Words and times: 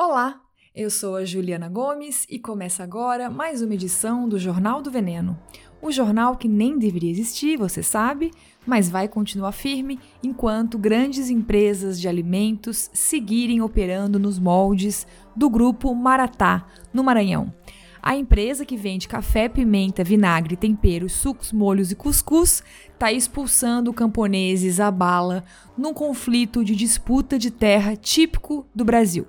Olá, 0.00 0.40
eu 0.76 0.90
sou 0.90 1.16
a 1.16 1.24
Juliana 1.24 1.68
Gomes 1.68 2.24
e 2.30 2.38
começa 2.38 2.84
agora 2.84 3.28
mais 3.28 3.62
uma 3.62 3.74
edição 3.74 4.28
do 4.28 4.38
Jornal 4.38 4.80
do 4.80 4.92
Veneno. 4.92 5.36
O 5.82 5.90
jornal 5.90 6.36
que 6.36 6.46
nem 6.46 6.78
deveria 6.78 7.10
existir, 7.10 7.56
você 7.56 7.82
sabe, 7.82 8.30
mas 8.64 8.88
vai 8.88 9.08
continuar 9.08 9.50
firme 9.50 9.98
enquanto 10.22 10.78
grandes 10.78 11.30
empresas 11.30 12.00
de 12.00 12.06
alimentos 12.06 12.88
seguirem 12.94 13.60
operando 13.60 14.20
nos 14.20 14.38
moldes 14.38 15.04
do 15.34 15.50
grupo 15.50 15.92
Maratá, 15.92 16.64
no 16.94 17.02
Maranhão. 17.02 17.52
A 18.00 18.14
empresa 18.14 18.64
que 18.64 18.76
vende 18.76 19.08
café, 19.08 19.48
pimenta, 19.48 20.04
vinagre, 20.04 20.54
temperos, 20.56 21.10
sucos, 21.10 21.52
molhos 21.52 21.90
e 21.90 21.96
cuscuz 21.96 22.62
está 22.92 23.10
expulsando 23.10 23.92
camponeses 23.92 24.78
à 24.78 24.92
bala 24.92 25.42
num 25.76 25.92
conflito 25.92 26.64
de 26.64 26.76
disputa 26.76 27.36
de 27.36 27.50
terra 27.50 27.96
típico 27.96 28.64
do 28.72 28.84
Brasil. 28.84 29.26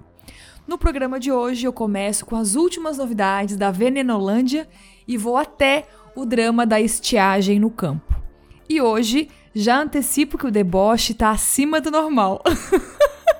No 0.69 0.77
programa 0.77 1.19
de 1.19 1.31
hoje 1.31 1.65
eu 1.65 1.73
começo 1.73 2.23
com 2.27 2.35
as 2.35 2.53
últimas 2.53 2.99
novidades 2.99 3.57
da 3.57 3.71
Venenolândia 3.71 4.69
e 5.07 5.17
vou 5.17 5.35
até 5.35 5.87
o 6.15 6.27
drama 6.27 6.63
da 6.63 6.79
estiagem 6.79 7.59
no 7.59 7.71
campo. 7.71 8.15
E 8.69 8.79
hoje 8.79 9.29
já 9.51 9.81
antecipo 9.81 10.37
que 10.37 10.45
o 10.45 10.51
deboche 10.51 11.13
está 11.13 11.31
acima 11.31 11.81
do 11.81 11.89
normal. 11.89 12.43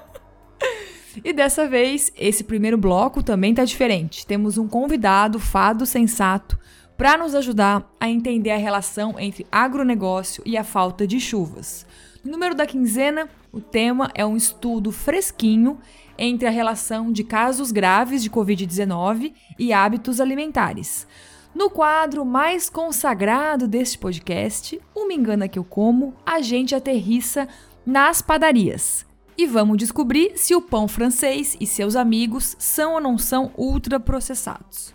e 1.23 1.31
dessa 1.31 1.67
vez, 1.67 2.11
esse 2.17 2.43
primeiro 2.43 2.79
bloco 2.79 3.21
também 3.21 3.51
está 3.51 3.63
diferente. 3.63 4.25
Temos 4.25 4.57
um 4.57 4.67
convidado, 4.67 5.39
fado 5.39 5.85
sensato, 5.85 6.57
para 6.97 7.15
nos 7.15 7.35
ajudar 7.35 7.93
a 7.99 8.09
entender 8.09 8.49
a 8.49 8.57
relação 8.57 9.19
entre 9.19 9.45
agronegócio 9.51 10.41
e 10.47 10.57
a 10.57 10.63
falta 10.63 11.05
de 11.05 11.19
chuvas. 11.19 11.85
No 12.23 12.31
número 12.31 12.55
da 12.55 12.65
quinzena, 12.65 13.29
o 13.51 13.61
tema 13.61 14.09
é 14.15 14.25
um 14.25 14.35
estudo 14.35 14.91
fresquinho 14.91 15.79
entre 16.19 16.47
a 16.47 16.51
relação 16.51 17.11
de 17.11 17.23
casos 17.23 17.71
graves 17.71 18.21
de 18.21 18.29
Covid-19 18.29 19.33
e 19.57 19.71
hábitos 19.71 20.19
alimentares. 20.19 21.07
No 21.55 21.69
quadro 21.69 22.25
mais 22.25 22.69
consagrado 22.69 23.67
deste 23.67 23.97
podcast, 23.97 24.79
o 24.93 25.07
Me 25.07 25.15
Engana 25.15 25.47
Que 25.47 25.57
Eu 25.57 25.63
Como, 25.63 26.13
a 26.25 26.41
gente 26.41 26.75
aterrissa 26.75 27.47
nas 27.85 28.21
padarias. 28.21 29.05
E 29.37 29.47
vamos 29.47 29.77
descobrir 29.77 30.37
se 30.37 30.53
o 30.53 30.61
pão 30.61 30.87
francês 30.87 31.55
e 31.59 31.65
seus 31.65 31.95
amigos 31.95 32.55
são 32.59 32.95
ou 32.95 33.01
não 33.01 33.17
são 33.17 33.51
ultraprocessados. 33.57 34.93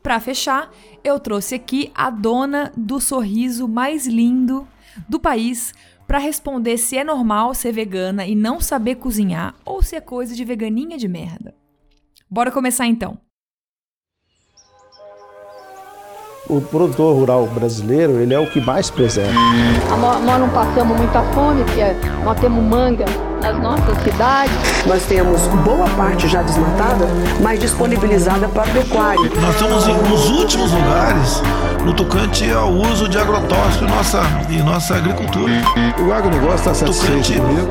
Para 0.00 0.20
fechar, 0.20 0.70
eu 1.04 1.18
trouxe 1.18 1.56
aqui 1.56 1.90
a 1.94 2.08
dona 2.08 2.72
do 2.76 3.00
sorriso 3.00 3.66
mais 3.66 4.06
lindo 4.06 4.66
do 5.08 5.18
país 5.20 5.74
para 6.10 6.18
responder 6.18 6.76
se 6.76 6.98
é 6.98 7.04
normal 7.04 7.54
ser 7.54 7.70
vegana 7.70 8.26
e 8.26 8.34
não 8.34 8.60
saber 8.60 8.96
cozinhar 8.96 9.54
ou 9.64 9.80
se 9.80 9.94
é 9.94 10.00
coisa 10.00 10.34
de 10.34 10.44
veganinha 10.44 10.98
de 10.98 11.06
merda. 11.06 11.54
Bora 12.28 12.50
começar 12.50 12.84
então. 12.88 13.16
O 16.48 16.60
produtor 16.60 17.14
rural 17.14 17.46
brasileiro, 17.46 18.18
ele 18.18 18.34
é 18.34 18.40
o 18.40 18.50
que 18.50 18.60
mais 18.60 18.90
preserva. 18.90 19.38
Nós 20.00 20.40
não 20.40 20.50
passamos 20.50 20.96
muita 20.98 21.22
fome, 21.32 21.62
porque 21.62 21.80
nós 22.24 22.40
temos 22.40 22.60
manga 22.60 23.04
nas 23.40 23.58
nossas 23.58 24.02
cidades. 24.02 24.54
Nós 24.86 25.04
temos 25.06 25.40
boa 25.64 25.88
parte 25.90 26.28
já 26.28 26.42
desmatada, 26.42 27.06
mas 27.42 27.58
disponibilizada 27.58 28.48
para 28.48 28.70
pecuária. 28.72 29.30
Nós 29.40 29.54
estamos 29.54 29.86
nos 29.86 30.28
últimos 30.30 30.72
lugares 30.72 31.42
no 31.84 31.94
tocante 31.94 32.50
ao 32.50 32.70
uso 32.72 33.08
de 33.08 33.18
agrotóxico 33.18 33.84
em 33.84 33.88
nossa, 33.88 34.22
em 34.50 34.62
nossa 34.62 34.96
agricultura. 34.96 35.52
O 36.06 36.12
agronegócio 36.12 36.56
está 36.56 36.74
satisfeito 36.74 37.40
comigo. 37.40 37.70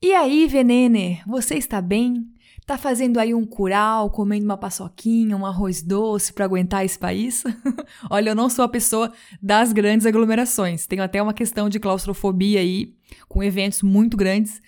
E 0.00 0.14
aí, 0.14 0.46
Venene, 0.46 1.20
você 1.26 1.56
está 1.56 1.82
bem? 1.82 2.37
Tá 2.68 2.76
fazendo 2.76 3.18
aí 3.18 3.32
um 3.32 3.46
curau, 3.46 4.10
comendo 4.10 4.44
uma 4.44 4.58
paçoquinha, 4.58 5.34
um 5.34 5.46
arroz 5.46 5.80
doce 5.80 6.34
para 6.34 6.44
aguentar 6.44 6.84
esse 6.84 6.98
país? 6.98 7.42
Olha, 8.10 8.28
eu 8.28 8.34
não 8.34 8.50
sou 8.50 8.62
a 8.62 8.68
pessoa 8.68 9.10
das 9.40 9.72
grandes 9.72 10.06
aglomerações. 10.06 10.86
Tenho 10.86 11.02
até 11.02 11.22
uma 11.22 11.32
questão 11.32 11.70
de 11.70 11.80
claustrofobia 11.80 12.60
aí, 12.60 12.92
com 13.26 13.42
eventos 13.42 13.82
muito 13.82 14.18
grandes, 14.18 14.60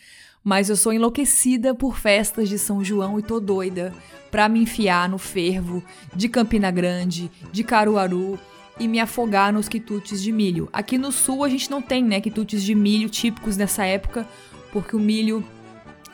mas 0.43 0.71
eu 0.71 0.77
sou 0.77 0.95
enlouquecida 0.95 1.75
por 1.75 1.99
festas 1.99 2.49
de 2.49 2.59
São 2.59 2.83
João 2.83 3.19
e 3.19 3.23
tô 3.23 3.39
doida 3.39 3.93
para 4.31 4.49
me 4.49 4.63
enfiar 4.63 5.07
no 5.07 5.19
fervo 5.19 5.85
de 6.17 6.27
Campina 6.27 6.71
Grande, 6.71 7.31
de 7.53 7.63
Caruaru 7.63 8.41
e 8.79 8.89
me 8.89 8.99
afogar 8.99 9.53
nos 9.53 9.69
quitutes 9.69 10.23
de 10.23 10.33
milho. 10.33 10.71
Aqui 10.73 10.97
no 10.97 11.13
sul 11.13 11.45
a 11.45 11.51
gente 11.51 11.71
não 11.71 11.83
tem, 11.83 12.03
né, 12.03 12.19
quitutes 12.19 12.63
de 12.63 12.75
milho 12.75 13.11
típicos 13.11 13.59
dessa 13.59 13.85
época, 13.85 14.27
porque 14.73 14.97
o 14.97 14.99
milho 14.99 15.45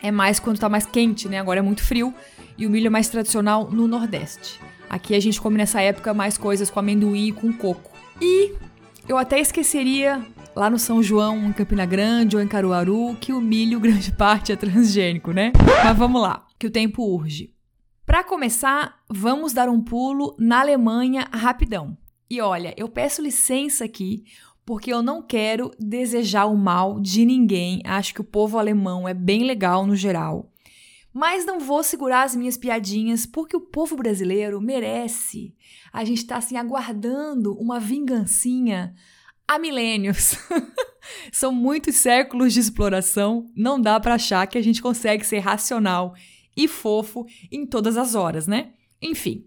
é 0.07 0.11
mais 0.13 0.39
quando 0.39 0.59
tá 0.59 0.69
mais 0.69 0.87
quente, 0.87 1.29
né? 1.29 1.39
Agora 1.39 1.59
é 1.59 1.63
muito 1.63 1.83
frio. 1.83 2.15
E 2.57 2.67
o 2.67 2.71
milho 2.71 2.87
é 2.87 2.91
mais 2.91 3.09
tradicional 3.09 3.69
no 3.71 3.89
Nordeste. 3.89 4.61
Aqui 4.89 5.15
a 5.15 5.21
gente 5.21 5.41
come 5.41 5.59
nessa 5.59 5.81
época 5.81 6.15
mais 6.15 6.39
coisas 6.39 6.71
com 6.71 6.79
amendoim 6.79 7.29
e 7.29 7.33
com 7.33 7.53
coco. 7.53 7.91
E 8.21 8.55
eu 9.09 9.19
até 9.19 9.41
esqueceria 9.41 10.25
lá 10.55 10.71
no 10.71 10.79
São 10.79 11.03
João, 11.03 11.49
em 11.49 11.53
Campina 11.53 11.85
Grande 11.85 12.37
ou 12.37 12.43
em 12.43 12.49
Caruaru, 12.49 13.17
que 13.21 13.33
o 13.33 13.41
milho, 13.41 13.79
grande 13.81 14.13
parte, 14.13 14.53
é 14.53 14.57
transgênico, 14.57 15.33
né? 15.33 15.53
Mas 15.85 15.99
vamos 15.99 16.23
lá, 16.23 16.47
que 16.59 16.67
o 16.67 16.71
tempo 16.71 17.03
urge. 17.03 17.53
Para 18.07 18.23
começar, 18.23 19.01
vamos 19.11 19.53
dar 19.53 19.69
um 19.69 19.83
pulo 19.83 20.37
na 20.39 20.61
Alemanha 20.61 21.29
rapidão. 21.33 21.99
E 22.31 22.41
olha, 22.41 22.73
eu 22.77 22.89
peço 22.89 23.21
licença 23.21 23.85
aqui, 23.85 24.25
porque 24.67 24.93
eu 24.93 25.01
não 25.01 25.23
quero 25.23 25.71
desejar 25.79 26.47
o 26.47 26.57
mal 26.57 26.99
de 27.01 27.25
ninguém. 27.25 27.81
Acho 27.85 28.13
que 28.13 28.21
o 28.21 28.25
povo 28.25 28.59
alemão 28.59 29.09
é 29.09 29.15
bem 29.15 29.45
legal 29.45 29.87
no 29.87 29.95
geral. 29.95 30.51
Mas 31.15 31.47
não 31.47 31.61
vou 31.61 31.83
segurar 31.83 32.25
as 32.25 32.35
minhas 32.35 32.59
piadinhas, 32.59 33.25
porque 33.25 33.57
o 33.57 33.61
povo 33.61 33.97
brasileiro 33.97 34.61
merece. 34.61 35.55
A 35.93 36.05
gente 36.05 36.19
está 36.19 36.37
assim 36.37 36.57
aguardando 36.57 37.55
uma 37.55 37.79
vingancinha 37.79 38.93
há 39.47 39.57
milênios. 39.59 40.37
São 41.33 41.53
muitos 41.53 41.97
séculos 41.97 42.53
de 42.53 42.59
exploração, 42.59 43.47
não 43.57 43.81
dá 43.81 43.99
para 44.01 44.15
achar 44.15 44.47
que 44.49 44.59
a 44.59 44.63
gente 44.63 44.83
consegue 44.83 45.25
ser 45.25 45.39
racional 45.39 46.13
e 46.57 46.67
fofo 46.67 47.25
em 47.53 47.65
todas 47.65 47.97
as 47.97 48.17
horas, 48.17 48.49
né? 48.49 48.73
Enfim, 49.01 49.47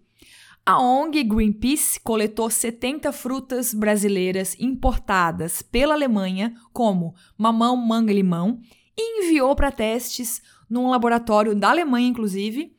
a 0.70 0.80
ONG 0.80 1.24
Greenpeace 1.24 2.00
coletou 2.00 2.48
70 2.48 3.12
frutas 3.12 3.74
brasileiras 3.74 4.56
importadas 4.60 5.64
pela 5.64 5.96
Alemanha, 5.96 6.54
como 6.72 7.16
mamão, 7.36 7.76
manga 7.76 8.12
e 8.12 8.16
limão, 8.16 8.62
e 8.96 9.24
enviou 9.24 9.56
para 9.56 9.72
testes 9.72 10.44
num 10.70 10.88
laboratório 10.88 11.56
da 11.56 11.72
Alemanha, 11.72 12.08
inclusive, 12.08 12.72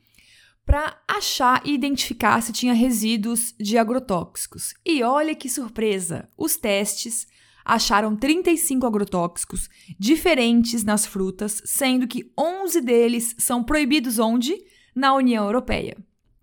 para 0.65 1.01
achar 1.05 1.61
e 1.65 1.73
identificar 1.73 2.41
se 2.41 2.53
tinha 2.53 2.71
resíduos 2.71 3.53
de 3.59 3.77
agrotóxicos. 3.77 4.73
E 4.85 5.03
olha 5.03 5.35
que 5.35 5.49
surpresa! 5.49 6.29
Os 6.37 6.55
testes 6.55 7.27
acharam 7.65 8.15
35 8.15 8.85
agrotóxicos 8.85 9.67
diferentes 9.99 10.85
nas 10.85 11.05
frutas, 11.05 11.61
sendo 11.65 12.07
que 12.07 12.31
11 12.39 12.79
deles 12.79 13.35
são 13.37 13.61
proibidos 13.61 14.17
onde? 14.17 14.55
Na 14.95 15.13
União 15.13 15.43
Europeia. 15.43 15.97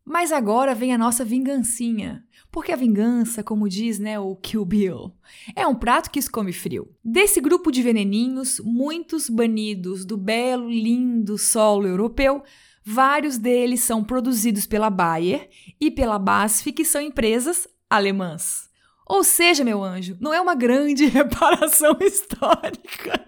Mas 0.08 0.32
agora 0.32 0.74
vem 0.74 0.94
a 0.94 0.98
nossa 0.98 1.22
vingancinha. 1.22 2.24
Porque 2.50 2.72
a 2.72 2.76
vingança, 2.76 3.42
como 3.42 3.69
diz 3.69 3.98
né, 3.98 4.19
o 4.19 4.34
Kill 4.36 4.64
Bill, 4.64 5.12
é 5.54 5.66
um 5.66 5.74
prato 5.74 6.10
que 6.10 6.22
se 6.22 6.30
come 6.30 6.50
frio. 6.50 6.88
Desse 7.04 7.42
grupo 7.42 7.70
de 7.70 7.82
veneninhos, 7.82 8.58
muitos 8.64 9.28
banidos 9.28 10.06
do 10.06 10.16
belo, 10.16 10.70
lindo 10.70 11.36
solo 11.36 11.86
europeu, 11.86 12.42
vários 12.82 13.36
deles 13.36 13.80
são 13.80 14.02
produzidos 14.02 14.66
pela 14.66 14.88
Bayer 14.88 15.50
e 15.78 15.91
pela 15.91 16.19
BASF, 16.19 16.72
que 16.72 16.86
são 16.86 17.02
empresas 17.02 17.69
alemãs. 17.90 18.70
Ou 19.06 19.22
seja, 19.22 19.62
meu 19.62 19.84
anjo, 19.84 20.16
não 20.20 20.32
é 20.32 20.40
uma 20.40 20.54
grande 20.54 21.04
reparação 21.06 21.99
histórica. 22.00 23.26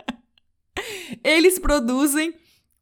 Eles 1.22 1.58
produzem 1.58 2.39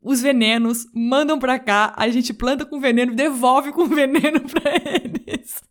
os 0.08 0.22
venenos, 0.22 0.86
mandam 0.94 1.38
pra 1.38 1.58
cá, 1.58 1.92
a 1.94 2.08
gente 2.08 2.32
planta 2.32 2.64
com 2.64 2.80
veneno, 2.80 3.14
devolve 3.14 3.72
com 3.72 3.84
veneno 3.94 4.40
pra 4.40 4.72
eles. 4.74 5.62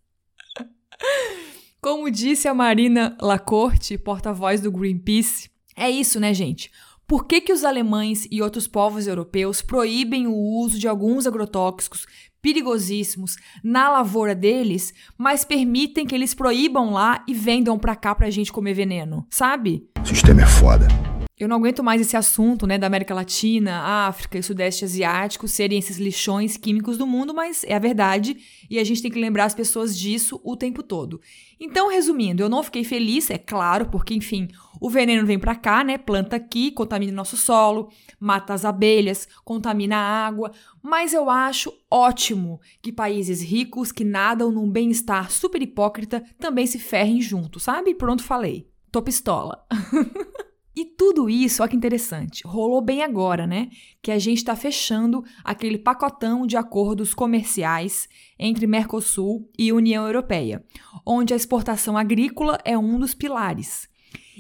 Como 1.82 2.12
disse 2.12 2.48
a 2.48 2.54
Marina 2.54 3.18
Lacorte, 3.20 3.98
porta-voz 3.98 4.62
do 4.62 4.72
Greenpeace, 4.72 5.50
é 5.76 5.90
isso, 5.90 6.20
né, 6.20 6.36
gente? 6.36 6.70
Por 7.08 7.26
que, 7.26 7.42
que 7.42 7.52
os 7.52 7.64
alemães 7.64 8.28
e 8.30 8.40
outros 8.40 8.68
povos 8.68 9.08
europeus 9.08 9.64
proíbem 9.64 10.28
o 10.28 10.36
uso 10.36 10.78
de 10.78 10.88
alguns 10.88 11.26
agrotóxicos 11.26 12.06
perigosíssimos 12.40 13.38
na 13.64 13.90
lavoura 13.90 14.36
deles, 14.36 14.94
mas 15.18 15.44
permitem 15.44 16.06
que 16.06 16.14
eles 16.14 16.36
proíbam 16.36 16.92
lá 16.92 17.26
e 17.28 17.34
vendam 17.34 17.80
pra 17.80 17.96
cá 17.96 18.14
pra 18.14 18.30
gente 18.30 18.54
comer 18.54 18.76
veneno, 18.76 19.26
sabe? 19.32 19.90
O 20.00 20.06
sistema 20.06 20.44
é 20.44 20.46
foda. 20.46 20.88
Eu 21.40 21.48
não 21.48 21.58
aguento 21.58 21.84
mais 21.84 22.02
esse 22.02 22.18
assunto, 22.18 22.66
né, 22.66 22.80
da 22.80 22.88
América 22.88 23.14
Latina, 23.14 24.08
África 24.08 24.40
e 24.40 24.44
Sudeste 24.44 24.84
Asiático 24.84 25.48
serem 25.48 25.78
esses 25.78 25.98
lixões 25.98 26.58
químicos 26.58 26.98
do 26.98 27.06
mundo, 27.06 27.32
mas 27.32 27.64
é 27.64 27.76
a 27.76 27.80
verdade 27.80 28.38
e 28.68 28.80
a 28.80 28.84
gente 28.84 29.04
tem 29.04 29.12
que 29.12 29.20
lembrar 29.20 29.46
as 29.46 29.54
pessoas 29.54 29.96
disso 29.96 30.42
o 30.44 30.58
tempo 30.58 30.82
todo. 30.82 31.22
Então, 31.60 31.92
resumindo, 31.92 32.42
eu 32.42 32.50
não 32.50 32.64
fiquei 32.64 32.84
feliz, 32.84 33.30
é 33.30 33.38
claro, 33.38 33.86
porque, 33.86 34.16
enfim, 34.16 34.48
o 34.82 34.90
veneno 34.90 35.28
vem 35.28 35.38
para 35.38 35.54
cá, 35.54 35.84
né, 35.84 35.96
planta 36.00 36.36
aqui, 36.36 36.72
contamina 36.72 37.12
nosso 37.12 37.38
solo, 37.38 37.92
mata 38.20 38.56
as 38.56 38.66
abelhas, 38.66 39.28
contamina 39.46 39.96
a 39.96 40.26
água, 40.26 40.52
mas 40.82 41.14
eu 41.14 41.30
acho 41.30 41.72
ótimo 41.92 42.60
que 42.82 42.92
países 42.92 43.44
ricos 43.44 43.92
que 43.92 44.04
nadam 44.04 44.52
num 44.52 44.68
bem-estar 44.68 45.30
super 45.30 45.62
hipócrita 45.62 46.24
também 46.40 46.66
se 46.66 46.80
ferrem 46.80 47.22
junto, 47.22 47.60
sabe? 47.60 47.94
Pronto, 47.94 48.24
falei. 48.24 48.68
Tô 48.92 49.04
pistola. 49.04 49.64
E 50.78 50.86
tudo 50.86 51.28
isso, 51.28 51.64
olha 51.64 51.72
que 51.72 51.76
interessante, 51.76 52.46
rolou 52.46 52.80
bem 52.82 53.02
agora, 53.02 53.48
né? 53.48 53.68
Que 54.00 54.12
a 54.12 54.20
gente 54.20 54.38
está 54.38 54.56
fechando 54.56 55.24
aquele 55.44 55.80
pacotão 55.80 56.46
de 56.46 56.56
acordos 56.56 57.16
comerciais 57.16 58.08
entre 58.38 58.68
Mercosul 58.68 59.50
e 59.58 59.74
União 59.74 60.06
Europeia, 60.06 60.64
onde 61.04 61.34
a 61.34 61.36
exportação 61.36 61.98
agrícola 61.98 62.60
é 62.64 62.78
um 62.78 63.00
dos 63.00 63.16
pilares. 63.16 63.90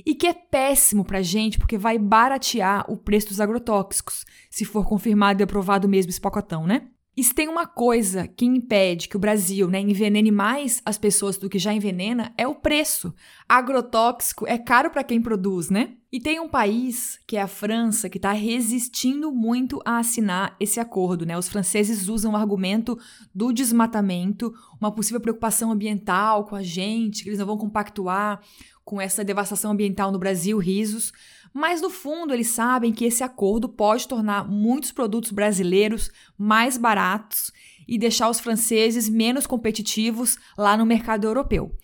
E 0.06 0.14
que 0.14 0.28
é 0.28 0.34
péssimo 0.34 1.04
para 1.04 1.18
a 1.18 1.24
gente 1.24 1.58
porque 1.58 1.76
vai 1.76 1.98
baratear 1.98 2.86
o 2.88 2.98
preço 2.98 3.30
dos 3.30 3.42
agrotóxicos, 3.42 4.24
se 4.48 4.64
for 4.64 4.88
confirmado 4.88 5.42
e 5.42 5.44
aprovado 5.44 5.90
mesmo 5.90 6.12
esse 6.12 6.22
pacotão, 6.22 6.68
né? 6.68 6.88
E 7.18 7.24
se 7.24 7.34
tem 7.34 7.48
uma 7.48 7.66
coisa 7.66 8.28
que 8.28 8.46
impede 8.46 9.10
que 9.10 9.18
o 9.18 9.20
Brasil 9.20 9.68
né, 9.68 9.82
envenene 9.82 10.30
mais 10.30 10.84
as 10.86 11.00
pessoas 11.00 11.36
do 11.36 11.50
que 11.50 11.58
já 11.58 11.74
envenena, 11.74 12.32
é 12.38 12.48
o 12.48 12.54
preço. 12.54 13.12
Agrotóxico 13.50 14.46
é 14.48 14.56
caro 14.56 14.92
para 14.92 15.04
quem 15.04 15.20
produz, 15.20 15.72
né? 15.72 15.96
E 16.12 16.20
tem 16.20 16.40
um 16.40 16.48
país, 16.48 17.20
que 17.26 17.36
é 17.36 17.42
a 17.42 17.48
França, 17.48 18.08
que 18.08 18.20
está 18.20 18.32
resistindo 18.34 19.32
muito 19.32 19.82
a 19.84 19.98
assinar 19.98 20.56
esse 20.60 20.80
acordo, 20.80 21.26
né? 21.26 21.36
Os 21.36 21.50
franceses 21.50 22.08
usam 22.08 22.34
o 22.34 22.36
argumento 22.38 22.96
do 23.34 23.52
desmatamento, 23.52 24.54
uma 24.80 24.92
possível 24.92 25.20
preocupação 25.20 25.72
ambiental 25.72 26.46
com 26.46 26.56
a 26.56 26.62
gente, 26.62 27.24
que 27.24 27.30
eles 27.30 27.40
não 27.40 27.48
vão 27.48 27.58
compactuar 27.58 28.42
com 28.86 29.02
essa 29.02 29.22
devastação 29.22 29.72
ambiental 29.72 30.12
no 30.12 30.20
Brasil, 30.20 30.60
risos. 30.60 31.12
Mas 31.58 31.82
no 31.82 31.90
fundo, 31.90 32.36
eles 32.36 32.50
sabem 32.50 32.94
que 32.94 33.04
esse 33.04 33.24
acordo 33.24 33.68
pode 33.68 34.08
tornar 34.08 34.48
muitos 34.48 34.92
produtos 34.92 35.32
brasileiros 35.32 36.12
mais 36.38 36.78
baratos 36.78 37.52
e 37.88 37.98
deixar 37.98 38.30
os 38.30 38.40
franceses 38.40 39.10
menos 39.10 39.48
competitivos 39.48 40.38
lá 40.56 40.78
no 40.78 40.86
mercado 40.86 41.26
europeu. 41.26 41.76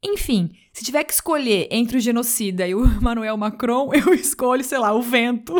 Enfim, 0.00 0.52
se 0.72 0.84
tiver 0.84 1.02
que 1.02 1.12
escolher 1.12 1.66
entre 1.68 1.96
o 1.96 2.00
genocida 2.00 2.64
e 2.68 2.76
o 2.76 2.86
Emmanuel 2.86 3.36
Macron, 3.36 3.90
eu 3.92 4.14
escolho, 4.14 4.62
sei 4.62 4.78
lá, 4.78 4.94
o 4.94 5.02
vento. 5.02 5.52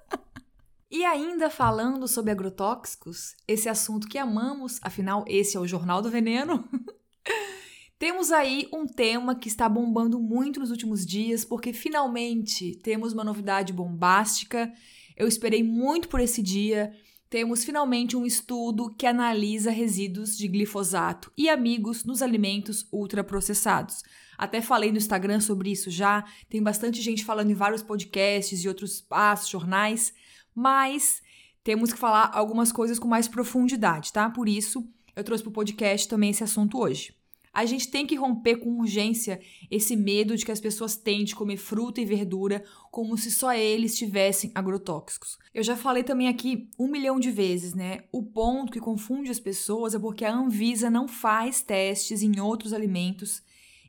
e 0.90 1.04
ainda 1.04 1.50
falando 1.50 2.08
sobre 2.08 2.30
agrotóxicos, 2.30 3.36
esse 3.46 3.68
assunto 3.68 4.08
que 4.08 4.16
amamos, 4.16 4.80
afinal, 4.80 5.26
esse 5.28 5.58
é 5.58 5.60
o 5.60 5.68
Jornal 5.68 6.00
do 6.00 6.08
Veneno. 6.08 6.66
Temos 8.02 8.32
aí 8.32 8.68
um 8.72 8.84
tema 8.84 9.32
que 9.32 9.46
está 9.46 9.68
bombando 9.68 10.18
muito 10.18 10.58
nos 10.58 10.72
últimos 10.72 11.06
dias, 11.06 11.44
porque 11.44 11.72
finalmente 11.72 12.74
temos 12.82 13.12
uma 13.12 13.22
novidade 13.22 13.72
bombástica. 13.72 14.72
Eu 15.16 15.28
esperei 15.28 15.62
muito 15.62 16.08
por 16.08 16.18
esse 16.18 16.42
dia. 16.42 16.92
Temos 17.30 17.62
finalmente 17.62 18.16
um 18.16 18.26
estudo 18.26 18.92
que 18.92 19.06
analisa 19.06 19.70
resíduos 19.70 20.36
de 20.36 20.48
glifosato 20.48 21.30
e 21.38 21.48
amigos 21.48 22.02
nos 22.02 22.22
alimentos 22.22 22.88
ultraprocessados. 22.90 24.02
Até 24.36 24.60
falei 24.60 24.90
no 24.90 24.98
Instagram 24.98 25.38
sobre 25.38 25.70
isso 25.70 25.88
já, 25.88 26.24
tem 26.50 26.60
bastante 26.60 27.00
gente 27.00 27.24
falando 27.24 27.52
em 27.52 27.54
vários 27.54 27.84
podcasts 27.84 28.64
e 28.64 28.68
outros 28.68 28.94
espaços, 28.94 29.48
jornais, 29.48 30.12
mas 30.52 31.22
temos 31.62 31.92
que 31.92 31.98
falar 32.00 32.32
algumas 32.34 32.72
coisas 32.72 32.98
com 32.98 33.06
mais 33.06 33.28
profundidade, 33.28 34.12
tá? 34.12 34.28
Por 34.28 34.48
isso, 34.48 34.84
eu 35.14 35.22
trouxe 35.22 35.44
para 35.44 35.50
o 35.50 35.54
podcast 35.54 36.08
também 36.08 36.30
esse 36.30 36.42
assunto 36.42 36.80
hoje. 36.80 37.21
A 37.52 37.66
gente 37.66 37.90
tem 37.90 38.06
que 38.06 38.14
romper 38.14 38.56
com 38.56 38.78
urgência 38.78 39.38
esse 39.70 39.94
medo 39.94 40.34
de 40.36 40.44
que 40.44 40.50
as 40.50 40.60
pessoas 40.60 40.96
têm 40.96 41.22
de 41.22 41.34
comer 41.34 41.58
fruta 41.58 42.00
e 42.00 42.04
verdura 42.04 42.64
como 42.90 43.18
se 43.18 43.30
só 43.30 43.52
eles 43.52 43.96
tivessem 43.96 44.50
agrotóxicos. 44.54 45.38
Eu 45.52 45.62
já 45.62 45.76
falei 45.76 46.02
também 46.02 46.28
aqui 46.28 46.70
um 46.78 46.88
milhão 46.88 47.20
de 47.20 47.30
vezes, 47.30 47.74
né? 47.74 48.04
O 48.10 48.22
ponto 48.22 48.72
que 48.72 48.80
confunde 48.80 49.30
as 49.30 49.38
pessoas 49.38 49.94
é 49.94 49.98
porque 49.98 50.24
a 50.24 50.34
Anvisa 50.34 50.88
não 50.88 51.06
faz 51.06 51.60
testes 51.60 52.22
em 52.22 52.40
outros 52.40 52.72
alimentos, 52.72 53.42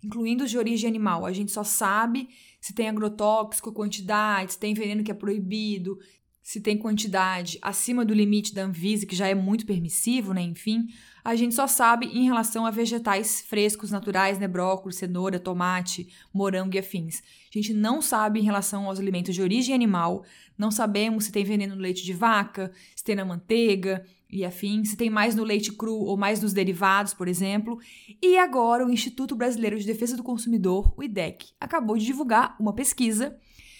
incluindo 0.03 0.43
os 0.43 0.51
de 0.51 0.57
origem 0.57 0.89
animal. 0.89 1.25
A 1.25 1.31
gente 1.31 1.51
só 1.53 1.63
sabe 1.63 2.27
se 2.59 2.73
tem 2.73 2.89
agrotóxico, 2.89 3.71
quantidade, 3.71 4.53
se 4.53 4.59
tem 4.59 4.73
veneno 4.73 5.03
que 5.03 5.11
é 5.11 5.13
proibido, 5.15 5.97
se 6.43 6.59
tem 6.59 6.77
quantidade 6.77 7.57
acima 7.61 8.03
do 8.03 8.13
limite 8.13 8.53
da 8.53 8.63
Anvisa, 8.63 9.05
que 9.05 9.15
já 9.15 9.29
é 9.29 9.33
muito 9.33 9.65
permissivo, 9.65 10.33
né? 10.33 10.41
Enfim, 10.41 10.87
a 11.23 11.35
gente 11.35 11.55
só 11.55 11.65
sabe 11.67 12.07
em 12.07 12.25
relação 12.25 12.65
a 12.65 12.71
vegetais 12.71 13.41
frescos, 13.47 13.89
naturais, 13.89 14.37
né? 14.37 14.45
Brócolis, 14.45 14.97
cenoura, 14.97 15.39
tomate, 15.39 16.09
morango 16.33 16.75
e 16.75 16.79
afins. 16.79 17.23
A 17.49 17.57
gente 17.57 17.73
não 17.73 18.01
sabe 18.01 18.41
em 18.41 18.43
relação 18.43 18.87
aos 18.87 18.99
alimentos 18.99 19.33
de 19.33 19.41
origem 19.41 19.73
animal, 19.73 20.25
não 20.57 20.69
sabemos 20.69 21.23
se 21.23 21.31
tem 21.31 21.45
veneno 21.45 21.77
no 21.77 21.81
leite 21.81 22.03
de 22.03 22.11
vaca, 22.11 22.73
se 22.93 23.05
tem 23.05 23.15
na 23.15 23.23
manteiga 23.23 24.05
e 24.29 24.43
afins, 24.43 24.89
se 24.89 24.97
tem 24.97 25.09
mais 25.09 25.35
no 25.35 25.45
leite 25.45 25.71
cru 25.71 25.95
ou 25.95 26.17
mais 26.17 26.41
nos 26.41 26.51
derivados, 26.51 27.13
por 27.13 27.29
exemplo. 27.29 27.79
E 28.21 28.37
agora 28.37 28.85
o 28.85 28.91
Instituto 28.91 29.33
Brasileiro 29.33 29.79
de 29.79 29.85
Defesa 29.85 30.17
do 30.17 30.23
Consumidor, 30.23 30.93
o 30.97 31.03
IDEC, 31.03 31.53
acabou 31.57 31.97
de 31.97 32.05
divulgar 32.05 32.57
uma 32.59 32.73
pesquisa 32.73 33.37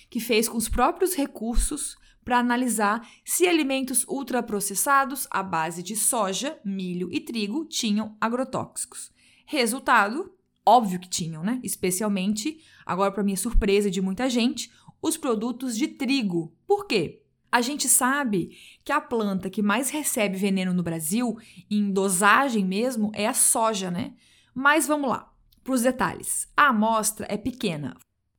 que 0.10 0.22
fez 0.22 0.48
com 0.48 0.58
os 0.58 0.70
próprios 0.70 1.14
recursos 1.14 1.98
para 2.24 2.40
analisar 2.40 3.08
se 3.24 3.48
alimentos 3.48 4.06
ultraprocessados 4.08 5.28
à 5.30 5.44
base 5.44 5.84
de 5.84 5.96
soja, 5.96 6.60
milho 6.64 7.10
e 7.12 7.20
trigo 7.20 7.66
tinham 7.66 8.16
agrotóxicos. 8.20 9.12
Resultado: 9.46 10.34
óbvio 10.66 11.00
que 11.00 11.10
tinham, 11.10 11.44
né? 11.44 11.60
Especialmente, 11.64 12.60
agora 12.86 13.12
para 13.12 13.24
minha 13.24 13.38
surpresa 13.38 13.90
de 13.90 14.02
muita 14.02 14.30
gente, 14.30 14.72
os 15.02 15.18
produtos 15.18 15.78
de 15.78 15.88
trigo. 15.88 16.56
Por 16.66 16.88
quê? 16.88 17.22
A 17.52 17.62
gente 17.62 17.88
sabe 17.88 18.58
que 18.84 18.92
a 18.92 19.00
planta 19.00 19.50
que 19.50 19.62
mais 19.62 19.92
recebe 19.92 20.36
veneno 20.38 20.74
no 20.74 20.82
Brasil, 20.82 21.38
em 21.70 21.92
dosagem 21.92 22.66
mesmo, 22.66 23.12
é 23.14 23.28
a 23.28 23.34
soja, 23.34 23.92
né? 23.92 24.14
Mas 24.56 24.88
vamos 24.88 25.10
lá, 25.10 25.32
para 25.64 25.74
os 25.74 25.82
detalhes. 25.84 26.52
A 26.58 26.70
amostra 26.70 27.28
é 27.30 27.38
pequena, 27.38 27.96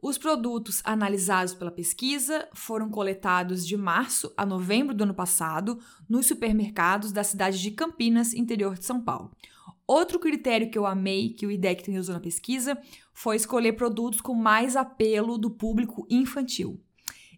os 0.06 0.19
produtos 0.19 0.83
analisados 0.85 1.55
pela 1.55 1.71
pesquisa 1.71 2.47
foram 2.53 2.91
coletados 2.91 3.67
de 3.67 3.75
março 3.75 4.31
a 4.37 4.45
novembro 4.45 4.95
do 4.95 5.05
ano 5.05 5.15
passado 5.15 5.81
nos 6.06 6.27
supermercados 6.27 7.11
da 7.11 7.25
cidade 7.25 7.59
de 7.59 7.71
Campinas, 7.71 8.35
interior 8.35 8.77
de 8.77 8.85
São 8.85 9.01
Paulo. 9.01 9.31
Outro 9.87 10.19
critério 10.19 10.71
que 10.71 10.77
eu 10.77 10.85
amei 10.85 11.31
que 11.31 11.47
o 11.47 11.51
IDEC 11.51 11.91
usou 11.99 12.15
na 12.15 12.21
pesquisa 12.21 12.77
foi 13.15 13.37
escolher 13.37 13.73
produtos 13.73 14.21
com 14.21 14.35
mais 14.35 14.77
apelo 14.77 15.39
do 15.39 15.51
público 15.51 16.06
infantil. 16.11 16.79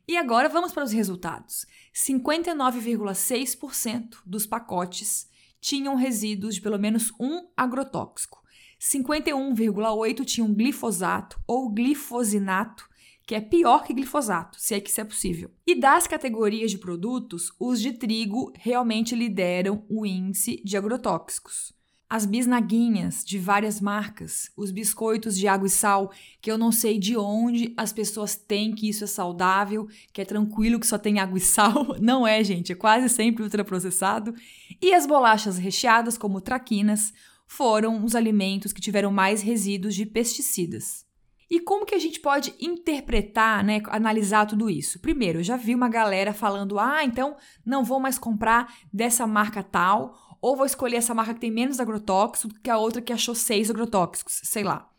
E 0.09 0.17
agora 0.17 0.49
vamos 0.49 0.73
para 0.73 0.83
os 0.83 0.91
resultados. 0.91 1.67
59,6% 1.95 4.17
dos 4.27 4.45
pacotes 4.45 5.29
tinham 5.61 5.95
resíduos 5.95 6.57
de 6.57 6.61
pelo 6.61 6.81
menos 6.81 7.13
um 7.21 7.47
agrotóxico. 7.57 8.45
51,8 8.81 10.25
tinham 10.25 10.53
glifosato 10.53 11.41
ou 11.47 11.71
glifosinato, 11.71 12.89
que 13.27 13.35
é 13.35 13.41
pior 13.41 13.85
que 13.85 13.93
glifosato, 13.93 14.61
se 14.61 14.75
é 14.75 14.81
que 14.81 14.89
isso 14.89 15.01
é 15.01 15.05
possível. 15.05 15.51
E 15.67 15.75
das 15.75 16.07
categorias 16.07 16.71
de 16.71 16.79
produtos, 16.79 17.53
os 17.59 17.81
de 17.81 17.93
trigo 17.93 18.53
realmente 18.55 19.17
lideram 19.17 19.85
o 19.89 20.07
índice 20.07 20.63
de 20.65 20.77
agrotóxicos. 20.77 21.75
As 22.09 22.25
bisnaguinhas 22.25 23.25
de 23.25 23.37
várias 23.37 23.81
marcas, 23.81 24.49
os 24.57 24.71
biscoitos 24.71 25.37
de 25.37 25.49
água 25.49 25.67
e 25.67 25.71
sal, 25.71 26.13
que 26.41 26.49
eu 26.49 26.57
não 26.57 26.71
sei 26.71 27.01
de 27.01 27.17
onde 27.17 27.75
as 27.77 27.93
pessoas 27.93 28.37
têm 28.37 28.73
que 28.73 28.89
isso 28.89 29.03
é 29.03 29.09
saudável, 29.09 29.89
que 30.13 30.21
é 30.21 30.25
tranquilo 30.25 30.79
que 30.79 30.87
só 30.87 30.99
tem 30.99 31.19
água 31.19 31.37
e 31.37 31.41
sal. 31.41 31.97
Não 32.01 32.25
é, 32.25 32.45
gente, 32.45 32.71
é 32.71 32.77
quase 32.77 33.09
sempre 33.09 33.43
ultraprocessado. 33.43 34.33
E 34.81 34.95
as 34.95 35.05
bolachas 35.05 35.59
recheadas, 35.59 36.17
como 36.17 36.41
traquinas, 36.41 37.13
foram 37.47 38.05
os 38.05 38.15
alimentos 38.15 38.73
que 38.73 38.81
tiveram 38.81 39.11
mais 39.11 39.43
resíduos 39.43 39.95
de 39.95 40.05
pesticidas. 40.05 41.07
E 41.49 41.61
como 41.61 41.87
que 41.87 41.95
a 41.95 41.99
gente 41.99 42.19
pode 42.19 42.53
interpretar, 42.61 43.63
né, 43.63 43.81
analisar 43.87 44.47
tudo 44.47 44.69
isso? 44.69 44.99
Primeiro, 44.99 45.39
eu 45.39 45.45
já 45.45 45.57
vi 45.57 45.75
uma 45.75 45.89
galera 45.89 46.35
falando: 46.35 46.79
"Ah, 46.79 47.05
então 47.05 47.37
não 47.65 47.85
vou 47.85 48.01
mais 48.01 48.19
comprar 48.19 48.75
dessa 48.93 49.27
marca 49.27 49.63
tal, 49.63 50.39
ou 50.41 50.57
vou 50.57 50.67
escolher 50.67 50.97
essa 50.97 51.15
marca 51.15 51.35
que 51.35 51.41
tem 51.41 51.51
menos 51.51 51.79
agrotóxico 51.79 52.53
do 52.53 52.61
que 52.61 52.71
a 52.71 52.79
outra 52.79 53.01
que 53.01 53.13
achou 53.13 53.35
seis 53.35 53.71
agrotóxicos, 53.71 54.41
sei 54.43 54.65
lá". 54.65 54.91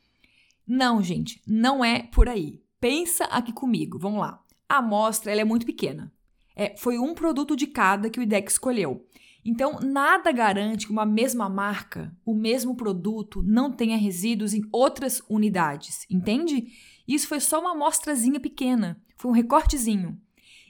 Não, 0.65 1.01
gente, 1.03 1.41
não 1.45 1.83
é 1.83 2.03
por 2.03 2.29
aí. 2.29 2.61
Pensa 2.79 3.25
aqui 3.25 3.51
comigo, 3.51 3.99
vamos 3.99 4.19
lá. 4.19 4.41
A 4.69 4.77
amostra 4.77 5.31
ela 5.31 5.41
é 5.41 5.45
muito 5.45 5.65
pequena. 5.65 6.11
É, 6.55 6.75
foi 6.77 6.97
um 6.97 7.13
produto 7.13 7.55
de 7.55 7.67
cada 7.67 8.09
que 8.09 8.19
o 8.19 8.23
IDEC 8.23 8.49
escolheu. 8.49 9.05
Então, 9.49 9.79
nada 9.79 10.29
garante 10.29 10.87
que 10.87 10.91
uma 10.91 11.05
mesma 11.05 11.47
marca, 11.47 12.13
o 12.25 12.35
mesmo 12.35 12.75
produto, 12.75 13.41
não 13.41 13.71
tenha 13.71 13.95
resíduos 13.95 14.53
em 14.53 14.61
outras 14.73 15.21
unidades, 15.29 16.05
entende? 16.09 16.67
Isso 17.07 17.29
foi 17.29 17.39
só 17.39 17.61
uma 17.61 17.71
amostrazinha 17.71 18.41
pequena. 18.41 19.01
Foi 19.15 19.31
um 19.31 19.33
recortezinho. 19.33 20.19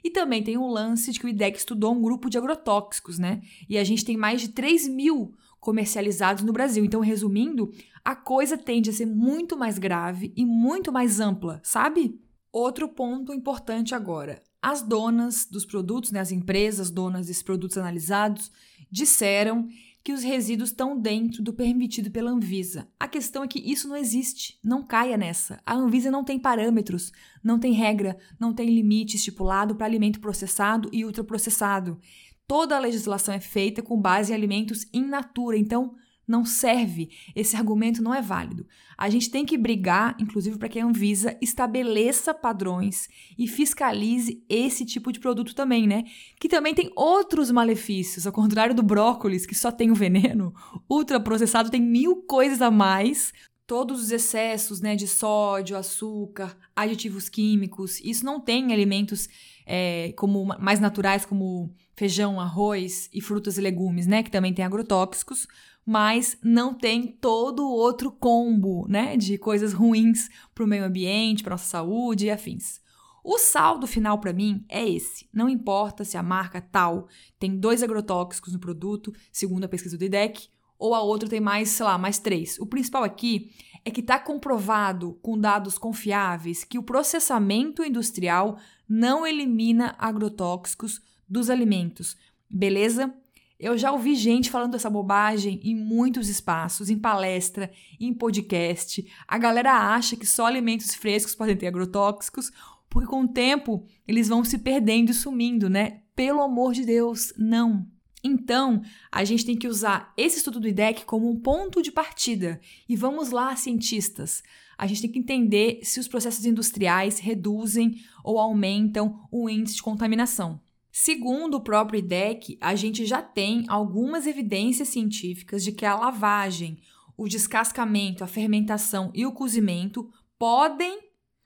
E 0.04 0.10
também 0.10 0.44
tem 0.44 0.56
um 0.56 0.68
lance 0.68 1.10
de 1.10 1.18
que 1.18 1.26
o 1.26 1.28
IDEC 1.28 1.58
estudou 1.58 1.92
um 1.92 2.00
grupo 2.00 2.30
de 2.30 2.38
agrotóxicos, 2.38 3.18
né? 3.18 3.42
E 3.68 3.76
a 3.76 3.82
gente 3.82 4.04
tem 4.04 4.16
mais 4.16 4.40
de 4.40 4.50
3 4.50 4.86
mil 4.86 5.34
comercializados 5.58 6.44
no 6.44 6.52
Brasil. 6.52 6.84
Então, 6.84 7.00
resumindo, 7.00 7.72
a 8.04 8.14
coisa 8.14 8.56
tende 8.56 8.90
a 8.90 8.92
ser 8.92 9.06
muito 9.06 9.56
mais 9.58 9.76
grave 9.76 10.32
e 10.36 10.46
muito 10.46 10.92
mais 10.92 11.18
ampla, 11.18 11.60
sabe? 11.64 12.16
Outro 12.52 12.88
ponto 12.88 13.34
importante 13.34 13.92
agora. 13.92 14.40
As 14.60 14.82
donas 14.82 15.46
dos 15.46 15.64
produtos, 15.64 16.10
né, 16.10 16.20
as 16.20 16.32
empresas 16.32 16.90
donas 16.90 17.26
desses 17.26 17.42
produtos 17.42 17.78
analisados, 17.78 18.50
disseram 18.90 19.68
que 20.02 20.12
os 20.12 20.22
resíduos 20.22 20.70
estão 20.70 20.98
dentro 20.98 21.42
do 21.42 21.52
permitido 21.52 22.10
pela 22.10 22.30
Anvisa. 22.30 22.88
A 22.98 23.06
questão 23.06 23.42
é 23.42 23.48
que 23.48 23.58
isso 23.58 23.86
não 23.88 23.96
existe, 23.96 24.58
não 24.64 24.82
caia 24.82 25.16
nessa. 25.16 25.60
A 25.66 25.74
Anvisa 25.74 26.10
não 26.10 26.24
tem 26.24 26.38
parâmetros, 26.38 27.12
não 27.44 27.58
tem 27.58 27.72
regra, 27.72 28.18
não 28.40 28.54
tem 28.54 28.70
limite 28.70 29.16
estipulado 29.16 29.74
para 29.74 29.86
alimento 29.86 30.18
processado 30.18 30.88
e 30.92 31.04
ultraprocessado. 31.04 32.00
Toda 32.46 32.76
a 32.76 32.80
legislação 32.80 33.34
é 33.34 33.40
feita 33.40 33.82
com 33.82 34.00
base 34.00 34.32
em 34.32 34.34
alimentos 34.34 34.86
in 34.94 35.04
natura, 35.04 35.58
então 35.58 35.94
não 36.30 36.44
serve. 36.44 37.10
Esse 37.34 37.56
argumento 37.56 38.02
não 38.02 38.14
é 38.14 38.20
válido. 38.20 38.66
A 38.96 39.08
gente 39.08 39.30
tem 39.30 39.46
que 39.46 39.56
brigar, 39.56 40.16
inclusive, 40.18 40.58
para 40.58 40.68
que 40.68 40.78
a 40.78 40.84
Anvisa 40.84 41.36
estabeleça 41.40 42.34
padrões 42.34 43.08
e 43.38 43.46
fiscalize 43.46 44.44
esse 44.48 44.84
tipo 44.84 45.12
de 45.12 45.20
produto 45.20 45.54
também, 45.54 45.86
né? 45.86 46.04
Que 46.38 46.48
também 46.48 46.74
tem 46.74 46.90
outros 46.96 47.50
malefícios, 47.50 48.26
ao 48.26 48.32
contrário 48.32 48.74
do 48.74 48.82
brócolis, 48.82 49.46
que 49.46 49.54
só 49.54 49.70
tem 49.70 49.90
o 49.90 49.94
veneno, 49.94 50.52
ultraprocessado 50.90 51.70
tem 51.70 51.80
mil 51.80 52.16
coisas 52.22 52.60
a 52.60 52.70
mais. 52.70 53.32
Todos 53.66 54.02
os 54.02 54.10
excessos 54.10 54.80
né, 54.80 54.96
de 54.96 55.06
sódio, 55.06 55.76
açúcar, 55.76 56.56
aditivos 56.74 57.28
químicos, 57.28 58.00
isso 58.00 58.24
não 58.24 58.40
tem 58.40 58.72
alimentos 58.72 59.28
é, 59.66 60.14
como 60.16 60.46
mais 60.58 60.80
naturais, 60.80 61.26
como 61.26 61.70
feijão, 61.94 62.40
arroz 62.40 63.10
e 63.12 63.20
frutas 63.20 63.58
e 63.58 63.60
legumes, 63.60 64.06
né? 64.06 64.22
Que 64.22 64.30
também 64.30 64.54
tem 64.54 64.64
agrotóxicos 64.64 65.46
mas 65.88 66.36
não 66.42 66.74
tem 66.74 67.06
todo 67.06 67.66
o 67.66 67.72
outro 67.72 68.12
combo, 68.12 68.86
né, 68.90 69.16
de 69.16 69.38
coisas 69.38 69.72
ruins 69.72 70.28
para 70.54 70.62
o 70.62 70.66
meio 70.66 70.84
ambiente, 70.84 71.42
para 71.42 71.52
nossa 71.54 71.64
saúde 71.64 72.26
e 72.26 72.30
afins. 72.30 72.78
O 73.24 73.38
saldo 73.38 73.86
final 73.86 74.18
para 74.18 74.34
mim 74.34 74.66
é 74.68 74.86
esse. 74.86 75.26
Não 75.32 75.48
importa 75.48 76.04
se 76.04 76.18
a 76.18 76.22
marca 76.22 76.60
tal 76.60 77.08
tem 77.38 77.58
dois 77.58 77.82
agrotóxicos 77.82 78.52
no 78.52 78.58
produto, 78.58 79.14
segundo 79.32 79.64
a 79.64 79.68
pesquisa 79.68 79.96
do 79.96 80.04
IDEC, 80.04 80.50
ou 80.78 80.94
a 80.94 81.00
outra 81.00 81.26
tem 81.26 81.40
mais, 81.40 81.70
sei 81.70 81.86
lá, 81.86 81.96
mais 81.96 82.18
três. 82.18 82.58
O 82.58 82.66
principal 82.66 83.02
aqui 83.02 83.50
é 83.82 83.90
que 83.90 84.00
está 84.00 84.18
comprovado 84.18 85.18
com 85.22 85.38
dados 85.38 85.78
confiáveis 85.78 86.64
que 86.64 86.78
o 86.78 86.82
processamento 86.82 87.82
industrial 87.82 88.58
não 88.86 89.26
elimina 89.26 89.96
agrotóxicos 89.98 91.00
dos 91.26 91.48
alimentos. 91.48 92.14
Beleza? 92.50 93.10
Eu 93.58 93.76
já 93.76 93.90
ouvi 93.90 94.14
gente 94.14 94.50
falando 94.50 94.76
essa 94.76 94.88
bobagem 94.88 95.60
em 95.64 95.74
muitos 95.74 96.28
espaços, 96.28 96.88
em 96.88 96.98
palestra, 96.98 97.72
em 97.98 98.14
podcast. 98.14 99.04
A 99.26 99.36
galera 99.36 99.94
acha 99.94 100.16
que 100.16 100.24
só 100.24 100.46
alimentos 100.46 100.94
frescos 100.94 101.34
podem 101.34 101.56
ter 101.56 101.66
agrotóxicos, 101.66 102.52
porque 102.88 103.08
com 103.08 103.22
o 103.22 103.28
tempo 103.28 103.84
eles 104.06 104.28
vão 104.28 104.44
se 104.44 104.58
perdendo 104.58 105.10
e 105.10 105.14
sumindo, 105.14 105.68
né? 105.68 106.02
Pelo 106.14 106.40
amor 106.40 106.72
de 106.72 106.84
Deus, 106.84 107.32
não. 107.36 107.84
Então, 108.22 108.80
a 109.10 109.24
gente 109.24 109.44
tem 109.44 109.56
que 109.56 109.66
usar 109.66 110.12
esse 110.16 110.38
estudo 110.38 110.60
do 110.60 110.68
IDEC 110.68 111.04
como 111.04 111.28
um 111.28 111.40
ponto 111.40 111.82
de 111.82 111.90
partida. 111.90 112.60
E 112.88 112.94
vamos 112.94 113.30
lá, 113.30 113.54
cientistas. 113.56 114.40
A 114.76 114.86
gente 114.86 115.02
tem 115.02 115.10
que 115.10 115.18
entender 115.18 115.80
se 115.82 115.98
os 115.98 116.06
processos 116.06 116.46
industriais 116.46 117.18
reduzem 117.18 117.96
ou 118.22 118.38
aumentam 118.38 119.26
o 119.32 119.50
índice 119.50 119.76
de 119.76 119.82
contaminação. 119.82 120.60
Segundo 121.00 121.58
o 121.58 121.60
próprio 121.60 122.00
IDEC, 122.00 122.58
a 122.60 122.74
gente 122.74 123.06
já 123.06 123.22
tem 123.22 123.64
algumas 123.68 124.26
evidências 124.26 124.88
científicas 124.88 125.62
de 125.62 125.70
que 125.70 125.86
a 125.86 125.94
lavagem, 125.94 126.82
o 127.16 127.28
descascamento, 127.28 128.24
a 128.24 128.26
fermentação 128.26 129.12
e 129.14 129.24
o 129.24 129.30
cozimento 129.30 130.12
podem 130.36 130.98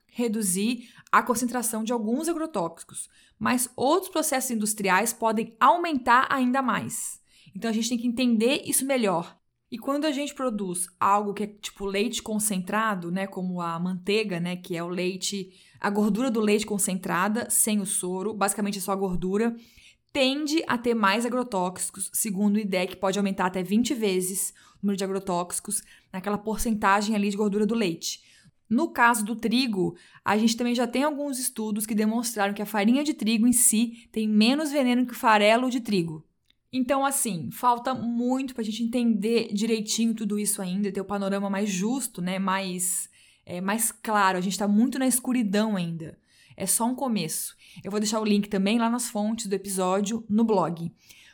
reduzir 0.07 0.89
a 1.11 1.21
concentração 1.21 1.83
de 1.83 1.93
alguns 1.93 2.27
agrotóxicos, 2.27 3.07
mas 3.37 3.69
outros 3.75 4.11
processos 4.11 4.49
industriais 4.49 5.13
podem 5.13 5.55
aumentar 5.59 6.25
ainda 6.31 6.63
mais. 6.63 7.21
Então 7.55 7.69
a 7.69 7.73
gente 7.73 7.89
tem 7.89 7.97
que 7.99 8.07
entender 8.07 8.63
isso 8.65 8.87
melhor. 8.87 9.37
E 9.69 9.77
quando 9.77 10.05
a 10.05 10.11
gente 10.11 10.33
produz 10.33 10.87
algo 10.99 11.31
que 11.31 11.43
é 11.43 11.47
tipo 11.47 11.85
leite 11.85 12.23
concentrado, 12.23 13.11
né, 13.11 13.27
como 13.27 13.61
a 13.61 13.79
manteiga, 13.79 14.39
né, 14.39 14.55
que 14.55 14.75
é 14.75 14.83
o 14.83 14.89
leite 14.89 15.53
a 15.83 15.89
gordura 15.89 16.31
do 16.31 16.39
leite 16.39 16.65
concentrada, 16.65 17.49
sem 17.49 17.81
o 17.81 17.85
soro, 17.85 18.33
basicamente 18.33 18.77
é 18.77 18.81
só 18.81 18.93
a 18.93 18.95
gordura, 18.95 19.53
tende 20.13 20.63
a 20.65 20.77
ter 20.77 20.93
mais 20.93 21.25
agrotóxicos, 21.25 22.09
segundo 22.13 22.55
o 22.55 22.59
IDEC, 22.59 22.95
pode 22.95 23.19
aumentar 23.19 23.47
até 23.47 23.61
20 23.61 23.93
vezes 23.93 24.53
o 24.81 24.85
número 24.85 24.97
de 24.97 25.03
agrotóxicos 25.03 25.83
naquela 26.13 26.37
porcentagem 26.37 27.17
ali 27.17 27.29
de 27.29 27.35
gordura 27.35 27.65
do 27.65 27.75
leite. 27.75 28.21
No 28.69 28.93
caso 28.93 29.25
do 29.25 29.35
trigo, 29.35 29.97
a 30.23 30.37
gente 30.37 30.55
também 30.55 30.73
já 30.73 30.87
tem 30.87 31.03
alguns 31.03 31.37
estudos 31.37 31.85
que 31.85 31.93
demonstraram 31.93 32.53
que 32.53 32.61
a 32.61 32.65
farinha 32.65 33.03
de 33.03 33.13
trigo 33.13 33.45
em 33.45 33.51
si 33.51 34.07
tem 34.09 34.25
menos 34.25 34.71
veneno 34.71 35.05
que 35.05 35.11
o 35.11 35.17
farelo 35.17 35.69
de 35.69 35.81
trigo. 35.81 36.23
Então, 36.71 37.05
assim, 37.05 37.51
falta 37.51 37.93
muito 37.93 38.53
para 38.53 38.61
a 38.61 38.65
gente 38.65 38.83
entender 38.83 39.53
direitinho 39.53 40.15
tudo 40.15 40.39
isso 40.39 40.61
ainda, 40.61 40.93
ter 40.93 41.01
o 41.01 41.03
um 41.03 41.07
panorama 41.07 41.49
mais 41.49 41.69
justo, 41.69 42.21
né, 42.21 42.39
mais 42.39 43.11
é, 43.45 43.61
mais 43.61 43.91
claro. 43.91 44.37
A 44.37 44.41
gente 44.41 44.53
está 44.53 44.67
muito 44.67 44.97
na 44.99 45.07
escuridão 45.07 45.75
ainda. 45.75 46.17
É 46.55 46.65
só 46.65 46.85
um 46.85 46.95
começo. 46.95 47.55
Eu 47.83 47.91
vou 47.91 47.99
deixar 47.99 48.19
o 48.19 48.25
link 48.25 48.47
também 48.47 48.77
lá 48.77 48.89
nas 48.89 49.09
fontes 49.09 49.47
do 49.47 49.53
episódio 49.53 50.23
no 50.29 50.43
blog. 50.43 50.91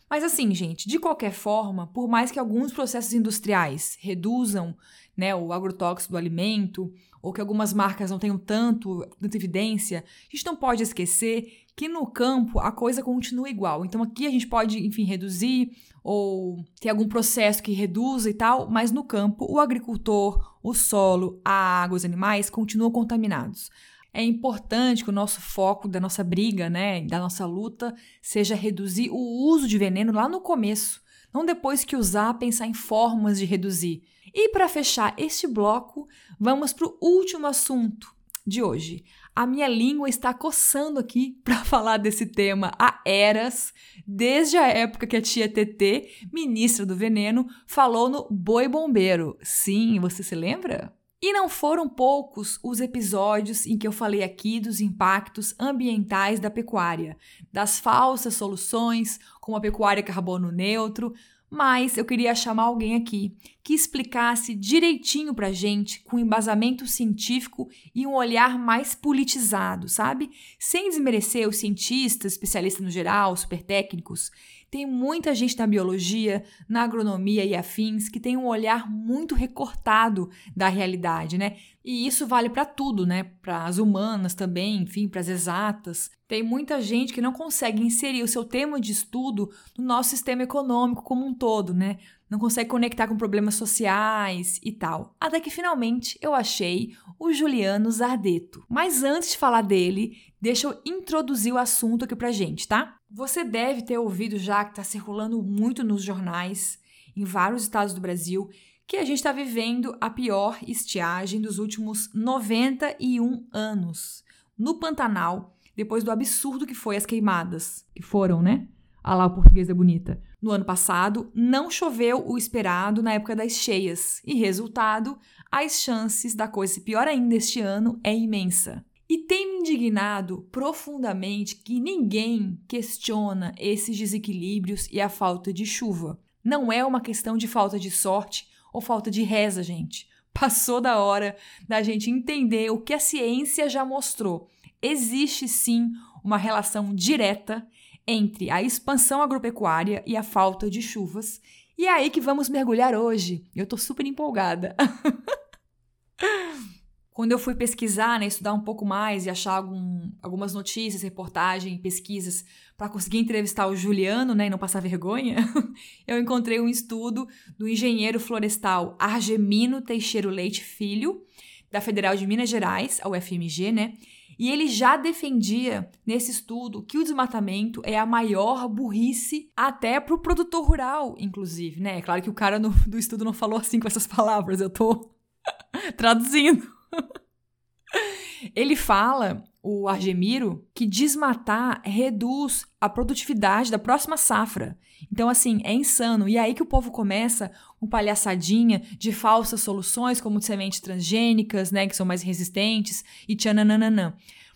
Mas 0.09 0.23
assim, 0.23 0.53
gente, 0.55 0.87
de 0.87 0.97
qualquer 0.97 1.31
forma, 1.31 1.87
por 1.87 2.07
mais 2.07 2.31
que 2.31 2.39
alguns 2.39 2.73
processos 2.73 3.13
industriais 3.13 3.97
reduzam 4.01 4.75
né, 5.15 5.35
o 5.35 5.53
agrotóxico 5.53 6.13
do 6.13 6.17
alimento, 6.17 6.91
ou 7.21 7.33
que 7.33 7.41
algumas 7.41 7.73
marcas 7.73 8.11
não 8.11 8.19
tenham 8.19 8.37
tanto, 8.37 9.05
tanta 9.19 9.37
evidência, 9.37 10.03
a 10.07 10.35
gente 10.35 10.45
não 10.45 10.55
pode 10.55 10.83
esquecer 10.83 11.65
que 11.75 11.87
no 11.87 12.05
campo 12.05 12.59
a 12.59 12.71
coisa 12.71 13.01
continua 13.01 13.49
igual. 13.49 13.85
Então 13.85 14.03
aqui 14.03 14.27
a 14.27 14.29
gente 14.29 14.47
pode, 14.47 14.85
enfim, 14.85 15.03
reduzir 15.03 15.71
ou 16.03 16.63
ter 16.79 16.89
algum 16.89 17.07
processo 17.07 17.63
que 17.63 17.71
reduza 17.71 18.29
e 18.29 18.33
tal, 18.33 18.69
mas 18.69 18.91
no 18.91 19.03
campo 19.03 19.45
o 19.49 19.59
agricultor, 19.59 20.57
o 20.61 20.73
solo, 20.73 21.39
a 21.43 21.83
água, 21.83 21.95
os 21.95 22.05
animais 22.05 22.49
continuam 22.49 22.91
contaminados. 22.91 23.69
É 24.13 24.23
importante 24.23 25.03
que 25.03 25.09
o 25.09 25.13
nosso 25.13 25.39
foco 25.39 25.87
da 25.87 25.99
nossa 25.99 26.23
briga, 26.23 26.69
né, 26.69 27.01
da 27.01 27.19
nossa 27.19 27.45
luta, 27.45 27.95
seja 28.21 28.55
reduzir 28.55 29.09
o 29.11 29.49
uso 29.49 29.67
de 29.67 29.77
veneno 29.77 30.11
lá 30.11 30.27
no 30.27 30.41
começo, 30.41 31.01
não 31.33 31.45
depois 31.45 31.83
que 31.83 31.95
usar 31.95 32.33
pensar 32.35 32.67
em 32.67 32.73
formas 32.73 33.39
de 33.39 33.45
reduzir. 33.45 34.03
E 34.33 34.49
para 34.49 34.69
fechar 34.69 35.13
este 35.17 35.47
bloco, 35.47 36.07
vamos 36.39 36.73
para 36.73 36.87
o 36.87 36.97
último 37.01 37.47
assunto 37.47 38.13
de 38.45 38.61
hoje. 38.61 39.03
A 39.35 39.45
minha 39.47 39.67
língua 39.67 40.09
está 40.09 40.33
coçando 40.33 40.99
aqui 40.99 41.39
para 41.45 41.63
falar 41.63 41.97
desse 41.97 42.25
tema 42.25 42.71
há 42.77 42.99
eras, 43.05 43.73
desde 44.05 44.57
a 44.57 44.67
época 44.67 45.07
que 45.07 45.15
a 45.15 45.21
tia 45.21 45.47
TT, 45.47 46.27
ministra 46.31 46.85
do 46.85 46.95
veneno, 46.95 47.47
falou 47.65 48.09
no 48.09 48.27
Boi 48.29 48.67
Bombeiro. 48.67 49.37
Sim, 49.41 49.99
você 49.99 50.23
se 50.23 50.35
lembra? 50.35 50.93
E 51.21 51.33
não 51.33 51.49
foram 51.49 51.89
poucos 51.89 52.57
os 52.63 52.79
episódios 52.79 53.65
em 53.65 53.77
que 53.77 53.85
eu 53.85 53.91
falei 53.91 54.23
aqui 54.23 54.57
dos 54.57 54.79
impactos 54.79 55.53
ambientais 55.59 56.39
da 56.39 56.49
pecuária, 56.49 57.17
das 57.51 57.77
falsas 57.77 58.35
soluções, 58.35 59.19
como 59.49 59.57
a 59.57 59.61
pecuária 59.61 60.03
carbono 60.03 60.51
neutro, 60.51 61.11
mas 61.49 61.97
eu 61.97 62.05
queria 62.05 62.35
chamar 62.35 62.65
alguém 62.65 62.93
aqui 62.93 63.35
que 63.63 63.73
explicasse 63.73 64.53
direitinho 64.53 65.33
pra 65.33 65.51
gente, 65.51 66.03
com 66.03 66.19
embasamento 66.19 66.85
científico 66.85 67.67
e 67.95 68.05
um 68.05 68.13
olhar 68.13 68.59
mais 68.59 68.93
politizado, 68.93 69.89
sabe? 69.89 70.29
Sem 70.59 70.89
desmerecer 70.89 71.49
os 71.49 71.57
cientistas, 71.57 72.33
especialistas 72.33 72.85
no 72.85 72.91
geral, 72.91 73.35
super 73.35 73.63
técnicos. 73.63 74.29
Tem 74.69 74.85
muita 74.85 75.33
gente 75.33 75.57
na 75.57 75.65
biologia, 75.65 76.43
na 76.67 76.83
agronomia 76.83 77.43
e 77.43 77.55
afins 77.55 78.07
que 78.07 78.19
tem 78.19 78.37
um 78.37 78.45
olhar 78.45 78.89
muito 78.89 79.33
recortado 79.33 80.29
da 80.55 80.67
realidade, 80.67 81.37
né? 81.37 81.57
E 81.83 82.05
isso 82.05 82.27
vale 82.27 82.49
para 82.49 82.65
tudo, 82.65 83.05
né? 83.05 83.23
Para 83.41 83.65
as 83.65 83.77
humanas 83.77 84.35
também, 84.35 84.83
enfim, 84.83 85.07
para 85.07 85.21
as 85.21 85.27
exatas. 85.27 86.11
Tem 86.27 86.43
muita 86.43 86.79
gente 86.79 87.11
que 87.11 87.21
não 87.21 87.33
consegue 87.33 87.81
inserir 87.81 88.21
o 88.21 88.27
seu 88.27 88.43
tema 88.43 88.79
de 88.79 88.91
estudo 88.91 89.49
no 89.77 89.85
nosso 89.85 90.11
sistema 90.11 90.43
econômico 90.43 91.01
como 91.01 91.25
um 91.25 91.33
todo, 91.33 91.73
né? 91.73 91.97
Não 92.29 92.37
consegue 92.37 92.69
conectar 92.69 93.07
com 93.07 93.17
problemas 93.17 93.55
sociais 93.55 94.59
e 94.63 94.71
tal. 94.71 95.15
Até 95.19 95.39
que 95.39 95.49
finalmente 95.49 96.19
eu 96.21 96.35
achei 96.35 96.95
o 97.17 97.33
Juliano 97.33 97.89
Zardeto. 97.89 98.63
Mas 98.69 99.03
antes 99.03 99.31
de 99.31 99.37
falar 99.37 99.63
dele, 99.63 100.15
deixa 100.41 100.67
eu 100.67 100.81
introduzir 100.85 101.53
o 101.53 101.57
assunto 101.57 102.05
aqui 102.05 102.15
pra 102.15 102.31
gente, 102.31 102.67
tá? 102.67 102.97
Você 103.09 103.43
deve 103.43 103.81
ter 103.81 103.97
ouvido 103.97 104.37
já 104.37 104.63
que 104.63 104.71
está 104.71 104.83
circulando 104.83 105.41
muito 105.41 105.83
nos 105.83 106.03
jornais, 106.03 106.79
em 107.15 107.23
vários 107.23 107.63
estados 107.63 107.93
do 107.93 108.01
Brasil, 108.01 108.49
que 108.87 108.97
a 108.97 109.05
gente 109.05 109.17
está 109.17 109.31
vivendo 109.31 109.95
a 110.01 110.09
pior 110.09 110.57
estiagem 110.67 111.39
dos 111.39 111.59
últimos 111.59 112.09
91 112.13 113.47
anos. 113.53 114.23
No 114.57 114.79
Pantanal, 114.79 115.55
depois 115.75 116.03
do 116.03 116.11
absurdo 116.11 116.65
que 116.65 116.73
foi 116.73 116.97
as 116.97 117.05
queimadas, 117.05 117.85
que 117.95 118.01
foram, 118.01 118.41
né? 118.41 118.67
Ah 119.03 119.15
lá, 119.15 119.25
o 119.25 119.33
português 119.33 119.69
é 119.69 119.73
bonita. 119.73 120.21
No 120.41 120.51
ano 120.51 120.65
passado, 120.65 121.31
não 121.33 121.69
choveu 121.69 122.27
o 122.27 122.37
esperado 122.37 123.03
na 123.03 123.13
época 123.13 123.35
das 123.35 123.53
cheias, 123.53 124.21
e 124.25 124.33
resultado, 124.35 125.17
as 125.51 125.81
chances 125.81 126.35
da 126.35 126.47
coisa 126.47 126.73
se 126.73 126.81
pior 126.81 127.07
ainda 127.07 127.35
este 127.35 127.59
ano 127.61 127.99
é 128.03 128.15
imensa. 128.15 128.85
E 129.09 129.17
tem 129.17 129.53
me 129.53 129.59
indignado 129.61 130.47
profundamente 130.51 131.55
que 131.55 131.79
ninguém 131.79 132.61
questiona 132.67 133.55
esses 133.57 133.97
desequilíbrios 133.97 134.87
e 134.91 135.01
a 135.01 135.09
falta 135.09 135.51
de 135.51 135.65
chuva. 135.65 136.19
Não 136.43 136.71
é 136.71 136.85
uma 136.85 137.01
questão 137.01 137.35
de 137.35 137.47
falta 137.47 137.79
de 137.79 137.89
sorte 137.89 138.47
ou 138.71 138.79
falta 138.79 139.09
de 139.09 139.23
reza, 139.23 139.63
gente. 139.63 140.07
Passou 140.31 140.79
da 140.79 140.99
hora 140.99 141.35
da 141.67 141.81
gente 141.81 142.11
entender 142.11 142.69
o 142.69 142.79
que 142.79 142.93
a 142.93 142.99
ciência 142.99 143.67
já 143.67 143.83
mostrou. 143.83 144.47
Existe 144.79 145.47
sim 145.47 145.91
uma 146.23 146.37
relação 146.37 146.93
direta 146.93 147.67
entre 148.05 148.51
a 148.51 148.61
expansão 148.61 149.23
agropecuária 149.23 150.03
e 150.05 150.15
a 150.15 150.21
falta 150.21 150.69
de 150.69 150.83
chuvas. 150.83 151.41
E 151.75 151.87
é 151.87 151.91
aí 151.91 152.11
que 152.11 152.21
vamos 152.21 152.47
mergulhar 152.47 152.93
hoje. 152.93 153.43
Eu 153.55 153.65
tô 153.65 153.75
super 153.75 154.05
empolgada. 154.05 154.75
Quando 157.19 157.33
eu 157.33 157.37
fui 157.37 157.53
pesquisar, 157.53 158.17
né, 158.17 158.27
estudar 158.27 158.53
um 158.53 158.61
pouco 158.61 158.85
mais 158.85 159.25
e 159.25 159.29
achar 159.29 159.55
algum, 159.57 160.09
algumas 160.21 160.53
notícias, 160.53 161.01
reportagens, 161.01 161.77
pesquisas 161.81 162.45
para 162.77 162.87
conseguir 162.87 163.17
entrevistar 163.17 163.67
o 163.67 163.75
Juliano, 163.75 164.33
né, 164.33 164.47
e 164.47 164.49
não 164.49 164.57
passar 164.57 164.81
vergonha, 164.81 165.35
eu 166.07 166.17
encontrei 166.17 166.61
um 166.61 166.69
estudo 166.69 167.27
do 167.57 167.67
engenheiro 167.67 168.21
florestal 168.21 168.95
Argemino 168.97 169.81
Teixeiro 169.81 170.29
Leite 170.29 170.63
Filho, 170.63 171.21
da 171.69 171.81
Federal 171.81 172.15
de 172.15 172.25
Minas 172.25 172.47
Gerais, 172.47 173.01
a 173.03 173.09
UFMG, 173.09 173.73
né? 173.73 173.97
E 174.39 174.49
ele 174.49 174.69
já 174.69 174.95
defendia 174.95 175.91
nesse 176.05 176.31
estudo 176.31 176.83
que 176.83 176.97
o 176.97 177.03
desmatamento 177.03 177.81
é 177.83 177.99
a 177.99 178.05
maior 178.05 178.69
burrice 178.69 179.51
até 179.57 179.99
para 179.99 180.15
o 180.15 180.21
produtor 180.21 180.65
rural, 180.65 181.15
inclusive, 181.19 181.81
né? 181.81 181.97
É 181.97 182.01
claro 182.01 182.21
que 182.21 182.29
o 182.29 182.33
cara 182.33 182.57
no, 182.57 182.69
do 182.87 182.97
estudo 182.97 183.25
não 183.25 183.33
falou 183.33 183.59
assim 183.59 183.77
com 183.77 183.89
essas 183.89 184.07
palavras, 184.07 184.61
eu 184.61 184.69
tô 184.69 185.11
traduzindo. 185.97 186.78
Ele 188.55 188.75
fala, 188.75 189.43
o 189.61 189.87
Argemiro, 189.87 190.65
que 190.73 190.85
desmatar 190.85 191.81
reduz 191.83 192.65
a 192.79 192.87
produtividade 192.87 193.69
da 193.69 193.79
próxima 193.79 194.15
safra. 194.17 194.77
Então, 195.11 195.29
assim, 195.29 195.61
é 195.63 195.73
insano. 195.73 196.27
E 196.27 196.37
é 196.37 196.39
aí 196.39 196.53
que 196.53 196.63
o 196.63 196.65
povo 196.65 196.91
começa 196.91 197.51
com 197.79 197.87
palhaçadinha 197.87 198.81
de 198.97 199.11
falsas 199.11 199.61
soluções, 199.61 200.21
como 200.21 200.41
sementes 200.41 200.79
transgênicas, 200.79 201.71
né, 201.71 201.87
que 201.87 201.95
são 201.95 202.05
mais 202.05 202.21
resistentes, 202.21 203.03
e 203.27 203.35
tchanananã. 203.35 204.13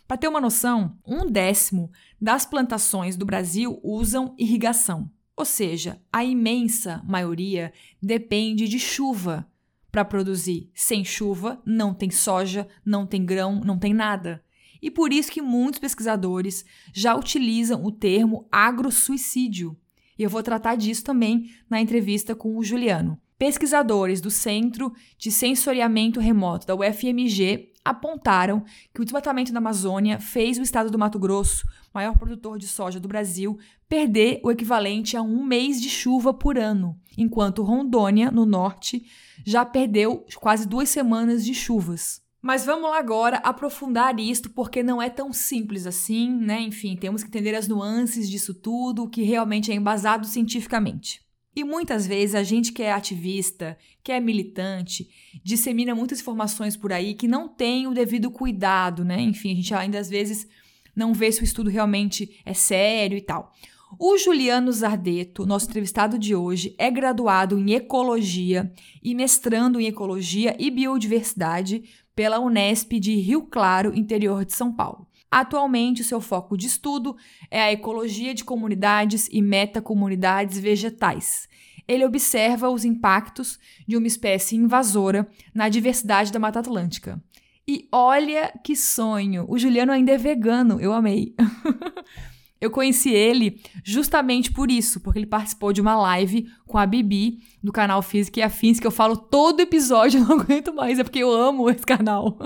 Para 0.08 0.18
ter 0.18 0.28
uma 0.28 0.42
noção, 0.42 0.98
um 1.06 1.30
décimo 1.30 1.92
das 2.22 2.46
plantações 2.46 3.16
do 3.16 3.26
Brasil 3.26 3.80
usam 3.84 4.36
irrigação. 4.38 5.10
Ou 5.36 5.46
seja, 5.46 6.00
a 6.12 6.24
imensa 6.24 7.02
maioria 7.06 7.74
depende 8.02 8.68
de 8.68 8.80
chuva 8.80 9.48
para 9.94 10.04
produzir. 10.04 10.72
Sem 10.74 11.06
chuva, 11.06 11.62
não 11.64 11.94
tem 11.94 12.10
soja, 12.10 12.68
não 12.84 13.06
tem 13.06 13.24
grão, 13.24 13.62
não 13.64 13.78
tem 13.78 13.94
nada. 13.94 14.44
E 14.82 14.90
por 14.90 15.14
isso 15.14 15.32
que 15.32 15.40
muitos 15.40 15.80
pesquisadores 15.80 16.66
já 16.92 17.16
utilizam 17.16 17.86
o 17.86 17.92
termo 17.92 18.48
agrosuicídio. 18.52 19.78
E 20.18 20.24
eu 20.24 20.32
vou 20.32 20.42
tratar 20.42 20.76
disso 20.76 21.04
também 21.04 21.52
na 21.70 21.80
entrevista 21.80 22.36
com 22.36 22.58
o 22.58 22.64
Juliano. 22.64 23.22
Pesquisadores 23.38 24.20
do 24.20 24.32
Centro 24.32 24.92
de 25.16 25.32
Sensoriamento 25.32 26.20
Remoto 26.20 26.66
da 26.66 26.76
UFMG 26.76 27.73
apontaram 27.84 28.64
que 28.94 29.02
o 29.02 29.06
desmatamento 29.06 29.52
da 29.52 29.60
Amazônia 29.60 30.20
fez 30.20 30.58
o 30.58 30.62
estado 30.62 30.90
do 30.90 30.98
Mato 30.98 31.20
Grosso, 31.20 31.68
maior 31.94 32.18
produtor 32.18 32.58
de 32.58 32.68
soja 32.68 33.00
do 33.00 33.08
Brasil, 33.08 33.58
perder 33.88 34.40
o 34.44 34.52
equivalente 34.52 35.18
a 35.18 35.22
um 35.22 35.44
mês 35.44 35.82
de 35.82 35.90
chuva 35.90 36.34
por 36.34 36.58
ano, 36.58 36.98
enquanto 37.18 37.64
Rondônia, 37.64 38.32
no 38.32 38.46
norte, 38.46 39.06
já 39.46 39.66
perdeu 39.66 40.26
quase 40.36 40.68
duas 40.68 40.90
semanas 40.90 41.44
de 41.44 41.54
chuvas. 41.54 42.22
Mas 42.42 42.66
vamos 42.66 42.90
lá 42.90 43.00
agora 43.00 43.38
aprofundar 43.38 44.20
isto, 44.20 44.50
porque 44.50 44.84
não 44.84 45.02
é 45.02 45.10
tão 45.10 45.32
simples 45.32 45.88
assim, 45.88 46.30
né? 46.30 46.60
Enfim, 46.60 46.98
temos 46.98 47.24
que 47.24 47.30
entender 47.30 47.56
as 47.56 47.70
nuances 47.70 48.30
disso 48.30 48.54
tudo, 48.54 49.04
o 49.04 49.10
que 49.10 49.24
realmente 49.24 49.72
é 49.72 49.76
embasado 49.76 50.28
cientificamente. 50.28 51.23
E 51.56 51.64
muitas 51.64 52.08
vezes 52.08 52.36
a 52.36 52.44
gente 52.44 52.72
que 52.72 52.82
é 52.82 52.92
ativista, 52.92 53.78
que 54.04 54.12
é 54.12 54.20
militante, 54.20 55.08
dissemina 55.44 55.94
muitas 55.94 56.20
informações 56.20 56.76
por 56.76 56.92
aí 56.92 57.14
que 57.14 57.28
não 57.28 57.48
tem 57.48 57.88
o 57.88 57.94
devido 57.94 58.32
cuidado, 58.32 59.06
né? 59.06 59.22
Enfim, 59.22 59.52
a 59.52 59.56
gente 59.56 59.74
ainda 59.74 60.00
às 60.00 60.10
vezes 60.10 60.48
não 60.96 61.14
vê 61.14 61.32
se 61.32 61.42
o 61.42 61.44
estudo 61.44 61.70
realmente 61.70 62.40
é 62.46 62.54
sério 62.54 63.18
e 63.18 63.22
tal. 63.22 63.54
O 64.00 64.18
Juliano 64.18 64.72
Zardeto, 64.72 65.46
nosso 65.46 65.68
entrevistado 65.68 66.18
de 66.18 66.34
hoje, 66.34 66.74
é 66.80 66.90
graduado 66.90 67.60
em 67.60 67.74
Ecologia 67.74 68.72
e 69.04 69.14
mestrando 69.14 69.80
em 69.80 69.86
Ecologia 69.86 70.56
e 70.58 70.72
Biodiversidade 70.72 71.84
pela 72.16 72.40
Unesp 72.40 73.00
de 73.00 73.16
Rio 73.16 73.44
Claro, 73.44 73.96
interior 73.96 74.46
de 74.46 74.54
São 74.54 74.74
Paulo. 74.74 75.08
Atualmente, 75.34 76.02
o 76.02 76.06
seu 76.06 76.22
foco 76.22 76.56
de 76.56 76.68
estudo 76.68 77.18
é 77.50 77.60
a 77.60 77.72
ecologia 77.72 78.36
de 78.36 78.44
comunidades 78.44 79.28
e 79.32 79.42
metacomunidades 79.42 80.60
vegetais. 80.60 81.50
Ele 81.88 82.06
observa 82.06 82.70
os 82.70 82.86
impactos 82.86 83.60
de 83.88 83.98
uma 83.98 84.06
espécie 84.06 84.56
invasora 84.56 85.28
na 85.52 85.70
diversidade 85.70 86.32
da 86.32 86.38
Mata 86.38 86.60
Atlântica. 86.60 87.20
E 87.68 87.88
olha 87.92 88.54
que 88.64 88.76
sonho! 88.76 89.48
O 89.50 89.58
Juliano 89.58 89.92
ainda 89.92 90.12
é 90.12 90.20
vegano, 90.20 90.80
eu 90.80 90.94
amei. 90.94 91.34
Eu 92.62 92.72
conheci 92.72 93.10
ele 93.10 93.60
justamente 93.84 94.50
por 94.50 94.72
isso, 94.72 95.02
porque 95.02 95.20
ele 95.20 95.26
participou 95.26 95.74
de 95.74 95.82
uma 95.82 95.98
live 95.98 96.48
com 96.66 96.78
a 96.78 96.86
Bibi 96.86 97.40
do 97.62 97.74
canal 97.74 98.02
Física 98.02 98.40
e 98.40 98.44
Afins, 98.44 98.80
que 98.80 98.88
eu 98.88 98.92
falo 98.92 99.18
todo 99.18 99.60
episódio, 99.60 100.22
eu 100.24 100.26
não 100.26 100.40
aguento 100.40 100.74
mais, 100.74 100.98
é 100.98 101.04
porque 101.04 101.20
eu 101.20 101.30
amo 101.30 101.70
esse 101.70 101.86
canal. 101.86 102.38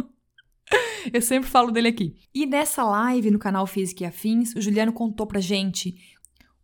Eu 1.14 1.22
sempre 1.22 1.50
falo 1.50 1.72
dele 1.72 1.90
aqui. 1.90 2.16
E 2.34 2.46
nessa 2.46 2.84
live 2.84 3.32
no 3.32 3.40
canal 3.40 3.66
Física 3.66 4.04
e 4.04 4.08
Afins, 4.08 4.54
o 4.56 4.62
Juliano 4.62 4.94
contou 4.94 5.26
pra 5.26 5.40
gente 5.40 5.96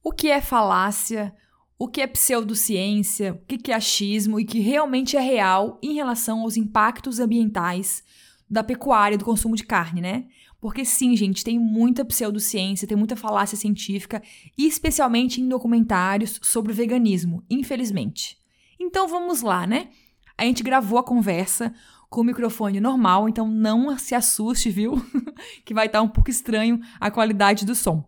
o 0.03 0.11
que 0.11 0.29
é 0.29 0.41
falácia, 0.41 1.33
o 1.77 1.87
que 1.87 2.01
é 2.01 2.07
pseudociência, 2.07 3.33
o 3.33 3.45
que 3.45 3.71
é 3.71 3.75
achismo 3.75 4.39
e 4.39 4.45
que 4.45 4.59
realmente 4.59 5.17
é 5.17 5.21
real 5.21 5.79
em 5.81 5.93
relação 5.93 6.41
aos 6.41 6.57
impactos 6.57 7.19
ambientais 7.19 8.03
da 8.49 8.63
pecuária, 8.63 9.17
do 9.17 9.25
consumo 9.25 9.55
de 9.55 9.63
carne, 9.63 10.01
né? 10.01 10.25
Porque 10.59 10.85
sim, 10.85 11.15
gente, 11.17 11.43
tem 11.43 11.59
muita 11.59 12.05
pseudociência, 12.05 12.87
tem 12.87 12.95
muita 12.95 13.17
falácia 13.17 13.57
científica, 13.57 14.21
especialmente 14.57 15.41
em 15.41 15.47
documentários 15.49 16.39
sobre 16.41 16.71
o 16.71 16.75
veganismo, 16.75 17.43
infelizmente. 17.49 18.37
Então 18.79 19.07
vamos 19.07 19.41
lá, 19.41 19.67
né? 19.67 19.89
A 20.37 20.45
gente 20.45 20.63
gravou 20.63 20.97
a 20.97 21.03
conversa 21.03 21.73
com 22.13 22.21
o 22.21 22.23
microfone 22.23 22.80
normal, 22.80 23.28
então 23.28 23.47
não 23.47 23.97
se 23.97 24.13
assuste, 24.13 24.69
viu? 24.69 24.93
que 25.65 25.73
vai 25.73 25.88
estar 25.88 25.99
um 25.99 26.08
pouco 26.08 26.30
estranho 26.30 26.80
a 27.02 27.10
qualidade 27.10 27.65
do 27.65 27.73
som. 27.73 28.04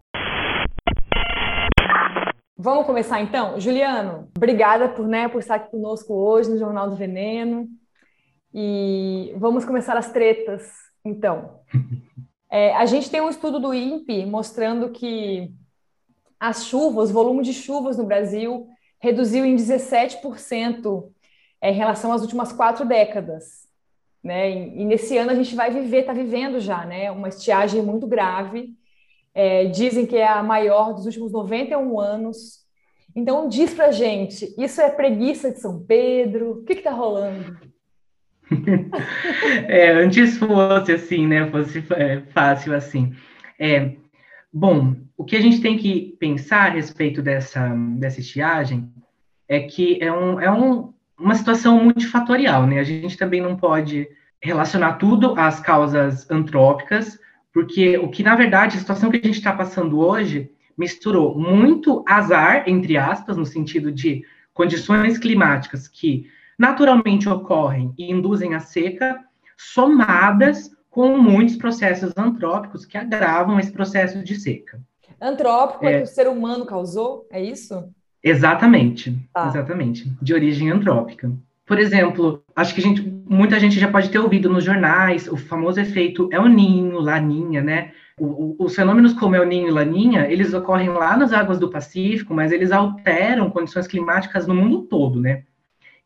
Vamos 2.55 2.85
começar 2.85 3.19
então? 3.19 3.59
Juliano, 3.59 4.29
obrigada 4.37 4.89
por, 4.89 5.07
né, 5.07 5.27
por 5.27 5.39
estar 5.39 5.55
aqui 5.55 5.71
conosco 5.71 6.13
hoje 6.13 6.51
no 6.51 6.57
Jornal 6.59 6.87
do 6.87 6.95
Veneno. 6.95 7.67
E 8.53 9.33
vamos 9.37 9.65
começar 9.65 9.97
as 9.97 10.11
tretas, 10.11 10.71
então. 11.03 11.59
É, 12.47 12.73
a 12.75 12.85
gente 12.85 13.09
tem 13.09 13.19
um 13.19 13.27
estudo 13.27 13.59
do 13.59 13.73
INPE 13.73 14.25
mostrando 14.25 14.91
que 14.91 15.51
as 16.39 16.63
chuvas, 16.63 17.09
o 17.09 17.13
volume 17.13 17.43
de 17.43 17.51
chuvas 17.51 17.97
no 17.97 18.05
Brasil 18.05 18.67
reduziu 18.97 19.43
em 19.43 19.57
17% 19.57 21.11
é, 21.59 21.71
em 21.71 21.73
relação 21.73 22.13
às 22.13 22.21
últimas 22.21 22.53
quatro 22.53 22.85
décadas. 22.85 23.64
Né? 24.25 24.69
E, 24.75 24.83
nesse 24.83 25.15
ano 25.19 25.29
a 25.29 25.35
gente 25.35 25.55
vai 25.55 25.69
viver, 25.69 25.99
está 25.99 26.11
vivendo 26.11 26.59
já, 26.59 26.83
né? 26.83 27.11
uma 27.11 27.29
estiagem 27.29 27.83
muito 27.83 28.07
grave. 28.07 28.73
É, 29.35 29.65
dizem 29.65 30.07
que 30.07 30.15
é 30.15 30.27
a 30.27 30.41
maior 30.41 30.95
dos 30.95 31.05
últimos 31.05 31.31
91 31.31 31.99
anos. 31.99 32.65
Então, 33.15 33.47
diz 33.47 33.71
pra 33.71 33.91
gente, 33.91 34.51
isso 34.57 34.81
é 34.81 34.89
preguiça 34.89 35.51
de 35.51 35.59
São 35.59 35.85
Pedro? 35.85 36.53
O 36.53 36.63
que 36.63 36.73
está 36.73 36.89
rolando? 36.89 37.55
é, 39.69 39.91
antes 39.91 40.39
fosse 40.39 40.91
assim, 40.91 41.27
né? 41.27 41.45
Fosse 41.51 41.85
é, 41.91 42.21
fácil 42.31 42.73
assim. 42.73 43.13
É, 43.59 43.91
bom, 44.51 44.95
o 45.15 45.23
que 45.23 45.35
a 45.35 45.41
gente 45.41 45.61
tem 45.61 45.77
que 45.77 46.17
pensar 46.19 46.71
a 46.71 46.73
respeito 46.73 47.21
dessa, 47.21 47.69
dessa 47.99 48.21
estiagem 48.21 48.91
é 49.47 49.59
que 49.59 50.01
é, 50.01 50.11
um, 50.11 50.39
é 50.39 50.51
um, 50.51 50.94
uma 51.19 51.35
situação 51.35 51.83
multifatorial, 51.83 52.67
né? 52.67 52.79
A 52.79 52.83
gente 52.83 53.17
também 53.17 53.41
não 53.41 53.55
pode 53.55 54.07
relacionar 54.41 54.93
tudo 54.93 55.33
às 55.37 55.59
causas 55.59 56.29
antrópicas, 56.29 57.19
porque 57.53 57.97
o 57.97 58.09
que, 58.09 58.21
na 58.21 58.35
verdade, 58.35 58.75
a 58.75 58.79
situação 58.79 59.09
que 59.09 59.17
a 59.17 59.25
gente 59.25 59.37
está 59.37 59.53
passando 59.53 59.99
hoje 59.99 60.51
misturou 60.77 61.37
muito 61.37 62.03
azar, 62.07 62.63
entre 62.67 62.97
aspas, 62.97 63.37
no 63.37 63.45
sentido 63.45 63.91
de 63.91 64.23
condições 64.53 65.17
climáticas 65.17 65.87
que 65.87 66.29
naturalmente 66.57 67.27
ocorrem 67.27 67.93
e 67.97 68.11
induzem 68.11 68.53
a 68.53 68.59
seca, 68.59 69.19
somadas 69.57 70.71
com 70.89 71.17
muitos 71.17 71.55
processos 71.55 72.13
antrópicos 72.15 72.85
que 72.85 72.97
agravam 72.97 73.59
esse 73.59 73.71
processo 73.71 74.23
de 74.23 74.35
seca. 74.35 74.79
Antrópico 75.19 75.85
é, 75.85 75.93
é 75.93 75.97
que 75.97 76.03
o 76.03 76.07
ser 76.07 76.27
humano 76.27 76.65
causou, 76.65 77.27
é 77.31 77.41
isso? 77.41 77.89
Exatamente, 78.25 79.15
tá. 79.31 79.47
exatamente, 79.47 80.11
de 80.19 80.33
origem 80.33 80.71
antrópica. 80.71 81.31
Por 81.63 81.77
exemplo, 81.77 82.43
acho 82.55 82.73
que 82.73 82.81
gente, 82.81 83.01
muita 83.27 83.59
gente 83.59 83.79
já 83.79 83.87
pode 83.87 84.09
ter 84.09 84.17
ouvido 84.17 84.49
nos 84.49 84.63
jornais 84.63 85.27
o 85.27 85.37
famoso 85.37 85.79
efeito 85.79 86.27
El 86.31 86.47
Ninho, 86.47 86.99
Laninha, 86.99 87.61
né? 87.61 87.91
O, 88.19 88.25
o, 88.25 88.55
os 88.59 88.75
fenômenos 88.75 89.13
como 89.13 89.35
El 89.35 89.45
Ninho 89.45 89.67
e 89.67 89.71
Laninha, 89.71 90.27
eles 90.27 90.55
ocorrem 90.55 90.89
lá 90.89 91.15
nas 91.15 91.33
águas 91.33 91.59
do 91.59 91.69
Pacífico, 91.69 92.33
mas 92.33 92.51
eles 92.51 92.71
alteram 92.71 93.51
condições 93.51 93.87
climáticas 93.87 94.47
no 94.47 94.55
mundo 94.55 94.83
todo, 94.83 95.21
né? 95.21 95.43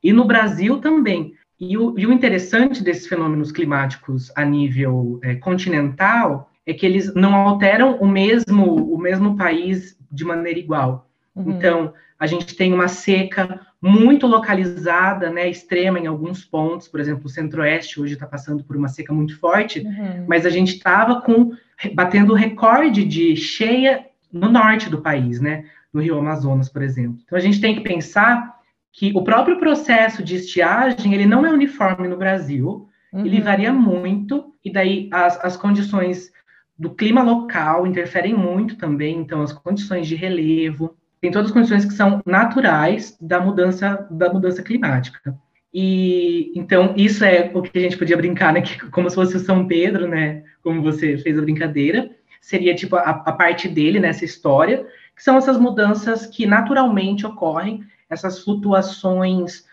E 0.04 0.12
no 0.12 0.26
Brasil 0.26 0.80
também. 0.80 1.34
E 1.58 1.78
o, 1.78 1.98
e 1.98 2.06
o 2.06 2.12
interessante 2.12 2.84
desses 2.84 3.08
fenômenos 3.08 3.52
climáticos 3.52 4.30
a 4.36 4.44
nível 4.44 5.20
é, 5.24 5.36
continental 5.36 6.50
é 6.66 6.74
que 6.74 6.86
eles 6.86 7.14
não 7.14 7.34
alteram 7.36 7.96
o 7.98 8.08
mesmo, 8.08 8.94
o 8.94 8.98
mesmo 8.98 9.38
país 9.38 9.98
de 10.12 10.26
maneira 10.26 10.60
igual. 10.60 11.10
Uhum. 11.36 11.52
Então, 11.52 11.94
a 12.20 12.28
gente 12.28 12.56
tem 12.56 12.74
uma 12.74 12.90
seca 12.90 13.62
muito 13.82 14.28
localizada, 14.28 15.32
né, 15.32 15.50
extrema 15.50 15.98
em 15.98 16.06
alguns 16.06 16.44
pontos, 16.44 16.88
por 16.88 17.00
exemplo, 17.00 17.26
o 17.26 17.30
Centro-Oeste 17.30 18.02
hoje 18.02 18.14
está 18.14 18.28
passando 18.28 18.62
por 18.62 18.76
uma 18.76 18.90
seca 18.90 19.14
muito 19.14 19.40
forte, 19.40 19.80
uhum. 19.80 20.26
mas 20.28 20.46
a 20.46 20.50
gente 20.50 20.76
estava 20.76 21.22
com 21.22 21.54
batendo 21.94 22.34
recorde 22.34 23.06
de 23.06 23.38
cheia 23.38 24.06
no 24.32 24.52
norte 24.52 24.90
do 24.90 25.02
país, 25.02 25.40
né, 25.40 25.66
no 25.94 26.02
Rio 26.02 26.20
Amazonas, 26.20 26.68
por 26.68 26.82
exemplo. 26.82 27.20
Então 27.24 27.38
a 27.38 27.42
gente 27.42 27.62
tem 27.62 27.74
que 27.74 27.82
pensar 27.82 28.60
que 28.92 29.14
o 29.16 29.24
próprio 29.24 29.58
processo 29.58 30.22
de 30.22 30.36
estiagem 30.36 31.14
ele 31.14 31.26
não 31.26 31.46
é 31.46 31.52
uniforme 31.52 32.10
no 32.10 32.18
Brasil, 32.18 32.90
uhum. 33.14 33.26
ele 33.26 33.40
varia 33.40 33.72
muito 33.72 34.54
e 34.64 34.70
daí 34.70 35.10
as, 35.14 35.40
as 35.44 35.56
condições 35.56 36.32
do 36.78 36.90
clima 36.90 37.24
local 37.24 37.88
interferem 37.88 38.34
muito 38.34 38.78
também, 38.78 39.18
então 39.18 39.42
as 39.42 39.54
condições 39.54 40.06
de 40.06 40.16
relevo, 40.16 40.98
tem 41.22 41.32
todas 41.32 41.50
as 41.50 41.54
condições 41.54 41.86
que 41.86 41.94
são 41.94 42.22
naturais 42.26 43.18
da 43.20 43.40
mudança 43.40 44.08
da 44.10 44.32
mudança 44.32 44.64
climática. 44.64 45.36
E 45.74 46.52
então 46.56 46.94
isso 46.98 47.24
é 47.24 47.52
o 47.54 47.62
que 47.62 47.78
a 47.78 47.82
gente 47.82 47.98
podia 47.98 48.18
brincar, 48.18 48.54
né? 48.54 48.62
Que, 48.64 48.80
como 48.90 49.10
se 49.10 49.16
fosse 49.16 49.36
o 49.36 49.40
São 49.40 49.68
Pedro, 49.68 50.08
né? 50.08 50.44
Como 50.64 50.82
você 50.82 51.18
fez 51.18 51.38
a 51.38 51.42
brincadeira, 51.42 52.10
seria 52.42 52.74
tipo 52.74 52.96
a, 52.96 53.02
a 53.02 53.32
parte 53.32 53.68
dele 53.68 54.00
nessa 54.00 54.26
história, 54.26 54.86
que 55.16 55.24
são 55.24 55.38
essas 55.38 55.58
mudanças 55.58 56.26
que 56.26 56.46
naturalmente 56.46 57.26
ocorrem, 57.26 57.84
essas 58.10 58.44
flutuações 58.44 59.66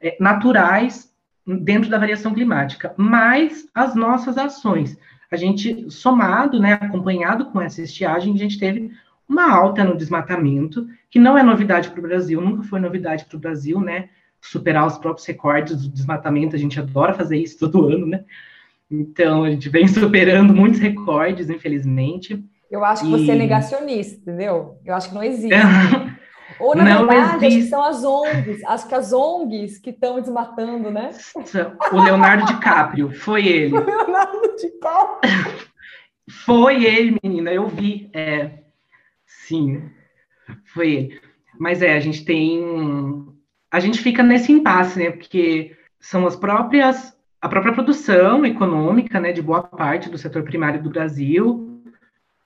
é, 0.00 0.16
naturais 0.18 1.12
dentro 1.46 1.90
da 1.90 1.98
variação 1.98 2.32
climática, 2.32 2.94
mais 2.96 3.68
as 3.74 3.94
nossas 3.94 4.38
ações. 4.38 4.96
A 5.30 5.36
gente 5.36 5.90
somado, 5.90 6.60
né, 6.60 6.74
acompanhado 6.74 7.46
com 7.46 7.60
essa 7.60 7.82
estiagem, 7.82 8.34
a 8.34 8.38
gente 8.38 8.58
teve 8.58 8.92
uma 9.32 9.50
alta 9.50 9.82
no 9.82 9.96
desmatamento, 9.96 10.86
que 11.10 11.18
não 11.18 11.36
é 11.36 11.42
novidade 11.42 11.88
para 11.90 11.98
o 11.98 12.02
Brasil, 12.02 12.40
nunca 12.40 12.62
foi 12.62 12.78
novidade 12.78 13.24
para 13.24 13.36
o 13.36 13.40
Brasil, 13.40 13.80
né? 13.80 14.10
Superar 14.40 14.86
os 14.86 14.98
próprios 14.98 15.26
recordes 15.26 15.82
do 15.82 15.88
desmatamento, 15.88 16.54
a 16.54 16.58
gente 16.58 16.78
adora 16.78 17.14
fazer 17.14 17.38
isso 17.38 17.58
todo 17.58 17.88
ano, 17.88 18.06
né? 18.06 18.24
Então, 18.90 19.44
a 19.44 19.50
gente 19.50 19.70
vem 19.70 19.88
superando 19.88 20.54
muitos 20.54 20.78
recordes, 20.78 21.48
infelizmente. 21.48 22.44
Eu 22.70 22.84
acho 22.84 23.04
que 23.04 23.08
e... 23.08 23.10
você 23.10 23.32
é 23.32 23.34
negacionista, 23.34 24.20
entendeu? 24.20 24.76
Eu 24.84 24.94
acho 24.94 25.08
que 25.08 25.14
não 25.14 25.22
existe. 25.22 25.48
Ou, 26.60 26.76
na 26.76 26.84
não 26.84 27.06
verdade, 27.06 27.46
existe. 27.46 27.70
são 27.70 27.82
as 27.82 28.04
ONGs. 28.04 28.62
Acho 28.64 28.86
que 28.86 28.94
as 28.94 29.12
ONGs 29.14 29.78
que 29.78 29.88
estão 29.88 30.20
desmatando, 30.20 30.90
né? 30.90 31.10
O 31.90 32.02
Leonardo 32.02 32.44
DiCaprio, 32.44 33.10
foi 33.10 33.46
ele. 33.46 33.72
O 33.78 33.82
Leonardo 33.82 34.54
DiCaprio. 34.60 35.32
Foi 36.44 36.84
ele, 36.84 37.18
menina, 37.22 37.50
eu 37.50 37.66
vi. 37.66 38.10
É, 38.12 38.61
Sim, 39.46 39.90
foi. 40.66 41.20
Mas 41.58 41.82
é, 41.82 41.94
a 41.94 42.00
gente 42.00 42.24
tem. 42.24 42.62
A 43.70 43.80
gente 43.80 44.00
fica 44.00 44.22
nesse 44.22 44.52
impasse, 44.52 44.98
né? 44.98 45.10
Porque 45.10 45.76
são 45.98 46.26
as 46.26 46.36
próprias. 46.36 47.16
A 47.40 47.48
própria 47.48 47.72
produção 47.72 48.46
econômica, 48.46 49.18
né, 49.18 49.32
de 49.32 49.42
boa 49.42 49.64
parte 49.64 50.08
do 50.08 50.16
setor 50.16 50.44
primário 50.44 50.80
do 50.80 50.90
Brasil, 50.90 51.82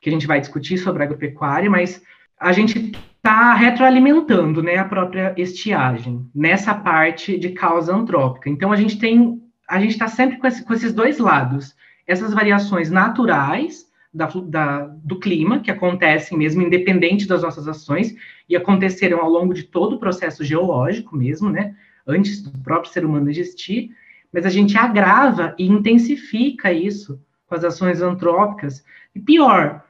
que 0.00 0.08
a 0.08 0.12
gente 0.12 0.26
vai 0.26 0.40
discutir 0.40 0.78
sobre 0.78 1.02
agropecuária, 1.02 1.68
mas 1.68 2.02
a 2.40 2.50
gente 2.50 2.92
está 3.16 3.52
retroalimentando, 3.52 4.62
né, 4.62 4.78
a 4.78 4.86
própria 4.86 5.34
estiagem 5.36 6.26
nessa 6.34 6.74
parte 6.74 7.38
de 7.38 7.50
causa 7.50 7.94
antrópica. 7.94 8.48
Então 8.48 8.72
a 8.72 8.76
gente 8.76 8.98
tem, 8.98 9.42
a 9.68 9.78
gente 9.78 9.90
está 9.90 10.08
sempre 10.08 10.38
com, 10.38 10.46
esse, 10.46 10.64
com 10.64 10.72
esses 10.72 10.94
dois 10.94 11.18
lados, 11.18 11.76
essas 12.06 12.32
variações 12.32 12.90
naturais 12.90 13.84
da, 14.16 14.26
da, 14.46 14.80
do 15.04 15.18
clima, 15.18 15.60
que 15.60 15.70
acontecem 15.70 16.38
mesmo 16.38 16.62
independente 16.62 17.28
das 17.28 17.42
nossas 17.42 17.68
ações, 17.68 18.16
e 18.48 18.56
aconteceram 18.56 19.20
ao 19.20 19.28
longo 19.28 19.52
de 19.52 19.64
todo 19.64 19.96
o 19.96 19.98
processo 19.98 20.42
geológico 20.42 21.14
mesmo, 21.14 21.50
né? 21.50 21.76
Antes 22.06 22.42
do 22.42 22.58
próprio 22.60 22.90
ser 22.90 23.04
humano 23.04 23.28
existir, 23.28 23.90
mas 24.32 24.46
a 24.46 24.50
gente 24.50 24.76
agrava 24.78 25.54
e 25.58 25.66
intensifica 25.66 26.72
isso 26.72 27.20
com 27.46 27.54
as 27.54 27.62
ações 27.62 28.00
antrópicas. 28.00 28.82
E 29.14 29.20
pior, 29.20 29.84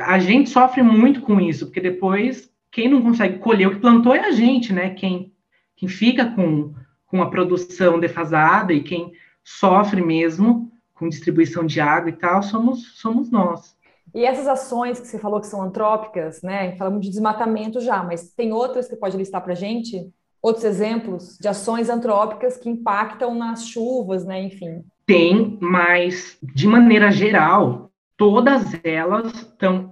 a 0.00 0.18
gente 0.18 0.48
sofre 0.48 0.82
muito 0.82 1.20
com 1.20 1.40
isso, 1.40 1.66
porque 1.66 1.80
depois 1.80 2.50
quem 2.70 2.88
não 2.88 3.02
consegue 3.02 3.38
colher 3.38 3.68
o 3.68 3.72
que 3.72 3.80
plantou 3.80 4.14
é 4.14 4.20
a 4.20 4.30
gente, 4.30 4.72
né? 4.72 4.90
Quem, 4.90 5.32
quem 5.76 5.88
fica 5.88 6.24
com, 6.24 6.74
com 7.06 7.22
a 7.22 7.30
produção 7.30 8.00
defasada 8.00 8.72
e 8.72 8.82
quem 8.82 9.12
sofre 9.44 10.00
mesmo 10.00 10.70
com 10.98 11.08
distribuição 11.08 11.64
de 11.64 11.80
água 11.80 12.10
e 12.10 12.14
tal, 12.14 12.42
somos, 12.42 12.98
somos 12.98 13.30
nós. 13.30 13.76
E 14.14 14.24
essas 14.24 14.48
ações 14.48 14.98
que 14.98 15.06
você 15.06 15.18
falou 15.18 15.40
que 15.40 15.46
são 15.46 15.62
antrópicas, 15.62 16.42
né? 16.42 16.74
Falamos 16.76 17.00
de 17.00 17.10
desmatamento 17.10 17.80
já, 17.80 18.02
mas 18.02 18.32
tem 18.32 18.52
outras 18.52 18.86
que 18.86 18.94
você 18.94 19.00
pode 19.00 19.16
listar 19.16 19.42
para 19.42 19.52
a 19.52 19.56
gente? 19.56 20.10
Outros 20.40 20.64
exemplos 20.64 21.36
de 21.38 21.48
ações 21.48 21.90
antrópicas 21.90 22.56
que 22.56 22.70
impactam 22.70 23.34
nas 23.34 23.66
chuvas, 23.66 24.24
né? 24.24 24.42
Enfim. 24.42 24.82
Tem, 25.04 25.58
mas 25.60 26.38
de 26.42 26.66
maneira 26.66 27.10
geral, 27.10 27.90
todas 28.16 28.64
elas 28.82 29.32
estão 29.34 29.90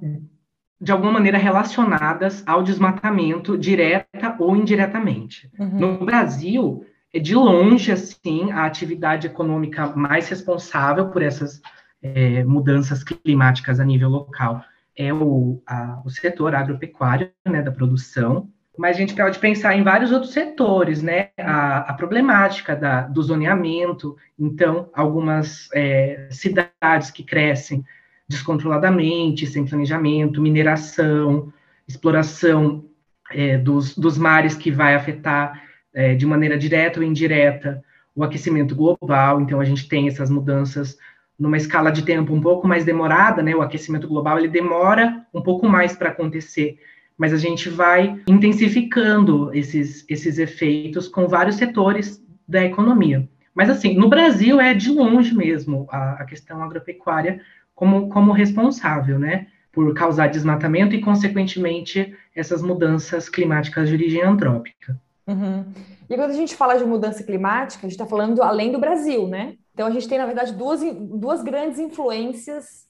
de 0.80 0.92
alguma 0.92 1.12
maneira 1.12 1.38
relacionadas 1.38 2.42
ao 2.46 2.62
desmatamento, 2.62 3.56
direta 3.56 4.36
ou 4.38 4.54
indiretamente. 4.54 5.50
Uhum. 5.58 5.78
No 5.78 6.04
Brasil, 6.04 6.84
de 7.20 7.34
longe, 7.34 7.92
assim, 7.92 8.50
a 8.52 8.64
atividade 8.64 9.26
econômica 9.26 9.88
mais 9.88 10.28
responsável 10.28 11.08
por 11.08 11.22
essas 11.22 11.60
é, 12.02 12.44
mudanças 12.44 13.02
climáticas 13.02 13.80
a 13.80 13.84
nível 13.84 14.08
local 14.08 14.62
é 14.96 15.12
o, 15.12 15.62
a, 15.66 16.00
o 16.04 16.10
setor 16.10 16.54
agropecuário, 16.54 17.30
né, 17.44 17.62
da 17.62 17.70
produção, 17.70 18.48
mas 18.78 18.96
a 18.96 19.00
gente 19.00 19.14
pode 19.14 19.38
pensar 19.38 19.74
em 19.74 19.82
vários 19.82 20.12
outros 20.12 20.32
setores, 20.32 21.02
né, 21.02 21.30
a, 21.38 21.90
a 21.90 21.94
problemática 21.94 22.74
da, 22.74 23.02
do 23.02 23.22
zoneamento, 23.22 24.16
então, 24.38 24.90
algumas 24.94 25.68
é, 25.74 26.28
cidades 26.30 27.10
que 27.10 27.22
crescem 27.22 27.84
descontroladamente, 28.28 29.46
sem 29.46 29.64
planejamento, 29.64 30.40
mineração, 30.42 31.52
exploração 31.86 32.84
é, 33.30 33.56
dos, 33.56 33.96
dos 33.96 34.18
mares 34.18 34.54
que 34.54 34.70
vai 34.70 34.94
afetar 34.94 35.65
é, 35.96 36.14
de 36.14 36.26
maneira 36.26 36.58
direta 36.58 37.00
ou 37.00 37.06
indireta 37.06 37.82
o 38.14 38.22
aquecimento 38.22 38.74
global, 38.74 39.40
então 39.40 39.58
a 39.58 39.64
gente 39.64 39.88
tem 39.88 40.08
essas 40.08 40.28
mudanças 40.28 40.98
numa 41.38 41.56
escala 41.56 41.90
de 41.90 42.02
tempo 42.02 42.34
um 42.34 42.40
pouco 42.40 42.68
mais 42.68 42.84
demorada, 42.84 43.42
né? 43.42 43.54
O 43.56 43.62
aquecimento 43.62 44.06
global 44.06 44.38
ele 44.38 44.48
demora 44.48 45.26
um 45.32 45.40
pouco 45.40 45.66
mais 45.66 45.96
para 45.96 46.10
acontecer, 46.10 46.78
mas 47.16 47.32
a 47.32 47.38
gente 47.38 47.70
vai 47.70 48.20
intensificando 48.28 49.50
esses, 49.54 50.04
esses 50.06 50.38
efeitos 50.38 51.08
com 51.08 51.26
vários 51.26 51.56
setores 51.56 52.22
da 52.46 52.62
economia. 52.62 53.26
Mas 53.54 53.70
assim, 53.70 53.96
no 53.96 54.08
Brasil 54.08 54.60
é 54.60 54.74
de 54.74 54.90
longe 54.90 55.34
mesmo 55.34 55.86
a, 55.90 56.22
a 56.22 56.24
questão 56.26 56.62
agropecuária 56.62 57.40
como, 57.74 58.10
como 58.10 58.32
responsável, 58.32 59.18
né? 59.18 59.46
Por 59.72 59.94
causar 59.94 60.26
desmatamento 60.26 60.94
e, 60.94 61.00
consequentemente, 61.00 62.14
essas 62.34 62.62
mudanças 62.62 63.30
climáticas 63.30 63.88
de 63.88 63.94
origem 63.94 64.22
antrópica. 64.22 64.98
Uhum. 65.26 65.64
E 66.08 66.14
quando 66.14 66.30
a 66.30 66.34
gente 66.34 66.54
fala 66.54 66.76
de 66.76 66.84
mudança 66.84 67.24
climática, 67.24 67.86
a 67.86 67.88
gente 67.88 67.98
está 67.98 68.06
falando 68.06 68.42
além 68.42 68.70
do 68.70 68.78
Brasil, 68.78 69.26
né? 69.26 69.56
Então 69.74 69.86
a 69.86 69.90
gente 69.90 70.08
tem, 70.08 70.18
na 70.18 70.26
verdade, 70.26 70.52
duas, 70.52 70.80
duas 70.94 71.42
grandes 71.42 71.78
influências 71.78 72.86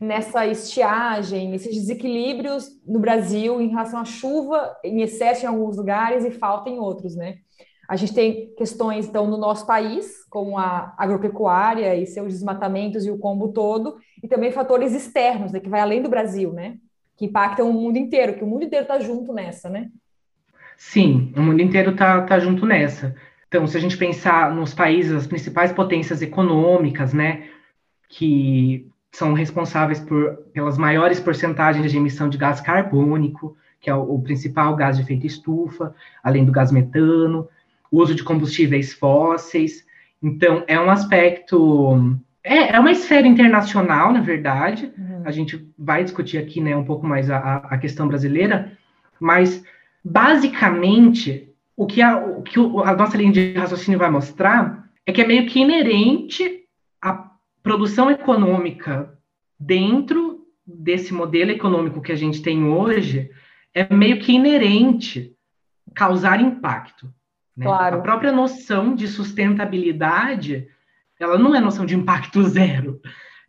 nessa 0.00 0.46
estiagem, 0.46 1.48
nesses 1.48 1.74
desequilíbrios 1.74 2.68
no 2.86 2.98
Brasil 2.98 3.60
em 3.60 3.68
relação 3.68 4.00
à 4.00 4.04
chuva 4.04 4.76
em 4.82 5.00
excesso 5.00 5.44
em 5.44 5.48
alguns 5.48 5.76
lugares 5.76 6.24
e 6.24 6.30
falta 6.30 6.68
em 6.68 6.78
outros, 6.78 7.14
né? 7.14 7.36
A 7.88 7.96
gente 7.96 8.14
tem 8.14 8.54
questões, 8.54 9.06
então, 9.06 9.26
no 9.26 9.36
nosso 9.36 9.66
país, 9.66 10.24
como 10.30 10.56
a 10.56 10.94
agropecuária 10.96 11.94
e 11.94 12.06
seus 12.06 12.32
desmatamentos 12.32 13.04
e 13.04 13.10
o 13.10 13.18
combo 13.18 13.48
todo, 13.52 13.96
e 14.22 14.28
também 14.28 14.50
fatores 14.50 14.94
externos, 14.94 15.52
né, 15.52 15.60
que 15.60 15.68
vai 15.68 15.80
além 15.80 16.00
do 16.00 16.08
Brasil, 16.08 16.52
né? 16.52 16.78
Que 17.16 17.26
impactam 17.26 17.68
o 17.68 17.72
mundo 17.72 17.98
inteiro, 17.98 18.34
que 18.34 18.44
o 18.44 18.46
mundo 18.46 18.64
inteiro 18.64 18.84
está 18.84 18.98
junto 18.98 19.32
nessa, 19.32 19.68
né? 19.68 19.90
Sim, 20.84 21.32
o 21.36 21.40
mundo 21.40 21.62
inteiro 21.62 21.92
está 21.92 22.20
tá 22.22 22.38
junto 22.38 22.66
nessa. 22.66 23.14
Então, 23.46 23.66
se 23.66 23.76
a 23.76 23.80
gente 23.80 23.96
pensar 23.96 24.52
nos 24.52 24.74
países, 24.74 25.12
as 25.12 25.26
principais 25.26 25.72
potências 25.72 26.20
econômicas, 26.20 27.14
né, 27.14 27.44
que 28.08 28.86
são 29.10 29.32
responsáveis 29.32 30.00
por, 30.00 30.34
pelas 30.52 30.76
maiores 30.76 31.20
porcentagens 31.20 31.90
de 31.90 31.96
emissão 31.96 32.28
de 32.28 32.36
gás 32.36 32.60
carbônico, 32.60 33.56
que 33.80 33.88
é 33.88 33.94
o, 33.94 34.02
o 34.02 34.22
principal 34.22 34.74
gás 34.74 34.96
de 34.96 35.02
efeito 35.02 35.24
estufa, 35.24 35.94
além 36.22 36.44
do 36.44 36.52
gás 36.52 36.72
metano, 36.72 37.48
o 37.90 38.02
uso 38.02 38.14
de 38.14 38.24
combustíveis 38.24 38.92
fósseis. 38.92 39.86
Então, 40.22 40.64
é 40.66 40.78
um 40.78 40.90
aspecto. 40.90 42.18
É, 42.42 42.74
é 42.74 42.80
uma 42.80 42.90
esfera 42.90 43.26
internacional, 43.26 44.12
na 44.12 44.20
verdade. 44.20 44.92
Uhum. 44.98 45.22
A 45.24 45.30
gente 45.30 45.66
vai 45.78 46.02
discutir 46.02 46.38
aqui 46.38 46.60
né, 46.60 46.76
um 46.76 46.84
pouco 46.84 47.06
mais 47.06 47.30
a, 47.30 47.38
a 47.38 47.78
questão 47.78 48.08
brasileira, 48.08 48.72
mas, 49.18 49.64
basicamente, 50.04 51.48
o 51.76 51.86
que, 51.86 52.02
a, 52.02 52.16
o 52.16 52.42
que 52.42 52.58
a 52.58 52.94
nossa 52.94 53.16
linha 53.16 53.32
de 53.32 53.52
raciocínio 53.54 53.98
vai 53.98 54.10
mostrar 54.10 54.88
é 55.06 55.12
que 55.12 55.20
é 55.20 55.26
meio 55.26 55.46
que 55.46 55.60
inerente 55.60 56.64
à 57.00 57.30
produção 57.62 58.10
econômica 58.10 59.18
dentro 59.58 60.46
desse 60.66 61.12
modelo 61.12 61.50
econômico 61.50 62.00
que 62.00 62.12
a 62.12 62.16
gente 62.16 62.42
tem 62.42 62.64
hoje, 62.64 63.30
é 63.74 63.92
meio 63.92 64.20
que 64.20 64.32
inerente 64.32 65.34
causar 65.94 66.40
impacto. 66.40 67.12
Né? 67.56 67.66
Claro. 67.66 67.98
A 67.98 68.00
própria 68.00 68.32
noção 68.32 68.94
de 68.94 69.08
sustentabilidade, 69.08 70.68
ela 71.18 71.38
não 71.38 71.54
é 71.54 71.60
noção 71.60 71.84
de 71.84 71.96
impacto 71.96 72.42
zero, 72.48 73.00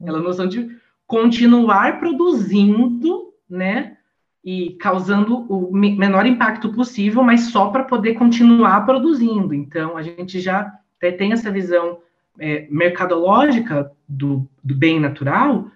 ela 0.02 0.20
é 0.20 0.22
noção 0.22 0.48
de 0.48 0.70
continuar 1.06 2.00
produzindo, 2.00 3.34
né? 3.50 3.98
E 4.44 4.72
causando 4.72 5.46
o 5.50 5.72
menor 5.72 6.26
impacto 6.26 6.74
possível, 6.74 7.24
mas 7.24 7.46
só 7.46 7.70
para 7.70 7.84
poder 7.84 8.16
continuar 8.16 8.86
produzindo. 8.86 9.54
Então, 9.54 9.96
a 9.96 10.02
gente 10.02 10.40
já 10.40 10.74
tem 11.18 11.32
essa 11.32 11.50
visão 11.50 12.00
é, 12.40 12.68
mercadológica 12.70 13.92
do, 14.08 14.48
do 14.64 14.76
bem 14.76 15.00
natural, 15.00 15.68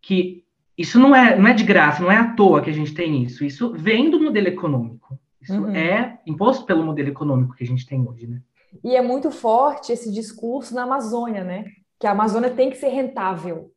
que 0.00 0.42
isso 0.76 0.98
não 0.98 1.14
é, 1.14 1.38
não 1.38 1.48
é 1.48 1.52
de 1.52 1.64
graça, 1.64 2.02
não 2.02 2.10
é 2.10 2.16
à 2.16 2.32
toa 2.32 2.62
que 2.62 2.70
a 2.70 2.74
gente 2.74 2.94
tem 2.94 3.22
isso. 3.22 3.44
Isso 3.44 3.72
vem 3.72 4.10
do 4.10 4.20
modelo 4.20 4.48
econômico. 4.48 5.18
Isso 5.40 5.60
uhum. 5.60 5.74
é 5.74 6.18
imposto 6.26 6.64
pelo 6.64 6.84
modelo 6.84 7.08
econômico 7.08 7.54
que 7.54 7.64
a 7.64 7.66
gente 7.66 7.86
tem 7.86 8.06
hoje, 8.08 8.26
né? 8.26 8.40
E 8.82 8.96
é 8.96 9.02
muito 9.02 9.30
forte 9.30 9.92
esse 9.92 10.10
discurso 10.10 10.74
na 10.74 10.84
Amazônia, 10.84 11.44
né? 11.44 11.66
Que 11.98 12.06
a 12.06 12.12
Amazônia 12.12 12.50
tem 12.50 12.70
que 12.70 12.76
ser 12.76 12.88
rentável. 12.88 13.70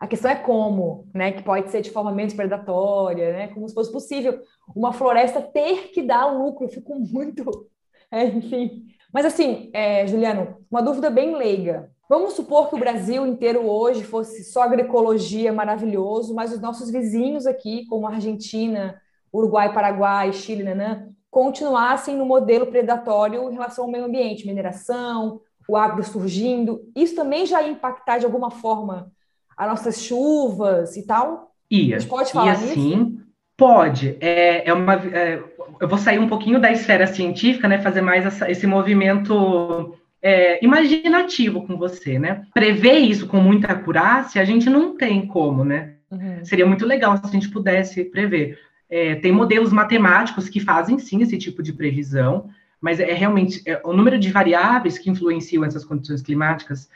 A 0.00 0.06
questão 0.06 0.30
é 0.30 0.34
como, 0.34 1.06
né? 1.12 1.30
Que 1.30 1.42
pode 1.42 1.70
ser 1.70 1.82
de 1.82 1.90
forma 1.90 2.10
menos 2.10 2.32
predatória, 2.32 3.34
né? 3.34 3.48
Como 3.48 3.68
se 3.68 3.74
fosse 3.74 3.92
possível 3.92 4.40
uma 4.74 4.94
floresta 4.94 5.42
ter 5.42 5.90
que 5.92 6.02
dar 6.02 6.26
lucro. 6.26 6.64
Eu 6.64 6.70
fico 6.70 6.98
muito, 6.98 7.68
é, 8.10 8.24
enfim. 8.24 8.86
Mas 9.12 9.26
assim, 9.26 9.70
é, 9.74 10.06
Juliano, 10.06 10.56
uma 10.70 10.80
dúvida 10.80 11.10
bem 11.10 11.36
leiga. 11.36 11.90
Vamos 12.08 12.32
supor 12.32 12.68
que 12.68 12.74
o 12.74 12.78
Brasil 12.78 13.26
inteiro 13.26 13.64
hoje 13.68 14.02
fosse 14.02 14.42
só 14.42 14.62
agroecologia 14.62 15.52
maravilhoso, 15.52 16.34
mas 16.34 16.52
os 16.52 16.60
nossos 16.60 16.90
vizinhos 16.90 17.46
aqui, 17.46 17.86
como 17.86 18.06
Argentina, 18.06 19.00
Uruguai, 19.32 19.72
Paraguai, 19.72 20.32
Chile, 20.32 20.64
nanã, 20.64 21.08
continuassem 21.30 22.16
no 22.16 22.26
modelo 22.26 22.66
predatório 22.66 23.48
em 23.48 23.52
relação 23.52 23.84
ao 23.84 23.90
meio 23.90 24.06
ambiente, 24.06 24.46
mineração, 24.46 25.40
o 25.68 25.76
agro 25.76 26.02
surgindo. 26.02 26.80
Isso 26.96 27.14
também 27.14 27.46
já 27.46 27.62
ia 27.62 27.70
impactar 27.70 28.18
de 28.18 28.24
alguma 28.24 28.50
forma 28.50 29.12
as 29.60 29.68
nossas 29.68 30.02
chuvas 30.02 30.96
e 30.96 31.06
tal? 31.06 31.52
Ia. 31.70 31.96
A 31.96 31.98
gente 31.98 32.08
pode 32.08 32.32
falar 32.32 32.54
ia, 32.54 32.58
nisso? 32.58 32.72
Sim, 32.72 33.20
pode. 33.58 34.16
É, 34.18 34.66
é 34.66 34.72
uma, 34.72 34.94
é, 34.94 35.42
eu 35.78 35.86
vou 35.86 35.98
sair 35.98 36.18
um 36.18 36.28
pouquinho 36.28 36.58
da 36.58 36.72
esfera 36.72 37.06
científica, 37.06 37.68
né? 37.68 37.78
Fazer 37.78 38.00
mais 38.00 38.24
essa, 38.24 38.50
esse 38.50 38.66
movimento 38.66 39.94
é, 40.22 40.64
imaginativo 40.64 41.66
com 41.66 41.76
você, 41.76 42.18
né? 42.18 42.46
Prever 42.54 43.00
isso 43.00 43.26
com 43.26 43.36
muita 43.36 43.70
acurácia, 43.70 44.40
a 44.40 44.46
gente 44.46 44.70
não 44.70 44.96
tem 44.96 45.26
como, 45.26 45.62
né? 45.62 45.96
Uhum. 46.10 46.42
Seria 46.42 46.64
muito 46.64 46.86
legal 46.86 47.18
se 47.18 47.26
a 47.26 47.30
gente 47.30 47.50
pudesse 47.50 48.02
prever. 48.04 48.58
É, 48.88 49.16
tem 49.16 49.30
modelos 49.30 49.74
matemáticos 49.74 50.48
que 50.48 50.58
fazem 50.58 50.98
sim 50.98 51.20
esse 51.20 51.36
tipo 51.36 51.62
de 51.62 51.74
previsão, 51.74 52.48
mas 52.80 52.98
é 52.98 53.12
realmente 53.12 53.62
é, 53.66 53.78
o 53.84 53.92
número 53.92 54.18
de 54.18 54.32
variáveis 54.32 54.98
que 54.98 55.10
influenciam 55.10 55.66
essas 55.66 55.84
condições 55.84 56.22
climáticas 56.22 56.88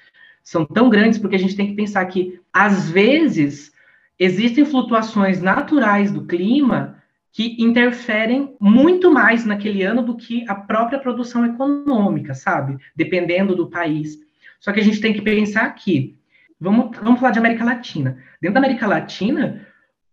são 0.45 0.67
tão 0.67 0.91
grandes 0.91 1.19
porque 1.19 1.37
a 1.37 1.39
gente 1.39 1.57
tem 1.57 1.67
que 1.67 1.75
pensar 1.75 2.05
que 2.05 2.39
às 2.53 2.91
vezes 2.91 3.73
existem 4.19 4.65
flutuações 4.65 5.41
naturais 5.41 6.13
do 6.13 6.27
clima 6.27 7.03
que 7.33 7.57
interferem 7.59 8.55
muito 8.61 9.11
mais 9.11 9.45
naquele 9.45 9.83
ano 9.83 10.03
do 10.03 10.17
que 10.17 10.49
a 10.49 10.55
própria 10.55 11.01
produção 11.01 11.45
econômica, 11.45 12.35
sabe? 12.35 12.77
Dependendo 12.95 13.57
do 13.57 13.69
país. 13.69 14.19
Só 14.61 14.71
que 14.71 14.79
a 14.79 14.85
gente 14.85 15.01
tem 15.01 15.13
que 15.13 15.23
pensar 15.23 15.69
que 15.75 16.17
vamos, 16.61 16.97
vamos 16.99 17.19
falar 17.19 17.33
de 17.33 17.41
América 17.41 17.65
Latina. 17.65 18.19
Dentro 18.41 18.55
da 18.55 18.61
América 18.61 18.87
Latina, 18.87 19.67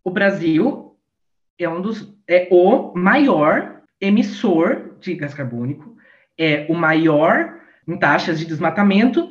o 0.04 0.10
Brasil 0.10 0.96
é 1.60 1.70
um 1.70 1.82
dos 1.82 2.12
é 2.28 2.48
o 2.50 2.94
maior 2.96 3.82
emissor 4.00 4.96
de 5.00 5.14
gás 5.14 5.34
carbônico, 5.34 5.96
é 6.38 6.66
o 6.70 6.74
maior 6.74 7.60
em 7.88 7.98
taxas 7.98 8.40
de 8.40 8.46
desmatamento 8.46 9.30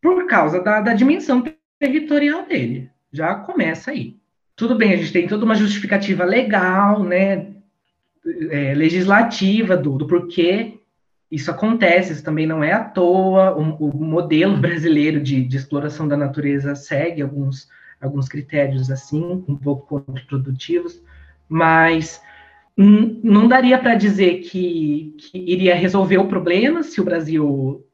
por 0.00 0.26
causa 0.26 0.60
da, 0.60 0.80
da 0.80 0.94
dimensão 0.94 1.44
territorial 1.78 2.46
dele. 2.46 2.90
Já 3.12 3.34
começa 3.34 3.90
aí. 3.90 4.16
Tudo 4.56 4.74
bem, 4.74 4.92
a 4.92 4.96
gente 4.96 5.12
tem 5.12 5.26
toda 5.26 5.44
uma 5.44 5.54
justificativa 5.54 6.24
legal, 6.24 7.02
né, 7.02 7.48
é, 8.50 8.74
legislativa 8.74 9.76
do, 9.76 9.96
do 9.96 10.06
porquê 10.06 10.78
isso 11.30 11.50
acontece, 11.50 12.12
isso 12.12 12.24
também 12.24 12.46
não 12.46 12.62
é 12.62 12.72
à 12.72 12.82
toa. 12.82 13.56
O, 13.56 13.88
o 13.88 14.04
modelo 14.04 14.56
brasileiro 14.58 15.20
de, 15.20 15.44
de, 15.44 15.56
exploração 15.56 16.06
da 16.06 16.16
natureza 16.16 16.74
segue 16.74 17.22
alguns, 17.22 17.68
alguns 18.00 18.28
critérios 18.28 18.90
assim, 18.90 19.44
um 19.48 19.56
pouco 19.56 19.86
contraprodutivos 19.86 21.00
mas 21.50 22.22
não 22.76 23.48
daria 23.48 23.76
para 23.76 23.96
dizer 23.96 24.40
que, 24.40 25.14
que, 25.18 25.36
iria 25.36 25.74
resolver 25.74 26.16
o 26.16 26.28
problema 26.28 26.82
se 26.84 27.00
o 27.00 27.04
Brasil 27.04 27.84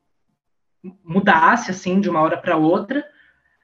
mudasse 1.04 1.70
assim 1.70 2.00
de 2.00 2.08
uma 2.08 2.20
hora 2.20 2.36
para 2.36 2.56
outra, 2.56 3.04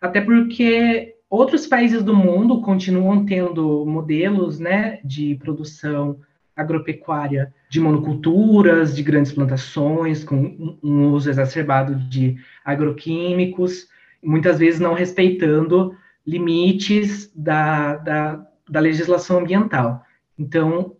até 0.00 0.20
porque 0.20 1.16
outros 1.28 1.66
países 1.66 2.02
do 2.02 2.14
mundo 2.14 2.60
continuam 2.60 3.24
tendo 3.24 3.84
modelos 3.86 4.58
né, 4.58 5.00
de 5.04 5.34
produção 5.36 6.18
agropecuária 6.54 7.52
de 7.70 7.80
monoculturas, 7.80 8.94
de 8.94 9.02
grandes 9.02 9.32
plantações, 9.32 10.22
com 10.22 10.76
um 10.82 11.10
uso 11.10 11.30
exacerbado 11.30 11.94
de 11.94 12.36
agroquímicos, 12.64 13.88
muitas 14.22 14.58
vezes 14.58 14.78
não 14.78 14.92
respeitando 14.92 15.96
limites 16.26 17.32
da, 17.34 17.96
da, 17.96 18.46
da 18.68 18.80
legislação 18.80 19.38
ambiental. 19.38 20.02
Então, 20.38 20.96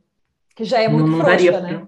que 0.56 0.64
já 0.64 0.80
é 0.80 0.88
muito 0.88 1.08
não, 1.08 1.18
não 1.18 1.24
frouxa, 1.24 1.60
né? 1.60 1.86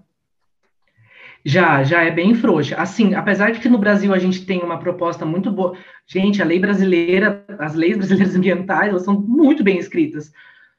Já, 1.44 1.85
já 1.85 2.02
é 2.02 2.11
bem 2.11 2.35
frouxa. 2.35 2.76
Assim, 2.76 3.14
apesar 3.14 3.50
de 3.50 3.61
que 3.61 3.68
no 3.68 3.76
Brasil 3.76 4.14
a 4.14 4.18
gente 4.18 4.46
tem 4.46 4.62
uma 4.62 4.78
proposta 4.78 5.26
muito 5.26 5.50
boa. 5.50 5.76
Gente, 6.07 6.40
a 6.40 6.44
lei 6.44 6.59
brasileira, 6.59 7.44
as 7.59 7.74
leis 7.74 7.98
brasileiras 7.98 8.35
ambientais, 8.35 8.88
elas 8.88 9.04
são 9.04 9.20
muito 9.20 9.62
bem 9.62 9.78
escritas. 9.78 10.33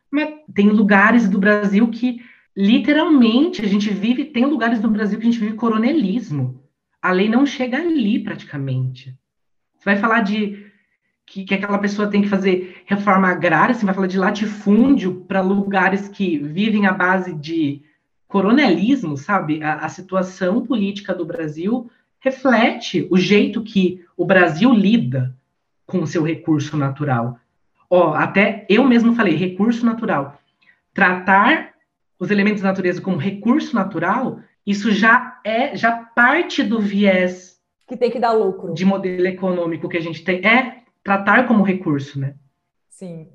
Mas 0.10 0.30
tem 0.54 0.70
lugares 0.70 1.30
do 1.30 1.38
Brasil 1.38 1.88
que, 1.90 2.20
literalmente, 2.58 3.62
a 3.64 3.68
gente 3.68 3.94
vive, 3.94 4.26
tem 4.26 4.46
lugares 4.46 4.80
do 4.80 4.90
Brasil 4.90 5.20
que 5.20 5.28
a 5.28 5.32
gente 5.32 5.40
vive 5.40 5.54
coronelismo. 5.54 6.64
A 7.00 7.12
lei 7.12 7.30
não 7.30 7.46
chega 7.46 7.78
ali, 7.78 8.20
praticamente. 8.20 9.16
Você 9.78 9.86
vai 9.86 9.98
falar 9.98 10.22
de 10.22 10.66
que, 11.28 11.44
que 11.44 11.54
aquela 11.54 11.78
pessoa 11.78 12.10
tem 12.10 12.22
que 12.22 12.30
fazer 12.30 12.82
reforma 12.86 13.28
agrária, 13.28 13.76
você 13.76 13.86
vai 13.86 13.94
falar 13.94 14.08
de 14.08 14.18
latifúndio 14.18 15.26
para 15.28 15.42
lugares 15.42 16.08
que 16.08 16.40
vivem 16.40 16.88
à 16.88 16.92
base 16.92 17.34
de 17.34 17.84
coronelismo, 18.28 19.18
sabe? 19.18 19.62
A, 19.64 19.78
a, 19.86 19.90
situação 19.90 20.66
política 20.66 21.14
do 21.14 21.26
Brasil 21.26 21.90
reflete 22.20 23.08
o 23.10 23.18
jeito 23.18 23.64
que 23.64 24.04
o 24.18 24.26
Brasil 24.26 24.74
lida 24.74 25.36
com 25.86 26.00
o 26.02 26.08
seu 26.08 26.24
recurso 26.24 26.76
natural. 26.76 27.40
Ó, 27.90 28.14
até 28.14 28.66
eu 28.68 28.84
mesmo 28.84 29.14
falei, 29.14 29.36
recurso 29.36 29.86
natural. 29.86 30.40
Tratar 30.94 31.74
os 32.20 32.32
elementos 32.32 32.62
da 32.62 32.70
natureza 32.70 33.02
como 33.02 33.18
recurso 33.18 33.76
natural, 33.76 34.40
isso 34.66 34.92
já 34.92 35.40
é, 35.44 35.76
já 35.76 35.92
parte 35.92 36.64
do 36.64 36.80
viés 36.80 37.56
que 37.88 37.96
tem 37.96 38.10
que 38.10 38.20
dar 38.20 38.32
lucro. 38.32 38.74
De 38.74 38.86
modelo 38.86 39.28
econômico 39.28 39.88
que 39.88 39.98
a 39.98 40.02
gente 40.02 40.24
tem. 40.24 40.46
É, 40.46 40.82
tratar 41.04 41.48
como 41.48 41.64
recurso, 41.64 42.20
né? 42.20 42.36
Sim. 42.90 43.30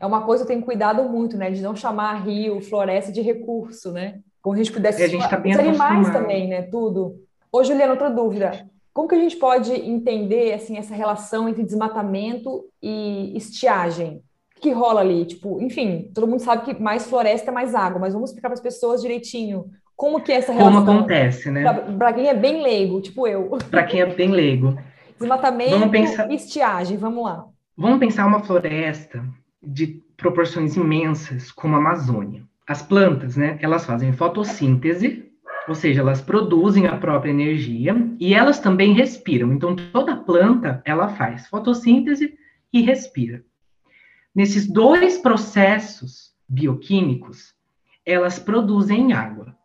É 0.00 0.06
uma 0.06 0.24
coisa 0.24 0.44
que 0.44 0.50
eu 0.50 0.56
tenho 0.56 0.66
cuidado 0.66 1.04
muito, 1.04 1.36
né? 1.36 1.50
De 1.50 1.62
não 1.62 1.76
chamar 1.76 2.24
rio, 2.24 2.60
floresta 2.60 3.12
de 3.12 3.20
recurso, 3.20 3.92
né? 3.92 4.20
Como 4.42 4.54
a 4.54 4.58
gente 4.58 4.72
pudesse... 4.72 5.02
A 5.16 5.28
tá 5.28 5.36
bem 5.36 5.52
Os 5.52 5.58
animais 5.58 6.10
também, 6.10 6.48
né? 6.48 6.62
Tudo. 6.62 7.14
Ô, 7.50 7.62
Juliana, 7.62 7.92
outra 7.92 8.10
dúvida. 8.10 8.66
Como 8.92 9.08
que 9.08 9.14
a 9.14 9.18
gente 9.18 9.36
pode 9.36 9.72
entender, 9.72 10.52
assim, 10.52 10.76
essa 10.76 10.94
relação 10.94 11.48
entre 11.48 11.62
desmatamento 11.62 12.64
e 12.82 13.32
estiagem? 13.36 14.22
O 14.56 14.60
que 14.60 14.70
rola 14.70 15.00
ali? 15.00 15.24
Tipo, 15.24 15.60
enfim, 15.62 16.10
todo 16.14 16.26
mundo 16.26 16.40
sabe 16.40 16.64
que 16.64 16.82
mais 16.82 17.06
floresta 17.06 17.50
é 17.50 17.54
mais 17.54 17.74
água, 17.74 18.00
mas 18.00 18.12
vamos 18.12 18.30
explicar 18.30 18.48
para 18.48 18.54
as 18.54 18.60
pessoas 18.60 19.00
direitinho 19.00 19.70
como 19.96 20.20
que 20.20 20.32
é 20.32 20.36
essa 20.36 20.52
relação. 20.52 20.84
Como 20.84 20.98
acontece, 20.98 21.50
né? 21.50 21.62
Para 21.96 22.12
quem 22.12 22.28
é 22.28 22.34
bem 22.34 22.62
leigo, 22.62 23.00
tipo 23.00 23.26
eu. 23.26 23.50
Para 23.70 23.84
quem 23.84 24.00
é 24.00 24.06
bem 24.06 24.30
leigo. 24.30 24.76
Desmatamento 25.18 25.70
vamos 25.70 25.90
pensar, 25.90 26.30
e 26.30 26.34
estiagem, 26.34 26.96
vamos 26.96 27.24
lá. 27.24 27.46
Vamos 27.76 28.00
pensar 28.00 28.26
uma 28.26 28.40
floresta 28.40 29.24
de 29.62 30.02
proporções 30.16 30.76
imensas, 30.76 31.52
como 31.52 31.76
a 31.76 31.78
Amazônia. 31.78 32.42
As 32.66 32.82
plantas, 32.82 33.36
né, 33.36 33.58
elas 33.60 33.84
fazem 33.84 34.12
fotossíntese, 34.12 35.30
ou 35.68 35.74
seja, 35.74 36.00
elas 36.00 36.20
produzem 36.20 36.86
a 36.86 36.96
própria 36.96 37.30
energia 37.30 37.94
e 38.18 38.34
elas 38.34 38.58
também 38.58 38.92
respiram. 38.92 39.52
Então, 39.52 39.76
toda 39.76 40.16
planta, 40.16 40.82
ela 40.84 41.08
faz 41.08 41.46
fotossíntese 41.46 42.36
e 42.72 42.82
respira. 42.82 43.44
Nesses 44.34 44.66
dois 44.66 45.18
processos 45.18 46.32
bioquímicos, 46.48 47.54
elas 48.04 48.38
produzem 48.38 49.12
água. 49.12 49.56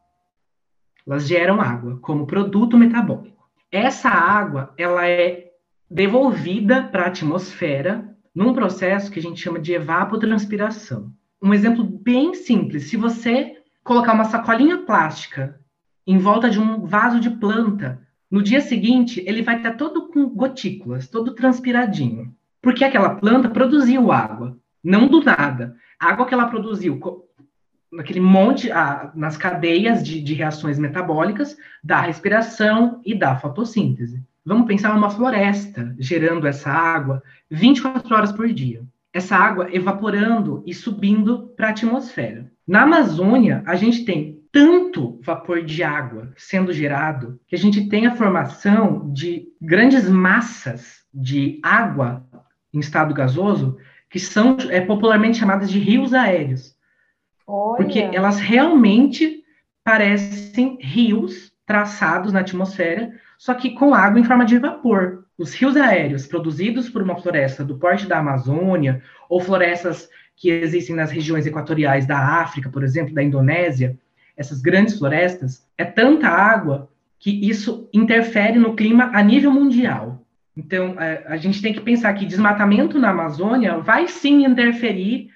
Elas 1.05 1.27
geram 1.27 1.61
água 1.61 1.97
como 2.01 2.27
produto 2.27 2.77
metabólico. 2.77 3.47
Essa 3.71 4.09
água, 4.09 4.73
ela 4.77 5.07
é 5.07 5.51
devolvida 5.89 6.83
para 6.83 7.03
a 7.03 7.07
atmosfera 7.07 8.15
num 8.35 8.53
processo 8.53 9.09
que 9.09 9.19
a 9.19 9.21
gente 9.21 9.41
chama 9.41 9.59
de 9.59 9.73
evapotranspiração. 9.73 11.11
Um 11.41 11.53
exemplo 11.53 11.83
bem 11.83 12.33
simples, 12.33 12.89
se 12.89 12.97
você 12.97 13.57
colocar 13.83 14.13
uma 14.13 14.25
sacolinha 14.25 14.79
plástica 14.79 15.59
em 16.05 16.17
volta 16.17 16.49
de 16.49 16.59
um 16.59 16.85
vaso 16.85 17.19
de 17.19 17.29
planta, 17.29 18.01
no 18.29 18.41
dia 18.41 18.59
seguinte 18.59 19.23
ele 19.25 19.41
vai 19.41 19.57
estar 19.57 19.73
todo 19.73 20.07
com 20.07 20.27
gotículas, 20.29 21.07
todo 21.07 21.35
transpiradinho. 21.35 22.33
Porque 22.61 22.83
aquela 22.83 23.15
planta 23.15 23.49
produziu 23.49 24.11
água, 24.11 24.57
não 24.83 25.07
do 25.07 25.23
nada. 25.23 25.75
A 25.99 26.09
água 26.09 26.25
que 26.25 26.33
ela 26.33 26.49
produziu 26.49 26.99
naquele 27.91 28.19
monte, 28.19 28.71
a, 28.71 29.11
nas 29.15 29.37
cadeias 29.37 30.03
de, 30.03 30.21
de 30.21 30.33
reações 30.33 30.77
metabólicas 30.77 31.55
da 31.83 32.01
respiração 32.01 33.01
e 33.05 33.15
da 33.15 33.37
fotossíntese. 33.37 34.21
Vamos 34.45 34.67
pensar 34.67 34.93
numa 34.93 35.09
floresta 35.09 35.95
gerando 35.99 36.47
essa 36.47 36.69
água 36.69 37.21
24 37.49 38.13
horas 38.15 38.31
por 38.31 38.47
dia. 38.51 38.83
Essa 39.13 39.35
água 39.35 39.69
evaporando 39.73 40.63
e 40.65 40.73
subindo 40.73 41.53
para 41.55 41.67
a 41.67 41.71
atmosfera. 41.71 42.51
Na 42.67 42.83
Amazônia, 42.83 43.63
a 43.65 43.75
gente 43.75 44.05
tem 44.05 44.37
tanto 44.51 45.19
vapor 45.23 45.63
de 45.63 45.83
água 45.83 46.33
sendo 46.35 46.73
gerado 46.73 47.39
que 47.47 47.55
a 47.55 47.59
gente 47.59 47.87
tem 47.89 48.07
a 48.07 48.15
formação 48.15 49.11
de 49.13 49.47
grandes 49.61 50.09
massas 50.09 51.05
de 51.13 51.59
água 51.63 52.25
em 52.73 52.79
estado 52.79 53.13
gasoso 53.13 53.77
que 54.09 54.19
são 54.19 54.57
é, 54.69 54.81
popularmente 54.81 55.37
chamadas 55.37 55.69
de 55.69 55.79
rios 55.79 56.13
aéreos. 56.13 56.75
Olha. 57.45 57.77
Porque 57.77 57.99
elas 57.99 58.39
realmente 58.39 59.43
parecem 59.83 60.77
rios 60.81 61.53
traçados 61.65 62.31
na 62.31 62.39
atmosfera, 62.39 63.11
só 63.37 63.53
que 63.53 63.71
com 63.71 63.93
água 63.93 64.19
em 64.19 64.23
forma 64.23 64.45
de 64.45 64.57
vapor. 64.57 65.26
Os 65.37 65.53
rios 65.53 65.77
aéreos 65.77 66.25
produzidos 66.25 66.89
por 66.89 67.01
uma 67.01 67.15
floresta 67.15 67.63
do 67.63 67.77
porte 67.77 68.07
da 68.07 68.19
Amazônia, 68.19 69.03
ou 69.29 69.39
florestas 69.39 70.09
que 70.35 70.49
existem 70.49 70.95
nas 70.95 71.11
regiões 71.11 71.45
equatoriais 71.45 72.05
da 72.05 72.17
África, 72.41 72.69
por 72.69 72.83
exemplo, 72.83 73.13
da 73.13 73.23
Indonésia, 73.23 73.97
essas 74.35 74.61
grandes 74.61 74.97
florestas, 74.97 75.67
é 75.77 75.83
tanta 75.83 76.27
água 76.27 76.89
que 77.19 77.49
isso 77.49 77.89
interfere 77.91 78.59
no 78.59 78.75
clima 78.75 79.11
a 79.13 79.23
nível 79.23 79.51
mundial. 79.51 80.23
Então, 80.55 80.95
a, 80.97 81.05
é, 81.05 81.23
a 81.27 81.37
gente 81.37 81.61
tem 81.61 81.73
que 81.73 81.81
pensar 81.81 82.13
que 82.13 82.25
desmatamento 82.25 82.99
na 82.99 83.09
Amazônia 83.09 83.77
vai 83.77 84.07
sim 84.07 84.45
interferir 84.45 85.29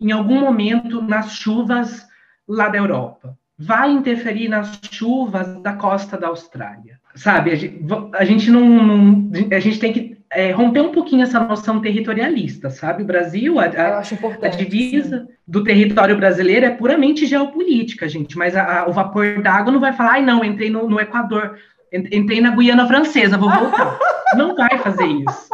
em 0.00 0.12
algum 0.12 0.40
momento 0.40 1.00
nas 1.00 1.32
chuvas 1.36 2.06
lá 2.46 2.68
da 2.68 2.78
Europa, 2.78 3.38
vai 3.56 3.90
interferir 3.90 4.48
nas 4.48 4.80
chuvas 4.90 5.60
da 5.62 5.72
costa 5.74 6.18
da 6.18 6.28
Austrália, 6.28 7.00
sabe? 7.14 7.50
A 7.50 7.54
gente, 7.54 7.84
a 8.12 8.24
gente 8.24 8.50
não, 8.50 8.64
não, 8.64 9.30
a 9.52 9.60
gente 9.60 9.78
tem 9.78 9.92
que 9.92 10.14
é, 10.30 10.50
romper 10.50 10.80
um 10.80 10.92
pouquinho 10.92 11.22
essa 11.22 11.38
noção 11.40 11.80
territorialista, 11.80 12.68
sabe? 12.68 13.02
O 13.02 13.06
Brasil, 13.06 13.58
a, 13.60 13.64
a, 13.66 13.98
a 13.98 14.48
divisa 14.48 15.20
sim. 15.20 15.32
do 15.46 15.62
território 15.62 16.16
brasileiro 16.16 16.66
é 16.66 16.70
puramente 16.70 17.24
geopolítica, 17.24 18.08
gente. 18.08 18.36
Mas 18.36 18.56
a, 18.56 18.86
o 18.88 18.92
vapor 18.92 19.40
d'água 19.40 19.72
não 19.72 19.80
vai 19.80 19.92
falar, 19.92 20.14
ai 20.14 20.22
não, 20.22 20.44
entrei 20.44 20.70
no, 20.70 20.88
no 20.88 21.00
Equador, 21.00 21.58
entrei 21.92 22.40
na 22.40 22.50
Guiana 22.50 22.86
Francesa, 22.86 23.38
vou 23.38 23.50
voltar. 23.50 23.98
não 24.36 24.56
vai 24.56 24.76
fazer 24.78 25.06
isso. 25.06 25.48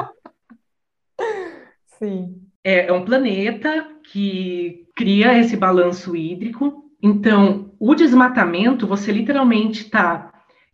Sim. 1.98 2.36
É, 2.64 2.86
é 2.86 2.92
um 2.92 3.04
planeta 3.04 3.86
que 4.10 4.86
cria 4.96 5.38
esse 5.38 5.56
balanço 5.56 6.16
hídrico. 6.16 6.84
Então, 7.02 7.72
o 7.78 7.94
desmatamento, 7.94 8.86
você 8.86 9.12
literalmente 9.12 9.82
está 9.82 10.30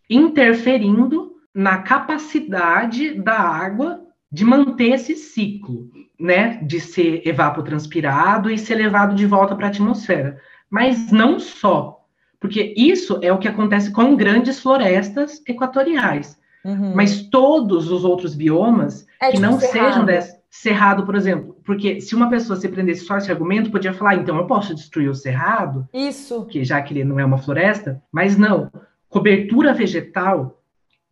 interferindo 0.09 1.33
na 1.55 1.79
capacidade 1.79 3.15
da 3.15 3.39
água 3.39 4.03
de 4.31 4.45
manter 4.45 4.93
esse 4.95 5.17
ciclo, 5.17 5.89
né, 6.19 6.59
de 6.63 6.81
ser 6.81 7.27
evapotranspirado 7.27 8.51
e 8.51 8.59
ser 8.59 8.75
levado 8.75 9.15
de 9.15 9.27
volta 9.27 9.55
para 9.55 9.67
a 9.67 9.71
atmosfera. 9.71 10.39
Mas 10.71 11.11
não 11.11 11.39
só, 11.39 12.05
porque 12.41 12.75
isso 12.77 13.19
é 13.23 13.33
o 13.33 13.39
que 13.39 13.49
acontece 13.49 13.91
com 13.91 14.17
grandes 14.17 14.61
florestas 14.61 15.43
equatoriais. 15.47 16.39
Uhum. 16.65 16.95
Mas 16.95 17.23
todos 17.23 17.91
os 17.91 18.05
outros 18.05 18.35
biomas 18.35 19.07
é 19.21 19.27
que 19.27 19.37
tipo 19.37 19.43
não 19.43 19.59
cerrado. 19.59 19.73
sejam 19.73 20.05
desse 20.05 20.37
cerrado, 20.51 21.05
por 21.05 21.15
exemplo, 21.15 21.57
porque 21.65 22.01
se 22.01 22.15
uma 22.15 22.31
pessoa 22.31 22.59
se 22.59 22.69
prendesse 22.69 23.05
só 23.05 23.19
esse 23.19 23.31
argumento, 23.31 23.71
podia 23.71 23.93
falar, 23.93 24.11
ah, 24.11 24.15
então 24.17 24.37
eu 24.37 24.47
posso 24.47 24.75
destruir 24.75 25.09
o 25.11 25.15
cerrado, 25.15 25.87
isso, 25.93 26.47
que 26.47 26.65
já 26.65 26.81
que 26.81 26.95
ele 26.95 27.05
não 27.05 27.21
é 27.21 27.25
uma 27.25 27.39
floresta, 27.39 28.03
mas 28.11 28.37
não. 28.37 28.71
Cobertura 29.09 29.73
vegetal 29.73 30.63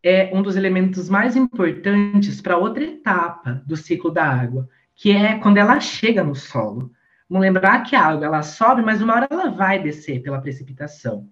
é 0.02 0.30
um 0.34 0.42
dos 0.42 0.56
elementos 0.56 1.08
mais 1.08 1.34
importantes 1.36 2.40
para 2.40 2.58
outra 2.58 2.84
etapa 2.84 3.62
do 3.66 3.76
ciclo 3.76 4.10
da 4.10 4.24
água, 4.24 4.68
que 4.94 5.10
é 5.10 5.38
quando 5.38 5.56
ela 5.56 5.80
chega 5.80 6.22
no 6.22 6.34
solo. 6.34 6.92
Vamos 7.28 7.46
lembrar 7.46 7.82
que 7.82 7.96
a 7.96 8.04
água 8.04 8.26
ela 8.26 8.42
sobe, 8.42 8.82
mas 8.82 9.00
uma 9.00 9.14
hora 9.14 9.28
ela 9.30 9.48
vai 9.48 9.82
descer 9.82 10.20
pela 10.22 10.40
precipitação. 10.40 11.28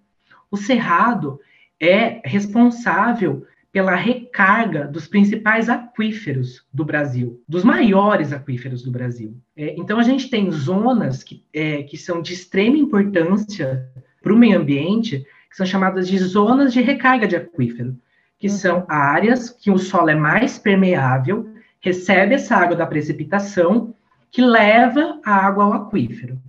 O 0.50 0.56
cerrado 0.56 1.38
é 1.78 2.20
responsável 2.24 3.46
pela 3.72 3.94
recarga 3.94 4.86
dos 4.86 5.08
principais 5.08 5.68
aquíferos 5.68 6.66
do 6.72 6.84
Brasil, 6.84 7.42
dos 7.48 7.64
maiores 7.64 8.32
aquíferos 8.32 8.82
do 8.82 8.90
Brasil. 8.90 9.34
É, 9.56 9.74
então, 9.78 9.98
a 9.98 10.02
gente 10.02 10.28
tem 10.28 10.50
zonas 10.50 11.22
que, 11.22 11.42
é, 11.52 11.82
que 11.82 11.96
são 11.96 12.20
de 12.20 12.34
extrema 12.34 12.76
importância 12.76 13.90
para 14.22 14.32
o 14.32 14.36
meio 14.36 14.58
ambiente, 14.58 15.26
que 15.52 15.56
são 15.56 15.66
chamadas 15.66 16.08
de 16.08 16.18
zonas 16.18 16.72
de 16.72 16.80
recarga 16.80 17.28
de 17.28 17.36
aquífero 17.36 17.96
que 18.42 18.48
uhum. 18.48 18.54
são 18.54 18.84
áreas 18.88 19.50
que 19.50 19.70
o 19.70 19.78
solo 19.78 20.10
é 20.10 20.16
mais 20.16 20.58
permeável, 20.58 21.54
recebe 21.78 22.34
essa 22.34 22.56
água 22.56 22.74
da 22.74 22.84
precipitação, 22.84 23.94
que 24.32 24.42
leva 24.42 25.20
a 25.24 25.32
água 25.32 25.62
ao 25.62 25.72
aquífero. 25.74 26.40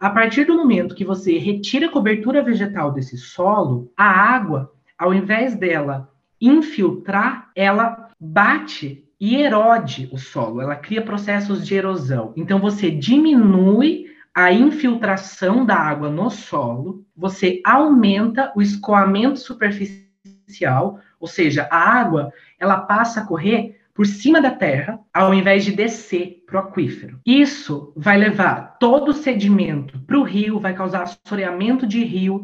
A 0.00 0.10
partir 0.10 0.44
do 0.44 0.56
momento 0.56 0.92
que 0.92 1.04
você 1.04 1.38
retira 1.38 1.86
a 1.86 1.90
cobertura 1.90 2.42
vegetal 2.42 2.90
desse 2.90 3.16
solo, 3.16 3.92
a 3.96 4.04
água, 4.04 4.72
ao 4.98 5.14
invés 5.14 5.54
dela 5.54 6.10
infiltrar, 6.40 7.52
ela 7.54 8.10
bate 8.18 9.04
e 9.20 9.36
erode 9.36 10.08
o 10.10 10.18
solo, 10.18 10.60
ela 10.60 10.74
cria 10.74 11.00
processos 11.00 11.64
de 11.64 11.76
erosão. 11.76 12.32
Então 12.36 12.58
você 12.58 12.90
diminui 12.90 14.06
a 14.44 14.52
infiltração 14.52 15.66
da 15.66 15.76
água 15.76 16.08
no 16.08 16.30
solo, 16.30 17.04
você 17.14 17.60
aumenta 17.64 18.52
o 18.56 18.62
escoamento 18.62 19.38
superficial, 19.38 20.98
ou 21.18 21.28
seja, 21.28 21.68
a 21.70 21.76
água 21.76 22.32
ela 22.58 22.80
passa 22.80 23.20
a 23.20 23.26
correr 23.26 23.78
por 23.92 24.06
cima 24.06 24.40
da 24.40 24.50
terra, 24.50 24.98
ao 25.12 25.34
invés 25.34 25.64
de 25.64 25.72
descer 25.72 26.42
para 26.46 26.56
o 26.56 26.64
aquífero. 26.64 27.20
Isso 27.26 27.92
vai 27.94 28.16
levar 28.16 28.78
todo 28.78 29.10
o 29.10 29.12
sedimento 29.12 29.98
para 30.00 30.18
o 30.18 30.22
rio, 30.22 30.58
vai 30.58 30.72
causar 30.72 31.02
assoreamento 31.02 31.86
de 31.86 32.02
rio, 32.02 32.42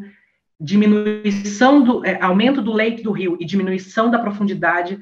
diminuição 0.59 1.83
do 1.83 2.05
é, 2.05 2.21
aumento 2.21 2.61
do 2.61 2.73
leito 2.73 3.01
do 3.01 3.11
rio 3.11 3.37
e 3.39 3.45
diminuição 3.45 4.11
da 4.11 4.19
profundidade, 4.19 4.99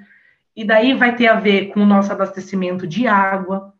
e 0.55 0.63
daí 0.63 0.93
vai 0.93 1.13
ter 1.13 1.27
a 1.27 1.39
ver 1.39 1.73
com 1.73 1.81
o 1.81 1.85
nosso 1.85 2.11
abastecimento 2.13 2.87
de 2.87 3.05
água 3.05 3.73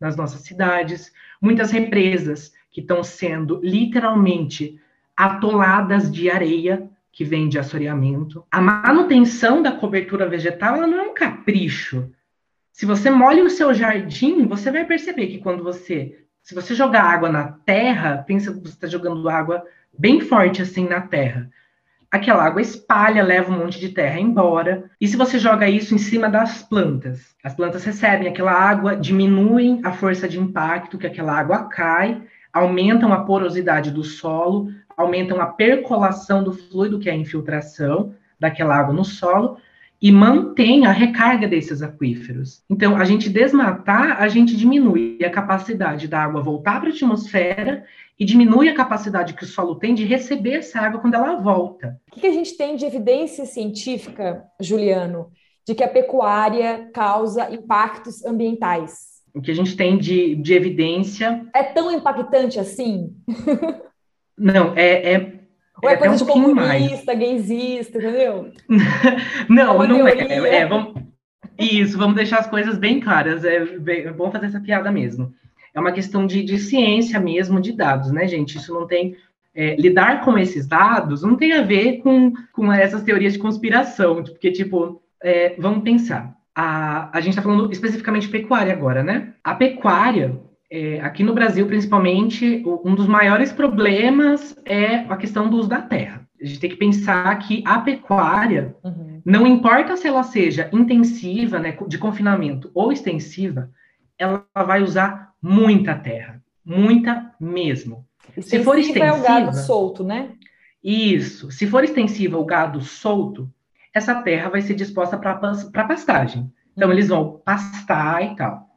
nas 0.00 0.16
nossas 0.16 0.40
cidades, 0.40 1.12
muitas 1.40 1.70
represas 1.70 2.52
que 2.70 2.80
estão 2.80 3.02
sendo 3.02 3.60
literalmente 3.62 4.80
atoladas 5.16 6.10
de 6.10 6.30
areia 6.30 6.88
que 7.10 7.24
vem 7.24 7.48
de 7.48 7.58
assoreamento. 7.58 8.44
A 8.50 8.60
manutenção 8.60 9.60
da 9.60 9.72
cobertura 9.72 10.28
vegetal 10.28 10.76
ela 10.76 10.86
não 10.86 10.98
é 10.98 11.02
um 11.02 11.14
capricho. 11.14 12.10
Se 12.72 12.86
você 12.86 13.10
molha 13.10 13.42
o 13.42 13.50
seu 13.50 13.74
jardim, 13.74 14.46
você 14.46 14.70
vai 14.70 14.84
perceber 14.84 15.26
que 15.26 15.38
quando 15.38 15.64
você, 15.64 16.24
se 16.42 16.54
você 16.54 16.74
jogar 16.74 17.02
água 17.02 17.28
na 17.28 17.48
terra, 17.50 18.18
pensa 18.18 18.52
que 18.52 18.60
você 18.60 18.68
está 18.68 18.86
jogando 18.86 19.28
água 19.28 19.64
bem 19.98 20.20
forte 20.20 20.62
assim 20.62 20.86
na 20.86 21.00
terra. 21.00 21.50
Aquela 22.10 22.44
água 22.44 22.62
espalha, 22.62 23.22
leva 23.22 23.52
um 23.52 23.58
monte 23.58 23.78
de 23.78 23.90
terra 23.90 24.18
embora. 24.18 24.90
E 24.98 25.06
se 25.06 25.16
você 25.16 25.38
joga 25.38 25.68
isso 25.68 25.94
em 25.94 25.98
cima 25.98 26.28
das 26.28 26.62
plantas, 26.62 27.34
as 27.44 27.54
plantas 27.54 27.84
recebem 27.84 28.28
aquela 28.28 28.52
água, 28.52 28.96
diminuem 28.96 29.80
a 29.84 29.92
força 29.92 30.26
de 30.26 30.38
impacto 30.38 30.96
que 30.96 31.06
aquela 31.06 31.38
água 31.38 31.64
cai, 31.64 32.22
aumentam 32.52 33.12
a 33.12 33.24
porosidade 33.24 33.90
do 33.90 34.02
solo, 34.02 34.70
aumentam 34.96 35.40
a 35.40 35.46
percolação 35.46 36.42
do 36.42 36.52
fluido, 36.52 36.98
que 36.98 37.08
é 37.08 37.12
a 37.12 37.16
infiltração 37.16 38.14
daquela 38.40 38.76
água 38.76 38.94
no 38.94 39.04
solo, 39.04 39.47
e 40.00 40.12
mantém 40.12 40.86
a 40.86 40.92
recarga 40.92 41.48
desses 41.48 41.82
aquíferos. 41.82 42.62
Então, 42.70 42.96
a 42.96 43.04
gente 43.04 43.28
desmatar, 43.28 44.22
a 44.22 44.28
gente 44.28 44.56
diminui 44.56 45.18
a 45.24 45.30
capacidade 45.30 46.06
da 46.06 46.22
água 46.22 46.40
voltar 46.40 46.80
para 46.80 46.90
a 46.90 46.92
atmosfera 46.92 47.84
e 48.18 48.24
diminui 48.24 48.68
a 48.68 48.74
capacidade 48.74 49.34
que 49.34 49.44
o 49.44 49.46
solo 49.46 49.74
tem 49.74 49.94
de 49.94 50.04
receber 50.04 50.58
essa 50.58 50.80
água 50.80 51.00
quando 51.00 51.14
ela 51.14 51.36
volta. 51.36 52.00
O 52.12 52.20
que 52.20 52.26
a 52.26 52.32
gente 52.32 52.56
tem 52.56 52.76
de 52.76 52.84
evidência 52.84 53.44
científica, 53.44 54.44
Juliano, 54.60 55.30
de 55.66 55.74
que 55.74 55.84
a 55.84 55.88
pecuária 55.88 56.88
causa 56.94 57.52
impactos 57.52 58.24
ambientais? 58.24 59.18
O 59.34 59.40
que 59.40 59.50
a 59.50 59.54
gente 59.54 59.76
tem 59.76 59.98
de, 59.98 60.34
de 60.36 60.54
evidência. 60.54 61.44
É 61.54 61.62
tão 61.62 61.92
impactante 61.92 62.58
assim? 62.58 63.14
Não, 64.36 64.72
é, 64.76 65.12
é 65.12 65.37
ou 65.82 65.88
é, 65.88 65.94
é 65.94 65.96
coisa 65.96 66.14
um 66.14 66.16
de 66.16 66.24
comunista, 66.24 67.06
mais. 67.06 67.18
gaysista, 67.18 67.98
entendeu? 67.98 68.52
não, 69.48 69.82
é 69.82 69.86
não 69.86 70.08
é, 70.08 70.12
é, 70.12 70.56
é. 70.56 70.66
vamos, 70.66 70.94
isso, 71.58 71.98
vamos 71.98 72.16
deixar 72.16 72.38
as 72.38 72.46
coisas 72.46 72.78
bem 72.78 73.00
claras. 73.00 73.44
É, 73.44 73.56
é, 73.56 74.12
bom 74.12 74.30
fazer 74.30 74.46
essa 74.46 74.60
piada 74.60 74.90
mesmo. 74.90 75.32
É 75.74 75.80
uma 75.80 75.92
questão 75.92 76.26
de, 76.26 76.42
de 76.42 76.58
ciência 76.58 77.20
mesmo, 77.20 77.60
de 77.60 77.72
dados, 77.72 78.10
né, 78.10 78.26
gente? 78.26 78.56
Isso 78.56 78.72
não 78.72 78.86
tem. 78.86 79.16
É, 79.54 79.74
lidar 79.76 80.24
com 80.24 80.38
esses 80.38 80.68
dados 80.68 81.22
não 81.22 81.34
tem 81.34 81.52
a 81.52 81.62
ver 81.62 81.98
com, 81.98 82.32
com 82.52 82.72
essas 82.72 83.02
teorias 83.02 83.32
de 83.32 83.40
conspiração, 83.40 84.22
porque, 84.22 84.52
tipo, 84.52 85.02
é, 85.20 85.56
vamos 85.58 85.82
pensar. 85.82 86.36
A, 86.54 87.16
a 87.16 87.20
gente 87.20 87.30
está 87.30 87.42
falando 87.42 87.70
especificamente 87.72 88.26
de 88.26 88.32
pecuária 88.32 88.72
agora, 88.72 89.02
né? 89.02 89.34
A 89.42 89.54
pecuária, 89.54 90.40
é, 90.70 91.00
aqui 91.00 91.22
no 91.22 91.32
Brasil, 91.32 91.66
principalmente, 91.66 92.62
um 92.84 92.94
dos 92.94 93.06
maiores 93.06 93.50
problemas 93.50 94.56
é 94.64 94.96
a 95.08 95.16
questão 95.16 95.48
do 95.48 95.56
uso 95.56 95.68
da 95.68 95.80
terra. 95.80 96.26
A 96.40 96.44
gente 96.44 96.60
tem 96.60 96.70
que 96.70 96.76
pensar 96.76 97.36
que 97.38 97.62
a 97.66 97.80
pecuária, 97.80 98.76
uhum. 98.84 99.20
não 99.24 99.46
importa 99.46 99.96
se 99.96 100.06
ela 100.06 100.22
seja 100.22 100.68
intensiva, 100.72 101.58
né, 101.58 101.76
de 101.86 101.98
confinamento 101.98 102.70
ou 102.74 102.92
extensiva, 102.92 103.70
ela 104.18 104.46
vai 104.54 104.82
usar 104.82 105.32
muita 105.42 105.94
terra, 105.94 106.40
muita 106.64 107.34
mesmo. 107.40 108.06
Extensiva 108.36 108.58
se 108.58 108.64
for 108.64 108.78
extensiva, 108.78 109.06
é 109.06 109.12
o 109.12 109.22
gado 109.22 109.56
solto, 109.56 110.04
né? 110.04 110.32
Isso. 110.84 111.50
Se 111.50 111.66
for 111.66 111.82
extensiva 111.82 112.38
o 112.38 112.44
gado 112.44 112.80
solto, 112.82 113.50
essa 113.92 114.14
terra 114.22 114.50
vai 114.50 114.60
ser 114.60 114.74
disposta 114.74 115.16
para 115.16 115.84
pastagem. 115.84 116.52
Então, 116.76 116.88
uhum. 116.88 116.94
eles 116.94 117.08
vão 117.08 117.40
pastar 117.44 118.22
e 118.22 118.36
tal 118.36 118.67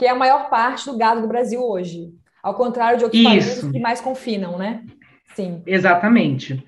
que 0.00 0.06
é 0.06 0.08
a 0.08 0.14
maior 0.14 0.48
parte 0.48 0.86
do 0.86 0.96
gado 0.96 1.20
do 1.20 1.28
Brasil 1.28 1.62
hoje. 1.62 2.10
Ao 2.42 2.54
contrário 2.54 2.96
de 2.96 3.04
outros 3.04 3.20
isso. 3.20 3.30
países 3.30 3.70
que 3.70 3.78
mais 3.78 4.00
confinam, 4.00 4.56
né? 4.56 4.82
Sim. 5.34 5.62
Exatamente. 5.66 6.66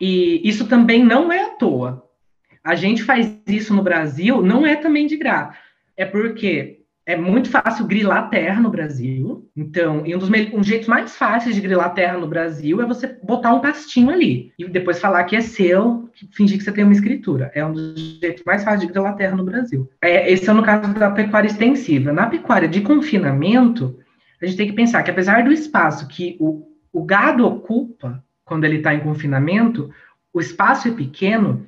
E 0.00 0.40
isso 0.42 0.66
também 0.66 1.04
não 1.04 1.30
é 1.30 1.44
à 1.44 1.50
toa. 1.50 2.04
A 2.64 2.74
gente 2.74 3.04
faz 3.04 3.32
isso 3.46 3.72
no 3.72 3.80
Brasil, 3.80 4.42
não 4.42 4.66
é 4.66 4.74
também 4.74 5.06
de 5.06 5.16
graça. 5.16 5.56
É 5.96 6.04
porque 6.04 6.80
é 7.06 7.16
muito 7.16 7.50
fácil 7.50 7.86
grilar 7.86 8.30
terra 8.30 8.60
no 8.60 8.70
Brasil. 8.70 9.48
Então, 9.54 10.06
e 10.06 10.14
um 10.14 10.18
dos 10.18 10.30
um 10.30 10.62
jeitos 10.62 10.88
mais 10.88 11.16
fáceis 11.16 11.54
de 11.54 11.60
grilar 11.60 11.92
terra 11.92 12.16
no 12.16 12.26
Brasil 12.26 12.80
é 12.80 12.86
você 12.86 13.18
botar 13.22 13.52
um 13.54 13.60
pastinho 13.60 14.10
ali 14.10 14.52
e 14.58 14.66
depois 14.66 14.98
falar 14.98 15.24
que 15.24 15.36
é 15.36 15.40
seu, 15.40 16.08
fingir 16.32 16.56
que 16.56 16.64
você 16.64 16.72
tem 16.72 16.84
uma 16.84 16.92
escritura. 16.92 17.50
É 17.54 17.64
um 17.64 17.72
dos 17.72 18.18
jeitos 18.20 18.42
mais 18.44 18.64
fáceis 18.64 18.80
de 18.82 18.86
grilar 18.86 19.16
terra 19.16 19.36
no 19.36 19.44
Brasil. 19.44 19.90
É, 20.00 20.30
esse 20.32 20.48
é 20.48 20.52
no 20.52 20.62
caso 20.62 20.94
da 20.94 21.10
pecuária 21.10 21.48
extensiva. 21.48 22.12
Na 22.12 22.26
pecuária 22.26 22.68
de 22.68 22.80
confinamento, 22.80 23.98
a 24.40 24.46
gente 24.46 24.56
tem 24.56 24.66
que 24.66 24.72
pensar 24.72 25.02
que 25.02 25.10
apesar 25.10 25.44
do 25.44 25.52
espaço 25.52 26.08
que 26.08 26.36
o, 26.40 26.66
o 26.92 27.04
gado 27.04 27.46
ocupa 27.46 28.24
quando 28.44 28.64
ele 28.64 28.76
está 28.76 28.94
em 28.94 29.00
confinamento, 29.00 29.90
o 30.32 30.40
espaço 30.40 30.88
é 30.88 30.90
pequeno, 30.90 31.66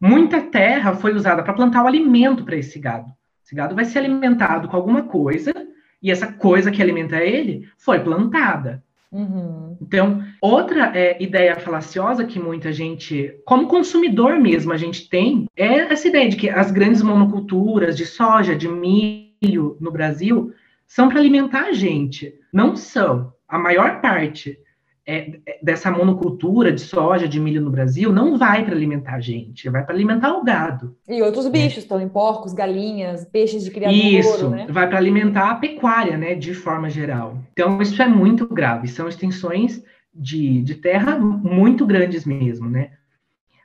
muita 0.00 0.40
terra 0.40 0.94
foi 0.94 1.14
usada 1.14 1.42
para 1.42 1.52
plantar 1.52 1.82
o 1.82 1.86
alimento 1.86 2.44
para 2.44 2.56
esse 2.56 2.78
gado. 2.78 3.10
Esse 3.50 3.56
gado 3.56 3.74
vai 3.74 3.84
ser 3.84 3.98
alimentado 3.98 4.68
com 4.68 4.76
alguma 4.76 5.02
coisa, 5.02 5.52
e 6.00 6.08
essa 6.08 6.28
coisa 6.32 6.70
que 6.70 6.80
alimenta 6.80 7.16
ele 7.16 7.68
foi 7.76 7.98
plantada. 7.98 8.80
Uhum. 9.10 9.76
Então, 9.80 10.22
outra 10.40 10.96
é, 10.96 11.20
ideia 11.20 11.56
falaciosa 11.56 12.24
que 12.24 12.38
muita 12.38 12.72
gente, 12.72 13.34
como 13.44 13.66
consumidor 13.66 14.38
mesmo, 14.38 14.72
a 14.72 14.76
gente 14.76 15.08
tem, 15.08 15.48
é 15.56 15.78
essa 15.92 16.06
ideia 16.06 16.28
de 16.28 16.36
que 16.36 16.48
as 16.48 16.70
grandes 16.70 17.02
monoculturas 17.02 17.96
de 17.96 18.06
soja, 18.06 18.54
de 18.54 18.68
milho 18.68 19.76
no 19.80 19.90
Brasil, 19.90 20.52
são 20.86 21.08
para 21.08 21.18
alimentar 21.18 21.64
a 21.64 21.72
gente. 21.72 22.32
Não 22.52 22.76
são. 22.76 23.32
A 23.48 23.58
maior 23.58 24.00
parte 24.00 24.60
é, 25.06 25.40
é, 25.46 25.58
dessa 25.62 25.90
monocultura 25.90 26.72
de 26.72 26.80
soja, 26.80 27.26
de 27.26 27.40
milho 27.40 27.60
no 27.60 27.70
Brasil, 27.70 28.12
não 28.12 28.36
vai 28.36 28.64
para 28.64 28.74
alimentar 28.74 29.14
a 29.14 29.20
gente, 29.20 29.68
vai 29.68 29.84
para 29.84 29.94
alimentar 29.94 30.34
o 30.34 30.44
gado. 30.44 30.96
E 31.08 31.22
outros 31.22 31.46
né? 31.46 31.50
bichos 31.50 31.84
também, 31.84 32.08
porcos, 32.08 32.52
galinhas, 32.52 33.24
peixes 33.24 33.64
de 33.64 33.70
criadouro, 33.70 34.04
Isso, 34.04 34.50
né? 34.50 34.66
vai 34.68 34.88
para 34.88 34.98
alimentar 34.98 35.50
a 35.50 35.54
pecuária, 35.54 36.16
né, 36.16 36.34
de 36.34 36.54
forma 36.54 36.88
geral. 36.88 37.38
Então, 37.52 37.80
isso 37.80 38.00
é 38.00 38.06
muito 38.06 38.46
grave, 38.46 38.88
são 38.88 39.08
extensões 39.08 39.82
de, 40.14 40.62
de 40.62 40.74
terra 40.76 41.18
muito 41.18 41.86
grandes 41.86 42.24
mesmo, 42.24 42.68
né? 42.68 42.92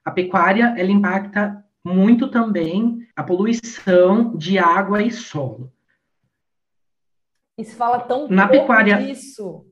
A 0.03 0.11
pecuária, 0.11 0.75
ela 0.77 0.91
impacta 0.91 1.63
muito 1.83 2.27
também 2.29 2.99
a 3.15 3.23
poluição 3.23 4.36
de 4.36 4.57
água 4.57 5.01
e 5.01 5.11
solo. 5.11 5.71
E 7.57 7.63
se 7.63 7.75
fala 7.75 7.99
tão 7.99 8.27
Na 8.27 8.47
pouco 8.47 8.61
pecuária, 8.61 8.97
disso. 8.97 9.65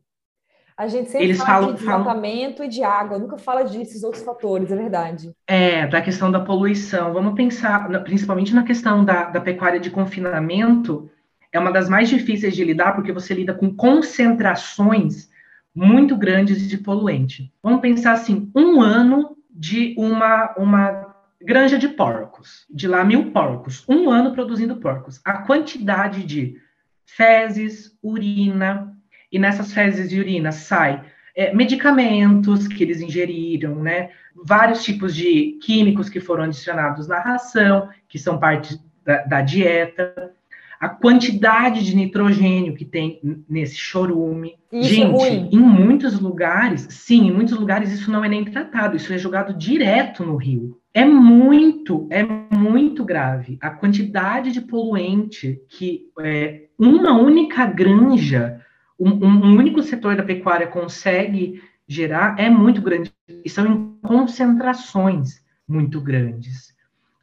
A 0.77 0.87
gente 0.87 1.09
sempre 1.09 1.27
Eles 1.27 1.37
fala 1.37 1.49
falam, 1.49 1.73
de 1.73 1.79
desmatamento 1.79 2.57
falam... 2.57 2.65
e 2.65 2.69
de 2.69 2.83
água, 2.83 3.19
nunca 3.19 3.37
fala 3.37 3.63
desses 3.63 4.03
outros 4.03 4.23
fatores, 4.23 4.71
é 4.71 4.75
verdade. 4.75 5.31
É, 5.47 5.87
da 5.87 6.01
questão 6.01 6.31
da 6.31 6.39
poluição. 6.39 7.13
Vamos 7.13 7.35
pensar, 7.35 7.87
principalmente 8.03 8.53
na 8.53 8.63
questão 8.63 9.05
da, 9.05 9.25
da 9.25 9.39
pecuária 9.39 9.79
de 9.79 9.89
confinamento, 9.91 11.09
é 11.51 11.59
uma 11.59 11.71
das 11.71 11.87
mais 11.87 12.09
difíceis 12.09 12.55
de 12.55 12.63
lidar, 12.63 12.93
porque 12.93 13.11
você 13.11 13.33
lida 13.33 13.53
com 13.53 13.73
concentrações 13.73 15.29
muito 15.75 16.17
grandes 16.17 16.67
de 16.67 16.77
poluente. 16.77 17.53
Vamos 17.61 17.81
pensar 17.81 18.13
assim, 18.13 18.51
um 18.55 18.81
ano 18.81 19.37
de 19.49 19.95
uma, 19.97 20.53
uma 20.57 21.15
granja 21.41 21.77
de 21.77 21.87
porcos, 21.87 22.65
de 22.69 22.87
lá 22.87 23.03
mil 23.03 23.31
porcos, 23.31 23.83
um 23.87 24.09
ano 24.09 24.33
produzindo 24.33 24.77
porcos. 24.77 25.21
A 25.23 25.39
quantidade 25.39 26.23
de 26.23 26.57
fezes, 27.05 27.97
urina, 28.01 28.95
e 29.33 29.39
nessas 29.39 29.73
fezes 29.73 30.11
e 30.11 30.19
urina 30.19 30.51
sai 30.51 31.03
é, 31.35 31.53
medicamentos 31.53 32.67
que 32.67 32.83
eles 32.83 33.01
ingeriram, 33.01 33.81
né? 33.81 34.11
Vários 34.35 34.83
tipos 34.83 35.15
de 35.15 35.57
químicos 35.63 36.07
que 36.07 36.19
foram 36.19 36.43
adicionados 36.43 37.07
na 37.07 37.19
ração, 37.19 37.89
que 38.07 38.19
são 38.19 38.37
parte 38.37 38.79
da, 39.03 39.23
da 39.23 39.41
dieta, 39.41 40.31
a 40.79 40.89
quantidade 40.89 41.83
de 41.83 41.95
nitrogênio 41.95 42.75
que 42.75 42.85
tem 42.85 43.19
nesse 43.49 43.75
chorume. 43.75 44.55
Isso 44.71 44.91
é 44.91 44.95
Gente, 44.95 45.23
é 45.23 45.55
em 45.55 45.59
muitos 45.59 46.19
lugares, 46.19 46.87
sim, 46.89 47.27
em 47.27 47.31
muitos 47.31 47.57
lugares 47.57 47.91
isso 47.91 48.11
não 48.11 48.23
é 48.23 48.29
nem 48.29 48.43
tratado, 48.43 48.95
isso 48.95 49.13
é 49.13 49.17
jogado 49.17 49.57
direto 49.57 50.23
no 50.23 50.35
rio. 50.35 50.77
É 50.93 51.05
muito, 51.05 52.07
é 52.11 52.23
muito 52.23 53.03
grave 53.03 53.57
a 53.61 53.71
quantidade 53.71 54.51
de 54.51 54.61
poluente 54.61 55.59
que 55.69 56.11
é, 56.19 56.65
uma 56.77 57.13
única 57.13 57.65
granja 57.65 58.61
um, 58.99 59.09
um 59.09 59.57
único 59.57 59.81
setor 59.81 60.15
da 60.15 60.23
pecuária 60.23 60.67
consegue 60.67 61.61
gerar 61.87 62.39
é 62.39 62.49
muito 62.49 62.81
grande, 62.81 63.13
e 63.43 63.49
são 63.49 63.65
em 63.65 63.97
concentrações 64.01 65.43
muito 65.67 65.99
grandes. 65.99 66.73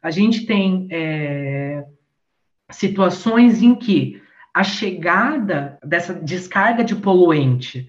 A 0.01 0.11
gente 0.11 0.45
tem 0.45 0.87
é, 0.91 1.85
situações 2.69 3.61
em 3.61 3.75
que 3.75 4.21
a 4.53 4.63
chegada 4.63 5.77
dessa 5.83 6.13
descarga 6.13 6.83
de 6.83 6.95
poluente 6.95 7.87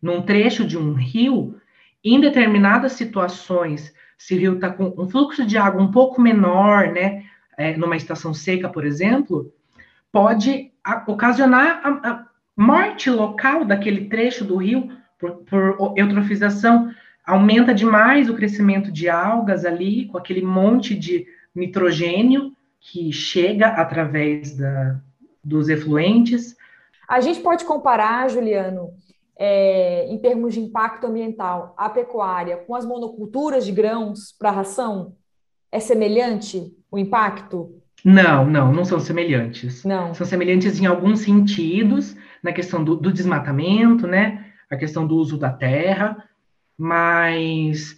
num 0.00 0.22
trecho 0.22 0.64
de 0.64 0.76
um 0.76 0.92
rio, 0.92 1.58
em 2.04 2.20
determinadas 2.20 2.92
situações, 2.92 3.92
se 4.18 4.34
o 4.34 4.38
rio 4.38 4.54
está 4.54 4.70
com 4.70 4.94
um 4.98 5.08
fluxo 5.08 5.46
de 5.46 5.56
água 5.56 5.82
um 5.82 5.90
pouco 5.90 6.20
menor, 6.20 6.92
né, 6.92 7.24
é, 7.56 7.76
numa 7.76 7.96
estação 7.96 8.34
seca, 8.34 8.68
por 8.68 8.84
exemplo, 8.84 9.52
pode 10.12 10.70
ocasionar 11.06 11.80
a, 11.82 12.10
a, 12.10 12.26
morte 12.56 13.10
local 13.10 13.64
daquele 13.64 14.08
trecho 14.08 14.44
do 14.44 14.56
rio 14.56 14.88
por, 15.18 15.36
por 15.44 15.94
eutrofização 15.96 16.90
aumenta 17.24 17.74
demais 17.74 18.28
o 18.28 18.34
crescimento 18.34 18.92
de 18.92 19.08
algas 19.08 19.64
ali, 19.64 20.06
com 20.06 20.18
aquele 20.18 20.42
monte 20.42 20.94
de 20.94 21.26
nitrogênio 21.54 22.52
que 22.80 23.10
chega 23.12 23.68
através 23.68 24.56
da, 24.56 25.00
dos 25.42 25.68
efluentes. 25.68 26.54
A 27.08 27.20
gente 27.20 27.40
pode 27.40 27.64
comparar, 27.64 28.28
Juliano, 28.28 28.90
é, 29.36 30.06
em 30.08 30.18
termos 30.18 30.54
de 30.54 30.60
impacto 30.60 31.06
ambiental, 31.06 31.74
a 31.76 31.88
pecuária 31.88 32.58
com 32.58 32.74
as 32.74 32.84
monoculturas 32.84 33.64
de 33.64 33.72
grãos 33.72 34.32
para 34.38 34.50
ração? 34.50 35.14
É 35.72 35.80
semelhante 35.80 36.72
o 36.90 36.98
impacto? 36.98 37.80
Não, 38.04 38.46
não, 38.46 38.72
não 38.72 38.84
são 38.84 39.00
semelhantes. 39.00 39.82
Não. 39.82 40.14
São 40.14 40.26
semelhantes 40.26 40.78
em 40.78 40.86
alguns 40.86 41.20
sentidos, 41.20 42.14
na 42.44 42.52
questão 42.52 42.84
do, 42.84 42.94
do 42.94 43.10
desmatamento, 43.10 44.06
né? 44.06 44.44
A 44.70 44.76
questão 44.76 45.06
do 45.06 45.16
uso 45.16 45.38
da 45.38 45.50
terra, 45.50 46.22
mas 46.76 47.96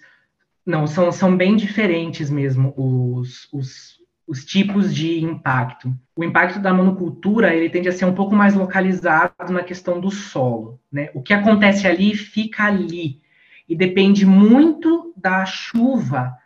não, 0.64 0.86
são, 0.86 1.10
são 1.10 1.36
bem 1.36 1.56
diferentes 1.56 2.30
mesmo 2.30 2.72
os, 2.76 3.52
os, 3.52 3.96
os 4.24 4.44
tipos 4.44 4.94
de 4.94 5.22
impacto. 5.22 5.92
O 6.14 6.22
impacto 6.22 6.60
da 6.60 6.72
monocultura 6.72 7.52
ele 7.52 7.68
tende 7.68 7.88
a 7.88 7.92
ser 7.92 8.04
um 8.04 8.14
pouco 8.14 8.36
mais 8.36 8.54
localizado 8.54 9.52
na 9.52 9.64
questão 9.64 10.00
do 10.00 10.12
solo. 10.12 10.80
Né? 10.92 11.10
O 11.12 11.20
que 11.20 11.34
acontece 11.34 11.88
ali 11.88 12.14
fica 12.14 12.64
ali 12.64 13.20
e 13.68 13.74
depende 13.74 14.24
muito 14.24 15.12
da 15.16 15.44
chuva 15.44 16.36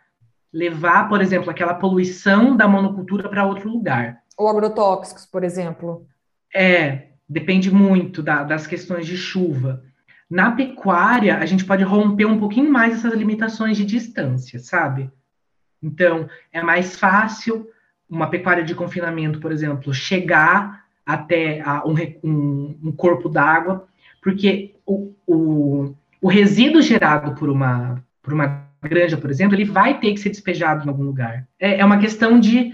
levar, 0.51 1.07
por 1.07 1.21
exemplo, 1.21 1.51
aquela 1.51 1.75
poluição 1.75 2.57
da 2.57 2.67
monocultura 2.67 3.29
para 3.29 3.45
outro 3.45 3.69
lugar. 3.69 4.23
Ou 4.35 4.47
agrotóxicos, 4.47 5.25
por 5.25 5.43
exemplo. 5.43 6.07
É, 6.53 7.10
depende 7.31 7.71
muito 7.73 8.21
da, 8.21 8.43
das 8.43 8.67
questões 8.67 9.05
de 9.07 9.15
chuva. 9.15 9.81
Na 10.29 10.51
pecuária, 10.51 11.37
a 11.37 11.45
gente 11.45 11.63
pode 11.63 11.81
romper 11.81 12.25
um 12.25 12.37
pouquinho 12.37 12.69
mais 12.69 12.95
essas 12.95 13.13
limitações 13.13 13.77
de 13.77 13.85
distância, 13.85 14.59
sabe? 14.59 15.09
Então, 15.81 16.29
é 16.51 16.61
mais 16.61 16.99
fácil 16.99 17.65
uma 18.09 18.29
pecuária 18.29 18.63
de 18.63 18.75
confinamento, 18.75 19.39
por 19.39 19.51
exemplo, 19.51 19.93
chegar 19.93 20.83
até 21.05 21.61
a, 21.61 21.83
um, 21.87 21.95
um, 22.21 22.79
um, 22.83 22.91
corpo 22.91 23.29
d'água, 23.29 23.87
porque 24.21 24.75
o, 24.85 25.13
o, 25.25 25.95
o, 26.21 26.27
resíduo 26.27 26.81
gerado 26.81 27.33
por 27.35 27.49
uma, 27.49 28.03
por 28.21 28.33
uma 28.33 28.67
granja, 28.83 29.17
por 29.17 29.29
exemplo, 29.29 29.55
ele 29.55 29.65
vai 29.65 29.99
ter 29.99 30.11
que 30.13 30.19
ser 30.19 30.29
despejado 30.29 30.85
em 30.85 30.89
algum 30.89 31.03
lugar. 31.03 31.47
É, 31.57 31.79
é 31.79 31.85
uma 31.85 31.97
questão 31.97 32.39
de 32.39 32.73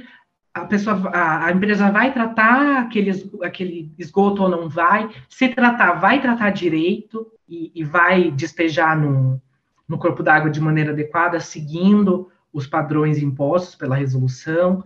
a 0.62 0.66
pessoa, 0.66 1.10
a, 1.14 1.45
a, 1.45 1.51
empresa 1.51 1.89
vai 1.91 2.14
tratar 2.14 2.82
aquele, 2.82 3.12
aquele 3.43 3.91
esgoto 3.97 4.43
ou 4.43 4.49
não 4.49 4.70
vai, 4.70 5.10
se 5.30 5.49
tratar, 5.49 5.93
vai 5.93 6.22
tratar 6.22 6.49
direito 6.49 7.28
e, 7.47 7.72
e 7.76 7.84
vai 7.84 8.32
despejar 8.32 8.99
no, 8.99 9.41
no 9.88 9.97
corpo 9.97 10.24
d'água 10.24 10.49
de 10.49 10.60
maneira 10.60 10.91
adequada, 10.91 11.39
seguindo 11.39 12.30
os 12.51 12.68
padrões 12.68 13.20
impostos 13.20 13.76
pela 13.76 13.95
resolução. 13.95 14.84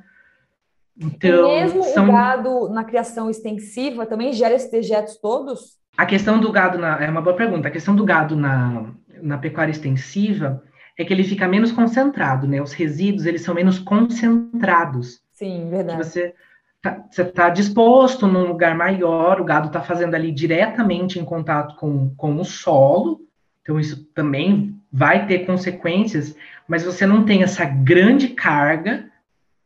Então, 1.00 1.50
e 1.50 1.62
mesmo 1.62 1.84
são... 1.86 2.10
o 2.10 2.12
gado 2.12 2.70
na 2.70 2.84
criação 2.84 3.30
extensiva 3.30 4.06
também 4.06 4.34
gera 4.34 4.54
esses 4.54 4.70
dejetos 4.70 5.18
todos? 5.18 5.80
A 5.98 6.06
questão 6.06 6.40
do 6.40 6.52
gado, 6.52 6.78
na, 6.78 7.02
é 7.02 7.10
uma 7.10 7.22
boa 7.22 7.36
pergunta, 7.36 7.68
a 7.68 7.72
questão 7.72 7.96
do 7.96 8.04
gado 8.04 8.36
na, 8.36 8.92
na 9.22 9.38
pecuária 9.38 9.72
extensiva 9.72 10.64
é 10.98 11.06
que 11.06 11.14
ele 11.14 11.24
fica 11.24 11.48
menos 11.48 11.72
concentrado, 11.72 12.48
né? 12.48 12.62
Os 12.62 12.74
resíduos, 12.74 13.26
eles 13.26 13.42
são 13.42 13.56
menos 13.56 13.80
concentrados. 13.80 15.21
Sim, 15.42 15.72
verdade. 15.72 15.98
Você 15.98 16.36
tá, 16.84 17.04
você 17.10 17.24
está 17.24 17.50
disposto 17.50 18.28
num 18.28 18.46
lugar 18.46 18.76
maior, 18.76 19.42
o 19.42 19.44
gado 19.44 19.68
está 19.68 19.82
fazendo 19.82 20.14
ali 20.14 20.32
diretamente 20.32 21.18
em 21.18 21.26
contato 21.26 21.76
com, 21.78 22.14
com 22.16 22.36
o 22.36 22.46
solo, 22.46 23.22
então 23.64 23.80
isso 23.80 24.06
também 24.14 24.80
vai 24.94 25.26
ter 25.26 25.48
consequências, 25.48 26.36
mas 26.68 26.84
você 26.84 27.08
não 27.08 27.26
tem 27.26 27.42
essa 27.42 27.66
grande 27.66 28.28
carga 28.28 29.10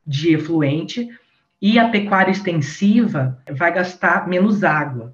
de 0.07 0.34
efluente 0.34 1.09
e 1.61 1.78
a 1.78 1.89
pecuária 1.89 2.32
extensiva 2.32 3.43
vai 3.51 3.73
gastar 3.73 4.30
menos 4.30 4.63
água. 4.63 5.13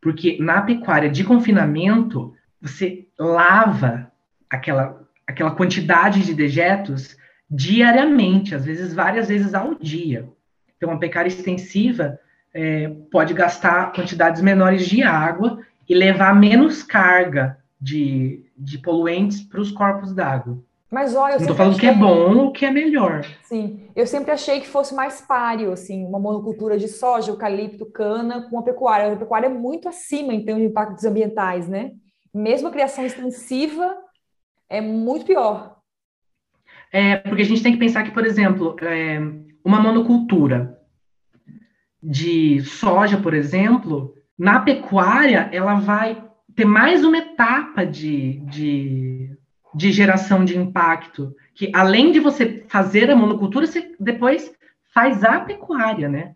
Porque 0.00 0.38
na 0.40 0.62
pecuária 0.62 1.10
de 1.10 1.22
confinamento, 1.22 2.34
você 2.62 3.06
lava 3.18 4.10
aquela, 4.48 5.06
aquela 5.26 5.50
quantidade 5.50 6.24
de 6.24 6.32
dejetos 6.32 7.14
diariamente, 7.50 8.54
às 8.54 8.64
vezes 8.64 8.92
várias 8.92 9.28
vezes 9.28 9.54
ao 9.54 9.74
dia. 9.74 10.28
Então, 10.76 10.90
a 10.90 10.98
pecuária 10.98 11.28
extensiva 11.28 12.18
é, 12.52 12.88
pode 13.10 13.34
gastar 13.34 13.92
quantidades 13.92 14.42
menores 14.42 14.86
de 14.86 15.02
água 15.02 15.60
e 15.88 15.94
levar 15.94 16.34
menos 16.34 16.82
carga 16.82 17.58
de, 17.80 18.44
de 18.56 18.78
poluentes 18.78 19.42
para 19.42 19.60
os 19.60 19.70
corpos 19.70 20.12
d'água. 20.12 20.58
Mas 20.90 21.16
olha, 21.16 21.32
eu 21.32 21.36
não 21.36 21.42
estou 21.42 21.56
falando 21.56 21.76
achei... 21.76 21.90
que 21.90 21.94
é 21.94 21.98
bom 21.98 22.36
ou 22.36 22.52
que 22.52 22.64
é 22.64 22.70
melhor. 22.70 23.24
Sim, 23.42 23.88
eu 23.94 24.06
sempre 24.06 24.30
achei 24.30 24.60
que 24.60 24.68
fosse 24.68 24.94
mais 24.94 25.20
páreo, 25.20 25.72
assim, 25.72 26.04
uma 26.04 26.18
monocultura 26.18 26.78
de 26.78 26.88
soja, 26.88 27.30
eucalipto, 27.30 27.86
cana 27.86 28.48
com 28.48 28.58
a 28.58 28.62
pecuária. 28.62 29.12
A 29.12 29.16
pecuária 29.16 29.46
é 29.46 29.50
muito 29.50 29.88
acima 29.88 30.32
em 30.32 30.44
termos 30.44 30.62
de 30.62 30.68
impactos 30.68 31.04
ambientais, 31.04 31.68
né? 31.68 31.92
Mesmo 32.32 32.68
a 32.68 32.70
criação 32.70 33.04
extensiva 33.04 33.96
é 34.68 34.80
muito 34.80 35.26
pior. 35.26 35.75
É, 36.96 37.14
porque 37.18 37.42
a 37.42 37.44
gente 37.44 37.62
tem 37.62 37.72
que 37.72 37.78
pensar 37.78 38.04
que, 38.04 38.10
por 38.10 38.24
exemplo, 38.24 38.74
é, 38.80 39.18
uma 39.62 39.78
monocultura 39.78 40.80
de 42.02 42.62
soja, 42.64 43.18
por 43.18 43.34
exemplo, 43.34 44.14
na 44.38 44.60
pecuária, 44.60 45.50
ela 45.52 45.74
vai 45.74 46.24
ter 46.54 46.64
mais 46.64 47.04
uma 47.04 47.18
etapa 47.18 47.84
de, 47.84 48.40
de, 48.46 49.30
de 49.74 49.92
geração 49.92 50.42
de 50.42 50.56
impacto, 50.56 51.36
que 51.54 51.70
além 51.74 52.12
de 52.12 52.18
você 52.18 52.64
fazer 52.66 53.10
a 53.10 53.16
monocultura, 53.16 53.66
você 53.66 53.94
depois 54.00 54.50
faz 54.94 55.22
a 55.22 55.40
pecuária, 55.40 56.08
né? 56.08 56.34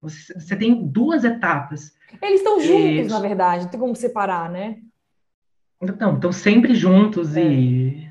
Você, 0.00 0.32
você 0.34 0.54
tem 0.54 0.86
duas 0.86 1.24
etapas. 1.24 1.92
Eles 2.22 2.42
estão 2.42 2.60
juntos, 2.60 3.08
na 3.08 3.18
verdade, 3.18 3.64
não 3.64 3.70
tem 3.72 3.80
como 3.80 3.96
separar, 3.96 4.48
né? 4.48 4.76
Então, 5.82 6.14
estão 6.14 6.30
sempre 6.30 6.76
juntos 6.76 7.36
é. 7.36 7.42
e, 7.42 8.09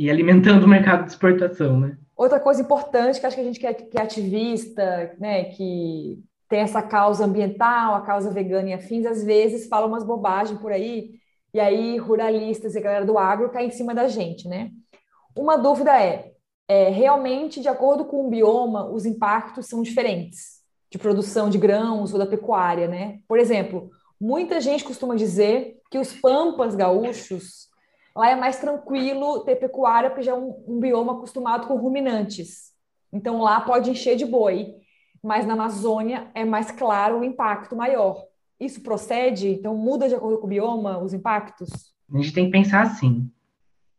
e 0.00 0.10
alimentando 0.10 0.64
o 0.64 0.68
mercado 0.68 1.04
de 1.04 1.10
exportação, 1.10 1.78
né? 1.78 1.98
Outra 2.16 2.40
coisa 2.40 2.62
importante 2.62 3.20
que 3.20 3.26
acho 3.26 3.36
que 3.36 3.42
a 3.42 3.44
gente 3.44 3.60
que 3.60 3.66
é, 3.66 3.74
que 3.74 3.98
é 3.98 4.00
ativista, 4.00 5.14
né, 5.18 5.44
que 5.44 6.18
tem 6.48 6.60
essa 6.60 6.80
causa 6.80 7.26
ambiental, 7.26 7.94
a 7.94 8.00
causa 8.00 8.30
vegana 8.30 8.70
e 8.70 8.72
afins, 8.72 9.04
às 9.04 9.22
vezes 9.22 9.68
fala 9.68 9.86
umas 9.86 10.02
bobagens 10.02 10.58
por 10.58 10.72
aí, 10.72 11.10
e 11.52 11.60
aí 11.60 11.98
ruralistas 11.98 12.74
e 12.74 12.78
a 12.78 12.80
galera 12.80 13.04
do 13.04 13.18
agro 13.18 13.50
cai 13.50 13.66
em 13.66 13.70
cima 13.70 13.94
da 13.94 14.08
gente, 14.08 14.48
né? 14.48 14.70
Uma 15.36 15.58
dúvida 15.58 15.94
é, 16.02 16.32
é, 16.66 16.88
realmente, 16.88 17.60
de 17.60 17.68
acordo 17.68 18.06
com 18.06 18.26
o 18.26 18.30
bioma, 18.30 18.86
os 18.86 19.04
impactos 19.04 19.66
são 19.66 19.82
diferentes 19.82 20.60
de 20.90 20.96
produção 20.96 21.50
de 21.50 21.58
grãos 21.58 22.14
ou 22.14 22.18
da 22.18 22.26
pecuária, 22.26 22.88
né? 22.88 23.18
Por 23.28 23.38
exemplo, 23.38 23.90
muita 24.18 24.62
gente 24.62 24.82
costuma 24.82 25.14
dizer 25.14 25.76
que 25.90 25.98
os 25.98 26.10
pampas 26.14 26.74
gaúchos, 26.74 27.69
lá 28.14 28.30
é 28.30 28.36
mais 28.36 28.58
tranquilo 28.58 29.40
ter 29.40 29.56
pecuária, 29.56 30.10
porque 30.10 30.22
já 30.22 30.32
é 30.32 30.34
um, 30.34 30.64
um 30.66 30.80
bioma 30.80 31.14
acostumado 31.14 31.66
com 31.66 31.76
ruminantes. 31.76 32.72
Então 33.12 33.40
lá 33.40 33.60
pode 33.60 33.90
encher 33.90 34.16
de 34.16 34.24
boi 34.24 34.80
mas 35.22 35.46
na 35.46 35.52
Amazônia 35.54 36.28
é 36.34 36.44
mais 36.44 36.70
claro 36.70 37.20
o 37.20 37.24
impacto 37.24 37.76
maior. 37.76 38.24
Isso 38.58 38.82
procede? 38.82 39.48
Então 39.48 39.76
muda 39.76 40.08
de 40.08 40.14
acordo 40.14 40.38
com 40.38 40.46
o 40.46 40.50
bioma 40.50 40.98
os 40.98 41.12
impactos? 41.12 41.70
A 42.12 42.16
gente 42.16 42.32
tem 42.32 42.46
que 42.46 42.52
pensar 42.52 42.82
assim. 42.82 43.30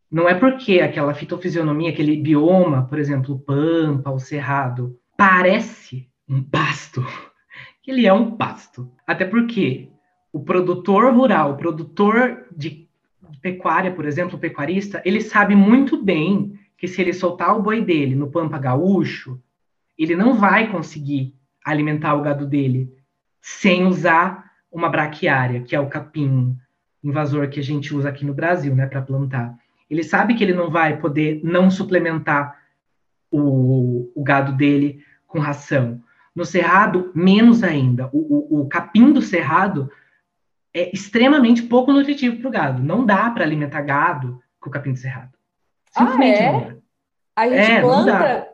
Não 0.10 0.28
é 0.28 0.36
porque 0.36 0.82
aquela 0.82 1.14
fitofisionomia, 1.14 1.90
aquele 1.90 2.18
bioma, 2.18 2.86
por 2.86 3.00
exemplo, 3.00 3.36
o 3.36 3.40
pampa, 3.40 4.12
o 4.12 4.20
cerrado, 4.20 5.00
parece 5.16 6.10
um 6.28 6.44
pasto, 6.44 7.06
que 7.82 7.92
ele 7.92 8.06
é 8.06 8.14
um 8.14 8.32
pasto. 8.36 8.92
Até 9.08 9.26
porque 9.26 9.90
o 10.34 10.42
produtor 10.42 11.14
rural, 11.14 11.52
o 11.52 11.58
produtor 11.58 12.46
de 12.52 12.90
pecuária, 13.42 13.92
por 13.92 14.06
exemplo, 14.06 14.38
o 14.38 14.40
pecuarista, 14.40 15.02
ele 15.06 15.22
sabe 15.22 15.56
muito 15.56 16.02
bem 16.02 16.60
que 16.78 16.88
se 16.88 17.02
ele 17.02 17.14
soltar 17.14 17.56
o 17.56 17.62
boi 17.62 17.82
dele 17.82 18.16
no 18.16 18.32
pampa 18.32 18.58
gaúcho, 18.58 19.40
ele 19.98 20.16
não 20.16 20.34
vai 20.34 20.72
conseguir 20.72 21.36
alimentar 21.64 22.16
o 22.16 22.22
gado 22.22 22.46
dele 22.46 22.92
sem 23.40 23.86
usar 23.86 24.52
uma 24.72 24.90
braquiária, 24.90 25.62
que 25.62 25.76
é 25.76 25.80
o 25.80 25.90
capim 25.90 26.58
invasor 27.04 27.50
que 27.50 27.60
a 27.60 27.64
gente 27.64 27.94
usa 27.94 28.10
aqui 28.10 28.26
no 28.26 28.34
Brasil, 28.34 28.76
né, 28.76 28.86
para 28.86 29.02
plantar. 29.02 29.56
Ele 29.90 30.04
sabe 30.04 30.36
que 30.36 30.44
ele 30.44 30.54
não 30.54 30.70
vai 30.70 30.98
poder 30.98 31.42
não 31.44 31.70
suplementar 31.70 32.58
o, 33.30 34.12
o 34.16 34.24
gado 34.24 34.54
dele 34.54 35.04
com 35.28 35.40
ração. 35.40 36.02
No 36.36 36.46
cerrado, 36.46 37.12
menos 37.14 37.64
ainda. 37.64 38.10
O, 38.14 38.58
o, 38.58 38.62
o 38.62 38.70
capim 38.70 39.12
do 39.12 39.22
cerrado 39.22 39.90
é 40.74 40.94
extremamente 40.94 41.64
pouco 41.64 41.92
nutritivo 41.92 42.38
para 42.38 42.48
o 42.48 42.52
gado. 42.52 42.84
Não 42.84 43.06
dá 43.06 43.30
para 43.30 43.44
alimentar 43.44 43.82
gado 43.82 44.42
com 44.60 44.70
o 44.70 44.72
capim 44.72 44.94
do 44.94 45.00
cerrado. 45.00 45.32
Simplesmente 45.92 46.42
ah, 46.42 46.46
é? 46.46 46.52
não 46.52 46.62
dá. 46.62 46.82
A 47.36 47.48
gente 47.50 47.72
é, 47.72 47.82
planta 47.82 48.52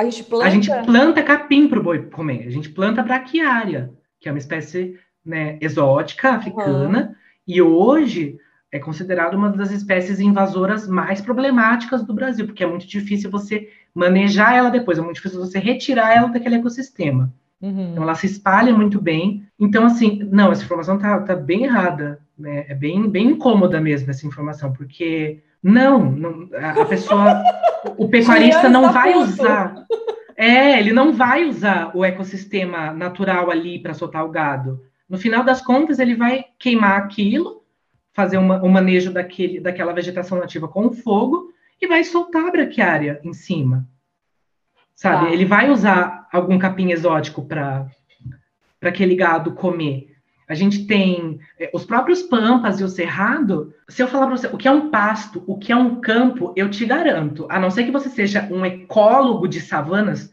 a 0.00 0.04
gente 0.04 0.24
planta. 0.24 0.46
A 0.46 0.50
gente 0.50 0.70
planta 0.86 1.22
capim 1.22 1.68
para 1.68 1.78
o 1.78 1.82
boi 1.82 2.06
comer. 2.06 2.46
A 2.46 2.50
gente 2.50 2.70
planta 2.70 3.02
braquiária, 3.02 3.92
que 4.18 4.28
é 4.28 4.32
uma 4.32 4.38
espécie 4.38 4.98
né, 5.24 5.58
exótica 5.60 6.30
africana, 6.30 7.08
uhum. 7.08 7.14
e 7.46 7.60
hoje 7.60 8.38
é 8.72 8.78
considerada 8.78 9.36
uma 9.36 9.50
das 9.50 9.70
espécies 9.70 10.20
invasoras 10.20 10.88
mais 10.88 11.20
problemáticas 11.20 12.02
do 12.02 12.14
Brasil, 12.14 12.46
porque 12.46 12.64
é 12.64 12.66
muito 12.66 12.86
difícil 12.86 13.30
você 13.30 13.68
manejar 13.92 14.54
ela 14.54 14.70
depois, 14.70 14.96
é 14.96 15.02
muito 15.02 15.16
difícil 15.16 15.40
você 15.40 15.58
retirar 15.58 16.16
ela 16.16 16.28
daquele 16.28 16.54
ecossistema. 16.54 17.34
Uhum. 17.60 17.92
Então 17.92 18.02
ela 18.02 18.14
se 18.14 18.26
espalha 18.26 18.74
muito 18.74 19.00
bem. 19.00 19.46
Então, 19.58 19.84
assim, 19.84 20.26
não, 20.30 20.50
essa 20.50 20.64
informação 20.64 20.98
tá, 20.98 21.20
tá 21.20 21.36
bem 21.36 21.64
errada. 21.64 22.20
Né? 22.38 22.64
É 22.68 22.74
bem, 22.74 23.08
bem 23.08 23.30
incômoda 23.32 23.80
mesmo 23.80 24.10
essa 24.10 24.26
informação, 24.26 24.72
porque 24.72 25.42
não, 25.62 26.10
não 26.10 26.48
a 26.52 26.84
pessoa, 26.86 27.42
o 27.98 28.08
pecuarista 28.08 28.68
não 28.68 28.92
vai 28.92 29.14
usar. 29.14 29.74
É, 30.36 30.78
ele 30.78 30.92
não 30.92 31.12
vai 31.12 31.44
usar 31.44 31.94
o 31.94 32.02
ecossistema 32.02 32.92
natural 32.94 33.50
ali 33.50 33.78
para 33.78 33.92
soltar 33.92 34.24
o 34.24 34.30
gado. 34.30 34.80
No 35.06 35.18
final 35.18 35.44
das 35.44 35.60
contas, 35.60 35.98
ele 35.98 36.14
vai 36.14 36.44
queimar 36.58 36.98
aquilo, 36.98 37.62
fazer 38.12 38.38
um 38.38 38.68
manejo 38.68 39.12
daquele, 39.12 39.60
daquela 39.60 39.92
vegetação 39.92 40.38
nativa 40.38 40.66
com 40.66 40.92
fogo 40.92 41.52
e 41.80 41.86
vai 41.86 42.04
soltar 42.04 42.46
a 42.46 42.50
braquiária 42.50 43.20
em 43.22 43.32
cima. 43.32 43.86
Sabe? 45.00 45.26
Tá. 45.26 45.32
Ele 45.32 45.46
vai 45.46 45.70
usar 45.70 46.28
algum 46.30 46.58
capim 46.58 46.90
exótico 46.92 47.42
para 47.46 47.86
aquele 48.82 49.14
gado 49.14 49.52
comer. 49.52 50.14
A 50.46 50.54
gente 50.54 50.86
tem 50.86 51.40
eh, 51.58 51.70
os 51.72 51.86
próprios 51.86 52.22
pampas 52.22 52.80
e 52.80 52.84
o 52.84 52.88
cerrado. 52.88 53.72
Se 53.88 54.02
eu 54.02 54.08
falar 54.08 54.26
para 54.26 54.36
você 54.36 54.46
o 54.48 54.58
que 54.58 54.68
é 54.68 54.70
um 54.70 54.90
pasto, 54.90 55.42
o 55.46 55.56
que 55.56 55.72
é 55.72 55.76
um 55.76 56.00
campo, 56.00 56.52
eu 56.54 56.68
te 56.68 56.84
garanto, 56.84 57.46
a 57.48 57.58
não 57.58 57.70
ser 57.70 57.84
que 57.84 57.90
você 57.90 58.10
seja 58.10 58.46
um 58.50 58.66
ecólogo 58.66 59.48
de 59.48 59.60
savanas, 59.60 60.30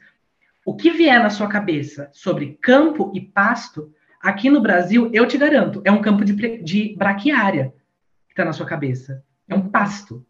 o 0.65 0.76
que 0.76 0.91
vier 0.91 1.22
na 1.22 1.30
sua 1.30 1.47
cabeça 1.47 2.09
sobre 2.11 2.57
campo 2.61 3.11
e 3.15 3.22
pasto, 3.22 3.93
aqui 4.22 4.49
no 4.49 4.59
Brasil, 4.59 5.09
eu 5.13 5.26
te 5.26 5.38
garanto, 5.38 5.82
é 5.86 5.91
um 5.91 6.01
campo 6.01 6.26
de, 6.26 6.34
de 6.61 6.93
braquiária 6.97 7.74
que 8.28 8.34
está 8.34 8.43
na 8.43 8.51
sua 8.51 8.65
cabeça. 8.65 9.24
É 9.47 9.55
um 9.55 9.70
pasto. 9.70 10.26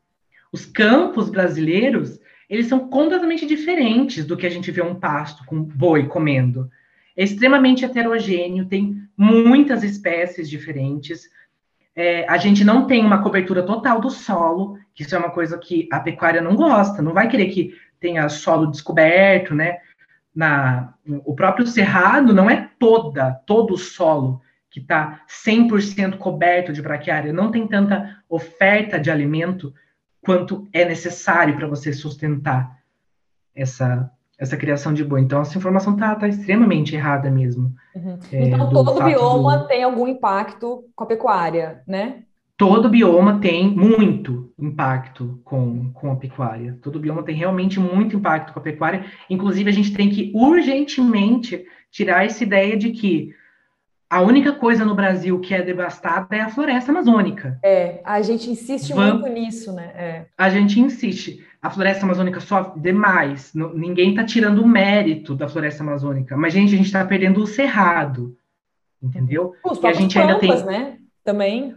Os 0.51 0.65
campos 0.65 1.29
brasileiros, 1.29 2.19
eles 2.49 2.67
são 2.67 2.87
completamente 2.87 3.45
diferentes 3.45 4.25
do 4.25 4.37
que 4.37 4.45
a 4.45 4.49
gente 4.49 4.71
vê 4.71 4.81
um 4.81 4.95
pasto 4.95 5.45
com 5.45 5.61
boi 5.61 6.07
comendo. 6.07 6.69
É 7.15 7.23
extremamente 7.23 7.83
heterogêneo, 7.83 8.67
tem 8.67 9.01
muitas 9.17 9.83
espécies 9.83 10.49
diferentes. 10.49 11.29
É, 11.95 12.25
a 12.29 12.37
gente 12.37 12.63
não 12.63 12.85
tem 12.85 13.03
uma 13.03 13.21
cobertura 13.21 13.63
total 13.63 13.99
do 13.99 14.09
solo, 14.09 14.77
que 14.93 15.03
isso 15.03 15.15
é 15.15 15.17
uma 15.17 15.31
coisa 15.31 15.57
que 15.57 15.89
a 15.91 15.99
pecuária 15.99 16.41
não 16.41 16.55
gosta, 16.55 17.01
não 17.01 17.13
vai 17.13 17.27
querer 17.27 17.47
que 17.47 17.73
tenha 17.99 18.29
solo 18.29 18.67
descoberto, 18.67 19.53
né? 19.53 19.79
Na, 20.33 20.93
o 21.25 21.33
próprio 21.33 21.65
cerrado 21.65 22.33
não 22.33 22.47
é 22.47 22.69
toda, 22.77 23.31
todo 23.45 23.73
o 23.73 23.77
solo 23.77 24.41
que 24.69 24.79
está 24.79 25.21
100% 25.27 26.17
coberto 26.17 26.71
de 26.71 26.83
braquiária, 26.83 27.33
não 27.33 27.49
tem 27.49 27.67
tanta 27.67 28.21
oferta 28.29 28.99
de 28.99 29.09
alimento 29.09 29.73
quanto 30.27 30.67
é 30.73 30.83
necessário 30.83 31.55
para 31.55 31.67
você 31.67 31.93
sustentar 31.93 32.79
essa, 33.55 34.11
essa 34.37 34.57
criação 34.57 34.93
de 34.93 35.01
boi. 35.01 35.21
Então, 35.21 35.39
essa 35.39 35.57
informação 35.57 35.93
está 35.93 36.13
tá 36.15 36.27
extremamente 36.27 36.93
errada 36.93 37.31
mesmo. 37.31 37.73
É, 38.29 38.43
Então, 38.43 38.67
do 38.67 38.83
todo 38.83 39.01
bioma 39.05 39.59
do- 39.59 39.67
tem 39.67 39.83
algum 39.83 40.05
impacto 40.05 40.83
com 40.93 41.05
a 41.05 41.07
pecuária, 41.07 41.81
né? 41.87 42.23
todo 42.57 42.89
bioma 42.89 43.39
tem 43.39 43.69
muito 43.69 44.51
impacto 44.59 45.39
com, 45.45 45.91
com 45.93 46.11
a 46.11 46.15
pecuária. 46.15 46.77
Todo 46.81 46.99
bioma 46.99 47.23
tem 47.23 47.35
realmente 47.35 47.79
muito 47.79 48.17
impacto 48.17 48.51
com 48.51 48.59
a 48.59 48.63
pecuária. 48.63 49.05
Inclusive, 49.29 49.69
a 49.69 49.73
gente 49.73 49.93
tem 49.93 50.09
que 50.09 50.31
urgentemente 50.35 51.63
tirar 51.91 52.25
essa 52.25 52.43
ideia 52.43 52.75
de 52.75 52.89
que 52.91 53.31
a 54.09 54.21
única 54.21 54.53
coisa 54.53 54.85
no 54.85 54.95
Brasil 54.95 55.39
que 55.39 55.53
é 55.53 55.61
devastada 55.61 56.35
é 56.35 56.41
a 56.41 56.49
floresta 56.49 56.91
amazônica. 56.91 57.59
É, 57.63 57.99
a 58.05 58.21
gente 58.21 58.49
insiste 58.49 58.93
Vamos- 58.93 59.21
muito 59.21 59.33
nisso, 59.33 59.73
né? 59.73 59.91
É. 59.95 60.25
A 60.37 60.49
gente 60.49 60.79
insiste. 60.79 61.45
A 61.61 61.69
floresta 61.69 62.05
amazônica 62.05 62.39
sofre 62.39 62.79
demais. 62.79 63.51
Ninguém 63.73 64.11
está 64.11 64.23
tirando 64.23 64.59
o 64.61 64.67
mérito 64.67 65.35
da 65.35 65.49
floresta 65.49 65.83
amazônica. 65.83 66.37
Mas, 66.37 66.53
gente, 66.53 66.73
a 66.73 66.77
gente 66.77 66.85
está 66.85 67.03
perdendo 67.05 67.41
o 67.41 67.47
cerrado. 67.47 68.37
Entendeu? 69.01 69.53
Os 69.63 69.81
E 69.81 69.87
a 69.87 69.93
gente 69.93 70.17
ainda 70.17 70.39
pampas, 70.39 70.63
tem- 70.63 70.71
né? 70.71 70.97
Também. 71.23 71.75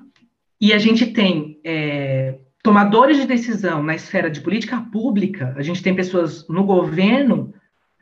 E 0.60 0.72
a 0.72 0.78
gente 0.78 1.06
tem 1.06 1.58
é, 1.64 2.38
tomadores 2.62 3.16
de 3.16 3.26
decisão 3.26 3.82
na 3.82 3.94
esfera 3.94 4.30
de 4.30 4.40
política 4.40 4.80
pública, 4.92 5.54
a 5.56 5.62
gente 5.62 5.82
tem 5.82 5.94
pessoas 5.94 6.46
no 6.48 6.64
governo 6.64 7.52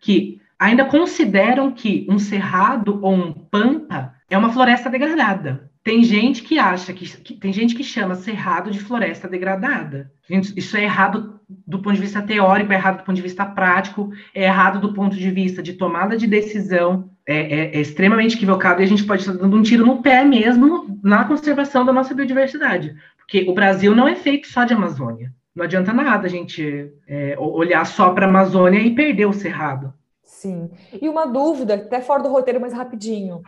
que 0.00 0.40
ainda 0.58 0.84
consideram 0.84 1.70
que 1.72 2.06
um 2.10 2.18
cerrado 2.18 2.98
ou 3.00 3.12
um 3.14 3.32
pampa 3.32 4.12
é 4.30 4.36
uma 4.36 4.52
floresta 4.52 4.90
degradada. 4.90 5.70
Tem 5.82 6.02
gente 6.02 6.42
que 6.42 6.58
acha 6.58 6.92
que, 6.92 7.06
que- 7.22 7.34
tem 7.34 7.52
gente 7.52 7.74
que 7.74 7.82
chama 7.84 8.14
cerrado 8.14 8.70
de 8.70 8.78
floresta 8.80 9.26
degradada. 9.28 10.10
Gente, 10.28 10.52
isso 10.58 10.76
é 10.76 10.84
errado 10.84 11.40
do 11.66 11.78
ponto 11.80 11.94
de 11.94 12.00
vista 12.02 12.20
teórico, 12.20 12.72
é 12.72 12.76
errado 12.76 12.98
do 12.98 13.04
ponto 13.04 13.16
de 13.16 13.22
vista 13.22 13.46
prático, 13.46 14.10
é 14.34 14.44
errado 14.44 14.80
do 14.80 14.92
ponto 14.92 15.16
de 15.16 15.30
vista 15.30 15.62
de 15.62 15.72
tomada 15.72 16.14
de 16.16 16.26
decisão, 16.26 17.10
é, 17.26 17.36
é- 17.36 17.76
é 17.76 17.80
extremamente 17.80 18.36
equivocado 18.36 18.80
e 18.82 18.84
a 18.84 18.86
gente 18.88 19.04
pode 19.04 19.22
estar 19.22 19.32
dando 19.32 19.56
um 19.56 19.62
tiro 19.62 19.86
no 19.86 20.02
pé 20.02 20.24
mesmo 20.24 20.98
na 21.02 21.24
conservação 21.24 21.84
da 21.86 21.92
nossa 21.92 22.14
biodiversidade. 22.14 22.94
Porque 23.16 23.46
o 23.48 23.54
Brasil 23.54 23.94
não 23.94 24.06
é 24.08 24.14
feito 24.14 24.46
só 24.48 24.64
de 24.64 24.74
Amazônia. 24.74 25.32
Não 25.54 25.64
adianta 25.64 25.92
nada 25.92 26.26
a 26.26 26.30
gente 26.30 26.90
é, 27.06 27.34
olhar 27.38 27.84
só 27.86 28.10
para 28.10 28.26
a 28.26 28.28
Amazônia 28.28 28.78
e 28.80 28.94
perder 28.94 29.26
o 29.26 29.32
cerrado. 29.32 29.92
Sim. 30.22 30.70
E 31.00 31.08
uma 31.08 31.26
dúvida, 31.26 31.74
até 31.74 32.00
fora 32.00 32.22
do 32.22 32.28
roteiro, 32.28 32.60
mas 32.60 32.72
rapidinho. 32.72 33.42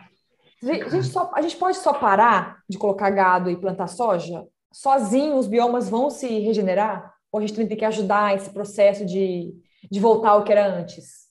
A 0.63 0.89
gente, 0.89 1.07
só- 1.07 1.31
a 1.33 1.41
gente 1.41 1.57
pode 1.57 1.77
só 1.77 1.93
parar 1.93 2.61
de 2.69 2.77
colocar 2.77 3.09
gado 3.09 3.49
e 3.49 3.57
plantar 3.59 3.87
soja? 3.87 4.45
Sozinho 4.71 5.35
os 5.37 5.47
biomas 5.47 5.89
vão 5.89 6.09
se 6.09 6.27
regenerar? 6.39 7.13
Ou 7.31 7.39
a 7.39 7.45
gente 7.45 7.55
tem 7.67 7.77
que 7.77 7.85
ajudar 7.85 8.35
esse 8.35 8.49
processo 8.51 9.05
de, 9.05 9.53
de 9.89 9.99
voltar 9.99 10.31
ao 10.31 10.43
que 10.43 10.51
era 10.51 10.67
antes? 10.67 11.29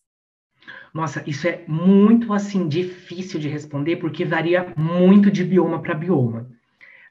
Nossa, 0.93 1.22
isso 1.26 1.47
é 1.47 1.64
muito 1.68 2.33
assim 2.33 2.68
difícil 2.68 3.39
de 3.39 3.49
responder 3.49 3.97
porque 3.97 4.24
varia 4.24 4.72
muito 4.76 5.31
de 5.31 5.45
bioma 5.45 5.81
para 5.81 5.95
bioma. 5.95 6.49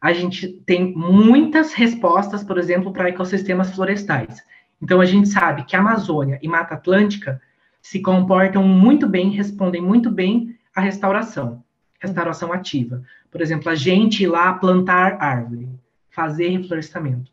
A 0.01 0.13
gente 0.13 0.47
tem 0.65 0.93
muitas 0.95 1.73
respostas, 1.73 2.43
por 2.43 2.57
exemplo, 2.57 2.93
para 2.93 3.09
ecossistemas 3.09 3.71
florestais. 3.73 4.43
Então 4.81 5.01
a 5.01 5.05
gente 5.05 5.29
sabe 5.29 5.65
que 5.65 5.75
a 5.75 5.79
Amazônia 5.79 6.39
e 6.41 6.47
Mata 6.47 6.75
Atlântica 6.75 7.41
se 7.81 8.01
comportam 8.01 8.63
muito 8.63 9.07
bem, 9.07 9.31
respondem 9.31 9.81
muito 9.81 10.11
bem 10.11 10.57
à 10.75 10.81
restauração, 10.81 11.63
restauração 11.99 12.51
ativa. 12.53 13.01
Por 13.31 13.41
exemplo, 13.41 13.69
a 13.69 13.75
gente 13.75 14.23
ir 14.23 14.27
lá 14.27 14.53
plantar 14.53 15.17
árvore, 15.21 15.69
fazer 16.09 16.49
reflorestamento. 16.49 17.31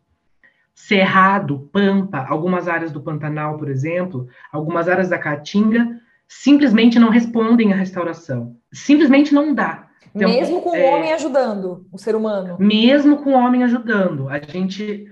Cerrado, 0.74 1.70
Pampa, 1.72 2.26
algumas 2.28 2.68
áreas 2.68 2.92
do 2.92 3.00
Pantanal, 3.00 3.56
por 3.56 3.70
exemplo, 3.70 4.28
algumas 4.52 4.88
áreas 4.88 5.08
da 5.08 5.18
Caatinga, 5.18 6.00
simplesmente 6.28 6.98
não 6.98 7.08
respondem 7.08 7.72
à 7.72 7.76
restauração. 7.76 8.56
Simplesmente 8.72 9.32
não 9.32 9.54
dá. 9.54 9.86
Então, 10.14 10.28
Mesmo 10.28 10.62
com 10.62 10.70
o 10.70 10.76
é, 10.76 10.94
homem 10.94 11.12
ajudando, 11.12 11.86
o 11.92 11.98
ser 11.98 12.14
humano. 12.14 12.56
mesmo 12.58 13.18
com 13.18 13.30
o 13.30 13.38
homem 13.38 13.64
ajudando. 13.64 14.28
A 14.28 14.38
gente. 14.38 15.10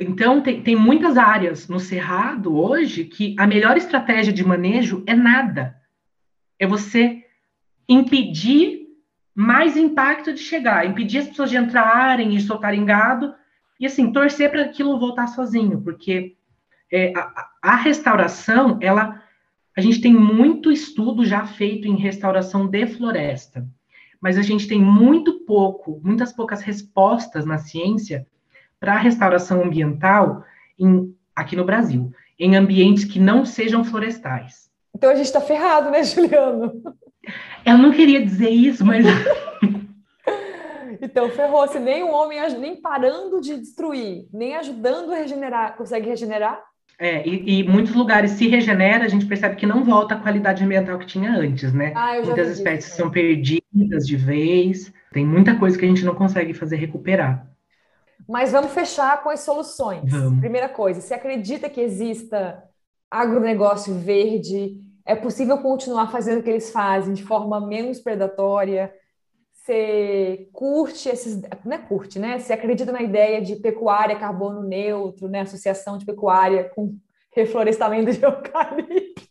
Então, 0.00 0.40
tem, 0.40 0.62
tem 0.62 0.76
muitas 0.76 1.16
áreas 1.16 1.68
no 1.68 1.80
Cerrado 1.80 2.56
hoje 2.56 3.04
que 3.04 3.34
a 3.38 3.46
melhor 3.46 3.76
estratégia 3.76 4.32
de 4.32 4.44
manejo 4.44 5.02
é 5.06 5.14
nada. 5.14 5.76
É 6.58 6.66
você 6.66 7.23
impedir 7.88 8.84
mais 9.34 9.76
impacto 9.76 10.32
de 10.32 10.40
chegar, 10.40 10.86
impedir 10.86 11.18
as 11.18 11.28
pessoas 11.28 11.50
de 11.50 11.56
entrarem 11.56 12.34
e 12.34 12.40
soltarem 12.40 12.84
gado, 12.84 13.34
e 13.80 13.86
assim, 13.86 14.12
torcer 14.12 14.50
para 14.50 14.62
aquilo 14.62 14.98
voltar 14.98 15.26
sozinho, 15.26 15.80
porque 15.82 16.36
é, 16.92 17.12
a, 17.16 17.48
a- 17.62 17.76
restauração, 17.76 18.78
ela. 18.80 19.22
A 19.76 19.80
gente 19.80 20.00
tem 20.00 20.14
muito 20.14 20.70
estudo 20.70 21.24
já 21.24 21.44
feito 21.44 21.88
em 21.88 21.96
restauração 21.96 22.66
de 22.66 22.86
floresta 22.86 23.66
mas 24.20 24.38
a 24.38 24.42
gente 24.42 24.66
tem 24.66 24.80
muito 24.80 25.40
pouco, 25.40 26.00
muitas 26.02 26.32
poucas 26.32 26.62
respostas 26.62 27.44
na 27.44 27.58
ciência 27.58 28.26
para 28.80 28.94
a 28.94 28.98
restauração 28.98 29.62
ambiental 29.62 30.42
em- 30.78 31.14
aqui 31.36 31.54
no 31.54 31.62
Brasil, 31.64 32.10
em 32.38 32.56
ambientes 32.56 33.04
que 33.04 33.20
não 33.20 33.44
sejam 33.44 33.84
florestais. 33.84 34.70
Então 34.96 35.10
a 35.10 35.14
gente 35.14 35.26
está 35.26 35.42
ferrado, 35.42 35.90
né, 35.90 36.02
Juliano? 36.04 36.72
Eu 37.64 37.78
não 37.78 37.92
queria 37.92 38.24
dizer 38.24 38.50
isso, 38.50 38.84
mas 38.84 39.04
Então 41.00 41.28
ferrou. 41.30 41.66
Se 41.68 41.78
nem 41.78 42.02
o 42.02 42.10
homem, 42.10 42.38
nem 42.58 42.80
parando 42.80 43.40
de 43.40 43.58
destruir, 43.58 44.26
nem 44.32 44.56
ajudando 44.56 45.12
a 45.12 45.16
regenerar, 45.16 45.76
consegue 45.76 46.08
regenerar, 46.08 46.62
é, 46.98 47.26
e, 47.26 47.60
e 47.60 47.68
muitos 47.68 47.92
lugares 47.94 48.32
se 48.32 48.46
regenera, 48.48 49.04
a 49.04 49.08
gente 49.08 49.26
percebe 49.26 49.56
que 49.56 49.66
não 49.66 49.82
volta 49.82 50.14
a 50.14 50.20
qualidade 50.20 50.62
ambiental 50.62 50.98
que 50.98 51.06
tinha 51.06 51.32
antes, 51.32 51.72
né? 51.72 51.92
Ah, 51.94 52.20
Muitas 52.24 52.48
espécies 52.48 52.92
é. 52.92 52.96
são 52.96 53.10
perdidas 53.10 54.06
de 54.06 54.16
vez, 54.16 54.92
tem 55.12 55.26
muita 55.26 55.56
coisa 55.56 55.76
que 55.76 55.84
a 55.84 55.88
gente 55.88 56.04
não 56.04 56.14
consegue 56.14 56.54
fazer 56.54 56.76
recuperar. 56.76 57.48
Mas 58.28 58.52
vamos 58.52 58.72
fechar 58.72 59.22
com 59.22 59.28
as 59.28 59.40
soluções. 59.40 60.10
Vamos. 60.10 60.40
Primeira 60.40 60.68
coisa, 60.68 61.00
você 61.00 61.14
acredita 61.14 61.68
que 61.68 61.80
exista 61.80 62.62
agronegócio 63.10 63.94
verde? 63.94 64.80
É 65.06 65.14
possível 65.14 65.58
continuar 65.58 66.10
fazendo 66.10 66.40
o 66.40 66.42
que 66.42 66.50
eles 66.50 66.70
fazem 66.70 67.12
de 67.12 67.22
forma 67.22 67.60
menos 67.66 68.00
predatória? 68.00 68.92
Você 69.52 70.48
curte 70.52 71.08
esses. 71.08 71.42
Não 71.64 71.72
é 71.72 71.78
curte, 71.78 72.18
né? 72.18 72.38
Você 72.38 72.52
acredita 72.52 72.90
na 72.90 73.02
ideia 73.02 73.40
de 73.40 73.56
pecuária 73.56 74.18
carbono 74.18 74.62
neutro, 74.62 75.28
né? 75.28 75.40
Associação 75.40 75.98
de 75.98 76.06
pecuária 76.06 76.70
com 76.74 76.96
reflorestamento 77.34 78.12
de 78.12 78.20
eucalipto? 78.24 79.24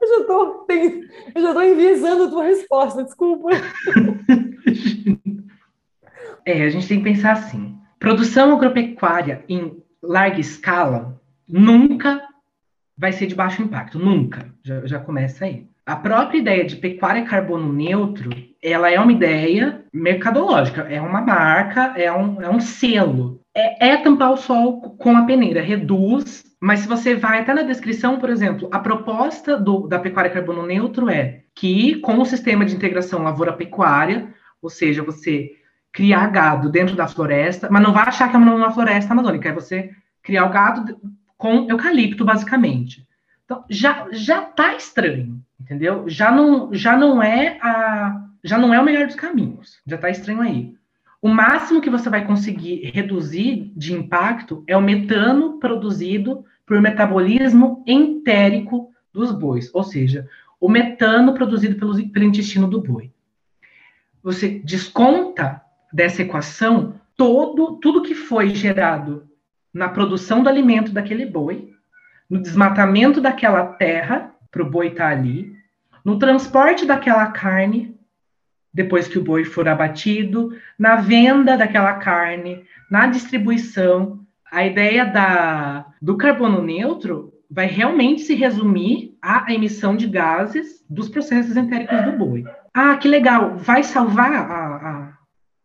Eu 0.00 0.08
já 0.08 0.64
tem- 0.66 1.02
eu 1.34 1.42
já 1.42 1.54
tô 1.54 1.62
enviesando 1.62 2.24
a 2.24 2.28
tua 2.28 2.44
resposta, 2.44 3.04
desculpa. 3.04 3.48
É, 6.46 6.62
a 6.62 6.68
gente 6.68 6.86
tem 6.86 6.98
que 6.98 7.04
pensar 7.04 7.32
assim: 7.32 7.78
produção 7.98 8.52
agropecuária 8.52 9.42
em 9.48 9.82
larga 10.02 10.38
escala 10.38 11.18
nunca 11.48 12.22
vai 12.96 13.12
ser 13.12 13.26
de 13.26 13.34
baixo 13.34 13.62
impacto, 13.62 13.98
nunca. 13.98 14.46
Já, 14.62 14.86
já 14.86 14.98
começa 14.98 15.44
aí. 15.44 15.66
A 15.86 15.96
própria 15.96 16.38
ideia 16.38 16.64
de 16.64 16.76
pecuária 16.76 17.24
carbono 17.24 17.70
neutro, 17.70 18.30
ela 18.62 18.90
é 18.90 18.98
uma 18.98 19.12
ideia 19.12 19.84
mercadológica, 19.92 20.82
é 20.82 21.00
uma 21.00 21.20
marca, 21.20 21.92
é 21.96 22.10
um, 22.10 22.40
é 22.40 22.48
um 22.48 22.60
selo. 22.60 23.40
É, 23.54 23.90
é 23.90 23.96
tampar 23.98 24.32
o 24.32 24.36
sol 24.36 24.80
com 24.98 25.16
a 25.16 25.24
peneira, 25.24 25.60
reduz 25.60 26.44
Mas 26.60 26.80
se 26.80 26.88
você 26.88 27.14
vai 27.14 27.40
até 27.40 27.52
na 27.52 27.62
descrição, 27.62 28.18
por 28.18 28.30
exemplo, 28.30 28.68
a 28.72 28.78
proposta 28.78 29.56
do, 29.56 29.86
da 29.86 29.98
pecuária 29.98 30.30
carbono 30.30 30.66
neutro 30.66 31.10
é 31.10 31.42
que, 31.54 31.96
com 31.96 32.18
o 32.18 32.24
sistema 32.24 32.64
de 32.64 32.74
integração 32.74 33.22
lavoura-pecuária, 33.22 34.32
ou 34.62 34.70
seja, 34.70 35.02
você 35.02 35.50
criar 35.92 36.26
gado 36.28 36.70
dentro 36.70 36.96
da 36.96 37.06
floresta, 37.06 37.68
mas 37.70 37.82
não 37.82 37.92
vai 37.92 38.08
achar 38.08 38.28
que 38.28 38.34
é 38.34 38.38
uma 38.38 38.72
floresta 38.72 39.12
amazônica, 39.12 39.48
é 39.48 39.52
você 39.52 39.90
criar 40.22 40.46
o 40.46 40.50
gado 40.50 40.98
com 41.44 41.68
eucalipto, 41.68 42.24
basicamente. 42.24 43.06
Então, 43.44 43.66
já 43.68 44.08
já 44.12 44.40
tá 44.40 44.74
estranho, 44.74 45.42
entendeu? 45.60 46.08
Já 46.08 46.32
não 46.32 46.72
já 46.72 46.96
não 46.96 47.22
é 47.22 47.58
a 47.60 48.24
já 48.42 48.56
não 48.56 48.72
é 48.72 48.80
o 48.80 48.84
melhor 48.84 49.06
dos 49.06 49.14
caminhos. 49.14 49.78
Já 49.86 49.98
tá 49.98 50.08
estranho 50.08 50.40
aí. 50.40 50.74
O 51.20 51.28
máximo 51.28 51.82
que 51.82 51.90
você 51.90 52.08
vai 52.08 52.26
conseguir 52.26 52.90
reduzir 52.94 53.70
de 53.76 53.92
impacto 53.92 54.64
é 54.66 54.74
o 54.74 54.80
metano 54.80 55.58
produzido 55.58 56.46
por 56.64 56.80
metabolismo 56.80 57.84
entérico 57.86 58.90
dos 59.12 59.30
bois, 59.30 59.68
ou 59.74 59.84
seja, 59.84 60.26
o 60.58 60.66
metano 60.66 61.34
produzido 61.34 61.76
pelo, 61.76 62.08
pelo 62.08 62.24
intestino 62.24 62.66
do 62.66 62.80
boi. 62.80 63.12
Você 64.22 64.60
desconta 64.64 65.60
dessa 65.92 66.22
equação 66.22 66.94
todo 67.14 67.76
tudo 67.76 68.02
que 68.02 68.14
foi 68.14 68.54
gerado 68.54 69.28
na 69.74 69.88
produção 69.88 70.42
do 70.42 70.48
alimento 70.48 70.92
daquele 70.92 71.26
boi, 71.26 71.74
no 72.30 72.40
desmatamento 72.40 73.20
daquela 73.20 73.66
terra 73.66 74.30
para 74.50 74.62
o 74.62 74.70
boi 74.70 74.88
estar 74.88 75.10
tá 75.10 75.10
ali, 75.10 75.52
no 76.04 76.18
transporte 76.18 76.86
daquela 76.86 77.26
carne 77.26 77.94
depois 78.74 79.06
que 79.06 79.18
o 79.18 79.22
boi 79.22 79.44
for 79.44 79.68
abatido, 79.68 80.50
na 80.76 80.96
venda 80.96 81.56
daquela 81.56 81.94
carne, 81.94 82.64
na 82.90 83.06
distribuição, 83.06 84.18
a 84.50 84.66
ideia 84.66 85.04
da, 85.04 85.86
do 86.02 86.16
carbono 86.16 86.60
neutro 86.60 87.32
vai 87.48 87.66
realmente 87.66 88.22
se 88.22 88.34
resumir 88.34 89.16
à 89.22 89.52
emissão 89.52 89.96
de 89.96 90.08
gases 90.08 90.84
dos 90.90 91.08
processos 91.08 91.56
entéricos 91.56 92.02
do 92.04 92.12
boi. 92.18 92.44
Ah, 92.74 92.96
que 92.96 93.06
legal! 93.06 93.56
Vai 93.56 93.84
salvar 93.84 94.32
a, 94.32 94.40
a, 94.40 95.12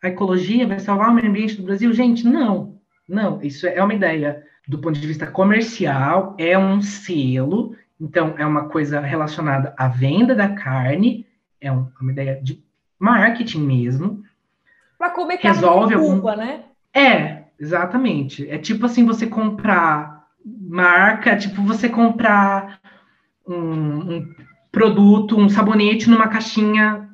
a 0.03 0.07
ecologia? 0.07 0.67
Vai 0.67 0.79
salvar 0.79 1.09
o 1.09 1.13
meio 1.13 1.29
ambiente 1.29 1.55
do 1.55 1.63
Brasil? 1.63 1.91
Gente, 1.91 2.27
não. 2.27 2.78
Não, 3.09 3.41
isso 3.41 3.67
é 3.67 3.83
uma 3.83 3.93
ideia 3.93 4.43
do 4.67 4.77
ponto 4.77 4.99
de 4.99 5.07
vista 5.07 5.25
comercial, 5.27 6.35
é 6.37 6.57
um 6.57 6.81
selo, 6.81 7.75
então 7.99 8.35
é 8.37 8.45
uma 8.45 8.69
coisa 8.69 8.99
relacionada 8.99 9.73
à 9.77 9.87
venda 9.87 10.35
da 10.35 10.49
carne, 10.49 11.25
é 11.59 11.71
uma 11.71 12.11
ideia 12.11 12.39
de 12.41 12.63
marketing 12.99 13.65
mesmo. 13.65 14.23
Para 14.97 15.09
comer 15.09 15.37
carne 15.37 15.57
resolve 15.57 15.93
algum... 15.95 16.21
né? 16.35 16.63
É, 16.93 17.39
Exatamente. 17.59 18.49
É 18.49 18.57
tipo 18.57 18.85
assim, 18.85 19.05
você 19.05 19.27
comprar 19.27 20.27
marca, 20.45 21.35
tipo 21.35 21.61
você 21.61 21.89
comprar 21.89 22.79
um, 23.45 24.15
um 24.15 24.35
produto, 24.71 25.37
um 25.37 25.49
sabonete 25.49 26.09
numa 26.09 26.29
caixinha 26.29 27.09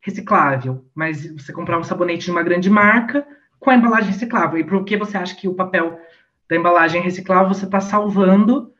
reciclável, 0.00 0.84
mas 0.94 1.30
você 1.30 1.52
comprar 1.52 1.78
um 1.78 1.84
sabonete 1.84 2.24
de 2.24 2.30
uma 2.30 2.42
grande 2.42 2.70
marca 2.70 3.26
com 3.64 3.70
a 3.70 3.74
embalagem 3.74 4.10
reciclável. 4.10 4.58
E 4.58 4.64
por 4.64 4.84
que 4.84 4.96
você 4.96 5.16
acha 5.16 5.34
que 5.34 5.48
o 5.48 5.54
papel 5.54 5.98
da 6.48 6.56
embalagem 6.56 7.02
reciclável 7.02 7.52
você 7.52 7.64
está 7.64 7.80
salvando 7.80 8.70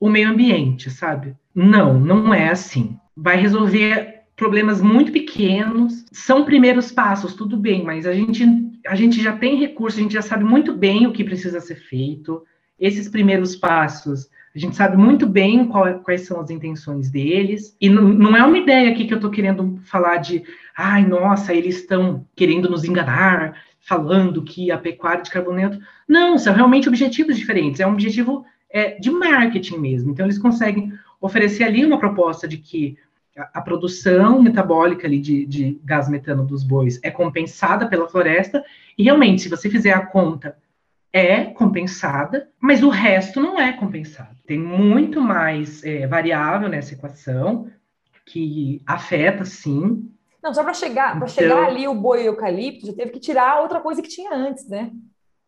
o 0.00 0.08
meio 0.08 0.30
ambiente, 0.30 0.90
sabe? 0.90 1.36
Não, 1.54 2.00
não 2.00 2.34
é 2.34 2.48
assim. 2.48 2.96
Vai 3.16 3.36
resolver 3.36 4.22
problemas 4.34 4.80
muito 4.80 5.12
pequenos, 5.12 6.04
são 6.10 6.44
primeiros 6.44 6.90
passos, 6.90 7.34
tudo 7.34 7.56
bem, 7.56 7.84
mas 7.84 8.06
a 8.06 8.12
gente, 8.12 8.44
a 8.86 8.96
gente 8.96 9.22
já 9.22 9.36
tem 9.36 9.56
recursos, 9.56 10.00
a 10.00 10.02
gente 10.02 10.14
já 10.14 10.22
sabe 10.22 10.42
muito 10.42 10.74
bem 10.74 11.06
o 11.06 11.12
que 11.12 11.22
precisa 11.22 11.60
ser 11.60 11.76
feito. 11.76 12.42
Esses 12.80 13.08
primeiros 13.08 13.54
passos, 13.54 14.28
a 14.54 14.58
gente 14.58 14.74
sabe 14.74 14.96
muito 14.96 15.26
bem 15.26 15.66
qual, 15.68 16.00
quais 16.00 16.22
são 16.22 16.40
as 16.40 16.50
intenções 16.50 17.10
deles. 17.10 17.76
E 17.80 17.88
não, 17.88 18.02
não 18.02 18.36
é 18.36 18.44
uma 18.44 18.58
ideia 18.58 18.90
aqui 18.90 19.06
que 19.06 19.14
eu 19.14 19.18
estou 19.18 19.30
querendo 19.30 19.78
falar 19.84 20.16
de, 20.16 20.42
ai, 20.76 21.06
nossa, 21.06 21.54
eles 21.54 21.76
estão 21.76 22.26
querendo 22.34 22.68
nos 22.68 22.84
enganar, 22.84 23.54
falando 23.82 24.42
que 24.42 24.70
a 24.70 24.78
pecuária 24.78 25.22
de 25.22 25.30
carboneto. 25.30 25.78
Não, 26.08 26.38
são 26.38 26.54
realmente 26.54 26.88
objetivos 26.88 27.36
diferentes. 27.36 27.80
É 27.80 27.86
um 27.86 27.92
objetivo 27.92 28.44
é, 28.70 28.98
de 28.98 29.10
marketing 29.10 29.78
mesmo. 29.78 30.12
Então, 30.12 30.24
eles 30.24 30.38
conseguem 30.38 30.92
oferecer 31.20 31.64
ali 31.64 31.84
uma 31.84 31.98
proposta 31.98 32.48
de 32.48 32.56
que 32.56 32.96
a, 33.36 33.60
produção 33.60 34.42
metabólica 34.42 35.06
ali 35.06 35.18
de, 35.18 35.46
de 35.46 35.80
gás 35.84 36.08
metano 36.08 36.44
dos 36.44 36.62
bois 36.62 37.00
é 37.02 37.10
compensada 37.10 37.86
pela 37.86 38.08
floresta, 38.08 38.62
e 38.96 39.04
realmente, 39.04 39.42
se 39.42 39.48
você 39.48 39.70
fizer 39.70 39.92
a 39.92 40.04
conta, 40.04 40.56
é 41.12 41.44
compensada, 41.44 42.48
mas 42.60 42.82
o 42.82 42.88
resto 42.88 43.40
não 43.40 43.58
é 43.58 43.72
compensado. 43.72 44.36
Tem 44.46 44.58
muito 44.58 45.20
mais 45.20 45.84
é, 45.84 46.06
variável 46.06 46.68
nessa 46.68 46.94
equação 46.94 47.70
que 48.24 48.80
afeta, 48.86 49.44
sim. 49.44 50.10
Não, 50.42 50.52
só 50.52 50.64
para 50.64 50.74
chegar, 50.74 51.10
para 51.10 51.16
então, 51.18 51.28
chegar 51.28 51.66
ali 51.66 51.86
o 51.86 51.94
boi 51.94 52.26
eucalipto, 52.26 52.86
já 52.86 52.92
teve 52.92 53.12
que 53.12 53.20
tirar 53.20 53.62
outra 53.62 53.80
coisa 53.80 54.02
que 54.02 54.08
tinha 54.08 54.34
antes, 54.34 54.68
né? 54.68 54.90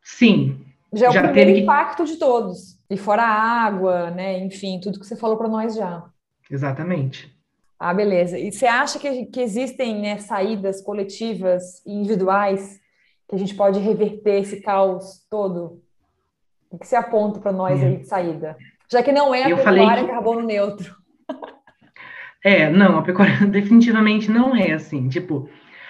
Sim. 0.02 0.64
Já 0.92 1.06
é 1.06 1.08
o 1.08 1.12
já 1.12 1.22
primeiro 1.22 1.50
teve 1.50 1.62
impacto 1.62 2.04
de 2.04 2.16
todos. 2.16 2.78
E 2.88 2.96
fora 2.96 3.22
a 3.22 3.64
água, 3.64 4.10
né? 4.10 4.38
Enfim, 4.38 4.78
tudo 4.80 5.00
que 5.00 5.06
você 5.06 5.16
falou 5.16 5.36
para 5.36 5.48
nós 5.48 5.74
já. 5.74 6.04
Exatamente. 6.48 7.34
Ah, 7.78 7.92
beleza. 7.92 8.38
E 8.38 8.52
você 8.52 8.66
acha 8.66 8.98
que, 8.98 9.26
que 9.26 9.40
existem 9.40 10.00
né, 10.00 10.18
saídas 10.18 10.80
coletivas 10.80 11.84
e 11.84 11.92
individuais 11.92 12.80
que 13.28 13.34
a 13.34 13.38
gente 13.38 13.54
pode 13.54 13.80
reverter 13.80 14.42
esse 14.42 14.60
caos 14.60 15.26
todo? 15.28 15.82
O 16.70 16.78
que 16.78 16.86
você 16.86 16.94
aponta 16.94 17.40
para 17.40 17.52
nós 17.52 17.82
é. 17.82 17.86
aí 17.86 17.96
de 17.96 18.06
saída? 18.06 18.56
Já 18.88 19.02
que 19.02 19.10
não 19.10 19.34
é 19.34 19.44
a 19.44 19.50
Eu 19.50 19.56
pecuária 19.56 20.04
que... 20.04 20.10
carbono 20.10 20.42
neutro. 20.42 20.96
É, 22.44 22.68
não, 22.70 22.98
a 22.98 23.02
pecuária 23.02 23.44
definitivamente 23.48 24.30
não 24.30 24.54
é 24.54 24.72
assim. 24.72 25.08
Tipo, 25.08 25.48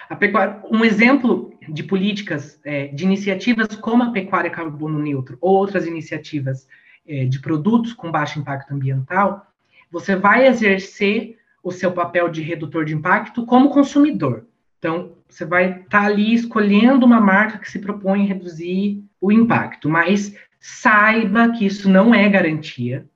a 0.09 0.15
pecuária, 0.15 0.61
um 0.71 0.85
exemplo 0.85 1.53
de 1.67 1.83
políticas, 1.83 2.59
é, 2.63 2.87
de 2.87 3.03
iniciativas 3.03 3.75
como 3.75 4.03
a 4.03 4.11
pecuária 4.11 4.49
carbono 4.49 4.97
neutro 4.97 5.37
ou 5.41 5.57
outras 5.57 5.85
iniciativas 5.85 6.65
é, 7.05 7.25
de 7.25 7.39
produtos 7.39 7.91
com 7.91 8.09
baixo 8.09 8.39
impacto 8.39 8.73
ambiental, 8.73 9.45
você 9.91 10.15
vai 10.15 10.47
exercer 10.47 11.37
o 11.61 11.71
seu 11.71 11.91
papel 11.91 12.29
de 12.29 12.41
redutor 12.41 12.85
de 12.85 12.93
impacto 12.93 13.45
como 13.45 13.69
consumidor. 13.69 14.45
Então, 14.79 15.13
você 15.27 15.43
vai 15.43 15.81
estar 15.81 16.01
tá 16.01 16.05
ali 16.05 16.33
escolhendo 16.33 17.05
uma 17.05 17.19
marca 17.19 17.57
que 17.57 17.69
se 17.69 17.79
propõe 17.79 18.23
a 18.23 18.27
reduzir 18.27 19.03
o 19.19 19.31
impacto, 19.31 19.89
mas 19.89 20.35
saiba 20.59 21.49
que 21.49 21.65
isso 21.65 21.89
não 21.89 22.13
é 22.13 22.29
garantia, 22.29 23.07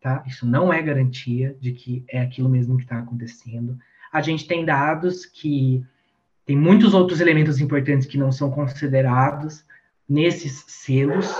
tá? 0.00 0.24
Isso 0.26 0.46
não 0.46 0.72
é 0.72 0.80
garantia 0.82 1.56
de 1.60 1.72
que 1.72 2.04
é 2.08 2.20
aquilo 2.20 2.48
mesmo 2.48 2.76
que 2.76 2.82
está 2.82 2.98
acontecendo. 2.98 3.78
A 4.12 4.20
gente 4.20 4.46
tem 4.46 4.64
dados 4.64 5.26
que 5.26 5.84
tem 6.44 6.56
muitos 6.56 6.94
outros 6.94 7.20
elementos 7.20 7.60
importantes 7.60 8.06
que 8.06 8.18
não 8.18 8.32
são 8.32 8.50
considerados 8.50 9.64
nesses 10.08 10.64
selos 10.66 11.32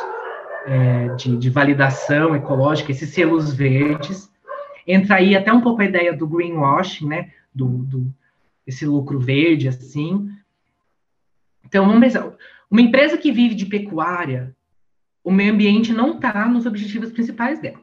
é, 0.67 1.09
de, 1.17 1.37
de 1.37 1.51
validação 1.51 2.37
ecológica, 2.37 2.93
esses 2.93 3.11
selos 3.11 3.53
verdes, 3.53 4.31
entra 4.87 5.17
aí 5.17 5.35
até 5.35 5.53
um 5.53 5.61
pouco 5.61 5.83
a 5.83 5.85
ideia 5.85 6.17
do 6.17 6.29
greenwashing, 6.29 7.09
né? 7.09 7.33
Do, 7.53 7.67
do 7.67 8.15
esse 8.67 8.87
lucro 8.87 9.19
verde, 9.19 9.67
assim. 9.67 10.31
Então, 11.65 11.87
vamos 11.87 12.01
pensar. 12.01 12.33
Uma 12.71 12.81
empresa 12.81 13.19
que 13.19 13.33
vive 13.33 13.55
de 13.55 13.67
pecuária, 13.67 14.55
o 15.25 15.33
meio 15.33 15.53
ambiente 15.53 15.93
não 15.93 16.15
está 16.15 16.47
nos 16.49 16.67
objetivos 16.67 17.11
principais 17.11 17.61
dela. 17.61 17.81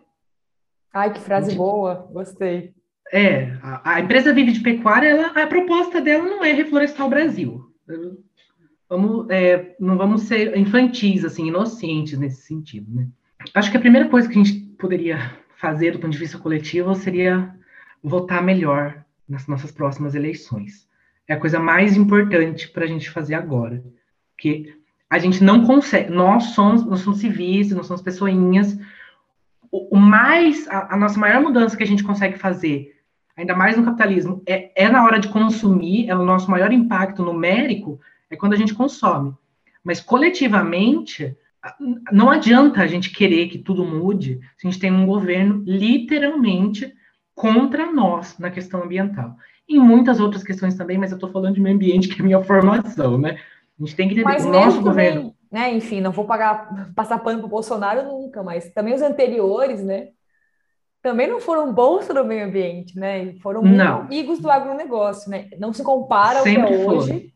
Ai, 0.97 1.13
que 1.13 1.19
frase 1.19 1.55
boa, 1.55 2.09
gostei. 2.11 2.73
É, 3.13 3.51
a, 3.61 3.93
a, 3.93 3.99
empresa 3.99 4.33
vive 4.33 4.51
de 4.51 4.61
pecuária, 4.61 5.09
ela, 5.09 5.27
a 5.27 5.45
proposta 5.45 6.01
dela 6.01 6.25
não 6.25 6.43
é 6.43 6.51
reflorestar 6.51 7.05
o 7.05 7.09
Brasil. 7.09 7.71
Vamos, 8.89 9.29
é, 9.29 9.75
não 9.79 9.95
vamos 9.95 10.23
ser 10.23 10.57
infantis, 10.57 11.23
assim, 11.23 11.49
inocentes 11.49 12.17
nesse 12.17 12.41
sentido, 12.41 12.91
né? 12.95 13.07
Acho 13.53 13.69
que 13.69 13.77
a 13.77 13.79
primeira 13.79 14.09
coisa 14.09 14.27
que 14.27 14.39
a 14.39 14.43
gente 14.43 14.59
poderia 14.79 15.37
fazer 15.57 15.91
do 15.91 15.99
ponto 15.99 16.13
de 16.13 16.17
vista 16.17 16.39
coletivo 16.39 16.95
seria 16.95 17.55
votar 18.03 18.41
melhor 18.41 19.05
nas 19.29 19.45
nossas 19.45 19.71
próximas 19.71 20.15
eleições. 20.15 20.89
É 21.27 21.35
a 21.35 21.39
coisa 21.39 21.59
mais 21.59 21.95
importante 21.95 22.69
para 22.69 22.85
a 22.85 22.87
gente 22.87 23.11
fazer 23.11 23.35
agora, 23.35 23.83
porque 24.31 24.75
a 25.07 25.19
gente 25.19 25.43
não 25.43 25.63
consegue, 25.63 26.09
nós 26.09 26.55
somos, 26.55 26.83
nós 26.83 27.01
somos 27.01 27.19
civis, 27.19 27.69
nós 27.69 27.85
somos 27.85 28.01
pessoinhas, 28.01 28.79
o, 29.71 29.97
o 29.97 29.99
mais, 29.99 30.67
a, 30.67 30.95
a, 30.95 30.97
nossa 30.97 31.19
maior 31.19 31.41
mudança 31.41 31.75
que 31.75 31.83
a 31.83 31.87
gente 31.87 32.03
consegue 32.03 32.37
fazer, 32.37 32.95
ainda 33.35 33.55
mais 33.55 33.77
no 33.77 33.83
capitalismo, 33.83 34.41
é, 34.45 34.71
é 34.75 34.89
na 34.89 35.03
hora 35.03 35.19
de 35.19 35.27
consumir, 35.27 36.09
é 36.09 36.15
o 36.15 36.25
nosso 36.25 36.49
maior 36.49 36.71
impacto 36.71 37.23
numérico, 37.23 37.99
é 38.29 38.35
quando 38.35 38.53
a 38.53 38.57
gente 38.57 38.73
consome. 38.73 39.33
Mas 39.83 40.01
coletivamente, 40.01 41.35
não 42.11 42.29
adianta 42.29 42.81
a 42.81 42.87
gente 42.87 43.11
querer 43.11 43.47
que 43.47 43.57
tudo 43.57 43.85
mude 43.85 44.39
se 44.57 44.67
a 44.67 44.69
gente 44.69 44.79
tem 44.79 44.91
um 44.91 45.05
governo 45.05 45.63
literalmente 45.65 46.93
contra 47.33 47.91
nós 47.91 48.37
na 48.39 48.49
questão 48.49 48.83
ambiental. 48.83 49.35
Em 49.69 49.79
muitas 49.79 50.19
outras 50.19 50.43
questões 50.43 50.75
também, 50.75 50.97
mas 50.97 51.11
eu 51.11 51.17
estou 51.17 51.31
falando 51.31 51.55
de 51.55 51.61
meio 51.61 51.75
ambiente, 51.75 52.07
que 52.07 52.21
é 52.21 52.25
minha 52.25 52.43
formação, 52.43 53.17
né? 53.17 53.37
A 53.79 53.85
gente 53.85 53.95
tem 53.95 54.07
que 54.07 54.15
entender 54.15 54.33
mas 54.33 54.45
o 54.45 54.51
nosso 54.51 54.81
governo. 54.81 55.35
Né? 55.51 55.73
Enfim, 55.73 56.01
não 56.01 56.11
vou 56.11 56.25
pagar, 56.25 56.91
passar 56.95 57.19
pano 57.19 57.39
para 57.39 57.47
o 57.47 57.49
Bolsonaro 57.49 58.03
nunca, 58.03 58.43
mas 58.43 58.71
também 58.71 58.93
os 58.93 59.01
anteriores, 59.01 59.83
né? 59.83 60.09
Também 61.01 61.27
não 61.27 61.39
foram 61.39 61.73
bons 61.73 62.05
para 62.05 62.21
o 62.21 62.27
meio 62.27 62.45
ambiente, 62.45 62.97
né? 62.97 63.35
Foram 63.41 63.61
amigos 63.63 64.39
do 64.39 64.49
agronegócio, 64.49 65.29
né? 65.29 65.47
Não 65.57 65.71
se 65.71 65.83
compara 65.83 66.41
Sempre 66.41 66.61
ao 66.61 66.67
que 66.67 66.73
é 66.73 66.85
hoje. 66.85 67.33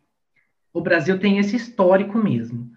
O 0.73 0.81
Brasil 0.81 1.19
tem 1.19 1.37
esse 1.37 1.55
histórico 1.55 2.17
mesmo. 2.17 2.69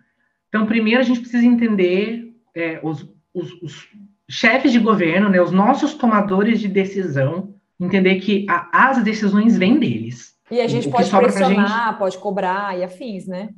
Então, 0.49 0.67
primeiro 0.67 1.01
a 1.01 1.05
gente 1.05 1.21
precisa 1.21 1.45
entender 1.45 2.33
é, 2.55 2.79
os, 2.83 3.09
os, 3.33 3.53
os, 3.61 3.89
chefes 4.29 4.73
de 4.73 4.79
governo, 4.79 5.29
né, 5.29 5.41
os 5.41 5.51
nossos 5.51 5.95
tomadores 5.95 6.61
de 6.61 6.69
decisão, 6.69 7.55
entender 7.79 8.17
que 8.21 8.47
a, 8.49 8.89
as 8.89 9.03
decisões 9.03 9.57
vêm 9.59 9.79
deles. 9.79 10.35
E 10.51 10.61
a 10.61 10.67
gente 10.69 10.89
o 10.89 10.91
pode 10.91 11.11
pressionar, 11.11 11.89
gente... 11.89 11.99
pode 11.99 12.19
cobrar 12.19 12.79
e 12.79 12.85
afins, 12.85 13.27
né? 13.27 13.51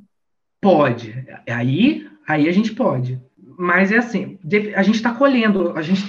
Pode. 0.61 1.27
Aí, 1.49 2.09
aí 2.27 2.49
a 2.49 2.53
gente 2.53 2.73
pode. 2.73 3.21
Mas 3.59 3.91
é 3.91 3.99
assim, 3.99 4.39
a 4.75 4.83
gente 4.83 4.97
está 4.97 5.15
colhendo, 5.15 5.71
a 5.77 5.83
gente 5.83 6.03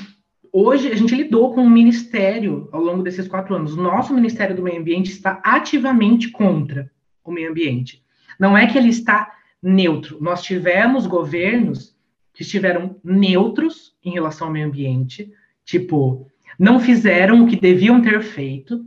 hoje 0.52 0.92
a 0.92 0.96
gente 0.96 1.16
lidou 1.16 1.54
com 1.54 1.62
um 1.62 1.70
ministério 1.70 2.68
ao 2.72 2.82
longo 2.82 3.04
desses 3.04 3.28
quatro 3.28 3.56
anos. 3.56 3.74
O 3.74 3.82
nosso 3.82 4.14
Ministério 4.14 4.56
do 4.56 4.64
Meio 4.64 4.80
Ambiente 4.80 5.12
está 5.12 5.40
ativamente 5.44 6.30
contra 6.32 6.92
o 7.24 7.32
meio 7.32 7.52
ambiente. 7.52 8.04
Não 8.40 8.58
é 8.58 8.68
que 8.68 8.78
ele 8.78 8.90
está 8.90 9.32
neutro. 9.62 10.18
Nós 10.22 10.42
tivemos 10.42 11.06
governos 11.06 11.96
que 12.34 12.42
estiveram 12.44 12.96
neutros 13.04 13.96
em 14.04 14.12
relação 14.12 14.48
ao 14.48 14.54
meio 14.54 14.68
ambiente, 14.68 15.32
tipo, 15.66 16.28
não 16.58 16.80
fizeram 16.80 17.44
o 17.44 17.48
que 17.48 17.56
deviam 17.56 18.02
ter 18.02 18.22
feito, 18.22 18.86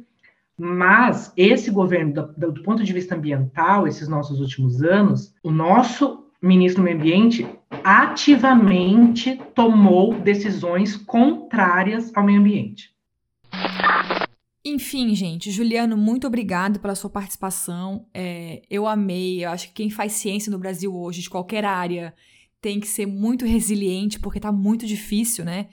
mas 0.62 1.32
esse 1.38 1.70
governo, 1.70 2.12
do, 2.36 2.52
do 2.52 2.62
ponto 2.62 2.84
de 2.84 2.92
vista 2.92 3.14
ambiental, 3.14 3.88
esses 3.88 4.06
nossos 4.08 4.40
últimos 4.40 4.82
anos, 4.82 5.32
o 5.42 5.50
nosso 5.50 6.26
ministro 6.42 6.82
do 6.82 6.84
Meio 6.84 6.98
Ambiente 6.98 7.46
ativamente 7.82 9.40
tomou 9.54 10.20
decisões 10.20 10.96
contrárias 10.96 12.14
ao 12.14 12.22
meio 12.22 12.40
ambiente. 12.40 12.90
Enfim, 14.62 15.14
gente, 15.14 15.50
Juliano, 15.50 15.96
muito 15.96 16.26
obrigado 16.26 16.78
pela 16.78 16.94
sua 16.94 17.08
participação. 17.08 18.06
É, 18.12 18.60
eu 18.68 18.86
amei. 18.86 19.42
Eu 19.42 19.50
acho 19.52 19.68
que 19.68 19.74
quem 19.74 19.88
faz 19.88 20.12
ciência 20.12 20.52
no 20.52 20.58
Brasil 20.58 20.94
hoje, 20.94 21.22
de 21.22 21.30
qualquer 21.30 21.64
área, 21.64 22.14
tem 22.60 22.78
que 22.78 22.86
ser 22.86 23.06
muito 23.06 23.46
resiliente, 23.46 24.20
porque 24.20 24.38
tá 24.38 24.52
muito 24.52 24.86
difícil, 24.86 25.42
né? 25.42 25.68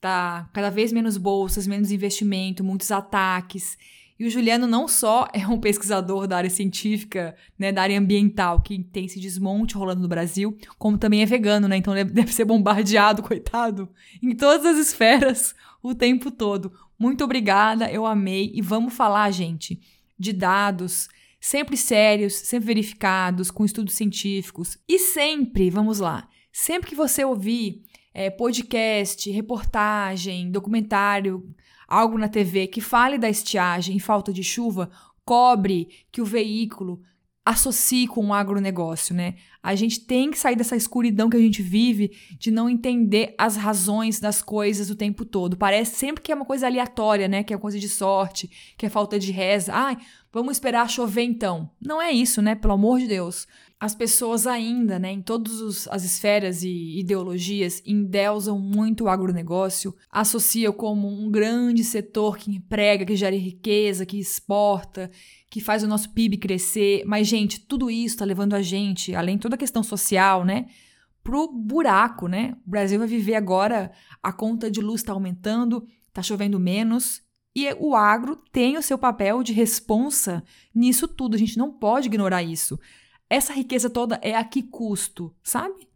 Tá 0.00 0.50
cada 0.52 0.68
vez 0.68 0.92
menos 0.92 1.16
bolsas, 1.16 1.64
menos 1.64 1.92
investimento, 1.92 2.64
muitos 2.64 2.90
ataques. 2.90 3.78
E 4.22 4.24
o 4.24 4.30
Juliano 4.30 4.68
não 4.68 4.86
só 4.86 5.26
é 5.34 5.44
um 5.48 5.58
pesquisador 5.58 6.28
da 6.28 6.36
área 6.36 6.48
científica, 6.48 7.34
né, 7.58 7.72
da 7.72 7.82
área 7.82 7.98
ambiental, 7.98 8.62
que 8.62 8.78
tem 8.78 9.06
esse 9.06 9.18
desmonte 9.18 9.74
rolando 9.74 10.00
no 10.00 10.06
Brasil, 10.06 10.56
como 10.78 10.96
também 10.96 11.22
é 11.22 11.26
vegano, 11.26 11.66
né? 11.66 11.76
Então 11.76 11.92
deve 12.06 12.32
ser 12.32 12.44
bombardeado, 12.44 13.20
coitado, 13.26 13.88
em 14.22 14.32
todas 14.36 14.64
as 14.64 14.78
esferas 14.78 15.56
o 15.82 15.92
tempo 15.92 16.30
todo. 16.30 16.72
Muito 16.96 17.24
obrigada, 17.24 17.90
eu 17.90 18.06
amei. 18.06 18.52
E 18.54 18.62
vamos 18.62 18.94
falar, 18.94 19.28
gente, 19.32 19.80
de 20.16 20.32
dados 20.32 21.08
sempre 21.40 21.76
sérios, 21.76 22.34
sempre 22.34 22.66
verificados, 22.68 23.50
com 23.50 23.64
estudos 23.64 23.94
científicos. 23.94 24.78
E 24.88 25.00
sempre, 25.00 25.68
vamos 25.68 25.98
lá, 25.98 26.28
sempre 26.52 26.90
que 26.90 26.94
você 26.94 27.24
ouvir 27.24 27.82
é, 28.14 28.30
podcast, 28.30 29.28
reportagem, 29.32 30.52
documentário, 30.52 31.44
algo 31.92 32.16
na 32.16 32.28
TV 32.28 32.66
que 32.66 32.80
fale 32.80 33.18
da 33.18 33.28
estiagem 33.28 33.96
e 33.96 34.00
falta 34.00 34.32
de 34.32 34.42
chuva, 34.42 34.90
cobre 35.26 35.88
que 36.10 36.22
o 36.22 36.24
veículo 36.24 37.02
associe 37.44 38.06
com 38.06 38.28
o 38.28 38.32
agronegócio, 38.32 39.14
né? 39.14 39.34
A 39.62 39.74
gente 39.74 40.00
tem 40.00 40.30
que 40.30 40.38
sair 40.38 40.56
dessa 40.56 40.76
escuridão 40.76 41.28
que 41.28 41.36
a 41.36 41.40
gente 41.40 41.60
vive 41.60 42.12
de 42.38 42.50
não 42.50 42.70
entender 42.70 43.34
as 43.36 43.56
razões 43.56 44.20
das 44.20 44.40
coisas 44.40 44.90
o 44.90 44.96
tempo 44.96 45.24
todo. 45.24 45.56
Parece 45.56 45.96
sempre 45.96 46.22
que 46.22 46.32
é 46.32 46.34
uma 46.34 46.44
coisa 46.44 46.66
aleatória, 46.66 47.28
né? 47.28 47.42
Que 47.42 47.52
é 47.52 47.58
coisa 47.58 47.78
de 47.78 47.88
sorte, 47.88 48.74
que 48.78 48.86
é 48.86 48.88
falta 48.88 49.18
de 49.18 49.30
reza. 49.30 49.72
Ai, 49.74 49.98
vamos 50.32 50.52
esperar 50.52 50.88
chover 50.88 51.24
então. 51.24 51.68
Não 51.80 52.00
é 52.00 52.10
isso, 52.10 52.40
né? 52.40 52.54
Pelo 52.54 52.74
amor 52.74 53.00
de 53.00 53.08
Deus 53.08 53.46
as 53.82 53.96
pessoas 53.96 54.46
ainda, 54.46 54.96
né, 54.96 55.10
em 55.10 55.20
todas 55.20 55.88
as 55.88 56.04
esferas 56.04 56.62
e 56.62 57.00
ideologias, 57.00 57.82
endeusam 57.84 58.56
muito 58.56 59.02
o 59.02 59.08
agronegócio, 59.08 59.92
associam 60.08 60.72
como 60.72 61.08
um 61.08 61.28
grande 61.28 61.82
setor 61.82 62.38
que 62.38 62.48
emprega, 62.48 63.04
que 63.04 63.16
gera 63.16 63.34
riqueza, 63.34 64.06
que 64.06 64.20
exporta, 64.20 65.10
que 65.50 65.60
faz 65.60 65.82
o 65.82 65.88
nosso 65.88 66.10
PIB 66.10 66.36
crescer. 66.36 67.02
Mas, 67.06 67.26
gente, 67.26 67.58
tudo 67.58 67.90
isso 67.90 68.14
está 68.14 68.24
levando 68.24 68.54
a 68.54 68.62
gente, 68.62 69.16
além 69.16 69.34
de 69.34 69.42
toda 69.42 69.56
a 69.56 69.58
questão 69.58 69.82
social, 69.82 70.44
né, 70.44 70.66
pro 71.20 71.52
buraco, 71.52 72.28
né? 72.28 72.54
O 72.64 72.70
Brasil 72.70 73.00
vai 73.00 73.08
viver 73.08 73.34
agora, 73.34 73.90
a 74.22 74.32
conta 74.32 74.70
de 74.70 74.80
luz 74.80 75.00
está 75.00 75.12
aumentando, 75.12 75.84
está 76.06 76.22
chovendo 76.22 76.60
menos, 76.60 77.20
e 77.52 77.66
o 77.80 77.96
agro 77.96 78.36
tem 78.52 78.78
o 78.78 78.82
seu 78.82 78.96
papel 78.96 79.42
de 79.42 79.52
responsa 79.52 80.40
nisso 80.72 81.08
tudo. 81.08 81.34
A 81.34 81.38
gente 81.38 81.58
não 81.58 81.72
pode 81.72 82.06
ignorar 82.06 82.44
isso. 82.44 82.78
Essa 83.32 83.54
riqueza 83.54 83.88
toda 83.88 84.20
é 84.20 84.34
a 84.34 84.44
que 84.44 84.62
custo, 84.62 85.34
sabe? 85.42 85.88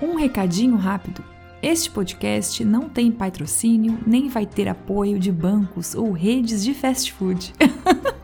Um 0.00 0.14
recadinho 0.16 0.76
rápido. 0.76 1.22
Este 1.62 1.90
podcast 1.90 2.64
não 2.64 2.88
tem 2.88 3.12
patrocínio 3.12 3.98
nem 4.06 4.30
vai 4.30 4.46
ter 4.46 4.68
apoio 4.68 5.18
de 5.18 5.30
bancos 5.30 5.94
ou 5.94 6.12
redes 6.12 6.64
de 6.64 6.72
fast 6.72 7.12
food. 7.12 7.52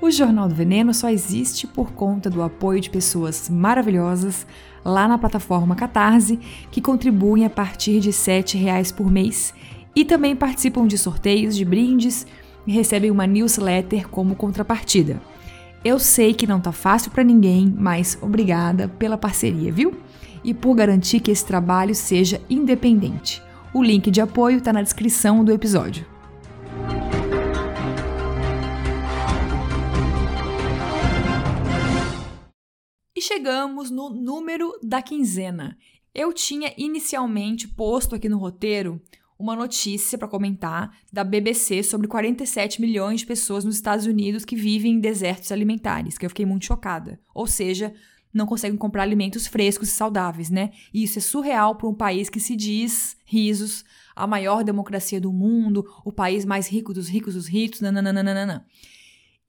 O 0.00 0.12
Jornal 0.12 0.48
do 0.48 0.54
Veneno 0.54 0.94
só 0.94 1.10
existe 1.10 1.66
por 1.66 1.90
conta 1.90 2.30
do 2.30 2.40
apoio 2.40 2.80
de 2.80 2.88
pessoas 2.88 3.48
maravilhosas 3.50 4.46
lá 4.84 5.08
na 5.08 5.18
plataforma 5.18 5.74
Catarse, 5.74 6.38
que 6.70 6.80
contribuem 6.80 7.44
a 7.44 7.50
partir 7.50 7.98
de 7.98 8.10
R$ 8.10 8.14
7,00 8.14 8.94
por 8.94 9.10
mês 9.10 9.52
e 9.96 10.04
também 10.04 10.36
participam 10.36 10.86
de 10.86 10.96
sorteios 10.96 11.56
de 11.56 11.64
brindes 11.64 12.24
e 12.64 12.70
recebem 12.70 13.10
uma 13.10 13.26
newsletter 13.26 14.08
como 14.08 14.36
contrapartida. 14.36 15.20
Eu 15.84 15.98
sei 15.98 16.32
que 16.32 16.46
não 16.46 16.60
tá 16.60 16.70
fácil 16.70 17.10
para 17.10 17.24
ninguém, 17.24 17.74
mas 17.76 18.16
obrigada 18.20 18.86
pela 18.86 19.18
parceria, 19.18 19.72
viu? 19.72 19.94
E 20.44 20.54
por 20.54 20.76
garantir 20.76 21.18
que 21.18 21.32
esse 21.32 21.44
trabalho 21.44 21.94
seja 21.94 22.40
independente. 22.48 23.42
O 23.74 23.82
link 23.82 24.12
de 24.12 24.20
apoio 24.20 24.58
está 24.58 24.72
na 24.72 24.82
descrição 24.82 25.44
do 25.44 25.52
episódio. 25.52 26.06
E 33.18 33.20
chegamos 33.20 33.90
no 33.90 34.10
número 34.10 34.78
da 34.80 35.02
quinzena. 35.02 35.76
Eu 36.14 36.32
tinha 36.32 36.72
inicialmente 36.78 37.66
posto 37.66 38.14
aqui 38.14 38.28
no 38.28 38.38
roteiro 38.38 39.02
uma 39.36 39.56
notícia 39.56 40.16
para 40.16 40.28
comentar 40.28 40.96
da 41.12 41.24
BBC 41.24 41.82
sobre 41.82 42.06
47 42.06 42.80
milhões 42.80 43.18
de 43.18 43.26
pessoas 43.26 43.64
nos 43.64 43.74
Estados 43.74 44.06
Unidos 44.06 44.44
que 44.44 44.54
vivem 44.54 44.92
em 44.92 45.00
desertos 45.00 45.50
alimentares, 45.50 46.16
que 46.16 46.24
eu 46.24 46.30
fiquei 46.30 46.46
muito 46.46 46.66
chocada. 46.66 47.18
Ou 47.34 47.48
seja, 47.48 47.92
não 48.32 48.46
conseguem 48.46 48.78
comprar 48.78 49.02
alimentos 49.02 49.48
frescos 49.48 49.88
e 49.88 49.92
saudáveis, 49.92 50.48
né? 50.48 50.70
E 50.94 51.02
isso 51.02 51.18
é 51.18 51.20
surreal 51.20 51.74
para 51.74 51.88
um 51.88 51.94
país 51.94 52.30
que 52.30 52.38
se 52.38 52.54
diz, 52.54 53.16
risos, 53.24 53.84
a 54.14 54.28
maior 54.28 54.62
democracia 54.62 55.20
do 55.20 55.32
mundo, 55.32 55.84
o 56.04 56.12
país 56.12 56.44
mais 56.44 56.68
rico 56.68 56.94
dos 56.94 57.08
ricos 57.08 57.34
dos 57.34 57.48
ricos, 57.48 57.80
nananana. 57.80 58.64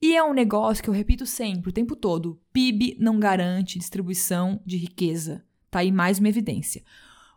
E 0.02 0.16
é 0.16 0.24
um 0.24 0.32
negócio 0.32 0.82
que 0.82 0.88
eu 0.88 0.94
repito 0.94 1.26
sempre, 1.26 1.68
o 1.68 1.72
tempo 1.72 1.94
todo: 1.94 2.40
PIB 2.52 2.96
não 2.98 3.20
garante 3.20 3.78
distribuição 3.78 4.60
de 4.64 4.78
riqueza. 4.78 5.44
Tá 5.70 5.80
aí 5.80 5.92
mais 5.92 6.18
uma 6.18 6.28
evidência. 6.28 6.82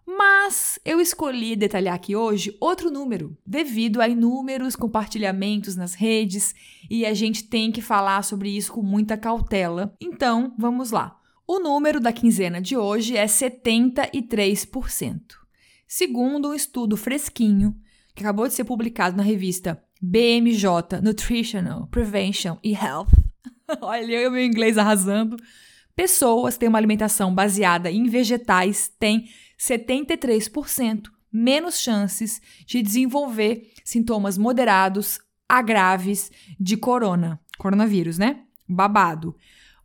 Mas 0.06 0.80
eu 0.84 1.00
escolhi 1.00 1.56
detalhar 1.56 1.96
aqui 1.96 2.16
hoje 2.16 2.56
outro 2.60 2.92
número, 2.92 3.38
devido 3.46 4.02
a 4.02 4.08
inúmeros 4.08 4.76
compartilhamentos 4.76 5.76
nas 5.76 5.94
redes 5.94 6.54
e 6.90 7.06
a 7.06 7.14
gente 7.14 7.46
tem 7.46 7.72
que 7.72 7.82
falar 7.82 8.24
sobre 8.24 8.50
isso 8.50 8.74
com 8.74 8.82
muita 8.82 9.16
cautela. 9.18 9.96
Então, 10.02 10.54
vamos 10.58 10.92
lá. 10.92 11.18
O 11.48 11.60
número 11.60 12.00
da 12.00 12.12
quinzena 12.12 12.62
de 12.62 12.76
hoje 12.76 13.16
é 13.18 13.26
73%. 13.26 15.22
Segundo 15.88 16.50
um 16.50 16.54
estudo 16.54 16.98
fresquinho, 16.98 17.76
que 18.16 18.24
acabou 18.24 18.48
de 18.48 18.54
ser 18.54 18.64
publicado 18.64 19.16
na 19.16 19.24
revista 19.24 19.82
BMJ, 20.06 21.00
Nutritional, 21.02 21.88
Prevention 21.88 22.58
e 22.62 22.74
Health. 22.74 23.08
Olha, 23.80 24.12
eu 24.12 24.30
meu 24.30 24.44
inglês 24.44 24.78
arrasando. 24.78 25.38
Pessoas 25.96 26.58
têm 26.58 26.68
uma 26.68 26.78
alimentação 26.78 27.34
baseada 27.34 27.90
em 27.90 28.04
vegetais 28.10 28.92
têm 29.00 29.30
73% 29.58 31.04
menos 31.32 31.80
chances 31.80 32.42
de 32.66 32.82
desenvolver 32.82 33.72
sintomas 33.86 34.38
moderados 34.38 35.22
a 35.48 35.62
graves 35.62 36.30
de 36.60 36.76
corona, 36.76 37.40
coronavírus, 37.58 38.18
né? 38.18 38.42
Babado. 38.68 39.34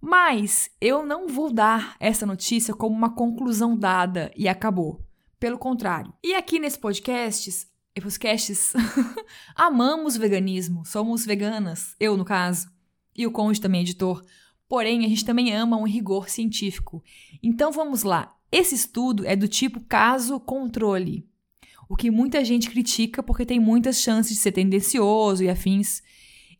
Mas 0.00 0.68
eu 0.80 1.06
não 1.06 1.28
vou 1.28 1.52
dar 1.52 1.94
essa 2.00 2.26
notícia 2.26 2.74
como 2.74 2.96
uma 2.96 3.14
conclusão 3.14 3.78
dada 3.78 4.32
e 4.36 4.48
acabou. 4.48 5.00
Pelo 5.38 5.58
contrário. 5.58 6.12
E 6.24 6.34
aqui 6.34 6.58
nesse 6.58 6.80
podcast, 6.80 7.67
podcasts, 8.00 8.72
amamos 9.54 10.16
veganismo, 10.16 10.84
somos 10.84 11.24
veganas, 11.24 11.94
eu 11.98 12.16
no 12.16 12.24
caso, 12.24 12.68
e 13.16 13.26
o 13.26 13.30
Conde 13.30 13.60
também 13.60 13.80
editor. 13.80 14.24
Porém, 14.68 15.04
a 15.04 15.08
gente 15.08 15.24
também 15.24 15.52
ama 15.54 15.76
um 15.76 15.86
rigor 15.86 16.28
científico. 16.28 17.02
Então 17.42 17.72
vamos 17.72 18.02
lá. 18.02 18.34
Esse 18.52 18.74
estudo 18.74 19.26
é 19.26 19.34
do 19.34 19.48
tipo 19.48 19.80
caso-controle, 19.80 21.26
o 21.88 21.96
que 21.96 22.10
muita 22.10 22.44
gente 22.44 22.70
critica 22.70 23.22
porque 23.22 23.46
tem 23.46 23.58
muitas 23.58 24.00
chances 24.00 24.34
de 24.34 24.40
ser 24.40 24.52
tendencioso 24.52 25.42
e 25.42 25.48
afins. 25.48 26.02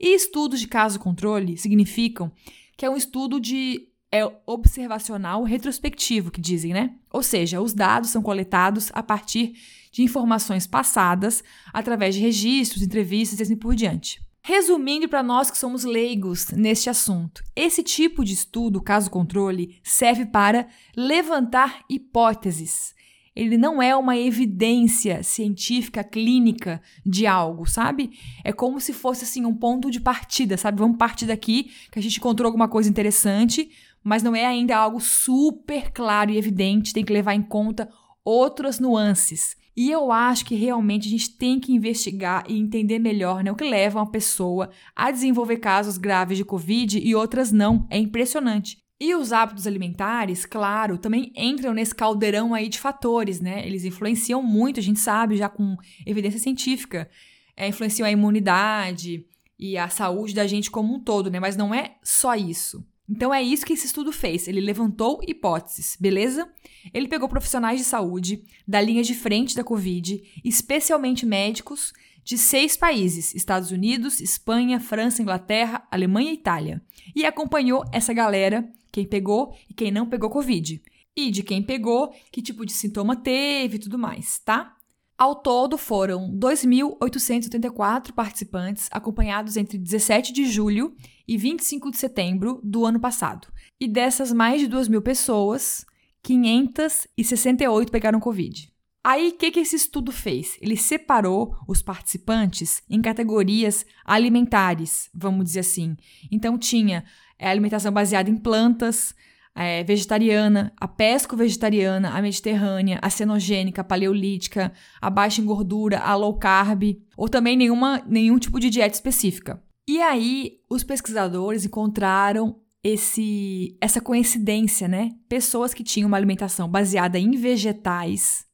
E 0.00 0.14
estudos 0.14 0.60
de 0.60 0.68
caso-controle 0.68 1.56
significam 1.56 2.32
que 2.76 2.86
é 2.86 2.90
um 2.90 2.96
estudo 2.96 3.40
de 3.40 3.88
é 4.10 4.24
observacional 4.46 5.42
retrospectivo, 5.42 6.30
que 6.30 6.40
dizem, 6.40 6.72
né? 6.72 6.94
Ou 7.10 7.22
seja, 7.22 7.60
os 7.60 7.74
dados 7.74 8.10
são 8.10 8.22
coletados 8.22 8.90
a 8.94 9.02
partir 9.02 9.54
de 9.92 10.02
informações 10.02 10.66
passadas 10.66 11.44
através 11.72 12.14
de 12.14 12.20
registros, 12.20 12.82
entrevistas 12.82 13.38
e 13.38 13.42
assim 13.42 13.56
por 13.56 13.74
diante. 13.74 14.20
Resumindo 14.42 15.08
para 15.08 15.22
nós 15.22 15.50
que 15.50 15.58
somos 15.58 15.84
leigos 15.84 16.48
neste 16.52 16.88
assunto, 16.88 17.42
esse 17.54 17.82
tipo 17.82 18.24
de 18.24 18.32
estudo, 18.32 18.80
caso 18.80 19.10
controle, 19.10 19.78
serve 19.82 20.24
para 20.24 20.66
levantar 20.96 21.82
hipóteses. 21.90 22.94
Ele 23.38 23.56
não 23.56 23.80
é 23.80 23.94
uma 23.94 24.16
evidência 24.16 25.22
científica 25.22 26.02
clínica 26.02 26.82
de 27.06 27.24
algo, 27.26 27.66
sabe? 27.66 28.10
É 28.42 28.52
como 28.52 28.80
se 28.80 28.92
fosse 28.92 29.22
assim 29.22 29.44
um 29.44 29.54
ponto 29.54 29.92
de 29.92 30.00
partida, 30.00 30.56
sabe? 30.56 30.80
Vamos 30.80 30.96
partir 30.96 31.26
daqui 31.26 31.70
que 31.92 31.98
a 32.00 32.02
gente 32.02 32.16
encontrou 32.16 32.46
alguma 32.46 32.66
coisa 32.66 32.88
interessante, 32.90 33.70
mas 34.02 34.22
não 34.22 34.34
é 34.34 34.46
ainda 34.46 34.76
algo 34.76 35.00
super 35.00 35.90
claro 35.90 36.30
e 36.30 36.38
evidente, 36.38 36.92
tem 36.92 37.04
que 37.04 37.12
levar 37.12 37.34
em 37.34 37.42
conta 37.42 37.88
outras 38.24 38.78
nuances. 38.78 39.56
E 39.76 39.92
eu 39.92 40.10
acho 40.10 40.44
que 40.44 40.56
realmente 40.56 41.06
a 41.06 41.10
gente 41.10 41.36
tem 41.38 41.60
que 41.60 41.72
investigar 41.72 42.44
e 42.48 42.58
entender 42.58 42.98
melhor 42.98 43.44
né, 43.44 43.52
o 43.52 43.54
que 43.54 43.62
leva 43.62 44.00
uma 44.00 44.10
pessoa 44.10 44.70
a 44.94 45.10
desenvolver 45.10 45.58
casos 45.58 45.96
graves 45.96 46.36
de 46.36 46.44
Covid 46.44 46.98
e 46.98 47.14
outras 47.14 47.52
não. 47.52 47.86
É 47.88 47.96
impressionante. 47.96 48.76
E 49.00 49.14
os 49.14 49.32
hábitos 49.32 49.68
alimentares, 49.68 50.44
claro, 50.44 50.98
também 50.98 51.32
entram 51.36 51.72
nesse 51.72 51.94
caldeirão 51.94 52.52
aí 52.52 52.68
de 52.68 52.80
fatores, 52.80 53.40
né? 53.40 53.64
Eles 53.64 53.84
influenciam 53.84 54.42
muito, 54.42 54.80
a 54.80 54.82
gente 54.82 54.98
sabe 54.98 55.36
já 55.36 55.48
com 55.48 55.76
evidência 56.04 56.40
científica. 56.40 57.08
É, 57.56 57.68
influenciam 57.68 58.06
a 58.06 58.10
imunidade 58.10 59.24
e 59.56 59.78
a 59.78 59.88
saúde 59.88 60.34
da 60.34 60.46
gente 60.48 60.72
como 60.72 60.92
um 60.92 60.98
todo, 60.98 61.30
né? 61.30 61.38
Mas 61.38 61.56
não 61.56 61.72
é 61.72 61.94
só 62.02 62.34
isso. 62.34 62.84
Então 63.08 63.32
é 63.32 63.42
isso 63.42 63.64
que 63.64 63.72
esse 63.72 63.86
estudo 63.86 64.12
fez. 64.12 64.46
Ele 64.46 64.60
levantou 64.60 65.20
hipóteses, 65.26 65.96
beleza? 65.98 66.48
Ele 66.92 67.08
pegou 67.08 67.28
profissionais 67.28 67.78
de 67.78 67.84
saúde 67.84 68.42
da 68.66 68.80
linha 68.80 69.02
de 69.02 69.14
frente 69.14 69.56
da 69.56 69.64
Covid, 69.64 70.22
especialmente 70.44 71.24
médicos 71.24 71.92
de 72.22 72.36
seis 72.36 72.76
países: 72.76 73.34
Estados 73.34 73.70
Unidos, 73.70 74.20
Espanha, 74.20 74.78
França, 74.78 75.22
Inglaterra, 75.22 75.86
Alemanha 75.90 76.30
e 76.30 76.34
Itália. 76.34 76.82
E 77.16 77.24
acompanhou 77.24 77.82
essa 77.90 78.12
galera, 78.12 78.68
quem 78.92 79.06
pegou 79.06 79.56
e 79.70 79.72
quem 79.72 79.90
não 79.90 80.06
pegou 80.06 80.28
Covid. 80.28 80.82
E 81.16 81.30
de 81.30 81.42
quem 81.42 81.62
pegou, 81.62 82.14
que 82.30 82.42
tipo 82.42 82.66
de 82.66 82.72
sintoma 82.72 83.16
teve 83.16 83.76
e 83.76 83.80
tudo 83.80 83.98
mais, 83.98 84.38
tá? 84.40 84.76
Ao 85.16 85.34
todo, 85.34 85.76
foram 85.76 86.30
2.884 86.38 88.12
participantes, 88.12 88.88
acompanhados 88.92 89.56
entre 89.56 89.76
17 89.76 90.32
de 90.32 90.46
julho 90.46 90.94
e 91.28 91.36
25 91.36 91.90
de 91.90 91.98
setembro 91.98 92.58
do 92.64 92.86
ano 92.86 92.98
passado. 92.98 93.46
E 93.78 93.86
dessas 93.86 94.32
mais 94.32 94.60
de 94.60 94.66
2 94.66 94.88
mil 94.88 95.02
pessoas, 95.02 95.84
568 96.22 97.92
pegaram 97.92 98.18
Covid. 98.18 98.72
Aí, 99.04 99.28
o 99.28 99.32
que, 99.32 99.50
que 99.50 99.60
esse 99.60 99.76
estudo 99.76 100.10
fez? 100.10 100.58
Ele 100.60 100.76
separou 100.76 101.54
os 101.68 101.80
participantes 101.80 102.82
em 102.90 103.00
categorias 103.00 103.86
alimentares, 104.04 105.08
vamos 105.14 105.44
dizer 105.44 105.60
assim. 105.60 105.96
Então, 106.30 106.58
tinha 106.58 107.04
é, 107.38 107.48
alimentação 107.48 107.92
baseada 107.92 108.28
em 108.28 108.36
plantas, 108.36 109.14
é, 109.54 109.82
vegetariana, 109.84 110.72
a 110.76 110.86
pesco-vegetariana, 110.86 112.10
a 112.10 112.20
mediterrânea, 112.20 112.98
a 113.00 113.08
cenogênica, 113.08 113.80
a 113.80 113.84
paleolítica, 113.84 114.72
a 115.00 115.08
baixa 115.08 115.40
em 115.40 115.44
gordura, 115.44 116.00
a 116.00 116.14
low 116.14 116.36
carb, 116.38 117.00
ou 117.16 117.28
também 117.28 117.56
nenhuma, 117.56 118.02
nenhum 118.06 118.38
tipo 118.38 118.60
de 118.60 118.68
dieta 118.68 118.94
específica. 118.94 119.62
E 119.88 120.02
aí, 120.02 120.60
os 120.68 120.84
pesquisadores 120.84 121.64
encontraram 121.64 122.60
esse, 122.84 123.74
essa 123.80 124.02
coincidência, 124.02 124.86
né? 124.86 125.12
Pessoas 125.30 125.72
que 125.72 125.82
tinham 125.82 126.08
uma 126.08 126.16
alimentação 126.18 126.68
baseada 126.68 127.18
em 127.18 127.30
vegetais 127.30 128.44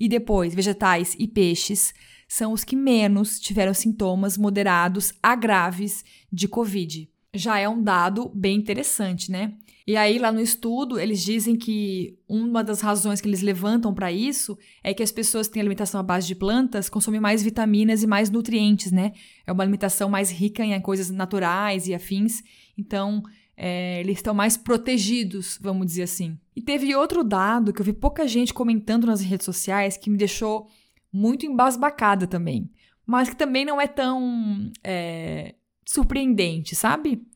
e 0.00 0.08
depois 0.08 0.52
vegetais 0.52 1.14
e 1.16 1.28
peixes 1.28 1.94
são 2.26 2.52
os 2.52 2.64
que 2.64 2.74
menos 2.74 3.38
tiveram 3.38 3.72
sintomas 3.72 4.36
moderados 4.36 5.12
a 5.22 5.36
graves 5.36 6.04
de 6.32 6.48
Covid. 6.48 7.08
Já 7.32 7.56
é 7.60 7.68
um 7.68 7.80
dado 7.80 8.28
bem 8.34 8.58
interessante, 8.58 9.30
né? 9.30 9.54
E 9.90 9.96
aí, 9.96 10.20
lá 10.20 10.30
no 10.30 10.40
estudo, 10.40 11.00
eles 11.00 11.20
dizem 11.20 11.56
que 11.56 12.16
uma 12.28 12.62
das 12.62 12.80
razões 12.80 13.20
que 13.20 13.26
eles 13.26 13.42
levantam 13.42 13.92
para 13.92 14.12
isso 14.12 14.56
é 14.84 14.94
que 14.94 15.02
as 15.02 15.10
pessoas 15.10 15.48
que 15.48 15.54
têm 15.54 15.60
alimentação 15.60 15.98
à 15.98 16.02
base 16.04 16.28
de 16.28 16.36
plantas 16.36 16.88
consomem 16.88 17.20
mais 17.20 17.42
vitaminas 17.42 18.00
e 18.00 18.06
mais 18.06 18.30
nutrientes, 18.30 18.92
né? 18.92 19.10
É 19.44 19.50
uma 19.50 19.64
alimentação 19.64 20.08
mais 20.08 20.30
rica 20.30 20.64
em 20.64 20.80
coisas 20.80 21.10
naturais 21.10 21.88
e 21.88 21.94
afins. 21.94 22.40
Então, 22.78 23.20
é, 23.56 23.98
eles 23.98 24.18
estão 24.18 24.32
mais 24.32 24.56
protegidos, 24.56 25.58
vamos 25.60 25.88
dizer 25.88 26.04
assim. 26.04 26.38
E 26.54 26.62
teve 26.62 26.94
outro 26.94 27.24
dado 27.24 27.72
que 27.72 27.80
eu 27.80 27.84
vi 27.84 27.92
pouca 27.92 28.28
gente 28.28 28.54
comentando 28.54 29.08
nas 29.08 29.20
redes 29.20 29.44
sociais 29.44 29.96
que 29.96 30.08
me 30.08 30.16
deixou 30.16 30.68
muito 31.12 31.44
embasbacada 31.44 32.28
também, 32.28 32.70
mas 33.04 33.28
que 33.28 33.34
também 33.34 33.64
não 33.64 33.80
é 33.80 33.88
tão 33.88 34.70
é, 34.84 35.56
surpreendente, 35.84 36.76
sabe? 36.76 37.26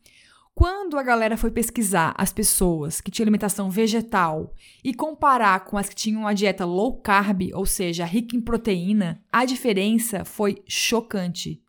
Quando 0.57 0.97
a 0.97 1.03
galera 1.03 1.37
foi 1.37 1.51
pesquisar 1.51 2.15
as 2.17 2.33
pessoas 2.33 3.01
que 3.01 3.11
tinham 3.11 3.25
alimentação 3.25 3.69
vegetal 3.69 4.55
e 4.85 4.95
comparar 4.95 5.65
com 5.65 5.77
as 5.77 5.89
que 5.89 5.97
tinham 5.97 6.21
uma 6.21 6.35
dieta 6.35 6.65
low 6.65 7.01
carb, 7.01 7.51
ou 7.53 7.67
seja, 7.67 8.05
rica 8.05 8.37
em 8.37 8.41
proteína, 8.41 9.21
a 9.33 9.45
diferença 9.45 10.25
foi 10.25 10.63
chocante. 10.69 11.61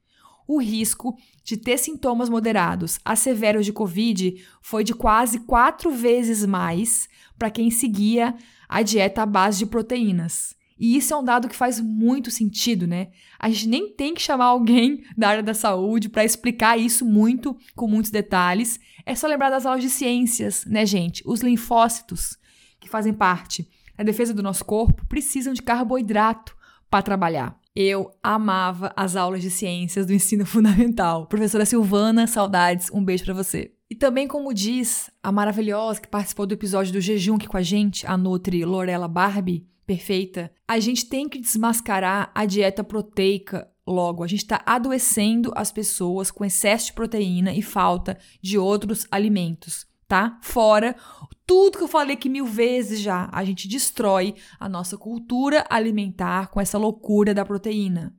O 0.47 0.61
risco 0.61 1.17
de 1.43 1.57
ter 1.57 1.79
sintomas 1.79 2.29
moderados 2.29 2.99
a 3.03 3.15
severos 3.15 3.65
de 3.65 3.73
Covid 3.73 4.35
foi 4.61 4.83
de 4.83 4.93
quase 4.93 5.39
quatro 5.39 5.89
vezes 5.89 6.45
mais 6.45 7.09
para 7.39 7.49
quem 7.49 7.71
seguia 7.71 8.35
a 8.69 8.83
dieta 8.83 9.23
à 9.23 9.25
base 9.25 9.57
de 9.57 9.65
proteínas. 9.65 10.55
E 10.77 10.97
isso 10.97 11.13
é 11.13 11.17
um 11.17 11.23
dado 11.23 11.47
que 11.47 11.55
faz 11.55 11.79
muito 11.79 12.29
sentido, 12.29 12.85
né? 12.85 13.09
A 13.39 13.49
gente 13.49 13.67
nem 13.67 13.93
tem 13.93 14.13
que 14.13 14.21
chamar 14.21 14.45
alguém 14.45 15.03
da 15.17 15.29
área 15.29 15.43
da 15.43 15.53
saúde 15.53 16.09
para 16.09 16.25
explicar 16.25 16.77
isso 16.77 17.05
muito 17.05 17.57
com 17.75 17.87
muitos 17.87 18.11
detalhes. 18.11 18.79
É 19.05 19.15
só 19.15 19.27
lembrar 19.27 19.49
das 19.49 19.65
aulas 19.65 19.81
de 19.81 19.89
ciências, 19.89 20.65
né, 20.65 20.85
gente? 20.85 21.23
Os 21.25 21.41
linfócitos 21.41 22.37
que 22.79 22.89
fazem 22.89 23.13
parte 23.13 23.67
da 23.97 24.03
defesa 24.03 24.33
do 24.33 24.43
nosso 24.43 24.65
corpo 24.65 25.05
precisam 25.07 25.53
de 25.53 25.61
carboidrato 25.61 26.55
para 26.89 27.01
trabalhar. 27.01 27.57
Eu 27.75 28.11
amava 28.23 28.93
as 28.95 29.15
aulas 29.15 29.41
de 29.41 29.51
ciências 29.51 30.05
do 30.05 30.13
ensino 30.13 30.45
fundamental. 30.47 31.27
Professora 31.27 31.65
Silvana, 31.65 32.27
saudades, 32.27 32.89
um 32.91 33.03
beijo 33.03 33.25
para 33.25 33.33
você. 33.33 33.71
E 33.89 33.95
também, 33.95 34.27
como 34.27 34.53
diz 34.53 35.11
a 35.21 35.31
maravilhosa 35.31 36.01
que 36.01 36.07
participou 36.07 36.45
do 36.45 36.53
episódio 36.53 36.93
do 36.93 37.01
jejum 37.01 37.35
aqui 37.35 37.47
com 37.47 37.57
a 37.57 37.61
gente, 37.61 38.07
a 38.07 38.17
Nutri 38.17 38.65
Lorela 38.65 39.07
Barbie, 39.07 39.67
perfeita, 39.85 40.51
a 40.67 40.79
gente 40.79 41.05
tem 41.05 41.29
que 41.29 41.39
desmascarar 41.39 42.31
a 42.33 42.45
dieta 42.45 42.83
proteica 42.83 43.69
logo. 43.85 44.23
A 44.23 44.27
gente 44.27 44.43
está 44.43 44.61
adoecendo 44.65 45.51
as 45.55 45.71
pessoas 45.71 46.31
com 46.31 46.43
excesso 46.43 46.87
de 46.87 46.93
proteína 46.93 47.53
e 47.53 47.61
falta 47.61 48.17
de 48.41 48.57
outros 48.57 49.07
alimentos, 49.11 49.85
tá? 50.07 50.39
Fora 50.41 50.95
tudo 51.45 51.77
que 51.77 51.83
eu 51.83 51.87
falei 51.87 52.15
aqui 52.15 52.27
mil 52.27 52.45
vezes 52.45 52.99
já. 52.99 53.29
A 53.31 53.43
gente 53.43 53.67
destrói 53.67 54.35
a 54.59 54.67
nossa 54.67 54.97
cultura 54.97 55.63
alimentar 55.69 56.47
com 56.47 56.59
essa 56.59 56.77
loucura 56.77 57.33
da 57.33 57.45
proteína. 57.45 58.15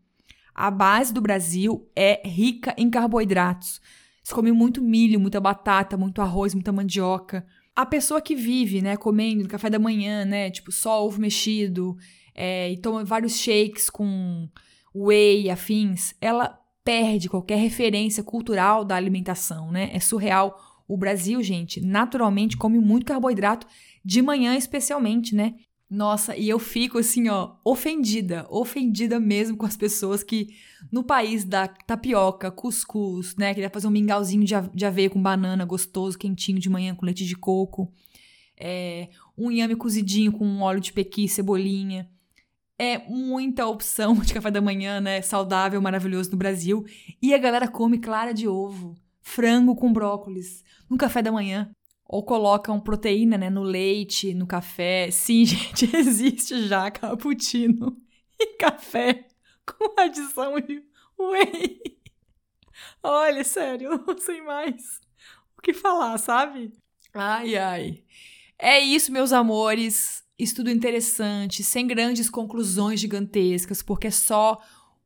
A 0.54 0.70
base 0.70 1.12
do 1.12 1.20
Brasil 1.20 1.90
é 1.94 2.26
rica 2.26 2.74
em 2.78 2.88
carboidratos. 2.88 3.80
Se 4.22 4.32
come 4.32 4.52
muito 4.52 4.82
milho, 4.82 5.20
muita 5.20 5.40
batata, 5.40 5.96
muito 5.96 6.22
arroz, 6.22 6.54
muita 6.54 6.72
mandioca 6.72 7.46
a 7.76 7.84
pessoa 7.84 8.22
que 8.22 8.34
vive, 8.34 8.80
né, 8.80 8.96
comendo 8.96 9.42
no 9.42 9.48
café 9.48 9.68
da 9.68 9.78
manhã, 9.78 10.24
né, 10.24 10.50
tipo 10.50 10.72
só 10.72 11.04
ovo 11.04 11.20
mexido, 11.20 11.96
é, 12.34 12.72
e 12.72 12.78
toma 12.78 13.04
vários 13.04 13.36
shakes 13.36 13.90
com 13.90 14.48
whey 14.94 15.42
e 15.42 15.50
afins, 15.50 16.14
ela 16.20 16.58
perde 16.82 17.28
qualquer 17.28 17.56
referência 17.58 18.22
cultural 18.22 18.84
da 18.84 18.94
alimentação, 18.94 19.70
né? 19.72 19.90
É 19.92 19.98
surreal. 19.98 20.56
O 20.86 20.96
Brasil, 20.96 21.42
gente, 21.42 21.80
naturalmente 21.80 22.56
come 22.56 22.78
muito 22.78 23.04
carboidrato 23.04 23.66
de 24.04 24.22
manhã 24.22 24.56
especialmente, 24.56 25.34
né? 25.34 25.54
Nossa, 25.88 26.36
e 26.36 26.48
eu 26.48 26.58
fico 26.58 26.98
assim, 26.98 27.28
ó, 27.28 27.54
ofendida, 27.64 28.44
ofendida 28.50 29.20
mesmo 29.20 29.56
com 29.56 29.64
as 29.64 29.76
pessoas 29.76 30.24
que 30.24 30.56
no 30.90 31.04
país 31.04 31.44
da 31.44 31.68
tapioca, 31.68 32.50
cuscuz, 32.50 33.36
né, 33.36 33.54
queria 33.54 33.70
fazer 33.70 33.86
um 33.86 33.92
mingauzinho 33.92 34.44
de 34.74 34.84
aveia 34.84 35.08
com 35.08 35.22
banana 35.22 35.64
gostoso, 35.64 36.18
quentinho 36.18 36.58
de 36.58 36.68
manhã 36.68 36.92
com 36.92 37.06
leite 37.06 37.24
de 37.24 37.36
coco, 37.36 37.92
é, 38.58 39.10
um 39.38 39.48
inhame 39.48 39.76
cozidinho 39.76 40.32
com 40.32 40.60
óleo 40.60 40.80
de 40.80 40.92
pequi, 40.92 41.28
cebolinha. 41.28 42.10
É 42.78 42.98
muita 43.08 43.66
opção 43.66 44.14
de 44.20 44.34
café 44.34 44.50
da 44.50 44.60
manhã, 44.60 45.00
né, 45.00 45.22
saudável, 45.22 45.80
maravilhoso 45.80 46.32
no 46.32 46.36
Brasil. 46.36 46.84
E 47.22 47.32
a 47.32 47.38
galera 47.38 47.68
come 47.68 47.98
clara 47.98 48.34
de 48.34 48.48
ovo, 48.48 48.96
frango 49.22 49.76
com 49.76 49.92
brócolis 49.92 50.64
no 50.90 50.96
café 50.96 51.22
da 51.22 51.30
manhã 51.30 51.70
ou 52.08 52.22
colocam 52.22 52.80
proteína 52.80 53.36
né, 53.36 53.50
no 53.50 53.62
leite, 53.62 54.34
no 54.34 54.46
café. 54.46 55.10
Sim, 55.10 55.44
gente, 55.46 55.94
existe 55.96 56.66
já 56.66 56.90
cappuccino 56.90 57.96
e 58.38 58.56
café 58.56 59.26
com 59.66 60.00
adição 60.00 60.60
de 60.60 60.82
whey. 61.18 61.80
Olha, 63.02 63.42
sério, 63.44 63.90
não 64.06 64.18
sei 64.18 64.42
mais 64.42 65.00
o 65.58 65.62
que 65.62 65.72
falar, 65.72 66.16
sabe? 66.18 66.72
Ai, 67.12 67.56
ai. 67.56 68.02
É 68.58 68.78
isso, 68.78 69.12
meus 69.12 69.32
amores. 69.32 70.24
Estudo 70.38 70.70
interessante, 70.70 71.64
sem 71.64 71.86
grandes 71.86 72.28
conclusões 72.28 73.00
gigantescas, 73.00 73.82
porque 73.82 74.08
é 74.08 74.10
só 74.10 74.60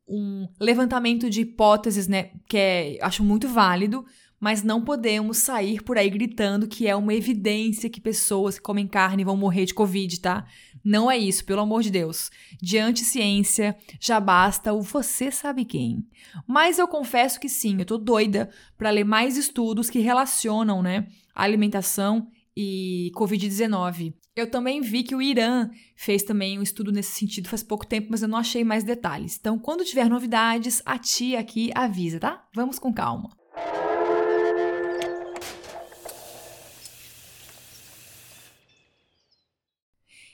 um 0.08 0.48
levantamento 0.58 1.30
de 1.30 1.42
hipóteses, 1.42 2.08
né, 2.08 2.32
que 2.48 2.56
é, 2.56 2.98
acho 3.00 3.22
muito 3.22 3.46
válido, 3.46 4.04
mas 4.40 4.62
não 4.62 4.82
podemos 4.82 5.36
sair 5.36 5.82
por 5.82 5.98
aí 5.98 6.08
gritando 6.08 6.66
que 6.66 6.88
é 6.88 6.96
uma 6.96 7.12
evidência 7.12 7.90
que 7.90 8.00
pessoas 8.00 8.56
que 8.56 8.64
comem 8.64 8.88
carne 8.88 9.22
vão 9.22 9.36
morrer 9.36 9.66
de 9.66 9.74
Covid, 9.74 10.18
tá? 10.20 10.46
Não 10.82 11.10
é 11.10 11.18
isso, 11.18 11.44
pelo 11.44 11.60
amor 11.60 11.82
de 11.82 11.90
Deus. 11.90 12.30
Diante 12.60 13.04
ciência, 13.04 13.76
já 14.00 14.18
basta 14.18 14.72
o 14.72 14.80
você 14.80 15.30
sabe 15.30 15.66
quem. 15.66 16.06
Mas 16.46 16.78
eu 16.78 16.88
confesso 16.88 17.38
que 17.38 17.48
sim, 17.48 17.76
eu 17.78 17.84
tô 17.84 17.98
doida 17.98 18.48
para 18.78 18.90
ler 18.90 19.04
mais 19.04 19.36
estudos 19.36 19.90
que 19.90 19.98
relacionam, 19.98 20.82
né, 20.82 21.06
alimentação 21.34 22.28
e 22.56 23.12
Covid-19. 23.14 24.14
Eu 24.34 24.50
também 24.50 24.80
vi 24.80 25.02
que 25.02 25.14
o 25.14 25.20
Irã 25.20 25.68
fez 25.94 26.22
também 26.22 26.58
um 26.58 26.62
estudo 26.62 26.90
nesse 26.90 27.12
sentido 27.12 27.48
faz 27.48 27.62
pouco 27.62 27.86
tempo, 27.86 28.08
mas 28.10 28.22
eu 28.22 28.28
não 28.28 28.38
achei 28.38 28.64
mais 28.64 28.84
detalhes. 28.84 29.36
Então, 29.38 29.58
quando 29.58 29.84
tiver 29.84 30.08
novidades, 30.08 30.80
a 30.86 30.98
tia 30.98 31.40
aqui 31.40 31.70
avisa, 31.74 32.18
tá? 32.18 32.48
Vamos 32.54 32.78
com 32.78 32.92
calma. 32.92 33.30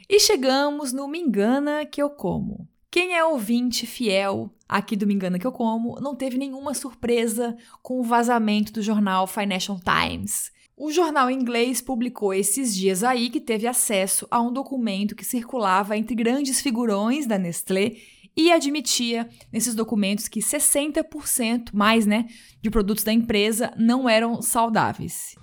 E 0.08 0.20
chegamos 0.20 0.92
no 0.92 1.08
Me 1.08 1.18
Engana 1.18 1.84
Que 1.84 2.00
Eu 2.00 2.10
Como. 2.10 2.68
Quem 2.88 3.16
é 3.16 3.24
ouvinte 3.24 3.88
fiel 3.88 4.54
aqui 4.68 4.94
do 4.94 5.04
Me 5.04 5.12
Engana 5.12 5.36
Que 5.36 5.46
Eu 5.46 5.50
Como 5.50 5.98
não 6.00 6.14
teve 6.14 6.38
nenhuma 6.38 6.74
surpresa 6.74 7.56
com 7.82 7.98
o 7.98 8.04
vazamento 8.04 8.72
do 8.72 8.80
jornal 8.80 9.26
Financial 9.26 9.76
Times. 9.80 10.52
O 10.76 10.92
jornal 10.92 11.28
inglês 11.28 11.80
publicou 11.80 12.32
esses 12.32 12.72
dias 12.72 13.02
aí 13.02 13.30
que 13.30 13.40
teve 13.40 13.66
acesso 13.66 14.28
a 14.30 14.40
um 14.40 14.52
documento 14.52 15.16
que 15.16 15.24
circulava 15.24 15.96
entre 15.96 16.14
grandes 16.14 16.60
figurões 16.60 17.26
da 17.26 17.36
Nestlé 17.36 17.96
e 18.36 18.52
admitia 18.52 19.28
nesses 19.52 19.74
documentos 19.74 20.28
que 20.28 20.38
60% 20.38 21.70
mais, 21.72 22.06
né, 22.06 22.26
de 22.62 22.70
produtos 22.70 23.02
da 23.02 23.12
empresa 23.12 23.72
não 23.76 24.08
eram 24.08 24.40
saudáveis. 24.40 25.34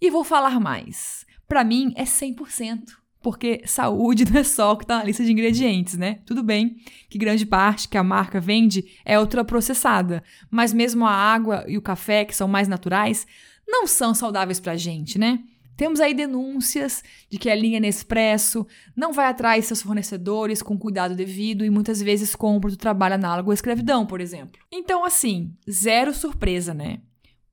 E 0.00 0.10
vou 0.10 0.24
falar 0.24 0.60
mais 0.60 1.26
para 1.48 1.64
mim 1.64 1.92
é 1.96 2.04
100%. 2.04 2.82
Porque 3.22 3.62
saúde 3.66 4.24
não 4.30 4.40
é 4.40 4.44
só 4.44 4.72
o 4.72 4.76
que 4.76 4.84
está 4.84 4.98
na 4.98 5.04
lista 5.04 5.24
de 5.24 5.32
ingredientes, 5.32 5.96
né? 5.96 6.20
Tudo 6.24 6.42
bem 6.42 6.76
que 7.08 7.18
grande 7.18 7.44
parte 7.44 7.88
que 7.88 7.98
a 7.98 8.02
marca 8.02 8.40
vende 8.40 8.84
é 9.04 9.18
ultraprocessada, 9.18 10.22
mas 10.50 10.72
mesmo 10.72 11.04
a 11.04 11.10
água 11.10 11.64
e 11.66 11.76
o 11.76 11.82
café, 11.82 12.24
que 12.24 12.36
são 12.36 12.46
mais 12.46 12.68
naturais, 12.68 13.26
não 13.66 13.86
são 13.86 14.14
saudáveis 14.14 14.60
para 14.60 14.72
a 14.72 14.76
gente, 14.76 15.18
né? 15.18 15.40
Temos 15.76 16.00
aí 16.00 16.14
denúncias 16.14 17.04
de 17.28 17.38
que 17.38 17.50
a 17.50 17.54
linha 17.54 17.78
Nespresso 17.78 18.66
não 18.96 19.12
vai 19.12 19.26
atrás 19.26 19.66
seus 19.66 19.82
fornecedores 19.82 20.62
com 20.62 20.78
cuidado 20.78 21.14
devido 21.14 21.64
e 21.66 21.70
muitas 21.70 22.00
vezes 22.00 22.34
compra 22.34 22.70
do 22.70 22.78
trabalho 22.78 23.16
análogo 23.16 23.50
à 23.50 23.54
escravidão, 23.54 24.06
por 24.06 24.20
exemplo. 24.20 24.58
Então, 24.72 25.04
assim, 25.04 25.52
zero 25.70 26.14
surpresa, 26.14 26.72
né? 26.72 27.00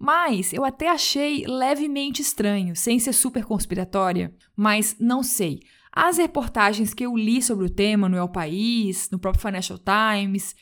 Mas 0.04 0.52
eu 0.52 0.66
até 0.66 0.90
achei 0.90 1.46
levemente 1.48 2.22
estranho, 2.22 2.76
sem 2.76 3.00
ser 3.00 3.14
super 3.14 3.46
conspiratória. 3.46 4.36
Mas 4.54 4.98
não 5.00 5.24
sei. 5.24 5.62
As 5.94 6.18
reportagens 6.18 6.94
que 6.94 7.06
eu 7.06 7.16
li 7.16 7.42
sobre 7.42 7.68
o 7.68 7.70
tema 7.70 8.10
no 8.10 8.18
El 8.18 8.28
País, 8.28 9.10
no 9.10 9.18
próprio 9.18 9.42
Financial 9.42 9.80
Times, 9.80 10.58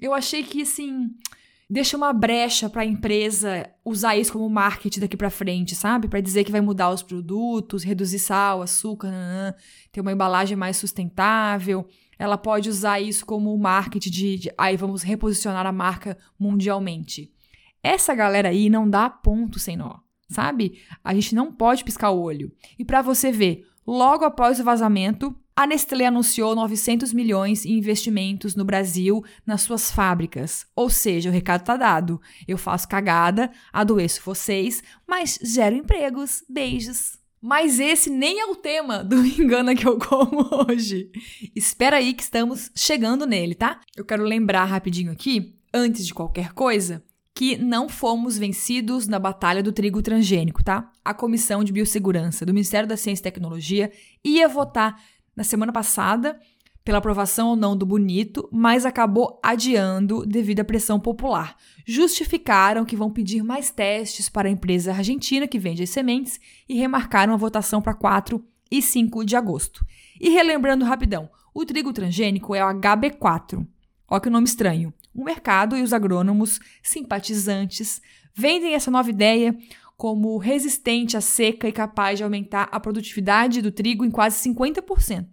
eu 0.00 0.14
achei 0.14 0.42
que 0.42 0.62
assim 0.62 1.10
deixa 1.68 1.94
uma 1.94 2.10
brecha 2.10 2.70
para 2.70 2.80
a 2.80 2.86
empresa 2.86 3.68
usar 3.84 4.16
isso 4.16 4.32
como 4.32 4.48
marketing 4.48 5.00
daqui 5.00 5.16
para 5.16 5.28
frente, 5.28 5.74
sabe? 5.74 6.08
Para 6.08 6.22
dizer 6.22 6.44
que 6.44 6.52
vai 6.52 6.62
mudar 6.62 6.88
os 6.88 7.02
produtos, 7.02 7.82
reduzir 7.82 8.18
sal, 8.18 8.62
açúcar, 8.62 9.10
nanã, 9.10 9.54
ter 9.92 10.00
uma 10.00 10.12
embalagem 10.12 10.56
mais 10.56 10.78
sustentável. 10.78 11.86
Ela 12.18 12.38
pode 12.38 12.70
usar 12.70 12.98
isso 12.98 13.26
como 13.26 13.58
marketing 13.58 14.10
de, 14.10 14.38
de 14.38 14.52
aí 14.56 14.74
vamos 14.74 15.02
reposicionar 15.02 15.66
a 15.66 15.72
marca 15.72 16.16
mundialmente. 16.38 17.35
Essa 17.86 18.16
galera 18.16 18.48
aí 18.48 18.68
não 18.68 18.90
dá 18.90 19.08
ponto 19.08 19.60
sem 19.60 19.76
nó, 19.76 19.98
sabe? 20.28 20.82
A 21.04 21.14
gente 21.14 21.36
não 21.36 21.52
pode 21.52 21.84
piscar 21.84 22.10
o 22.10 22.20
olho. 22.20 22.50
E 22.76 22.84
para 22.84 23.00
você 23.00 23.30
ver, 23.30 23.64
logo 23.86 24.24
após 24.24 24.58
o 24.58 24.64
vazamento, 24.64 25.32
a 25.54 25.68
Nestlé 25.68 26.06
anunciou 26.06 26.56
900 26.56 27.12
milhões 27.12 27.64
em 27.64 27.78
investimentos 27.78 28.56
no 28.56 28.64
Brasil 28.64 29.24
nas 29.46 29.62
suas 29.62 29.88
fábricas. 29.88 30.66
Ou 30.74 30.90
seja, 30.90 31.30
o 31.30 31.32
recado 31.32 31.62
tá 31.62 31.76
dado. 31.76 32.20
Eu 32.48 32.58
faço 32.58 32.88
cagada, 32.88 33.52
adoeço 33.72 34.20
vocês, 34.24 34.82
mas 35.06 35.38
gero 35.40 35.76
empregos. 35.76 36.42
Beijos. 36.50 37.16
Mas 37.40 37.78
esse 37.78 38.10
nem 38.10 38.40
é 38.40 38.46
o 38.46 38.56
tema 38.56 39.04
do 39.04 39.22
Engana 39.40 39.76
que 39.76 39.86
eu 39.86 39.96
como 39.96 40.44
hoje. 40.68 41.08
Espera 41.54 41.98
aí 41.98 42.14
que 42.14 42.24
estamos 42.24 42.68
chegando 42.74 43.28
nele, 43.28 43.54
tá? 43.54 43.80
Eu 43.96 44.04
quero 44.04 44.24
lembrar 44.24 44.64
rapidinho 44.64 45.12
aqui, 45.12 45.54
antes 45.72 46.04
de 46.04 46.12
qualquer 46.12 46.52
coisa, 46.52 47.04
que 47.36 47.58
não 47.58 47.86
fomos 47.86 48.38
vencidos 48.38 49.06
na 49.06 49.18
batalha 49.18 49.62
do 49.62 49.70
trigo 49.70 50.00
transgênico, 50.00 50.64
tá? 50.64 50.90
A 51.04 51.12
Comissão 51.12 51.62
de 51.62 51.70
Biossegurança 51.70 52.46
do 52.46 52.54
Ministério 52.54 52.88
da 52.88 52.96
Ciência 52.96 53.20
e 53.20 53.24
Tecnologia 53.24 53.92
ia 54.24 54.48
votar 54.48 54.98
na 55.36 55.44
semana 55.44 55.70
passada 55.70 56.40
pela 56.82 56.96
aprovação 56.96 57.48
ou 57.48 57.56
não 57.56 57.76
do 57.76 57.84
bonito, 57.84 58.48
mas 58.50 58.86
acabou 58.86 59.38
adiando 59.42 60.24
devido 60.24 60.60
à 60.60 60.64
pressão 60.64 60.98
popular. 60.98 61.58
Justificaram 61.84 62.86
que 62.86 62.96
vão 62.96 63.10
pedir 63.10 63.42
mais 63.42 63.70
testes 63.70 64.30
para 64.30 64.48
a 64.48 64.50
empresa 64.50 64.92
argentina 64.92 65.46
que 65.46 65.58
vende 65.58 65.82
as 65.82 65.90
sementes 65.90 66.40
e 66.66 66.74
remarcaram 66.78 67.34
a 67.34 67.36
votação 67.36 67.82
para 67.82 67.92
4 67.92 68.42
e 68.70 68.80
5 68.80 69.26
de 69.26 69.36
agosto. 69.36 69.84
E 70.18 70.30
relembrando 70.30 70.86
rapidão, 70.86 71.28
o 71.52 71.66
trigo 71.66 71.92
transgênico 71.92 72.54
é 72.54 72.64
o 72.64 72.74
HB4. 72.80 73.66
Olha 74.08 74.20
que 74.22 74.30
nome 74.30 74.46
estranho. 74.46 74.94
O 75.16 75.24
mercado 75.24 75.74
e 75.74 75.82
os 75.82 75.94
agrônomos 75.94 76.60
simpatizantes 76.82 78.02
vendem 78.34 78.74
essa 78.74 78.90
nova 78.90 79.08
ideia 79.08 79.56
como 79.96 80.36
resistente 80.36 81.16
à 81.16 81.22
seca 81.22 81.66
e 81.66 81.72
capaz 81.72 82.18
de 82.18 82.24
aumentar 82.24 82.68
a 82.70 82.78
produtividade 82.78 83.62
do 83.62 83.72
trigo 83.72 84.04
em 84.04 84.10
quase 84.10 84.46
50%. 84.46 85.26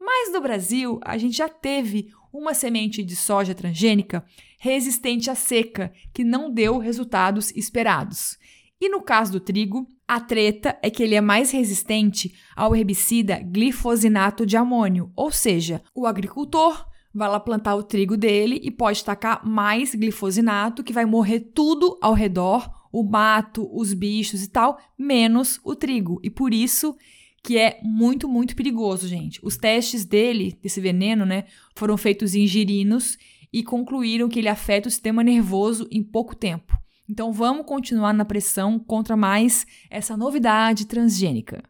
Mas 0.00 0.32
no 0.32 0.40
Brasil, 0.40 1.00
a 1.04 1.18
gente 1.18 1.36
já 1.36 1.48
teve 1.48 2.12
uma 2.32 2.54
semente 2.54 3.02
de 3.02 3.16
soja 3.16 3.52
transgênica 3.52 4.24
resistente 4.60 5.28
à 5.28 5.34
seca, 5.34 5.92
que 6.14 6.22
não 6.22 6.48
deu 6.48 6.78
resultados 6.78 7.50
esperados. 7.50 8.38
E 8.80 8.88
no 8.88 9.02
caso 9.02 9.32
do 9.32 9.40
trigo, 9.40 9.88
a 10.06 10.20
treta 10.20 10.78
é 10.80 10.88
que 10.88 11.02
ele 11.02 11.16
é 11.16 11.20
mais 11.20 11.50
resistente 11.50 12.32
ao 12.54 12.76
herbicida 12.76 13.40
glifosinato 13.40 14.46
de 14.46 14.56
amônio, 14.56 15.10
ou 15.16 15.32
seja, 15.32 15.82
o 15.92 16.06
agricultor 16.06 16.86
vai 17.16 17.28
lá 17.28 17.40
plantar 17.40 17.74
o 17.74 17.82
trigo 17.82 18.16
dele 18.16 18.60
e 18.62 18.70
pode 18.70 19.02
tacar 19.02 19.44
mais 19.46 19.94
glifosinato, 19.94 20.84
que 20.84 20.92
vai 20.92 21.06
morrer 21.06 21.40
tudo 21.40 21.98
ao 22.02 22.12
redor, 22.12 22.70
o 22.92 23.02
mato, 23.02 23.68
os 23.72 23.94
bichos 23.94 24.42
e 24.42 24.48
tal, 24.48 24.78
menos 24.98 25.58
o 25.64 25.74
trigo. 25.74 26.20
E 26.22 26.28
por 26.28 26.52
isso 26.52 26.94
que 27.42 27.56
é 27.56 27.80
muito, 27.82 28.28
muito 28.28 28.54
perigoso, 28.54 29.08
gente. 29.08 29.40
Os 29.42 29.56
testes 29.56 30.04
dele, 30.04 30.58
desse 30.62 30.80
veneno, 30.80 31.24
né, 31.24 31.44
foram 31.74 31.96
feitos 31.96 32.34
em 32.34 32.46
girinos 32.46 33.16
e 33.52 33.62
concluíram 33.62 34.28
que 34.28 34.38
ele 34.38 34.48
afeta 34.48 34.88
o 34.88 34.90
sistema 34.90 35.24
nervoso 35.24 35.88
em 35.90 36.02
pouco 36.02 36.36
tempo. 36.36 36.76
Então 37.08 37.32
vamos 37.32 37.64
continuar 37.64 38.12
na 38.12 38.24
pressão 38.24 38.78
contra 38.78 39.16
mais 39.16 39.64
essa 39.88 40.16
novidade 40.16 40.86
transgênica. 40.86 41.62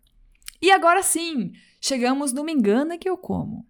E 0.61 0.73
agora 0.73 1.03
sim, 1.03 1.53
chegamos 1.81 2.33
no 2.33 2.43
Me 2.43 2.53
Engana 2.53 2.99
Que 2.99 3.09
Eu 3.09 3.17
Como 3.17 3.65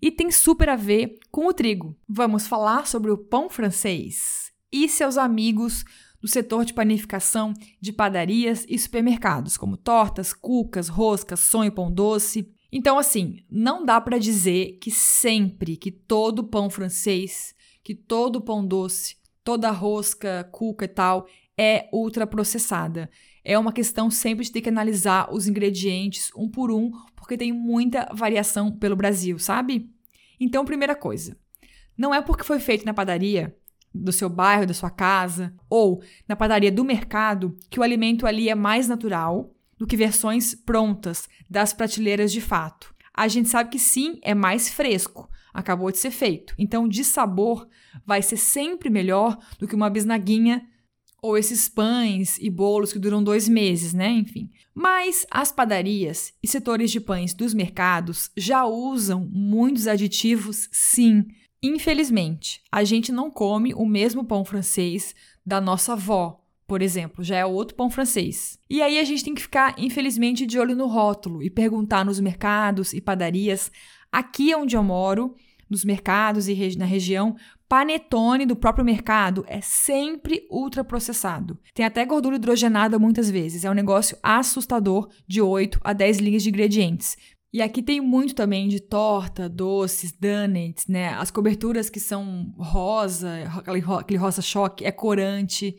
e 0.00 0.10
tem 0.10 0.30
super 0.30 0.68
a 0.68 0.76
ver 0.76 1.18
com 1.30 1.46
o 1.46 1.52
trigo. 1.52 1.96
Vamos 2.08 2.46
falar 2.46 2.86
sobre 2.86 3.10
o 3.10 3.18
pão 3.18 3.48
francês 3.50 4.52
e 4.72 4.88
seus 4.88 5.18
amigos 5.18 5.84
do 6.20 6.28
setor 6.28 6.64
de 6.64 6.72
panificação 6.72 7.52
de 7.80 7.92
padarias 7.92 8.64
e 8.68 8.78
supermercados, 8.78 9.56
como 9.56 9.76
tortas, 9.76 10.32
cucas, 10.32 10.88
roscas, 10.88 11.40
sonho, 11.40 11.72
pão 11.72 11.90
doce. 11.90 12.48
Então, 12.70 12.98
assim, 12.98 13.38
não 13.50 13.84
dá 13.84 14.00
para 14.00 14.18
dizer 14.18 14.78
que 14.80 14.90
sempre 14.90 15.76
que 15.76 15.90
todo 15.90 16.44
pão 16.44 16.70
francês, 16.70 17.54
que 17.82 17.94
todo 17.94 18.40
pão 18.40 18.64
doce, 18.64 19.16
toda 19.42 19.70
rosca, 19.70 20.48
cuca 20.52 20.84
e 20.84 20.88
tal 20.88 21.26
é 21.58 21.88
ultraprocessada. 21.92 23.10
É 23.44 23.58
uma 23.58 23.72
questão 23.72 24.10
sempre 24.10 24.44
de 24.44 24.52
ter 24.52 24.60
que 24.60 24.68
analisar 24.68 25.32
os 25.32 25.48
ingredientes 25.48 26.30
um 26.36 26.48
por 26.48 26.70
um, 26.70 26.92
porque 27.16 27.36
tem 27.36 27.52
muita 27.52 28.08
variação 28.12 28.70
pelo 28.70 28.96
Brasil, 28.96 29.38
sabe? 29.38 29.90
Então, 30.38 30.64
primeira 30.64 30.94
coisa, 30.94 31.36
não 31.96 32.14
é 32.14 32.20
porque 32.20 32.44
foi 32.44 32.58
feito 32.58 32.84
na 32.84 32.94
padaria 32.94 33.56
do 33.94 34.12
seu 34.12 34.28
bairro, 34.28 34.66
da 34.66 34.74
sua 34.74 34.90
casa, 34.90 35.54
ou 35.68 36.02
na 36.26 36.34
padaria 36.34 36.72
do 36.72 36.84
mercado, 36.84 37.56
que 37.68 37.78
o 37.78 37.82
alimento 37.82 38.26
ali 38.26 38.48
é 38.48 38.54
mais 38.54 38.88
natural 38.88 39.54
do 39.78 39.86
que 39.86 39.96
versões 39.96 40.54
prontas 40.54 41.28
das 41.50 41.72
prateleiras 41.72 42.32
de 42.32 42.40
fato. 42.40 42.94
A 43.14 43.28
gente 43.28 43.48
sabe 43.48 43.70
que 43.70 43.78
sim, 43.78 44.18
é 44.22 44.34
mais 44.34 44.70
fresco, 44.70 45.28
acabou 45.52 45.90
de 45.90 45.98
ser 45.98 46.10
feito. 46.10 46.54
Então, 46.56 46.88
de 46.88 47.04
sabor, 47.04 47.68
vai 48.06 48.22
ser 48.22 48.36
sempre 48.36 48.88
melhor 48.88 49.36
do 49.58 49.68
que 49.68 49.74
uma 49.74 49.90
bisnaguinha 49.90 50.66
ou 51.22 51.38
esses 51.38 51.68
pães 51.68 52.36
e 52.38 52.50
bolos 52.50 52.92
que 52.92 52.98
duram 52.98 53.22
dois 53.22 53.48
meses, 53.48 53.94
né? 53.94 54.10
Enfim. 54.10 54.50
Mas 54.74 55.24
as 55.30 55.52
padarias 55.52 56.34
e 56.42 56.48
setores 56.48 56.90
de 56.90 57.00
pães 57.00 57.32
dos 57.32 57.54
mercados 57.54 58.28
já 58.36 58.66
usam 58.66 59.24
muitos 59.30 59.86
aditivos, 59.86 60.68
sim. 60.72 61.24
Infelizmente, 61.62 62.60
a 62.72 62.82
gente 62.82 63.12
não 63.12 63.30
come 63.30 63.72
o 63.72 63.86
mesmo 63.86 64.24
pão 64.24 64.44
francês 64.44 65.14
da 65.46 65.60
nossa 65.60 65.92
avó, 65.92 66.42
por 66.66 66.82
exemplo, 66.82 67.22
já 67.22 67.36
é 67.36 67.46
outro 67.46 67.76
pão 67.76 67.88
francês. 67.88 68.58
E 68.68 68.82
aí 68.82 68.98
a 68.98 69.04
gente 69.04 69.22
tem 69.22 69.34
que 69.34 69.42
ficar, 69.42 69.74
infelizmente, 69.78 70.44
de 70.44 70.58
olho 70.58 70.74
no 70.74 70.86
rótulo 70.86 71.42
e 71.42 71.50
perguntar 71.50 72.04
nos 72.04 72.18
mercados 72.18 72.92
e 72.92 73.00
padarias 73.00 73.70
aqui 74.10 74.54
onde 74.54 74.76
eu 74.76 74.82
moro, 74.82 75.34
nos 75.68 75.84
mercados 75.84 76.48
e 76.48 76.76
na 76.76 76.84
região, 76.84 77.36
panetone 77.72 78.44
do 78.44 78.54
próprio 78.54 78.84
mercado 78.84 79.46
é 79.48 79.62
sempre 79.62 80.46
ultraprocessado. 80.50 81.58
Tem 81.72 81.86
até 81.86 82.04
gordura 82.04 82.36
hidrogenada 82.36 82.98
muitas 82.98 83.30
vezes. 83.30 83.64
É 83.64 83.70
um 83.70 83.72
negócio 83.72 84.14
assustador 84.22 85.08
de 85.26 85.40
8 85.40 85.80
a 85.82 85.94
10 85.94 86.18
linhas 86.18 86.42
de 86.42 86.50
ingredientes. 86.50 87.16
E 87.50 87.62
aqui 87.62 87.82
tem 87.82 87.98
muito 87.98 88.34
também 88.34 88.68
de 88.68 88.78
torta, 88.78 89.48
doces, 89.48 90.12
donuts, 90.12 90.86
né? 90.86 91.14
As 91.14 91.30
coberturas 91.30 91.88
que 91.88 91.98
são 91.98 92.52
rosa, 92.58 93.30
aquele 93.56 94.18
rosa 94.18 94.42
choque, 94.42 94.84
é 94.84 94.92
corante. 94.92 95.74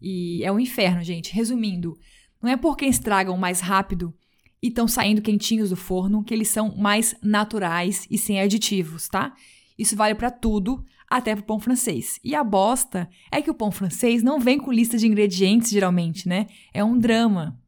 E 0.00 0.44
é 0.44 0.52
um 0.52 0.60
inferno, 0.60 1.02
gente. 1.02 1.34
Resumindo, 1.34 1.98
não 2.40 2.50
é 2.50 2.56
porque 2.56 2.86
estragam 2.86 3.36
mais 3.36 3.58
rápido 3.58 4.14
e 4.62 4.68
estão 4.68 4.86
saindo 4.86 5.20
quentinhos 5.20 5.70
do 5.70 5.76
forno 5.76 6.22
que 6.22 6.32
eles 6.32 6.50
são 6.50 6.76
mais 6.76 7.16
naturais 7.20 8.06
e 8.08 8.16
sem 8.16 8.40
aditivos, 8.40 9.08
tá? 9.08 9.34
Isso 9.76 9.96
vale 9.96 10.14
para 10.14 10.30
tudo, 10.30 10.84
até 11.12 11.34
pro 11.34 11.44
pão 11.44 11.60
francês. 11.60 12.18
E 12.24 12.34
a 12.34 12.42
bosta 12.42 13.06
é 13.30 13.42
que 13.42 13.50
o 13.50 13.54
pão 13.54 13.70
francês 13.70 14.22
não 14.22 14.40
vem 14.40 14.58
com 14.58 14.72
lista 14.72 14.96
de 14.96 15.06
ingredientes, 15.06 15.70
geralmente, 15.70 16.26
né? 16.26 16.46
É 16.72 16.82
um 16.82 16.98
drama. 16.98 17.60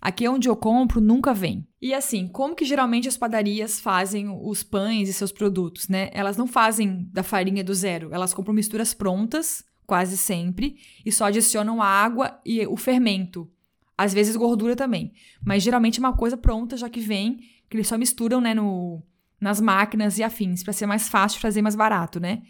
Aqui 0.00 0.28
onde 0.28 0.48
eu 0.48 0.54
compro 0.54 1.00
nunca 1.00 1.34
vem. 1.34 1.66
E 1.80 1.92
assim, 1.92 2.28
como 2.28 2.54
que 2.54 2.64
geralmente 2.64 3.08
as 3.08 3.16
padarias 3.16 3.80
fazem 3.80 4.28
os 4.28 4.62
pães 4.62 5.08
e 5.08 5.12
seus 5.12 5.32
produtos, 5.32 5.88
né? 5.88 6.10
Elas 6.12 6.36
não 6.36 6.46
fazem 6.46 7.08
da 7.12 7.24
farinha 7.24 7.64
do 7.64 7.74
zero, 7.74 8.10
elas 8.12 8.32
compram 8.32 8.54
misturas 8.54 8.94
prontas, 8.94 9.64
quase 9.84 10.16
sempre, 10.16 10.76
e 11.04 11.10
só 11.10 11.24
adicionam 11.24 11.82
água 11.82 12.40
e 12.46 12.64
o 12.68 12.76
fermento. 12.76 13.50
Às 13.98 14.14
vezes 14.14 14.36
gordura 14.36 14.76
também, 14.76 15.12
mas 15.44 15.62
geralmente 15.62 15.98
é 15.98 16.00
uma 16.00 16.16
coisa 16.16 16.36
pronta 16.36 16.76
já 16.76 16.88
que 16.88 17.00
vem, 17.00 17.38
que 17.68 17.76
eles 17.76 17.88
só 17.88 17.98
misturam, 17.98 18.40
né, 18.40 18.54
no, 18.54 19.02
nas 19.40 19.60
máquinas 19.60 20.18
e 20.18 20.22
afins, 20.22 20.62
para 20.62 20.72
ser 20.72 20.86
mais 20.86 21.08
fácil 21.08 21.40
fazer 21.40 21.62
mais 21.62 21.74
barato, 21.74 22.20
né? 22.20 22.42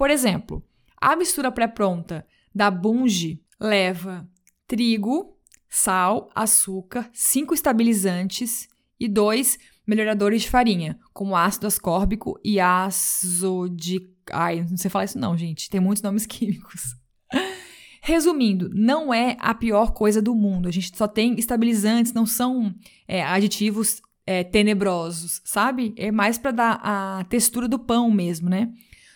Por 0.00 0.08
exemplo, 0.08 0.64
a 0.96 1.14
mistura 1.14 1.52
pré-pronta 1.52 2.26
da 2.54 2.70
Bunge 2.70 3.38
leva 3.60 4.26
trigo, 4.66 5.36
sal, 5.68 6.30
açúcar, 6.34 7.10
cinco 7.12 7.52
estabilizantes 7.52 8.66
e 8.98 9.06
dois 9.06 9.58
melhoradores 9.86 10.40
de 10.40 10.48
farinha, 10.48 10.98
como 11.12 11.36
ácido 11.36 11.66
ascórbico 11.66 12.40
e 12.42 12.56
de. 13.68 14.08
Ai, 14.32 14.64
não 14.70 14.78
sei 14.78 14.90
falar 14.90 15.04
isso 15.04 15.18
não, 15.18 15.36
gente. 15.36 15.68
Tem 15.68 15.82
muitos 15.82 16.02
nomes 16.02 16.24
químicos. 16.24 16.96
Resumindo, 18.00 18.70
não 18.72 19.12
é 19.12 19.36
a 19.38 19.52
pior 19.52 19.92
coisa 19.92 20.22
do 20.22 20.34
mundo. 20.34 20.66
A 20.66 20.72
gente 20.72 20.96
só 20.96 21.06
tem 21.06 21.38
estabilizantes, 21.38 22.14
não 22.14 22.24
são 22.24 22.74
é, 23.06 23.22
aditivos 23.22 24.00
é, 24.26 24.44
tenebrosos, 24.44 25.42
sabe? 25.44 25.92
É 25.98 26.10
mais 26.10 26.38
para 26.38 26.52
dar 26.52 26.80
a 26.82 27.24
textura 27.24 27.68
do 27.68 27.78
pão 27.78 28.10
mesmo, 28.10 28.48
né? 28.48 28.72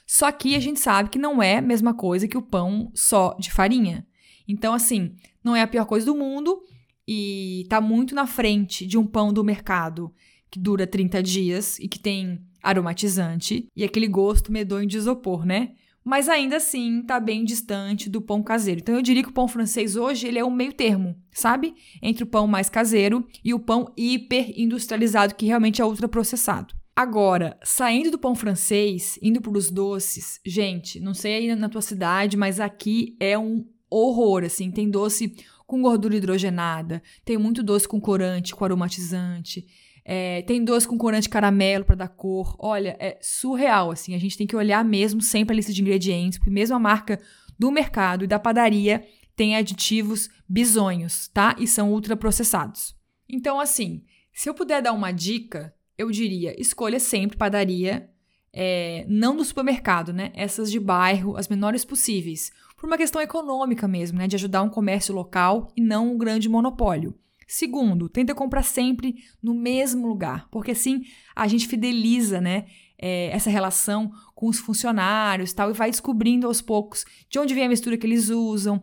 Só 0.07 0.31
que 0.31 0.55
a 0.55 0.61
gente 0.61 0.81
sabe 0.81 1.09
que 1.09 1.19
não 1.19 1.43
é 1.43 1.59
a 1.59 1.63
mesma 1.63 1.95
coisa 1.95 2.29
que 2.29 2.37
o 2.37 2.43
pão 2.43 2.91
só 2.95 3.35
de 3.39 3.51
farinha. 3.51 4.07
Então, 4.47 4.75
assim, 4.75 5.15
não 5.43 5.57
é 5.57 5.63
a 5.63 5.67
pior 5.67 5.87
coisa 5.87 6.07
do 6.07 6.15
mundo 6.15 6.63
e 7.07 7.67
tá 7.69 7.81
muito 7.81 8.15
na 8.15 8.27
frente 8.27 8.87
de 8.87 8.99
um 8.99 9.07
pão 9.07 9.33
do 9.33 9.45
mercado 9.45 10.13
que 10.51 10.59
dura 10.59 10.87
30 10.87 11.23
dias 11.23 11.79
e 11.79 11.89
que 11.89 11.99
tem 11.99 12.41
aromatizante 12.63 13.69
e 13.75 13.85
aquele 13.85 14.09
gosto 14.09 14.53
medonho 14.53 14.87
de 14.87 14.97
isopor, 14.97 15.45
né? 15.45 15.73
Mas 16.05 16.29
ainda 16.29 16.57
assim 16.57 17.03
tá 17.03 17.19
bem 17.19 17.45
distante 17.45 18.11
do 18.11 18.21
pão 18.21 18.43
caseiro. 18.43 18.81
Então 18.81 18.95
eu 18.95 19.03
diria 19.03 19.23
que 19.23 19.31
o 19.31 19.35
pão 19.35 19.49
francês 19.49 19.97
hoje 19.97 20.27
ele 20.27 20.39
é 20.39 20.45
um 20.45 20.51
meio 20.51 20.73
termo, 20.73 21.17
sabe? 21.33 21.75
Entre 22.03 22.23
o 22.23 22.27
pão 22.27 22.47
mais 22.47 22.69
caseiro 22.69 23.27
e 23.43 23.55
o 23.55 23.59
pão 23.59 23.91
hiper 23.97 24.53
industrializado 24.55 25.35
que 25.35 25.47
realmente 25.47 25.81
é 25.81 25.85
ultraprocessado. 25.85 26.75
Agora, 26.97 27.59
saindo 27.65 28.11
do 28.11 28.19
pão 28.19 28.35
francês, 28.37 29.19
indo 29.21 29.41
para 29.41 29.59
os 29.59 29.69
doces, 29.71 30.41
gente, 30.47 31.01
não 31.01 31.13
sei 31.13 31.35
aí 31.35 31.57
na 31.57 31.69
tua 31.69 31.83
cidade, 31.83 32.37
mas 32.37 32.61
aqui 32.61 33.17
é 33.19 33.37
um 33.37 33.67
horror, 33.91 34.45
assim. 34.45 34.71
Tem 34.71 34.89
doce 34.89 35.35
com 35.67 35.83
gordura 35.83 36.17
hidrogenada, 36.17 37.03
tem 37.25 37.37
muito 37.37 37.63
doce 37.63 37.89
com 37.89 38.01
corante, 38.01 38.55
com 38.55 38.65
aromatizante, 38.65 39.67
é, 40.05 40.43
tem 40.43 40.63
doce 40.63 40.87
com 40.87 40.99
corante 40.99 41.29
caramelo 41.29 41.85
para 41.85 41.97
dar 41.97 42.09
cor. 42.09 42.55
Olha, 42.59 42.97
é 43.01 43.19
surreal, 43.21 43.91
assim. 43.91 44.15
A 44.15 44.19
gente 44.19 44.37
tem 44.37 44.47
que 44.47 44.55
olhar 44.55 44.85
mesmo 44.85 45.21
sempre 45.21 45.55
a 45.55 45.57
lista 45.57 45.73
de 45.73 45.81
ingredientes, 45.81 46.39
porque 46.39 46.51
mesmo 46.51 46.77
a 46.77 46.81
marca 46.81 47.21
do 47.59 47.73
mercado 47.73 48.25
e 48.25 48.29
da 48.29 48.39
padaria 48.39 49.05
tem 49.35 49.57
aditivos 49.57 50.29
bizonhos, 50.49 51.29
tá? 51.29 51.57
E 51.59 51.67
são 51.67 51.93
ultraprocessados. 51.93 52.95
Então, 53.29 53.59
assim, 53.59 54.05
se 54.33 54.49
eu 54.49 54.55
puder 54.55 54.83
dar 54.83 54.93
uma 54.93 55.11
dica, 55.11 55.74
eu 55.97 56.11
diria: 56.11 56.61
escolha 56.61 56.99
sempre 56.99 57.37
padaria, 57.37 58.09
é, 58.53 59.05
não 59.09 59.37
do 59.37 59.45
supermercado, 59.45 60.13
né? 60.13 60.33
Essas 60.35 60.71
de 60.71 60.79
bairro, 60.79 61.37
as 61.37 61.49
menores 61.49 61.85
possíveis 61.85 62.53
por 62.85 62.89
uma 62.89 62.99
questão 62.99 63.23
econômica 63.23 63.89
mesmo, 63.89 64.19
né, 64.19 64.29
de 64.29 64.37
ajudar 64.37 64.63
um 64.63 64.69
comércio 64.69 65.15
local 65.15 65.73
e 65.75 65.81
não 65.81 66.13
um 66.13 66.19
grande 66.19 66.51
monopólio. 66.51 67.15
Segundo, 67.49 68.11
tenta 68.11 68.35
comprar 68.35 68.63
sempre 68.63 69.15
no 69.43 69.55
mesmo 69.55 70.07
lugar, 70.07 70.47
porque 70.51 70.73
assim 70.73 71.03
a 71.35 71.49
gente 71.49 71.67
fideliza, 71.67 72.43
né, 72.43 72.67
é, 72.99 73.29
essa 73.29 73.49
relação 73.49 74.13
com 74.35 74.49
os 74.49 74.59
funcionários 74.59 75.55
tal, 75.55 75.71
e 75.71 75.73
vai 75.73 75.91
descobrindo 75.91 76.47
aos 76.47 76.61
poucos 76.61 77.07
de 77.31 77.39
onde 77.39 77.55
vem 77.55 77.65
a 77.65 77.69
mistura 77.71 77.97
que 77.97 78.07
eles 78.07 78.29
usam. 78.29 78.83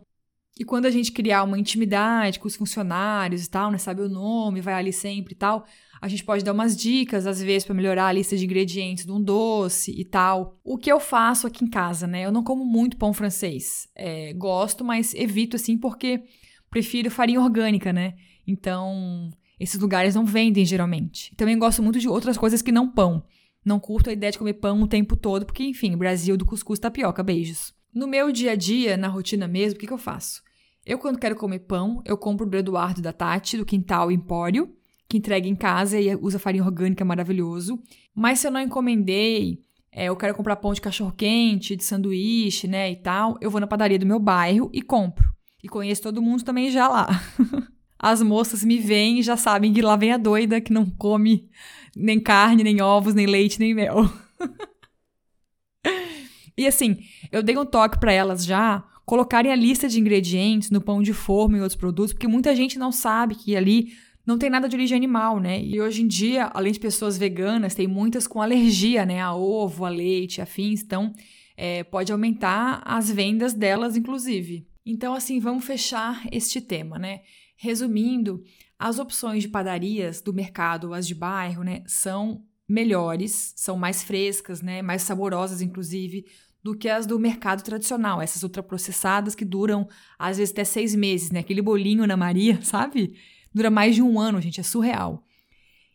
E 0.58 0.64
quando 0.64 0.86
a 0.86 0.90
gente 0.90 1.12
criar 1.12 1.44
uma 1.44 1.58
intimidade 1.58 2.40
com 2.40 2.48
os 2.48 2.56
funcionários 2.56 3.44
e 3.44 3.50
tal, 3.50 3.70
né, 3.70 3.78
sabe 3.78 4.02
o 4.02 4.08
nome, 4.08 4.60
vai 4.60 4.74
ali 4.74 4.92
sempre 4.92 5.32
e 5.34 5.36
tal, 5.36 5.64
a 6.02 6.08
gente 6.08 6.24
pode 6.24 6.42
dar 6.42 6.52
umas 6.52 6.76
dicas, 6.76 7.28
às 7.28 7.40
vezes, 7.40 7.64
para 7.64 7.76
melhorar 7.76 8.08
a 8.08 8.12
lista 8.12 8.36
de 8.36 8.44
ingredientes 8.44 9.06
de 9.06 9.12
um 9.12 9.22
doce 9.22 9.94
e 9.96 10.04
tal. 10.04 10.58
O 10.64 10.76
que 10.76 10.90
eu 10.90 10.98
faço 10.98 11.46
aqui 11.46 11.64
em 11.64 11.70
casa, 11.70 12.08
né? 12.08 12.22
Eu 12.26 12.32
não 12.32 12.42
como 12.42 12.64
muito 12.64 12.96
pão 12.96 13.12
francês. 13.12 13.88
É, 13.94 14.32
gosto, 14.32 14.84
mas 14.84 15.14
evito 15.14 15.54
assim 15.54 15.78
porque 15.78 16.24
prefiro 16.68 17.08
farinha 17.08 17.40
orgânica, 17.40 17.92
né? 17.92 18.14
Então, 18.44 19.30
esses 19.60 19.80
lugares 19.80 20.16
não 20.16 20.26
vendem 20.26 20.64
geralmente. 20.64 21.32
Também 21.36 21.56
gosto 21.56 21.80
muito 21.84 22.00
de 22.00 22.08
outras 22.08 22.36
coisas 22.36 22.60
que 22.60 22.72
não 22.72 22.90
pão. 22.90 23.22
Não 23.64 23.78
curto 23.78 24.10
a 24.10 24.12
ideia 24.12 24.32
de 24.32 24.38
comer 24.38 24.54
pão 24.54 24.82
o 24.82 24.88
tempo 24.88 25.14
todo, 25.14 25.46
porque, 25.46 25.62
enfim, 25.62 25.96
Brasil 25.96 26.36
do 26.36 26.44
cuscuz 26.44 26.80
tapioca, 26.80 27.22
beijos. 27.22 27.72
No 27.94 28.08
meu 28.08 28.32
dia 28.32 28.52
a 28.52 28.56
dia, 28.56 28.96
na 28.96 29.06
rotina 29.06 29.46
mesmo, 29.46 29.76
o 29.76 29.78
que, 29.78 29.86
que 29.86 29.92
eu 29.92 29.98
faço? 29.98 30.42
Eu, 30.84 30.98
quando 30.98 31.20
quero 31.20 31.36
comer 31.36 31.60
pão, 31.60 32.02
eu 32.04 32.18
compro 32.18 32.44
do 32.44 32.56
Eduardo 32.56 33.00
da 33.00 33.12
Tati, 33.12 33.56
do 33.56 33.64
Quintal 33.64 34.10
Empório, 34.10 34.74
que 35.12 35.18
entrega 35.18 35.46
em 35.46 35.54
casa 35.54 36.00
e 36.00 36.16
usa 36.16 36.38
farinha 36.38 36.64
orgânica 36.64 37.04
maravilhoso. 37.04 37.78
Mas 38.14 38.38
se 38.38 38.46
eu 38.46 38.50
não 38.50 38.60
encomendei, 38.60 39.60
é, 39.92 40.06
eu 40.06 40.16
quero 40.16 40.34
comprar 40.34 40.56
pão 40.56 40.72
de 40.72 40.80
cachorro-quente, 40.80 41.76
de 41.76 41.84
sanduíche, 41.84 42.66
né, 42.66 42.90
e 42.90 42.96
tal, 42.96 43.36
eu 43.38 43.50
vou 43.50 43.60
na 43.60 43.66
padaria 43.66 43.98
do 43.98 44.06
meu 44.06 44.18
bairro 44.18 44.70
e 44.72 44.80
compro. 44.80 45.30
E 45.62 45.68
conheço 45.68 46.02
todo 46.02 46.22
mundo 46.22 46.42
também 46.42 46.70
já 46.70 46.88
lá. 46.88 47.08
As 47.98 48.22
moças 48.22 48.64
me 48.64 48.78
veem 48.78 49.18
e 49.18 49.22
já 49.22 49.36
sabem 49.36 49.72
que 49.72 49.82
lá 49.82 49.96
vem 49.96 50.12
a 50.12 50.16
doida 50.16 50.62
que 50.62 50.72
não 50.72 50.86
come 50.86 51.50
nem 51.94 52.18
carne, 52.18 52.64
nem 52.64 52.80
ovos, 52.80 53.12
nem 53.12 53.26
leite, 53.26 53.60
nem 53.60 53.74
mel. 53.74 54.10
e 56.56 56.66
assim, 56.66 57.00
eu 57.30 57.42
dei 57.42 57.56
um 57.56 57.66
toque 57.66 58.00
para 58.00 58.12
elas 58.12 58.46
já 58.46 58.82
colocarem 59.04 59.52
a 59.52 59.56
lista 59.56 59.88
de 59.88 60.00
ingredientes 60.00 60.70
no 60.70 60.80
pão 60.80 61.02
de 61.02 61.12
forma 61.12 61.58
e 61.58 61.60
outros 61.60 61.78
produtos, 61.78 62.14
porque 62.14 62.26
muita 62.26 62.56
gente 62.56 62.78
não 62.78 62.90
sabe 62.90 63.34
que 63.34 63.54
ali 63.54 63.92
não 64.26 64.38
tem 64.38 64.48
nada 64.48 64.68
de 64.68 64.76
origem 64.76 64.96
animal, 64.96 65.40
né? 65.40 65.62
E 65.62 65.80
hoje 65.80 66.02
em 66.02 66.06
dia, 66.06 66.46
além 66.54 66.72
de 66.72 66.80
pessoas 66.80 67.18
veganas, 67.18 67.74
tem 67.74 67.86
muitas 67.86 68.26
com 68.26 68.40
alergia, 68.40 69.04
né? 69.04 69.20
A 69.20 69.34
ovo, 69.34 69.84
a 69.84 69.88
leite, 69.88 70.40
afins. 70.40 70.82
Então, 70.82 71.12
é, 71.56 71.82
pode 71.84 72.12
aumentar 72.12 72.82
as 72.84 73.10
vendas 73.10 73.52
delas, 73.52 73.96
inclusive. 73.96 74.66
Então, 74.84 75.14
assim, 75.14 75.40
vamos 75.40 75.64
fechar 75.64 76.26
este 76.30 76.60
tema, 76.60 76.98
né? 76.98 77.20
Resumindo, 77.56 78.42
as 78.78 78.98
opções 78.98 79.44
de 79.44 79.48
padarias 79.48 80.20
do 80.20 80.32
mercado, 80.32 80.92
as 80.92 81.06
de 81.06 81.14
bairro, 81.14 81.62
né, 81.62 81.84
são 81.86 82.42
melhores, 82.68 83.52
são 83.56 83.76
mais 83.76 84.02
frescas, 84.02 84.60
né, 84.60 84.82
mais 84.82 85.02
saborosas, 85.02 85.60
inclusive, 85.60 86.24
do 86.62 86.76
que 86.76 86.88
as 86.88 87.06
do 87.06 87.18
mercado 87.18 87.62
tradicional, 87.62 88.20
essas 88.20 88.42
ultraprocessadas 88.42 89.36
que 89.36 89.44
duram 89.44 89.88
às 90.18 90.38
vezes 90.38 90.52
até 90.52 90.64
seis 90.64 90.94
meses, 90.94 91.30
né? 91.30 91.40
Aquele 91.40 91.62
bolinho 91.62 92.06
na 92.06 92.16
Maria, 92.16 92.60
sabe? 92.62 93.14
Dura 93.54 93.70
mais 93.70 93.94
de 93.94 94.02
um 94.02 94.18
ano, 94.18 94.40
gente, 94.40 94.60
é 94.60 94.62
surreal. 94.62 95.24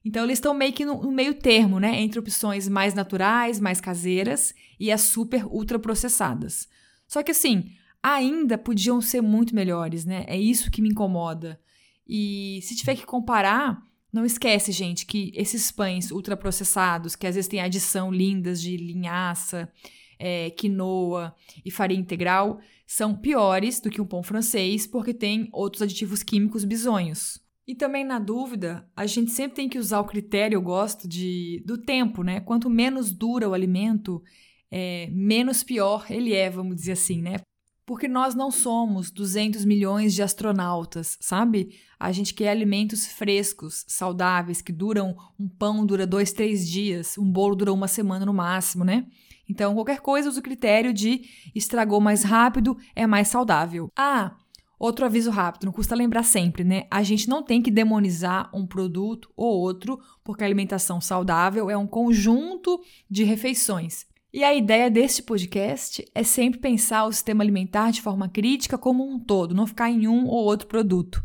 Então 0.04 0.24
eles 0.24 0.38
estão 0.38 0.54
meio 0.54 0.72
que 0.72 0.86
no, 0.86 1.04
no, 1.04 1.12
meio 1.12 1.34
termo, 1.34 1.80
né? 1.80 2.00
Entre 2.00 2.20
opções 2.20 2.68
mais 2.68 2.94
naturais, 2.94 3.60
mais 3.60 3.82
caseiras 3.82 4.54
e 4.80 4.92
as 4.92 5.02
super 5.02 5.46
ultraprocessadas. 5.46 6.68
Só 7.08 7.22
que 7.22 7.32
assim, 7.32 7.72
ainda 8.02 8.58
podiam 8.58 9.02
ser 9.02 9.22
muito 9.22 9.54
melhores, 9.54 10.06
né? 10.06 10.24
É 10.28 10.38
isso 10.38 10.72
que 10.72 10.82
me 10.82 10.90
incomoda. 10.90 11.60
E 12.08 12.60
se 12.64 12.76
tiver 12.76 12.96
que 12.96 13.06
comparar, 13.06 13.82
não 14.14 14.26
esquece, 14.26 14.72
gente, 14.72 15.06
que 15.06 15.32
esses 15.36 15.72
pães 15.72 16.10
ultraprocessados, 16.10 17.16
que 17.16 17.28
às 17.28 17.36
vezes 17.36 17.50
têm 17.50 17.60
adição 17.60 18.10
lindas 18.12 18.62
de 18.62 18.78
linhaça, 18.78 19.70
é, 20.18 20.50
quinoa 20.52 21.36
e 21.66 21.70
farinha 21.70 22.00
integral, 22.00 22.60
são 22.86 23.14
piores 23.14 23.82
do 23.82 23.90
que 23.90 24.02
um 24.02 24.06
pão 24.06 24.24
francês 24.24 24.88
porque 24.88 25.14
tem 25.14 25.50
outros 25.52 25.82
aditivos 25.82 26.24
químicos 26.24 26.64
bizonhos. 26.64 27.46
E 27.68 27.76
também, 27.76 28.06
na 28.06 28.18
dúvida, 28.18 28.89
a 28.95 29.06
gente 29.06 29.31
sempre 29.31 29.57
tem 29.57 29.68
que 29.68 29.77
usar 29.77 29.99
o 29.99 30.06
critério, 30.06 30.56
eu 30.56 30.61
gosto, 30.61 31.06
de, 31.06 31.61
do 31.65 31.77
tempo, 31.77 32.23
né? 32.23 32.39
Quanto 32.39 32.69
menos 32.69 33.11
dura 33.11 33.49
o 33.49 33.53
alimento, 33.53 34.23
é, 34.72 35.10
menos 35.11 35.64
pior 35.64 36.06
ele 36.10 36.34
é, 36.34 36.49
vamos 36.49 36.77
dizer 36.77 36.94
assim, 36.94 37.22
né? 37.22 37.41
Porque 37.85 38.07
nós 38.07 38.35
não 38.35 38.52
somos 38.52 39.11
200 39.11 39.65
milhões 39.65 40.14
de 40.14 40.23
astronautas, 40.23 41.18
sabe? 41.19 41.77
A 41.99 42.11
gente 42.11 42.34
quer 42.34 42.49
alimentos 42.49 43.06
frescos, 43.06 43.84
saudáveis, 43.88 44.61
que 44.61 44.72
duram. 44.72 45.15
Um 45.38 45.48
pão 45.48 45.85
dura 45.85 46.07
dois, 46.07 46.31
três 46.31 46.69
dias, 46.69 47.18
um 47.18 47.30
bolo 47.30 47.56
dura 47.56 47.73
uma 47.73 47.88
semana 47.88 48.26
no 48.26 48.34
máximo, 48.34 48.85
né? 48.85 49.07
Então, 49.49 49.73
qualquer 49.73 50.02
coisa 50.02 50.30
usa 50.30 50.39
o 50.39 50.44
critério 50.44 50.94
de 50.94 51.22
estragou 51.56 52.02
mais 52.02 52.23
rápido, 52.23 52.77
é 52.95 53.07
mais 53.07 53.30
saudável. 53.30 53.89
Ah, 53.95 54.35
outro 54.80 55.06
aviso 55.06 55.32
rápido, 55.32 55.66
não 55.66 55.72
custa 55.72 55.95
lembrar 55.95 56.24
sempre, 56.24 56.64
né? 56.64 56.86
A 56.90 57.04
gente 57.04 57.28
não 57.28 57.44
tem 57.44 57.62
que 57.62 57.72
demonizar 57.72 58.49
um 58.54 58.66
produto 58.66 59.32
ou 59.36 59.60
outro, 59.60 59.99
porque 60.24 60.44
a 60.44 60.48
alimentação 60.48 61.02
saudável 61.02 61.70
é 61.70 61.78
um 61.78 61.88
conjunto 61.88 62.80
de 63.10 63.24
refeições. 63.24 64.06
E 64.34 64.44
a 64.44 64.54
ideia 64.54 64.91
deste 64.91 65.24
podcast 65.24 66.06
é 66.14 66.22
sempre 66.22 66.60
pensar 66.60 67.06
o 67.06 67.12
sistema 67.12 67.44
alimentar 67.44 67.91
de 67.91 68.02
forma 68.02 68.28
crítica 68.28 68.78
como 68.78 69.04
um 69.04 69.20
todo, 69.20 69.56
não 69.56 69.66
ficar 69.66 69.90
em 69.90 70.08
um 70.08 70.28
ou 70.28 70.44
outro 70.45 70.68
produto. 70.68 71.24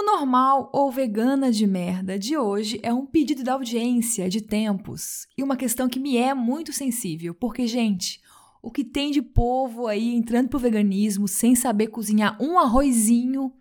O 0.00 0.02
normal 0.02 0.70
ou 0.72 0.90
vegana 0.90 1.52
de 1.52 1.66
merda 1.66 2.18
de 2.18 2.34
hoje 2.34 2.80
é 2.82 2.90
um 2.90 3.04
pedido 3.04 3.44
da 3.44 3.52
audiência 3.52 4.30
de 4.30 4.40
tempos 4.40 5.26
e 5.36 5.42
uma 5.42 5.58
questão 5.58 5.90
que 5.90 6.00
me 6.00 6.16
é 6.16 6.32
muito 6.32 6.72
sensível, 6.72 7.34
porque, 7.34 7.66
gente, 7.66 8.18
o 8.62 8.70
que 8.70 8.82
tem 8.82 9.10
de 9.10 9.20
povo 9.20 9.86
aí 9.86 10.14
entrando 10.14 10.48
pro 10.48 10.58
veganismo 10.58 11.28
sem 11.28 11.54
saber 11.54 11.88
cozinhar 11.88 12.34
um 12.40 12.58
arrozinho 12.58 13.52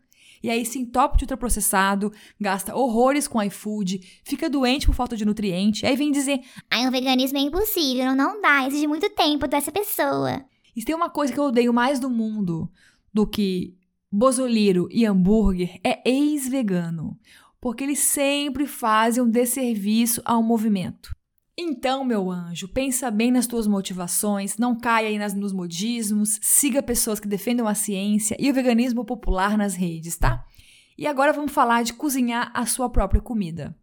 e 0.41 0.49
aí 0.49 0.66
se 0.66 0.80
entope 0.80 1.18
de 1.18 1.26
ultraprocessado, 1.26 2.10
gasta 2.40 2.74
horrores 2.74 3.28
com 3.28 3.44
iFood, 3.44 4.22
fica 4.24 4.49
doente 4.49 4.86
por 4.86 4.95
falta 4.95 5.18
de 5.18 5.26
nutriente, 5.26 5.86
aí 5.86 5.98
vem 5.98 6.10
dizer: 6.10 6.40
Ai, 6.72 6.88
o 6.88 6.91
veganismo 6.91 7.38
é 7.38 7.41
impossível, 7.41 8.16
não 8.16 8.41
dá, 8.41 8.66
exige 8.66 8.88
muito 8.88 9.10
tempo 9.10 9.45
dessa 9.45 9.74
pessoa. 9.74 10.45
E 10.74 10.86
tem 10.86 10.95
uma 10.95 11.10
coisa 11.10 11.34
que 11.34 11.40
eu 11.40 11.44
odeio 11.44 11.74
mais 11.74 11.99
do 11.99 12.10
mundo 12.10 12.72
do 13.14 13.28
que 13.28 13.78
bozoliro 14.11 14.88
e 14.91 15.06
hambúrguer, 15.06 15.80
é 15.84 16.02
ex-vegano. 16.10 17.18
Porque 17.61 17.84
eles 17.84 17.99
sempre 17.99 18.65
fazem 18.65 19.23
um 19.23 19.30
desserviço 19.30 20.22
ao 20.23 20.41
movimento. 20.41 21.15
Então, 21.61 22.06
meu 22.06 22.31
anjo, 22.31 22.69
pensa 22.69 23.11
bem 23.11 23.31
nas 23.31 23.45
tuas 23.45 23.68
motivações, 23.68 24.57
não 24.57 24.77
caia 24.77 25.10
aí 25.10 25.19
nas, 25.19 25.34
nos 25.34 25.52
modismos, 25.52 26.40
siga 26.41 26.81
pessoas 26.81 27.19
que 27.19 27.27
defendam 27.27 27.68
a 27.68 27.76
ciência 27.76 28.38
e 28.40 28.49
o 28.49 28.53
veganismo 28.53 29.03
popular 29.03 29.57
nas 29.57 29.76
redes, 29.76 30.18
tá? 30.18 30.45
E 30.98 31.06
agora 31.06 31.34
vamos 31.34 31.52
falar 31.52 31.84
de 31.84 31.91
cozinhar 31.94 32.49
a 32.53 32.65
sua 32.65 32.90
própria 32.90 33.22
comida. 33.22 33.77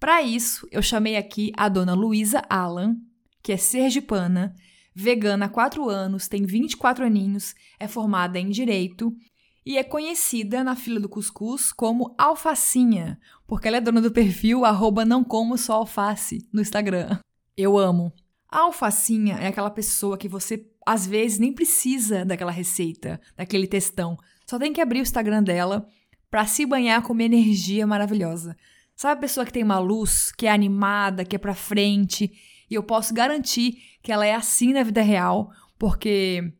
Para 0.00 0.20
isso, 0.20 0.66
eu 0.72 0.82
chamei 0.82 1.16
aqui 1.16 1.52
a 1.56 1.68
dona 1.68 1.94
Luísa 1.94 2.42
Alan, 2.50 2.96
que 3.40 3.52
é 3.52 3.56
sergipana, 3.56 4.52
vegana 4.92 5.46
há 5.46 5.48
4 5.48 5.88
anos, 5.88 6.26
tem 6.26 6.44
24 6.44 7.04
aninhos, 7.04 7.54
é 7.78 7.86
formada 7.86 8.36
em 8.36 8.50
Direito 8.50 9.14
e 9.64 9.78
é 9.78 9.84
conhecida 9.84 10.64
na 10.64 10.74
fila 10.74 10.98
do 10.98 11.08
cuscuz 11.08 11.72
como 11.72 12.14
Alfacinha, 12.18 13.18
porque 13.46 13.68
ela 13.68 13.76
é 13.76 13.80
dona 13.80 14.00
do 14.00 14.10
perfil 14.10 14.64
arroba 14.64 15.04
não 15.04 15.22
como 15.22 15.56
só 15.56 15.74
alface 15.74 16.48
no 16.52 16.60
Instagram. 16.60 17.18
Eu 17.56 17.78
amo. 17.78 18.12
A 18.48 18.60
alfacinha 18.60 19.36
é 19.36 19.46
aquela 19.46 19.70
pessoa 19.70 20.18
que 20.18 20.28
você 20.28 20.66
às 20.84 21.06
vezes 21.06 21.38
nem 21.38 21.52
precisa 21.52 22.24
daquela 22.24 22.50
receita, 22.50 23.20
daquele 23.36 23.66
textão. 23.66 24.16
Só 24.46 24.58
tem 24.58 24.72
que 24.72 24.80
abrir 24.80 25.00
o 25.00 25.02
Instagram 25.02 25.42
dela 25.42 25.86
para 26.30 26.46
se 26.46 26.66
banhar 26.66 27.02
com 27.02 27.12
uma 27.12 27.22
energia 27.22 27.86
maravilhosa. 27.86 28.56
Sabe 28.96 29.18
a 29.18 29.20
pessoa 29.20 29.46
que 29.46 29.52
tem 29.52 29.62
uma 29.62 29.78
luz, 29.78 30.32
que 30.32 30.46
é 30.46 30.50
animada, 30.50 31.24
que 31.24 31.36
é 31.36 31.38
pra 31.38 31.54
frente? 31.54 32.32
E 32.70 32.74
eu 32.74 32.82
posso 32.82 33.14
garantir 33.14 33.78
que 34.02 34.10
ela 34.10 34.26
é 34.26 34.34
assim 34.34 34.72
na 34.72 34.82
vida 34.82 35.02
real, 35.02 35.50
porque 35.78 36.52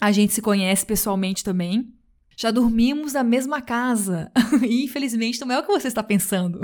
a 0.00 0.12
gente 0.12 0.32
se 0.32 0.42
conhece 0.42 0.86
pessoalmente 0.86 1.44
também. 1.44 1.92
Já 2.38 2.52
dormimos 2.52 3.14
na 3.14 3.24
mesma 3.24 3.60
casa. 3.60 4.30
e 4.62 4.84
infelizmente 4.84 5.40
não 5.40 5.52
é 5.52 5.58
o 5.58 5.62
que 5.64 5.72
você 5.72 5.88
está 5.88 6.04
pensando. 6.04 6.60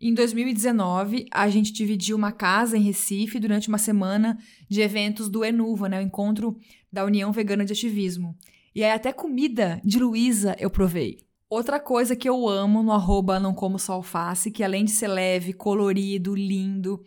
Em 0.00 0.12
2019, 0.12 1.26
a 1.30 1.48
gente 1.48 1.72
dividiu 1.72 2.16
uma 2.16 2.32
casa 2.32 2.76
em 2.76 2.82
Recife 2.82 3.38
durante 3.38 3.68
uma 3.68 3.78
semana 3.78 4.36
de 4.68 4.80
eventos 4.80 5.28
do 5.28 5.44
Enuva, 5.44 5.88
né, 5.88 6.00
o 6.00 6.02
encontro 6.02 6.58
da 6.92 7.04
União 7.04 7.30
Vegana 7.30 7.64
de 7.64 7.72
Ativismo. 7.72 8.36
E 8.74 8.82
aí 8.82 8.90
até 8.90 9.12
comida 9.12 9.80
de 9.84 10.00
Luísa 10.00 10.56
eu 10.58 10.68
provei. 10.68 11.18
Outra 11.48 11.78
coisa 11.78 12.16
que 12.16 12.28
eu 12.28 12.48
amo 12.48 12.82
no 12.82 12.90
arroba 12.90 13.38
não 13.38 13.54
como 13.54 13.78
só 13.78 13.92
alface, 13.92 14.50
que 14.50 14.64
além 14.64 14.84
de 14.84 14.90
ser 14.90 15.06
leve, 15.06 15.52
colorido, 15.52 16.34
lindo, 16.34 17.00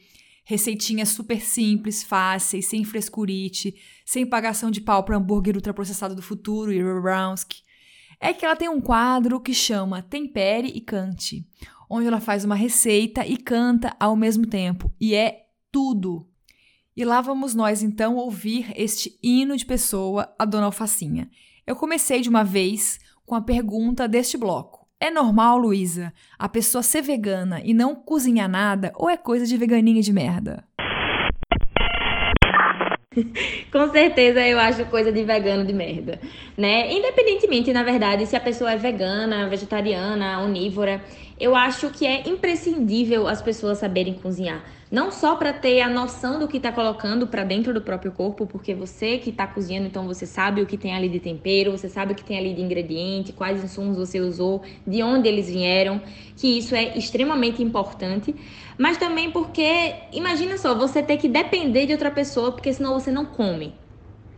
receitinhas 0.45 1.09
super 1.09 1.41
simples, 1.41 2.01
fáceis, 2.01 2.65
sem 2.67 2.85
frescurite, 2.85 3.75
sem 4.05 4.25
pagação 4.25 4.71
de 4.71 4.79
pau 4.79 5.03
para 5.03 5.17
hambúrguer 5.17 5.55
ultraprocessado 5.55 6.15
do 6.15 6.21
futuro 6.21 6.71
e 6.71 6.81
Brownsky, 6.81 7.64
é 8.19 8.33
que 8.33 8.45
ela 8.45 8.55
tem 8.55 8.69
um 8.69 8.81
quadro 8.81 9.39
que 9.39 9.53
chama 9.53 10.01
Tempere 10.01 10.67
e 10.67 10.81
Cante, 10.81 11.47
onde 11.89 12.07
ela 12.07 12.19
faz 12.19 12.43
uma 12.43 12.55
receita 12.55 13.25
e 13.25 13.37
canta 13.37 13.95
ao 13.99 14.15
mesmo 14.15 14.45
tempo, 14.45 14.91
e 14.99 15.13
é 15.13 15.47
tudo. 15.71 16.27
E 16.95 17.03
lá 17.03 17.19
vamos 17.19 17.53
nós 17.53 17.83
então 17.83 18.15
ouvir 18.15 18.71
este 18.75 19.19
hino 19.21 19.57
de 19.57 19.65
pessoa, 19.65 20.33
a 20.39 20.45
Dona 20.45 20.67
Alfacinha. 20.67 21.29
Eu 21.67 21.75
comecei 21.75 22.21
de 22.21 22.29
uma 22.29 22.43
vez 22.43 22.99
com 23.25 23.35
a 23.35 23.41
pergunta 23.41 24.07
deste 24.07 24.37
bloco. 24.37 24.87
É 24.99 25.11
normal, 25.11 25.57
Luísa, 25.57 26.13
a 26.39 26.47
pessoa 26.47 26.81
ser 26.81 27.01
vegana 27.01 27.61
e 27.63 27.73
não 27.73 27.93
cozinhar 27.93 28.47
nada 28.49 28.93
ou 28.95 29.09
é 29.09 29.17
coisa 29.17 29.45
de 29.45 29.57
veganinha 29.57 30.01
de 30.01 30.13
merda? 30.13 30.63
Com 33.71 33.91
certeza 33.91 34.45
eu 34.47 34.59
acho 34.59 34.85
coisa 34.87 35.11
de 35.11 35.23
vegano 35.23 35.65
de 35.65 35.73
merda, 35.73 36.19
né? 36.57 36.91
Independentemente, 36.91 37.71
na 37.73 37.83
verdade, 37.83 38.25
se 38.25 38.35
a 38.35 38.39
pessoa 38.41 38.71
é 38.73 38.77
vegana, 38.77 39.47
vegetariana, 39.49 40.41
onívora, 40.41 41.03
eu 41.39 41.55
acho 41.55 41.89
que 41.91 42.05
é 42.05 42.27
imprescindível 42.27 43.27
as 43.27 43.41
pessoas 43.41 43.77
saberem 43.77 44.13
cozinhar. 44.15 44.63
Não 44.91 45.11
só 45.11 45.35
para 45.35 45.51
ter 45.51 45.81
a 45.81 45.89
noção 45.89 46.37
do 46.39 46.47
que 46.47 46.57
está 46.57 46.71
colocando 46.71 47.25
para 47.25 47.43
dentro 47.43 47.73
do 47.73 47.81
próprio 47.81 48.11
corpo, 48.11 48.45
porque 48.45 48.73
você 48.73 49.17
que 49.17 49.31
está 49.31 49.47
cozinhando, 49.47 49.87
então 49.87 50.05
você 50.05 50.27
sabe 50.27 50.61
o 50.61 50.65
que 50.65 50.77
tem 50.77 50.93
ali 50.93 51.09
de 51.09 51.19
tempero, 51.19 51.71
você 51.71 51.89
sabe 51.89 52.13
o 52.13 52.15
que 52.15 52.23
tem 52.23 52.37
ali 52.37 52.53
de 52.53 52.61
ingrediente, 52.61 53.33
quais 53.33 53.63
insumos 53.63 53.97
você 53.97 54.19
usou, 54.19 54.61
de 54.85 55.01
onde 55.01 55.27
eles 55.27 55.49
vieram, 55.49 55.99
que 56.37 56.59
isso 56.59 56.75
é 56.75 56.95
extremamente 56.95 57.63
importante. 57.63 58.35
Mas 58.77 58.97
também 58.97 59.31
porque, 59.31 59.95
imagina 60.13 60.57
só, 60.57 60.75
você 60.75 61.01
ter 61.01 61.17
que 61.17 61.27
depender 61.27 61.87
de 61.87 61.93
outra 61.93 62.11
pessoa, 62.11 62.51
porque 62.51 62.71
senão 62.71 62.93
você 62.93 63.09
não 63.09 63.25
come. 63.25 63.73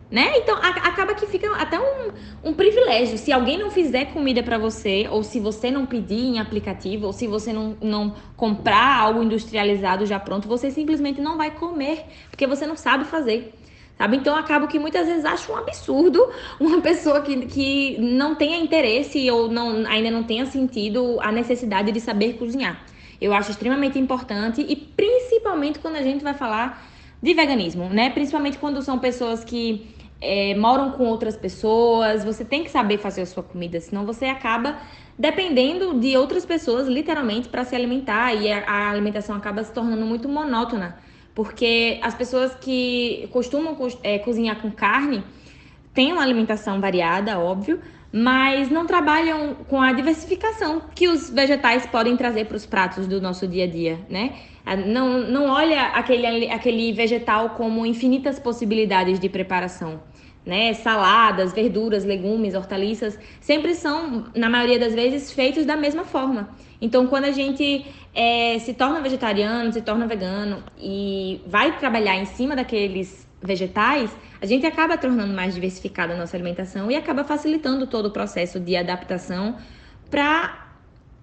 Né? 0.09 0.38
Então 0.38 0.55
a, 0.55 0.69
acaba 0.69 1.13
que 1.13 1.25
fica 1.25 1.51
até 1.55 1.79
um, 1.79 2.11
um 2.43 2.53
privilégio. 2.53 3.17
Se 3.17 3.31
alguém 3.31 3.57
não 3.57 3.69
fizer 3.69 4.05
comida 4.05 4.41
para 4.41 4.57
você, 4.57 5.07
ou 5.11 5.21
se 5.21 5.39
você 5.39 5.69
não 5.69 5.85
pedir 5.85 6.19
em 6.19 6.39
aplicativo, 6.39 7.07
ou 7.07 7.13
se 7.13 7.27
você 7.27 7.51
não, 7.51 7.75
não 7.81 8.15
comprar 8.35 8.99
algo 8.99 9.21
industrializado 9.21 10.05
já 10.05 10.19
pronto, 10.19 10.47
você 10.47 10.71
simplesmente 10.71 11.19
não 11.19 11.38
vai 11.38 11.51
comer, 11.51 12.05
porque 12.29 12.47
você 12.47 12.65
não 12.65 12.77
sabe 12.77 13.05
fazer. 13.05 13.53
Sabe? 13.97 14.17
Então 14.17 14.35
acabo 14.35 14.67
que 14.67 14.77
muitas 14.77 15.07
vezes 15.07 15.25
acho 15.25 15.51
um 15.51 15.57
absurdo 15.57 16.29
uma 16.59 16.81
pessoa 16.81 17.21
que, 17.21 17.47
que 17.47 17.97
não 17.99 18.35
tenha 18.35 18.57
interesse 18.57 19.29
ou 19.31 19.49
não, 19.49 19.85
ainda 19.88 20.11
não 20.11 20.23
tenha 20.23 20.45
sentido 20.45 21.17
a 21.19 21.31
necessidade 21.31 21.91
de 21.91 21.99
saber 21.99 22.34
cozinhar. 22.34 22.85
Eu 23.19 23.34
acho 23.34 23.49
extremamente 23.49 23.97
importante 23.97 24.61
e 24.61 24.75
principalmente 24.75 25.79
quando 25.79 25.95
a 25.95 26.03
gente 26.03 26.23
vai 26.23 26.35
falar 26.35 26.88
de 27.21 27.34
veganismo, 27.34 27.89
né? 27.89 28.11
Principalmente 28.11 28.59
quando 28.59 28.81
são 28.84 28.99
pessoas 28.99 29.43
que 29.43 29.88
é, 30.22 30.56
moram 30.56 30.91
com 30.91 31.06
outras 31.06 31.38
pessoas, 31.38 32.23
você 32.23 32.44
tem 32.44 32.64
que 32.64 32.72
saber 32.72 32.98
fazer 32.98 33.22
a 33.22 33.26
sua 33.26 33.44
comida, 33.44 33.80
senão 33.80 34.06
você 34.06 34.26
acaba 34.26 34.77
dependendo 35.18 35.99
de 35.99 36.15
outras 36.15 36.45
pessoas, 36.45 36.88
literalmente, 36.88 37.49
para 37.49 37.64
se 37.64 37.76
alimentar 37.76 38.34
e 38.34 38.52
a, 38.52 38.64
a, 38.68 38.89
alimentação 38.91 39.35
acaba 39.35 39.64
se 39.64 39.72
tornando 39.72 40.06
muito 40.06 40.30
monótona, 40.30 40.98
porque 41.34 41.99
as 42.03 42.14
pessoas 42.14 42.53
que 42.56 43.27
costumam 43.31 43.76
é, 44.03 44.19
cozinhar 44.19 44.61
com 44.61 44.69
carne 44.72 45.23
têm 45.94 46.11
uma 46.11 46.22
alimentação 46.22 46.80
variada, 46.80 47.39
óbvio, 47.39 47.81
mas 48.19 48.72
não 48.72 48.88
trabalham 48.88 49.53
com 49.68 49.80
a 49.80 49.94
diversificação 49.94 50.81
que 50.95 51.07
os 51.07 51.30
vegetais 51.30 51.85
podem 51.85 52.18
trazer 52.18 52.45
para 52.45 52.57
os 52.57 52.65
pratos 52.65 53.06
do 53.06 53.22
nosso 53.22 53.48
dia 53.48 53.65
a 53.65 53.68
dia, 53.68 53.99
né? 54.10 54.34
Não, 54.88 55.19
não 55.19 55.45
olha 55.52 55.84
aquele, 55.89 56.49
aquele 56.49 56.91
vegetal 56.94 57.52
como 57.52 57.85
infinitas 57.85 58.39
possibilidades 58.39 59.19
de 59.19 59.30
preparação. 59.30 60.02
Né? 60.44 60.73
Saladas, 60.73 61.53
verduras, 61.53 62.06
legumes, 62.06 62.56
hortaliças, 62.56 63.19
sempre 63.39 63.76
são, 63.76 64.26
na 64.34 64.49
maioria 64.49 64.80
das 64.80 64.95
vezes, 64.95 65.31
feitos 65.31 65.65
da 65.65 65.76
mesma 65.76 66.03
forma. 66.03 66.49
Então, 66.81 67.06
quando 67.06 67.26
a 67.26 67.31
gente 67.31 67.85
é, 68.15 68.57
se 68.60 68.73
torna 68.73 69.02
vegetariano, 69.02 69.72
se 69.73 69.81
torna 69.81 70.07
vegano 70.07 70.64
e 70.80 71.41
vai 71.45 71.77
trabalhar 71.77 72.15
em 72.15 72.26
cima 72.26 72.56
daqueles 72.56 73.27
vegetais, 73.41 74.11
a 74.41 74.45
gente 74.45 74.65
acaba 74.65 74.97
tornando 74.97 75.34
mais 75.34 75.53
diversificada 75.53 76.14
a 76.14 76.18
nossa 76.18 76.35
alimentação 76.35 76.89
e 76.89 76.95
acaba 76.95 77.23
facilitando 77.23 77.88
todo 77.88 78.07
o 78.07 78.11
processo 78.11 78.59
de 78.59 78.76
adaptação 78.76 79.57
para 80.09 80.68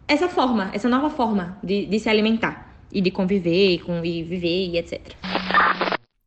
essa 0.06 0.28
forma, 0.28 0.70
essa 0.72 0.88
nova 0.88 1.10
forma 1.10 1.58
de, 1.62 1.86
de 1.86 1.98
se 1.98 2.08
alimentar 2.08 2.74
e 2.92 3.00
de 3.00 3.10
conviver 3.10 3.80
com, 3.84 4.04
e 4.04 4.22
viver 4.22 4.68
e 4.68 4.78
etc. 4.78 5.14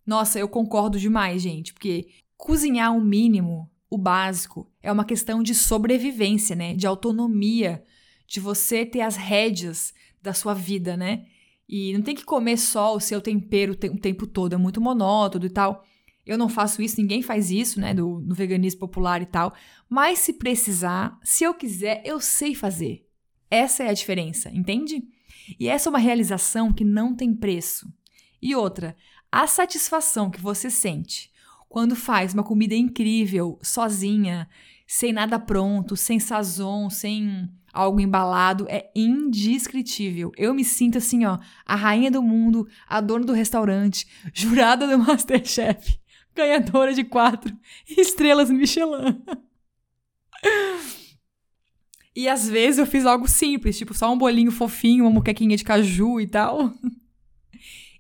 Nossa, 0.06 0.40
eu 0.40 0.48
concordo 0.48 1.00
demais, 1.00 1.42
gente, 1.42 1.74
porque 1.74 2.08
cozinhar 2.36 2.96
o 2.96 3.02
mínimo, 3.02 3.70
o 3.90 3.98
básico, 3.98 4.70
é 4.82 4.92
uma 4.92 5.06
questão 5.06 5.42
de 5.42 5.54
sobrevivência, 5.56 6.56
né? 6.56 6.74
De 6.74 6.88
autonomia, 6.88 7.84
de 8.28 8.40
você 8.40 8.86
ter 8.86 9.02
as 9.02 9.16
rédeas 9.16 9.94
da 10.22 10.34
sua 10.34 10.54
vida, 10.54 10.98
né? 10.98 11.26
E 11.68 11.94
não 11.94 12.02
tem 12.02 12.16
que 12.16 12.24
comer 12.24 12.58
só 12.58 12.96
o 12.96 13.00
seu 13.00 13.20
tempero 13.20 13.74
o 13.74 14.00
tempo 14.00 14.26
todo, 14.26 14.54
é 14.54 14.58
muito 14.58 14.80
monótono 14.80 15.46
e 15.46 15.50
tal. 15.50 15.84
Eu 16.26 16.38
não 16.38 16.50
faço 16.50 16.82
isso, 16.82 17.00
ninguém 17.00 17.22
faz 17.22 17.52
isso, 17.52 17.80
né, 17.80 17.94
do, 17.94 18.22
veganismo 18.34 18.80
popular 18.80 19.22
e 19.22 19.26
tal. 19.26 19.54
Mas 19.90 20.20
se 20.20 20.34
precisar, 20.34 21.18
se 21.24 21.44
eu 21.44 21.54
quiser, 21.54 22.02
eu 22.06 22.20
sei 22.20 22.54
fazer. 22.54 23.06
Essa 23.50 23.84
é 23.84 23.90
a 23.90 23.94
diferença, 23.94 24.50
entende? 24.50 25.04
E 25.58 25.70
essa 25.70 25.88
é 25.88 25.90
uma 25.90 26.00
realização 26.00 26.74
que 26.74 26.84
não 26.84 27.16
tem 27.16 27.34
preço. 27.34 27.88
E 28.42 28.54
outra, 28.54 28.96
a 29.32 29.48
satisfação 29.48 30.30
que 30.30 30.42
você 30.42 30.70
sente 30.70 31.32
quando 31.70 31.96
faz 31.96 32.34
uma 32.34 32.44
comida 32.44 32.76
incrível, 32.76 33.58
sozinha, 33.62 34.50
sem 34.86 35.12
nada 35.12 35.38
pronto, 35.38 35.96
sem 35.96 36.20
sazon, 36.20 36.90
sem 36.90 37.50
algo 37.78 38.00
embalado, 38.00 38.66
é 38.68 38.90
indescritível. 38.96 40.32
Eu 40.36 40.54
me 40.54 40.64
sinto 40.64 40.98
assim, 40.98 41.26
ó, 41.26 41.38
a 41.66 41.76
rainha 41.76 42.10
do 42.10 42.24
mundo, 42.24 42.68
a 42.88 43.00
dona 43.00 43.24
do 43.24 43.34
restaurante, 43.34 44.08
jurada 44.34 44.88
do 44.88 44.98
Masterchef, 44.98 46.00
ganhadora 46.36 46.94
de 46.94 47.04
quatro 47.04 47.56
estrelas 47.88 48.50
Michelin. 48.50 49.22
E 52.16 52.28
às 52.28 52.50
vezes 52.50 52.80
eu 52.80 52.86
fiz 52.88 53.06
algo 53.06 53.28
simples, 53.28 53.78
tipo 53.78 53.94
só 53.94 54.12
um 54.12 54.18
bolinho 54.18 54.52
fofinho, 54.52 55.04
uma 55.04 55.12
moquequinha 55.12 55.56
de 55.56 55.64
caju 55.64 56.20
e 56.20 56.26
tal. 56.26 56.74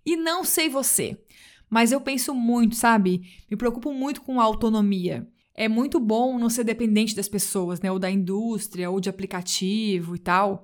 E 0.03 0.15
não 0.15 0.43
sei 0.43 0.69
você, 0.69 1.21
mas 1.69 1.91
eu 1.91 2.01
penso 2.01 2.33
muito, 2.33 2.75
sabe? 2.75 3.21
Me 3.49 3.55
preocupo 3.55 3.93
muito 3.93 4.21
com 4.21 4.41
a 4.41 4.43
autonomia. 4.43 5.27
É 5.57 5.67
muito 5.67 5.99
bom 5.99 6.37
não 6.37 6.51
ser 6.51 6.63
dependente 6.63 7.15
das 7.15 7.27
pessoas, 7.27 7.81
né? 7.81 7.91
Ou 7.91 7.97
da 7.97 8.11
indústria, 8.11 8.91
ou 8.91 8.99
de 8.99 9.09
aplicativo 9.09 10.15
e 10.15 10.19
tal. 10.19 10.63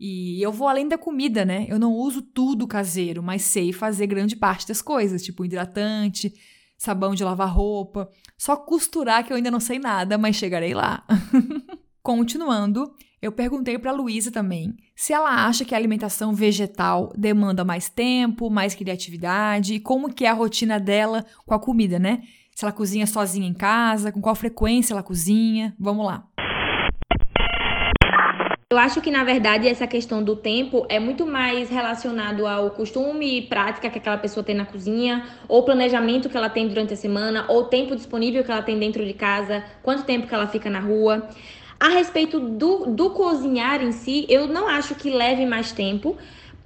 E 0.00 0.42
eu 0.42 0.50
vou 0.50 0.66
além 0.66 0.88
da 0.88 0.96
comida, 0.96 1.44
né? 1.44 1.66
Eu 1.68 1.78
não 1.78 1.92
uso 1.92 2.22
tudo 2.22 2.66
caseiro, 2.66 3.22
mas 3.22 3.42
sei 3.42 3.70
fazer 3.70 4.06
grande 4.06 4.34
parte 4.34 4.66
das 4.66 4.80
coisas, 4.80 5.22
tipo 5.22 5.44
hidratante, 5.44 6.32
sabão 6.78 7.14
de 7.14 7.22
lavar 7.22 7.54
roupa. 7.54 8.10
Só 8.38 8.56
costurar 8.56 9.22
que 9.22 9.30
eu 9.30 9.36
ainda 9.36 9.50
não 9.50 9.60
sei 9.60 9.78
nada, 9.78 10.16
mas 10.16 10.36
chegarei 10.36 10.72
lá. 10.72 11.06
Continuando, 12.02 12.90
eu 13.20 13.30
perguntei 13.30 13.78
para 13.78 13.92
Luísa 13.92 14.30
também 14.30 14.74
se 14.96 15.12
ela 15.12 15.46
acha 15.46 15.66
que 15.66 15.74
a 15.74 15.78
alimentação 15.78 16.34
vegetal 16.34 17.12
demanda 17.14 17.62
mais 17.62 17.90
tempo, 17.90 18.48
mais 18.48 18.74
criatividade 18.74 19.74
e 19.74 19.80
como 19.80 20.10
que 20.10 20.24
é 20.24 20.30
a 20.30 20.34
rotina 20.34 20.80
dela 20.80 21.26
com 21.44 21.52
a 21.52 21.58
comida, 21.58 21.98
né? 21.98 22.22
Se 22.60 22.66
ela 22.66 22.72
cozinha 22.72 23.06
sozinha 23.06 23.48
em 23.48 23.54
casa, 23.54 24.12
com 24.12 24.20
qual 24.20 24.34
frequência 24.34 24.92
ela 24.92 25.02
cozinha. 25.02 25.74
Vamos 25.78 26.04
lá. 26.04 26.24
Eu 28.70 28.76
acho 28.76 29.00
que, 29.00 29.10
na 29.10 29.24
verdade, 29.24 29.66
essa 29.66 29.86
questão 29.86 30.22
do 30.22 30.36
tempo 30.36 30.84
é 30.90 31.00
muito 31.00 31.24
mais 31.24 31.70
relacionado 31.70 32.46
ao 32.46 32.70
costume 32.72 33.38
e 33.38 33.42
prática 33.46 33.88
que 33.88 33.96
aquela 33.96 34.18
pessoa 34.18 34.44
tem 34.44 34.54
na 34.54 34.66
cozinha, 34.66 35.24
ou 35.48 35.62
planejamento 35.62 36.28
que 36.28 36.36
ela 36.36 36.50
tem 36.50 36.68
durante 36.68 36.92
a 36.92 36.96
semana, 36.98 37.46
ou 37.48 37.64
tempo 37.64 37.96
disponível 37.96 38.44
que 38.44 38.50
ela 38.50 38.60
tem 38.60 38.78
dentro 38.78 39.06
de 39.06 39.14
casa, 39.14 39.64
quanto 39.82 40.04
tempo 40.04 40.26
que 40.26 40.34
ela 40.34 40.46
fica 40.46 40.68
na 40.68 40.80
rua. 40.80 41.30
A 41.80 41.88
respeito 41.88 42.38
do, 42.38 42.84
do 42.88 43.08
cozinhar 43.08 43.82
em 43.82 43.90
si, 43.90 44.26
eu 44.28 44.46
não 44.46 44.68
acho 44.68 44.94
que 44.94 45.08
leve 45.08 45.46
mais 45.46 45.72
tempo. 45.72 46.14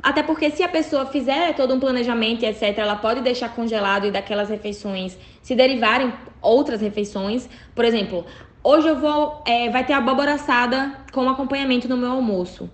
Até 0.03 0.23
porque 0.23 0.51
se 0.51 0.62
a 0.62 0.69
pessoa 0.69 1.07
fizer 1.07 1.55
todo 1.55 1.73
um 1.73 1.81
planejamento 1.81 2.43
etc., 2.45 2.77
ela 2.77 2.97
pode 2.97 3.23
deixar 3.23 3.55
congelado 3.55 4.07
e 4.07 4.11
daquelas 4.11 4.51
refeições 4.51 5.16
se 5.45 5.55
derivarem 5.55 6.11
outras 6.41 6.81
refeições. 6.81 7.49
Por 7.75 7.85
exemplo, 7.85 8.25
hoje 8.62 8.89
eu 8.89 8.99
vou. 8.99 9.43
É, 9.47 9.69
vai 9.69 9.85
ter 9.85 9.93
abóbora 9.93 10.33
assada 10.33 11.05
com 11.12 11.29
acompanhamento 11.29 11.87
no 11.87 11.99
meu 11.99 12.11
almoço. 12.11 12.69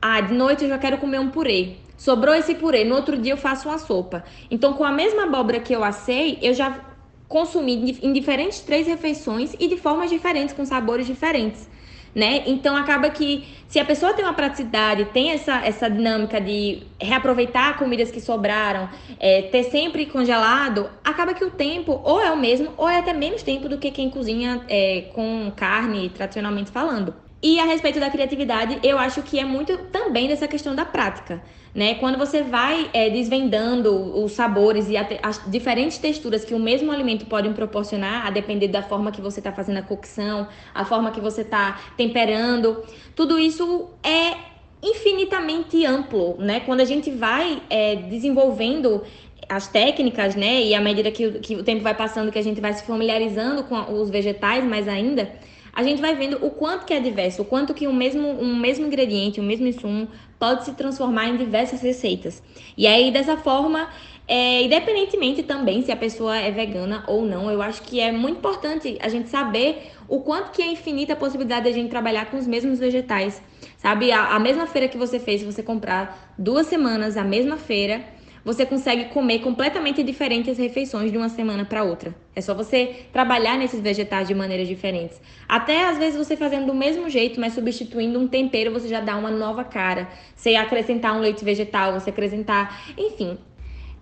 Ah, 0.00 0.20
de 0.20 0.32
noite 0.32 0.62
eu 0.62 0.68
já 0.68 0.78
quero 0.78 0.98
comer 0.98 1.18
um 1.18 1.30
purê. 1.30 1.78
Sobrou 1.98 2.32
esse 2.34 2.54
purê, 2.54 2.84
no 2.84 2.94
outro 2.94 3.18
dia 3.18 3.32
eu 3.32 3.36
faço 3.36 3.68
uma 3.68 3.78
sopa. 3.78 4.22
Então, 4.50 4.74
com 4.74 4.84
a 4.84 4.92
mesma 4.92 5.24
abóbora 5.24 5.58
que 5.58 5.74
eu 5.74 5.82
assei, 5.82 6.38
eu 6.40 6.54
já 6.54 6.78
consumir 7.26 7.98
em 8.00 8.12
diferentes 8.12 8.60
três 8.60 8.86
refeições 8.86 9.54
e 9.58 9.66
de 9.66 9.76
formas 9.76 10.08
diferentes, 10.08 10.54
com 10.54 10.64
sabores 10.64 11.06
diferentes. 11.06 11.68
Né? 12.16 12.44
Então 12.46 12.74
acaba 12.74 13.10
que 13.10 13.46
se 13.68 13.78
a 13.78 13.84
pessoa 13.84 14.14
tem 14.14 14.24
uma 14.24 14.32
praticidade, 14.32 15.04
tem 15.12 15.32
essa, 15.32 15.56
essa 15.66 15.90
dinâmica 15.90 16.40
de 16.40 16.82
reaproveitar 16.98 17.76
comidas 17.76 18.10
que 18.10 18.22
sobraram, 18.22 18.88
é, 19.20 19.42
ter 19.42 19.64
sempre 19.64 20.06
congelado, 20.06 20.88
acaba 21.04 21.34
que 21.34 21.44
o 21.44 21.50
tempo 21.50 22.00
ou 22.02 22.18
é 22.18 22.30
o 22.30 22.36
mesmo 22.38 22.72
ou 22.78 22.88
é 22.88 23.00
até 23.00 23.12
menos 23.12 23.42
tempo 23.42 23.68
do 23.68 23.76
que 23.76 23.90
quem 23.90 24.08
cozinha 24.08 24.64
é, 24.66 25.10
com 25.14 25.52
carne, 25.54 26.08
tradicionalmente 26.08 26.70
falando. 26.70 27.25
E 27.42 27.60
a 27.60 27.64
respeito 27.64 28.00
da 28.00 28.08
criatividade, 28.10 28.78
eu 28.82 28.98
acho 28.98 29.22
que 29.22 29.38
é 29.38 29.44
muito 29.44 29.76
também 29.92 30.26
dessa 30.26 30.48
questão 30.48 30.74
da 30.74 30.84
prática. 30.84 31.42
Né? 31.74 31.94
Quando 31.96 32.16
você 32.16 32.42
vai 32.42 32.88
é, 32.94 33.10
desvendando 33.10 34.18
os 34.24 34.32
sabores 34.32 34.88
e 34.88 34.96
as 34.96 35.42
diferentes 35.50 35.98
texturas 35.98 36.42
que 36.42 36.54
o 36.54 36.58
mesmo 36.58 36.90
alimento 36.90 37.26
pode 37.26 37.48
proporcionar, 37.50 38.26
a 38.26 38.30
depender 38.30 38.68
da 38.68 38.82
forma 38.82 39.12
que 39.12 39.20
você 39.20 39.40
está 39.40 39.52
fazendo 39.52 39.76
a 39.76 39.82
cocção, 39.82 40.48
a 40.74 40.84
forma 40.86 41.10
que 41.10 41.20
você 41.20 41.42
está 41.42 41.78
temperando, 41.94 42.82
tudo 43.14 43.38
isso 43.38 43.90
é 44.02 44.34
infinitamente 44.82 45.84
amplo, 45.84 46.36
né? 46.38 46.60
Quando 46.60 46.80
a 46.80 46.84
gente 46.84 47.10
vai 47.10 47.62
é, 47.68 47.96
desenvolvendo 47.96 49.02
as 49.46 49.68
técnicas, 49.68 50.34
né? 50.34 50.62
E 50.62 50.74
à 50.74 50.80
medida 50.80 51.10
que 51.10 51.32
que 51.40 51.56
o 51.56 51.62
tempo 51.62 51.82
vai 51.82 51.94
passando, 51.94 52.32
que 52.32 52.38
a 52.38 52.42
gente 52.42 52.60
vai 52.60 52.72
se 52.72 52.84
familiarizando 52.84 53.64
com 53.64 54.00
os 54.00 54.08
vegetais 54.08 54.64
mais 54.64 54.88
ainda, 54.88 55.30
a 55.76 55.82
gente 55.82 56.00
vai 56.00 56.14
vendo 56.14 56.38
o 56.42 56.48
quanto 56.48 56.86
que 56.86 56.94
é 56.94 56.98
diverso, 56.98 57.42
o 57.42 57.44
quanto 57.44 57.74
que 57.74 57.86
um 57.86 57.92
mesmo, 57.92 58.26
um 58.26 58.56
mesmo 58.56 58.86
ingrediente, 58.86 59.42
um 59.42 59.44
mesmo 59.44 59.66
insumo 59.66 60.08
pode 60.38 60.64
se 60.64 60.72
transformar 60.72 61.28
em 61.28 61.36
diversas 61.36 61.82
receitas. 61.82 62.42
E 62.78 62.86
aí, 62.86 63.10
dessa 63.10 63.36
forma, 63.36 63.86
é, 64.26 64.62
independentemente 64.62 65.42
também 65.42 65.82
se 65.82 65.92
a 65.92 65.96
pessoa 65.96 66.34
é 66.34 66.50
vegana 66.50 67.04
ou 67.06 67.26
não, 67.26 67.50
eu 67.50 67.60
acho 67.60 67.82
que 67.82 68.00
é 68.00 68.10
muito 68.10 68.38
importante 68.38 68.96
a 69.02 69.08
gente 69.10 69.28
saber 69.28 69.92
o 70.08 70.20
quanto 70.20 70.50
que 70.50 70.62
é 70.62 70.66
infinita 70.66 71.12
a 71.12 71.16
possibilidade 71.16 71.64
de 71.64 71.68
a 71.68 71.74
gente 71.74 71.90
trabalhar 71.90 72.30
com 72.30 72.38
os 72.38 72.46
mesmos 72.46 72.78
vegetais. 72.78 73.42
Sabe, 73.76 74.10
a, 74.10 74.34
a 74.34 74.38
mesma 74.38 74.66
feira 74.66 74.88
que 74.88 74.96
você 74.96 75.20
fez, 75.20 75.42
se 75.42 75.46
você 75.46 75.62
comprar 75.62 76.34
duas 76.38 76.68
semanas 76.68 77.18
a 77.18 77.22
mesma 77.22 77.58
feira, 77.58 78.02
você 78.46 78.64
consegue 78.64 79.06
comer 79.06 79.40
completamente 79.40 80.04
diferentes 80.04 80.56
refeições 80.56 81.10
de 81.10 81.18
uma 81.18 81.28
semana 81.28 81.64
para 81.64 81.82
outra. 81.82 82.14
É 82.32 82.40
só 82.40 82.54
você 82.54 83.06
trabalhar 83.12 83.58
nesses 83.58 83.80
vegetais 83.80 84.28
de 84.28 84.36
maneiras 84.36 84.68
diferentes. 84.68 85.20
Até 85.48 85.88
às 85.88 85.98
vezes 85.98 86.16
você 86.16 86.36
fazendo 86.36 86.66
do 86.66 86.74
mesmo 86.74 87.10
jeito, 87.10 87.40
mas 87.40 87.54
substituindo 87.54 88.20
um 88.20 88.28
tempero, 88.28 88.70
você 88.70 88.86
já 88.86 89.00
dá 89.00 89.16
uma 89.16 89.32
nova 89.32 89.64
cara. 89.64 90.08
Você 90.36 90.54
acrescentar 90.54 91.16
um 91.16 91.18
leite 91.18 91.44
vegetal, 91.44 91.94
você 91.94 92.10
acrescentar, 92.10 92.94
enfim, 92.96 93.36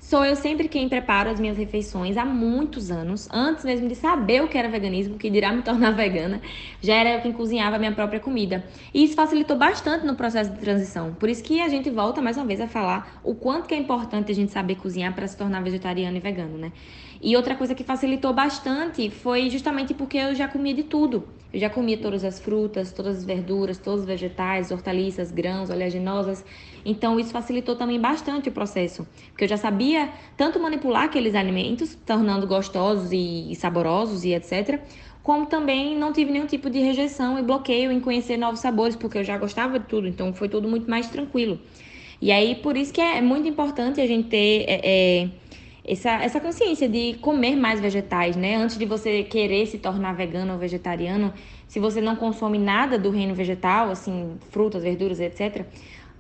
Sou 0.07 0.23
eu 0.23 0.37
sempre 0.37 0.69
quem 0.69 0.87
preparo 0.87 1.31
as 1.31 1.41
minhas 1.41 1.57
refeições 1.57 2.19
há 2.19 2.27
muitos 2.27 2.91
anos, 2.91 3.27
antes 3.33 3.65
mesmo 3.65 3.89
de 3.89 3.95
saber 3.95 4.43
o 4.43 4.49
que 4.49 4.59
era 4.59 4.69
veganismo, 4.69 5.17
que 5.17 5.31
dirá 5.31 5.51
me 5.51 5.63
tornar 5.63 5.93
vegana, 5.97 6.43
já 6.79 6.95
era 6.95 7.15
eu 7.15 7.23
quem 7.23 7.33
cozinhava 7.33 7.77
a 7.77 7.79
minha 7.79 7.91
própria 7.91 8.21
comida. 8.21 8.63
E 8.93 9.03
isso 9.03 9.15
facilitou 9.15 9.57
bastante 9.57 10.05
no 10.05 10.15
processo 10.15 10.53
de 10.53 10.59
transição. 10.59 11.15
Por 11.15 11.31
isso 11.31 11.43
que 11.43 11.59
a 11.59 11.71
gente 11.71 11.89
volta 11.89 12.21
mais 12.21 12.37
uma 12.37 12.45
vez 12.45 12.61
a 12.61 12.69
falar 12.69 13.19
o 13.25 13.35
quanto 13.35 13.67
que 13.67 13.73
é 13.73 13.79
importante 13.79 14.31
a 14.31 14.35
gente 14.35 14.53
saber 14.53 14.75
cozinhar 14.75 15.15
para 15.15 15.27
se 15.27 15.39
tornar 15.39 15.63
vegetariano 15.63 16.19
e 16.19 16.21
vegano, 16.21 16.59
né? 16.59 16.71
E 17.27 17.35
outra 17.37 17.55
coisa 17.55 17.75
que 17.75 17.83
facilitou 17.83 18.35
bastante 18.35 19.09
foi 19.09 19.49
justamente 19.49 19.95
porque 19.95 20.19
eu 20.19 20.35
já 20.35 20.47
comia 20.47 20.75
de 20.75 20.83
tudo. 20.83 21.27
Eu 21.51 21.59
já 21.59 21.71
comia 21.71 21.97
todas 21.97 22.23
as 22.23 22.39
frutas, 22.39 22.93
todas 22.93 23.17
as 23.17 23.25
verduras, 23.25 23.79
todos 23.79 24.01
os 24.01 24.07
vegetais, 24.07 24.71
hortaliças, 24.71 25.31
grãos, 25.31 25.71
oleaginosas. 25.71 26.45
Então 26.85 27.19
isso 27.19 27.31
facilitou 27.31 27.77
também 27.77 27.99
bastante 27.99 28.51
o 28.51 28.53
processo, 28.53 29.09
porque 29.31 29.45
eu 29.45 29.49
já 29.49 29.57
sabia 29.57 30.13
tanto 30.37 30.61
manipular 30.61 31.05
aqueles 31.05 31.35
alimentos, 31.35 31.95
tornando 32.05 32.47
gostosos 32.47 33.11
e 33.11 33.55
saborosos 33.55 34.23
e 34.27 34.35
etc, 34.35 34.83
como 35.23 35.47
também 35.47 35.97
não 35.97 36.13
tive 36.13 36.31
nenhum 36.31 36.47
tipo 36.47 36.69
de 36.69 36.79
rejeição 36.81 37.39
e 37.39 37.43
bloqueio 37.43 37.91
em 37.91 38.01
conhecer 38.01 38.37
novos 38.37 38.61
sabores, 38.61 38.97
porque 38.97 39.17
eu 39.17 39.25
já 39.25 39.39
gostava 39.39 39.79
de 39.79 39.87
tudo, 39.87 40.07
então 40.07 40.35
foi 40.35 40.51
tudo 40.51 40.69
muito 40.69 40.91
mais 40.91 41.09
tranquilo. 41.09 41.59
E 42.21 42.31
aí, 42.33 42.55
por 42.55 42.77
isso 42.77 42.93
que 42.93 43.01
é 43.01 43.21
muito 43.21 43.47
importante 43.49 44.01
a 44.01 44.07
gente 44.07 44.29
ter 44.29 44.65
é, 44.67 44.81
é, 44.83 45.29
essa, 45.87 46.11
essa 46.13 46.41
consciência 46.41 46.89
de 46.89 47.15
comer 47.21 47.57
mais 47.57 47.79
vegetais, 47.79 48.37
né? 48.37 48.57
Antes 48.57 48.79
de 48.79 48.87
você 48.87 49.23
querer 49.23 49.67
se 49.67 49.79
tornar 49.79 50.15
vegano 50.15 50.55
ou 50.55 50.59
vegetariano, 50.59 51.33
se 51.69 51.79
você 51.79 52.01
não 52.01 52.17
consome 52.17 52.59
nada 52.59 52.99
do 52.99 53.11
reino 53.11 53.35
vegetal, 53.35 53.91
assim, 53.91 54.37
frutas, 54.51 54.83
verduras, 54.83 55.21
etc., 55.21 55.67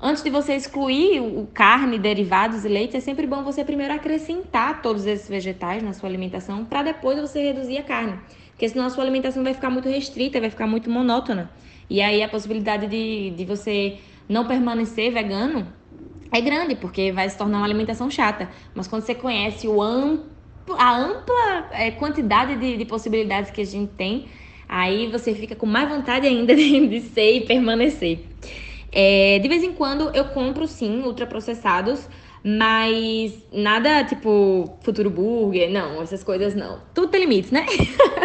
antes 0.00 0.22
de 0.22 0.28
você 0.28 0.54
excluir 0.54 1.20
o 1.20 1.48
carne, 1.54 1.98
derivados 1.98 2.64
e 2.64 2.68
leite, 2.68 2.96
é 2.96 3.00
sempre 3.00 3.26
bom 3.26 3.42
você 3.42 3.64
primeiro 3.64 3.94
acrescentar 3.94 4.82
todos 4.82 5.06
esses 5.06 5.28
vegetais 5.28 5.82
na 5.82 5.94
sua 5.94 6.10
alimentação 6.10 6.64
para 6.64 6.82
depois 6.82 7.18
você 7.18 7.40
reduzir 7.40 7.78
a 7.78 7.82
carne. 7.82 8.18
Porque 8.50 8.68
senão 8.68 8.84
a 8.84 8.90
sua 8.90 9.02
alimentação 9.02 9.42
vai 9.42 9.54
ficar 9.54 9.70
muito 9.70 9.88
restrita, 9.88 10.38
vai 10.40 10.50
ficar 10.50 10.66
muito 10.66 10.90
monótona. 10.90 11.50
E 11.88 12.02
aí 12.02 12.22
a 12.22 12.28
possibilidade 12.28 12.86
de, 12.86 13.30
de 13.30 13.44
você 13.44 13.96
não 14.28 14.46
permanecer 14.46 15.12
vegano 15.12 15.66
é 16.34 16.40
grande, 16.40 16.74
porque 16.74 17.12
vai 17.12 17.28
se 17.28 17.38
tornar 17.38 17.58
uma 17.58 17.64
alimentação 17.64 18.10
chata. 18.10 18.50
Mas 18.74 18.88
quando 18.88 19.02
você 19.02 19.14
conhece 19.14 19.68
o 19.68 19.80
amplo, 19.80 20.26
a 20.76 20.96
ampla 20.96 21.68
é, 21.70 21.92
quantidade 21.92 22.56
de, 22.56 22.76
de, 22.76 22.84
possibilidades 22.84 23.52
que 23.52 23.60
a 23.60 23.64
gente 23.64 23.92
tem, 23.92 24.26
aí 24.68 25.06
você 25.12 25.32
fica 25.32 25.54
com 25.54 25.64
mais 25.64 25.88
vontade 25.88 26.26
ainda 26.26 26.52
de, 26.56 26.88
de 26.88 27.00
ser 27.02 27.36
e 27.36 27.40
permanecer. 27.42 28.26
É, 28.90 29.38
de 29.38 29.48
vez 29.48 29.62
em 29.62 29.72
quando 29.72 30.10
eu 30.14 30.24
compro 30.26 30.66
sim 30.66 31.02
ultraprocessados, 31.02 32.08
mas 32.44 33.32
nada 33.52 34.04
tipo 34.04 34.76
futuro 34.82 35.10
burger, 35.10 35.70
não, 35.70 36.02
essas 36.02 36.24
coisas 36.24 36.52
não. 36.54 36.80
Tudo 36.92 37.08
tem 37.08 37.20
limites, 37.20 37.52
né? 37.52 37.64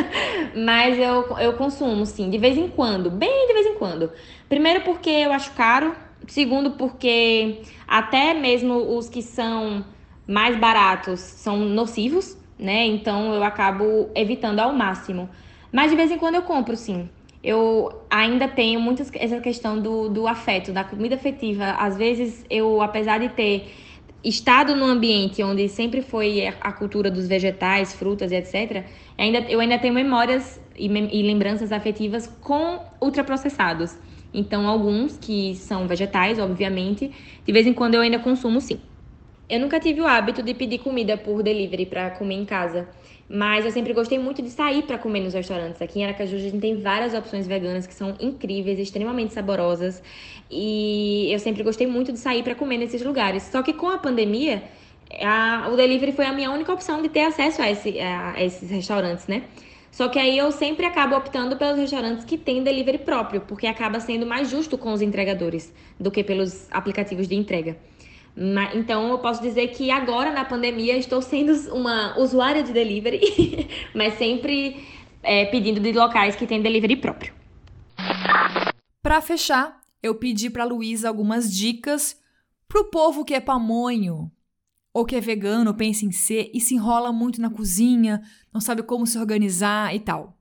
mas 0.57 0.98
eu, 0.98 1.38
eu 1.38 1.53
consumo 1.53 2.07
sim, 2.07 2.30
de 2.31 2.40
vez 2.40 2.57
em 2.57 2.68
quando, 2.69 3.11
bem 3.11 3.48
de 3.48 3.53
vez 3.53 3.68
em 3.68 3.76
quando. 3.76 4.11
Primeiro 4.48 4.81
porque 4.81 5.10
eu 5.10 5.31
acho 5.31 5.52
caro, 5.52 5.95
Segundo, 6.30 6.72
porque 6.72 7.64
até 7.88 8.35
mesmo 8.35 8.95
os 8.95 9.10
que 9.10 9.19
são 9.23 9.84
mais 10.27 10.56
baratos 10.56 11.19
são 11.19 11.57
nocivos, 11.57 12.38
né? 12.57 12.85
Então 12.85 13.34
eu 13.34 13.43
acabo 13.43 14.11
evitando 14.14 14.60
ao 14.60 14.72
máximo. 14.72 15.27
Mas 15.72 15.89
de 15.89 15.97
vez 15.97 16.11
em 16.11 16.19
quando 16.19 16.35
eu 16.35 16.43
compro, 16.43 16.76
sim. 16.76 17.10
Eu 17.43 18.03
ainda 18.11 18.47
tenho 18.47 18.80
muito 18.80 19.01
essa 19.01 19.39
questão 19.39 19.81
do, 19.81 20.07
do 20.07 20.27
afeto, 20.27 20.72
da 20.72 20.84
comida 20.84 21.15
afetiva. 21.15 21.72
Às 21.72 21.97
vezes 21.97 22.45
eu, 22.47 22.80
apesar 22.80 23.19
de 23.19 23.30
ter 23.30 23.73
estado 24.23 24.76
num 24.76 24.85
ambiente 24.85 25.41
onde 25.41 25.68
sempre 25.68 26.03
foi 26.03 26.45
a 26.45 26.72
cultura 26.72 27.10
dos 27.10 27.27
vegetais, 27.27 27.95
frutas 27.95 28.31
e 28.31 28.35
etc., 28.35 28.85
ainda, 29.18 29.39
eu 29.49 29.60
ainda 29.60 29.80
tenho 29.80 29.95
memórias 29.95 30.61
e, 30.77 30.85
e 30.85 31.23
lembranças 31.23 31.72
afetivas 31.72 32.27
com 32.39 32.85
ultraprocessados. 33.01 33.97
Então, 34.34 34.68
alguns 34.68 35.18
que 35.18 35.56
são 35.56 35.88
vegetais, 35.88 36.39
obviamente, 36.39 37.11
de 37.45 37.51
vez 37.51 37.65
em 37.65 37.73
quando 37.73 37.95
eu 37.95 38.01
ainda 38.01 38.19
consumo 38.19 38.61
sim. 38.61 38.80
Eu 39.49 39.60
nunca 39.60 39.80
tive 39.80 39.99
o 39.99 40.06
hábito 40.06 40.43
de 40.43 40.53
pedir 40.53 40.77
comida 40.77 41.18
por 41.18 41.41
delivery 41.41 41.88
para 41.88 42.11
comer 42.11 42.35
em 42.35 42.45
casa, 42.45 42.88
mas 43.27 43.65
eu 43.65 43.72
sempre 43.72 43.93
gostei 43.93 44.19
muito 44.19 44.43
de 44.43 44.49
sair 44.51 44.84
para 44.84 44.95
comer 44.99 45.22
nos 45.22 45.34
restaurantes. 45.34 45.81
Aqui 45.81 45.99
em 45.99 46.06
Aracaju 46.06 46.35
a 46.35 46.39
gente 46.39 46.60
tem 46.60 46.80
várias 46.80 47.15
opções 47.15 47.47
veganas 47.47 47.88
que 47.88 47.93
são 47.95 48.15
incríveis, 48.19 48.77
extremamente 48.77 49.34
saborosas, 49.34 50.03
e 50.51 51.30
eu 51.31 51.39
sempre 51.39 51.64
gostei 51.64 51.88
muito 51.88 52.11
de 52.11 52.19
sair 52.19 52.43
para 52.43 52.53
comer 52.53 52.77
nesses 52.77 53.01
lugares. 53.01 53.41
Só 53.41 53.64
que 53.64 53.73
com 53.73 53.89
a 53.89 53.97
pandemia, 53.97 54.61
a, 55.19 55.68
o 55.73 55.76
delivery 55.76 56.11
foi 56.11 56.26
a 56.26 56.31
minha 56.31 56.51
única 56.51 56.72
opção 56.72 57.01
de 57.01 57.10
ter 57.10 57.22
acesso 57.22 57.60
a, 57.60 57.72
esse, 57.72 57.99
a, 57.99 58.34
a 58.34 58.43
esses 58.43 58.69
restaurantes, 58.69 59.26
né? 59.26 59.45
Só 59.99 60.07
que 60.07 60.17
aí 60.17 60.38
eu 60.38 60.49
sempre 60.49 60.85
acabo 60.85 61.13
optando 61.17 61.57
pelos 61.57 61.77
restaurantes 61.77 62.23
que 62.23 62.38
têm 62.38 62.63
delivery 62.63 62.99
próprio, 62.99 63.41
porque 63.41 63.67
acaba 63.67 63.99
sendo 63.99 64.26
mais 64.26 64.49
justo 64.49 64.77
com 64.77 64.93
os 64.93 65.01
entregadores 65.01 65.73
do 65.99 66.09
que 66.09 66.23
pelos 66.23 66.71
aplicativos 66.71 67.27
de 67.27 67.35
entrega. 67.35 67.77
Então 68.76 69.09
eu 69.09 69.19
posso 69.19 69.41
dizer 69.41 69.67
que 69.71 69.91
agora 69.91 70.31
na 70.31 70.45
pandemia 70.45 70.95
estou 70.95 71.21
sendo 71.21 71.51
uma 71.76 72.17
usuária 72.17 72.63
de 72.63 72.71
delivery, 72.71 73.67
mas 73.93 74.13
sempre 74.13 74.88
é, 75.21 75.43
pedindo 75.47 75.81
de 75.81 75.91
locais 75.91 76.34
que 76.34 76.47
têm 76.47 76.61
delivery 76.61 76.95
próprio. 76.95 77.34
Para 79.03 79.19
fechar, 79.19 79.81
eu 80.01 80.15
pedi 80.15 80.49
para 80.49 80.63
Luísa 80.63 81.09
algumas 81.09 81.53
dicas 81.53 82.17
pro 82.69 82.85
povo 82.85 83.26
que 83.26 83.34
é 83.34 83.41
pamonho, 83.41 84.31
ou 84.93 85.05
que 85.05 85.15
é 85.15 85.21
vegano, 85.21 85.73
pensa 85.73 86.05
em 86.05 86.11
ser 86.11 86.49
e 86.53 86.59
se 86.59 86.75
enrola 86.75 87.11
muito 87.11 87.41
na 87.41 87.49
cozinha, 87.49 88.21
não 88.53 88.59
sabe 88.59 88.83
como 88.83 89.05
se 89.05 89.17
organizar 89.17 89.95
e 89.95 89.99
tal. 89.99 90.35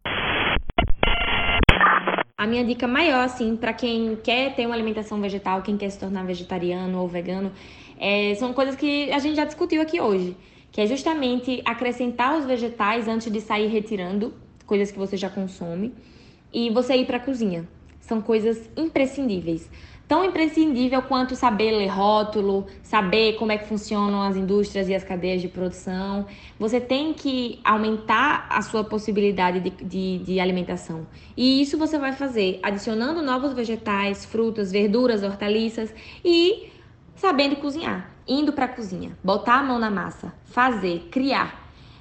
A 2.36 2.46
minha 2.46 2.64
dica 2.64 2.86
maior, 2.86 3.24
assim, 3.24 3.56
para 3.56 3.72
quem 3.72 4.16
quer 4.16 4.54
ter 4.54 4.64
uma 4.64 4.74
alimentação 4.74 5.20
vegetal, 5.20 5.60
quem 5.60 5.76
quer 5.76 5.90
se 5.90 5.98
tornar 5.98 6.24
vegetariano 6.24 6.98
ou 7.00 7.08
vegano, 7.08 7.52
é, 7.98 8.34
são 8.36 8.52
coisas 8.52 8.76
que 8.76 9.10
a 9.10 9.18
gente 9.18 9.34
já 9.34 9.44
discutiu 9.44 9.82
aqui 9.82 10.00
hoje, 10.00 10.36
que 10.70 10.80
é 10.80 10.86
justamente 10.86 11.60
acrescentar 11.64 12.38
os 12.38 12.46
vegetais 12.46 13.08
antes 13.08 13.30
de 13.30 13.40
sair 13.40 13.66
retirando 13.66 14.32
coisas 14.64 14.90
que 14.90 14.98
você 14.98 15.16
já 15.16 15.28
consome 15.28 15.92
e 16.52 16.70
você 16.70 16.94
ir 16.94 17.06
para 17.06 17.16
a 17.16 17.20
cozinha. 17.20 17.68
São 17.98 18.22
coisas 18.22 18.70
imprescindíveis 18.76 19.68
tão 20.08 20.24
imprescindível 20.24 21.02
quanto 21.02 21.36
saber 21.36 21.70
ler 21.70 21.88
rótulo, 21.88 22.66
saber 22.82 23.34
como 23.34 23.52
é 23.52 23.58
que 23.58 23.68
funcionam 23.68 24.22
as 24.22 24.36
indústrias 24.36 24.88
e 24.88 24.94
as 24.94 25.04
cadeias 25.04 25.42
de 25.42 25.48
produção. 25.48 26.26
Você 26.58 26.80
tem 26.80 27.12
que 27.12 27.60
aumentar 27.62 28.46
a 28.48 28.62
sua 28.62 28.82
possibilidade 28.82 29.60
de, 29.60 29.70
de, 29.70 30.18
de 30.24 30.40
alimentação. 30.40 31.06
E 31.36 31.60
isso 31.60 31.76
você 31.76 31.98
vai 31.98 32.12
fazer 32.12 32.58
adicionando 32.62 33.20
novos 33.20 33.52
vegetais, 33.52 34.24
frutas, 34.24 34.72
verduras, 34.72 35.22
hortaliças 35.22 35.94
e 36.24 36.72
sabendo 37.14 37.56
cozinhar, 37.56 38.10
indo 38.26 38.52
para 38.52 38.64
a 38.64 38.68
cozinha, 38.68 39.16
botar 39.22 39.58
a 39.58 39.62
mão 39.62 39.78
na 39.78 39.90
massa, 39.90 40.32
fazer, 40.44 41.08
criar. 41.10 41.57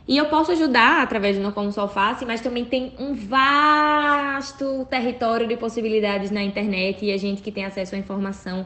E 0.08 0.16
eu 0.16 0.28
posso 0.28 0.52
ajudar 0.54 1.02
através 1.02 1.36
do 1.36 1.44
Não 1.44 1.52
Como 1.52 1.72
Só 1.72 1.82
Alface, 1.82 2.26
mas 2.26 2.40
também 2.40 2.64
tem 2.64 2.94
um 2.98 3.14
vasto 3.14 4.88
território 4.90 5.48
de 5.48 5.58
possibilidades 5.58 6.32
na 6.32 6.42
internet 6.42 7.06
e 7.06 7.12
a 7.12 7.18
gente 7.18 7.42
que 7.42 7.52
tem 7.52 7.66
acesso 7.66 7.94
à 7.96 7.98
informação 7.98 8.66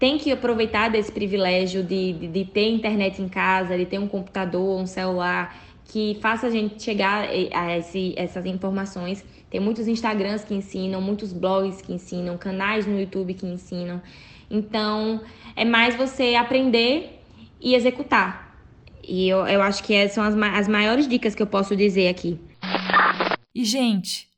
tem 0.00 0.16
que 0.16 0.32
aproveitar 0.32 0.88
desse 0.88 1.12
privilégio 1.12 1.84
de, 1.84 2.14
de, 2.14 2.28
de 2.28 2.44
ter 2.46 2.70
internet 2.70 3.20
em 3.20 3.28
casa, 3.28 3.76
de 3.76 3.84
ter 3.84 3.98
um 3.98 4.08
computador, 4.08 4.80
um 4.80 4.86
celular 4.86 5.54
que 5.84 6.16
faça 6.22 6.46
a 6.46 6.50
gente 6.50 6.82
chegar 6.82 7.28
a 7.52 7.76
esse, 7.76 8.14
essas 8.16 8.46
informações. 8.46 9.22
Tem 9.50 9.60
muitos 9.60 9.86
Instagrams 9.86 10.42
que 10.42 10.54
ensinam, 10.54 11.02
muitos 11.02 11.34
blogs 11.34 11.82
que 11.82 11.92
ensinam, 11.92 12.38
canais 12.38 12.86
no 12.86 12.98
YouTube 12.98 13.34
que 13.34 13.44
ensinam. 13.44 14.00
Então, 14.50 15.20
é 15.54 15.66
mais 15.66 15.94
você 15.94 16.34
aprender 16.34 17.20
e 17.60 17.74
executar. 17.74 18.49
E 19.10 19.28
eu, 19.28 19.44
eu 19.44 19.60
acho 19.60 19.82
que 19.82 20.08
são 20.08 20.22
as, 20.22 20.36
as 20.36 20.68
maiores 20.68 21.08
dicas 21.08 21.34
que 21.34 21.42
eu 21.42 21.46
posso 21.46 21.74
dizer 21.74 22.06
aqui. 22.06 22.38
E, 23.52 23.64
gente, 23.64 24.28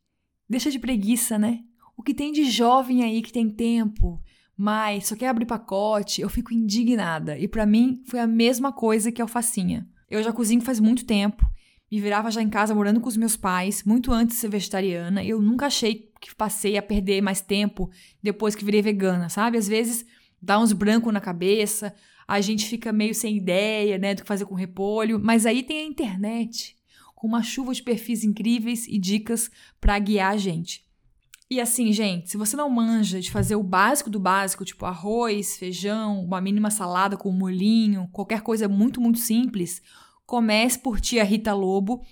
deixa 0.48 0.70
de 0.70 0.78
preguiça, 0.78 1.38
né? 1.38 1.58
O 1.94 2.02
que 2.02 2.14
tem 2.14 2.32
de 2.32 2.50
jovem 2.50 3.04
aí 3.04 3.20
que 3.20 3.30
tem 3.30 3.50
tempo, 3.50 4.18
mas 4.56 5.08
só 5.08 5.14
quer 5.14 5.28
abrir 5.28 5.44
pacote, 5.44 6.22
eu 6.22 6.28
fico 6.30 6.54
indignada. 6.54 7.38
E 7.38 7.46
para 7.46 7.66
mim 7.66 8.02
foi 8.06 8.18
a 8.18 8.26
mesma 8.26 8.72
coisa 8.72 9.12
que 9.12 9.20
alfacinha. 9.20 9.86
Eu 10.08 10.22
já 10.22 10.32
cozinho 10.32 10.62
faz 10.62 10.80
muito 10.80 11.04
tempo, 11.04 11.44
me 11.90 12.00
virava 12.00 12.30
já 12.30 12.40
em 12.40 12.48
casa 12.48 12.74
morando 12.74 12.98
com 12.98 13.08
os 13.08 13.16
meus 13.18 13.36
pais, 13.36 13.84
muito 13.84 14.10
antes 14.10 14.36
de 14.36 14.40
ser 14.40 14.48
vegetariana, 14.48 15.22
eu 15.22 15.42
nunca 15.42 15.66
achei 15.66 16.10
que 16.18 16.34
passei 16.34 16.78
a 16.78 16.82
perder 16.82 17.20
mais 17.20 17.42
tempo 17.42 17.90
depois 18.22 18.54
que 18.54 18.64
virei 18.64 18.80
vegana, 18.80 19.28
sabe? 19.28 19.58
Às 19.58 19.68
vezes 19.68 20.06
dá 20.40 20.58
uns 20.58 20.72
brancos 20.72 21.12
na 21.12 21.20
cabeça, 21.20 21.94
a 22.26 22.40
gente 22.40 22.66
fica 22.66 22.92
meio 22.92 23.14
sem 23.14 23.36
ideia, 23.36 23.98
né, 23.98 24.14
do 24.14 24.22
que 24.22 24.28
fazer 24.28 24.44
com 24.44 24.54
repolho, 24.54 25.20
mas 25.22 25.46
aí 25.46 25.62
tem 25.62 25.78
a 25.78 25.86
internet, 25.86 26.76
com 27.14 27.26
uma 27.26 27.42
chuva 27.42 27.74
de 27.74 27.82
perfis 27.82 28.24
incríveis 28.24 28.86
e 28.86 28.98
dicas 28.98 29.50
para 29.80 29.98
guiar 29.98 30.32
a 30.32 30.36
gente. 30.36 30.84
E 31.52 31.60
assim, 31.60 31.92
gente, 31.92 32.30
se 32.30 32.38
você 32.38 32.56
não 32.56 32.70
manja 32.70 33.20
de 33.20 33.30
fazer 33.30 33.56
o 33.56 33.62
básico 33.62 34.08
do 34.08 34.18
básico, 34.18 34.64
tipo 34.64 34.86
arroz, 34.86 35.58
feijão, 35.58 36.24
uma 36.24 36.40
mínima 36.40 36.70
salada 36.70 37.14
com 37.14 37.30
molhinho, 37.30 38.08
qualquer 38.10 38.40
coisa 38.40 38.66
muito, 38.66 39.02
muito 39.02 39.18
simples, 39.18 39.82
comece 40.24 40.78
por 40.78 40.98
tia 40.98 41.22
Rita 41.22 41.52
Lobo 41.52 42.02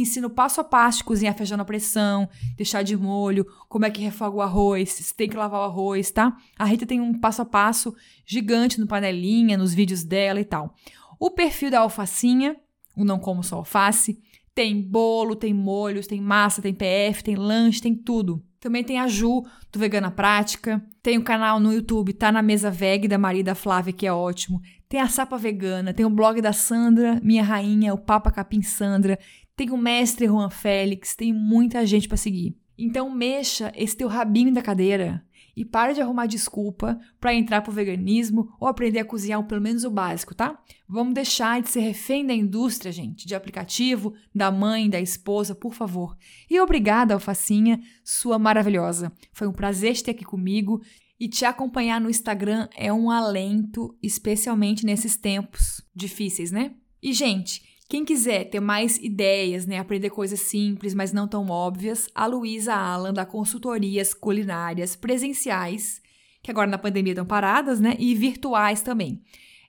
que 0.00 0.02
ensina 0.02 0.26
o 0.26 0.30
passo 0.30 0.62
a 0.62 0.64
passo 0.64 0.98
de 0.98 1.04
cozinhar 1.04 1.36
feijão 1.36 1.58
na 1.58 1.64
pressão, 1.64 2.26
deixar 2.56 2.82
de 2.82 2.96
molho, 2.96 3.46
como 3.68 3.84
é 3.84 3.90
que 3.90 4.00
refoga 4.00 4.36
o 4.36 4.40
arroz, 4.40 4.92
se 4.92 5.14
tem 5.14 5.28
que 5.28 5.36
lavar 5.36 5.60
o 5.60 5.64
arroz, 5.64 6.10
tá? 6.10 6.34
A 6.58 6.64
Rita 6.64 6.86
tem 6.86 7.00
um 7.00 7.12
passo 7.12 7.42
a 7.42 7.44
passo 7.44 7.94
gigante 8.24 8.80
no 8.80 8.86
panelinha, 8.86 9.58
nos 9.58 9.74
vídeos 9.74 10.02
dela 10.02 10.40
e 10.40 10.44
tal. 10.44 10.74
O 11.18 11.30
perfil 11.30 11.70
da 11.70 11.80
alfacinha, 11.80 12.56
o 12.96 13.04
Não 13.04 13.18
Como 13.18 13.44
Só 13.44 13.56
Alface, 13.56 14.18
tem 14.54 14.80
bolo, 14.80 15.36
tem 15.36 15.52
molhos, 15.52 16.06
tem 16.06 16.20
massa, 16.20 16.62
tem 16.62 16.72
PF, 16.72 17.22
tem 17.22 17.36
lanche, 17.36 17.82
tem 17.82 17.94
tudo. 17.94 18.42
Também 18.58 18.84
tem 18.84 18.98
a 18.98 19.06
Ju, 19.06 19.42
do 19.72 19.78
Vegana 19.78 20.10
Prática. 20.10 20.82
Tem 21.02 21.16
o 21.16 21.24
canal 21.24 21.58
no 21.58 21.72
YouTube, 21.72 22.12
tá 22.12 22.30
na 22.30 22.42
mesa 22.42 22.70
veg 22.70 23.08
da 23.08 23.16
Maria 23.16 23.44
da 23.44 23.54
Flávia, 23.54 23.92
que 23.92 24.06
é 24.06 24.12
ótimo. 24.12 24.60
Tem 24.86 25.00
a 25.00 25.08
Sapa 25.08 25.38
Vegana, 25.38 25.94
tem 25.94 26.04
o 26.04 26.10
blog 26.10 26.42
da 26.42 26.52
Sandra, 26.52 27.18
minha 27.22 27.42
rainha, 27.42 27.94
o 27.94 27.98
Papa 27.98 28.30
Capim 28.30 28.60
Sandra. 28.60 29.18
Tem 29.60 29.70
o 29.70 29.76
mestre 29.76 30.24
Juan 30.24 30.48
Félix, 30.48 31.14
tem 31.14 31.34
muita 31.34 31.84
gente 31.84 32.08
para 32.08 32.16
seguir. 32.16 32.56
Então 32.78 33.14
mexa 33.14 33.70
esse 33.76 33.94
teu 33.94 34.08
rabinho 34.08 34.54
da 34.54 34.62
cadeira 34.62 35.22
e 35.54 35.66
pare 35.66 35.92
de 35.92 36.00
arrumar 36.00 36.24
desculpa 36.24 36.98
para 37.20 37.34
entrar 37.34 37.60
pro 37.60 37.70
veganismo 37.70 38.48
ou 38.58 38.66
aprender 38.66 39.00
a 39.00 39.04
cozinhar 39.04 39.46
pelo 39.46 39.60
menos 39.60 39.84
o 39.84 39.90
básico, 39.90 40.34
tá? 40.34 40.58
Vamos 40.88 41.12
deixar 41.12 41.60
de 41.60 41.68
ser 41.68 41.80
refém 41.80 42.24
da 42.24 42.32
indústria, 42.32 42.90
gente, 42.90 43.26
de 43.26 43.34
aplicativo, 43.34 44.14
da 44.34 44.50
mãe, 44.50 44.88
da 44.88 44.98
esposa, 44.98 45.54
por 45.54 45.74
favor. 45.74 46.16
E 46.48 46.58
obrigada, 46.58 47.12
Alfacinha, 47.12 47.78
sua 48.02 48.38
maravilhosa. 48.38 49.12
Foi 49.30 49.46
um 49.46 49.52
prazer 49.52 49.92
te 49.92 50.04
ter 50.04 50.12
aqui 50.12 50.24
comigo 50.24 50.80
e 51.20 51.28
te 51.28 51.44
acompanhar 51.44 52.00
no 52.00 52.08
Instagram 52.08 52.66
é 52.74 52.90
um 52.90 53.10
alento, 53.10 53.94
especialmente 54.02 54.86
nesses 54.86 55.18
tempos 55.18 55.82
difíceis, 55.94 56.50
né? 56.50 56.72
E 57.02 57.12
gente, 57.12 57.69
quem 57.90 58.04
quiser 58.04 58.44
ter 58.44 58.60
mais 58.60 58.98
ideias, 58.98 59.66
né, 59.66 59.80
aprender 59.80 60.10
coisas 60.10 60.38
simples, 60.42 60.94
mas 60.94 61.12
não 61.12 61.26
tão 61.26 61.48
óbvias, 61.48 62.08
a 62.14 62.24
Luísa 62.24 62.72
Alan 62.72 63.12
dá 63.12 63.26
consultorias 63.26 64.14
culinárias 64.14 64.94
presenciais, 64.94 66.00
que 66.40 66.52
agora 66.52 66.70
na 66.70 66.78
pandemia 66.78 67.14
estão 67.14 67.26
paradas, 67.26 67.80
né, 67.80 67.96
e 67.98 68.14
virtuais 68.14 68.80
também. 68.80 69.20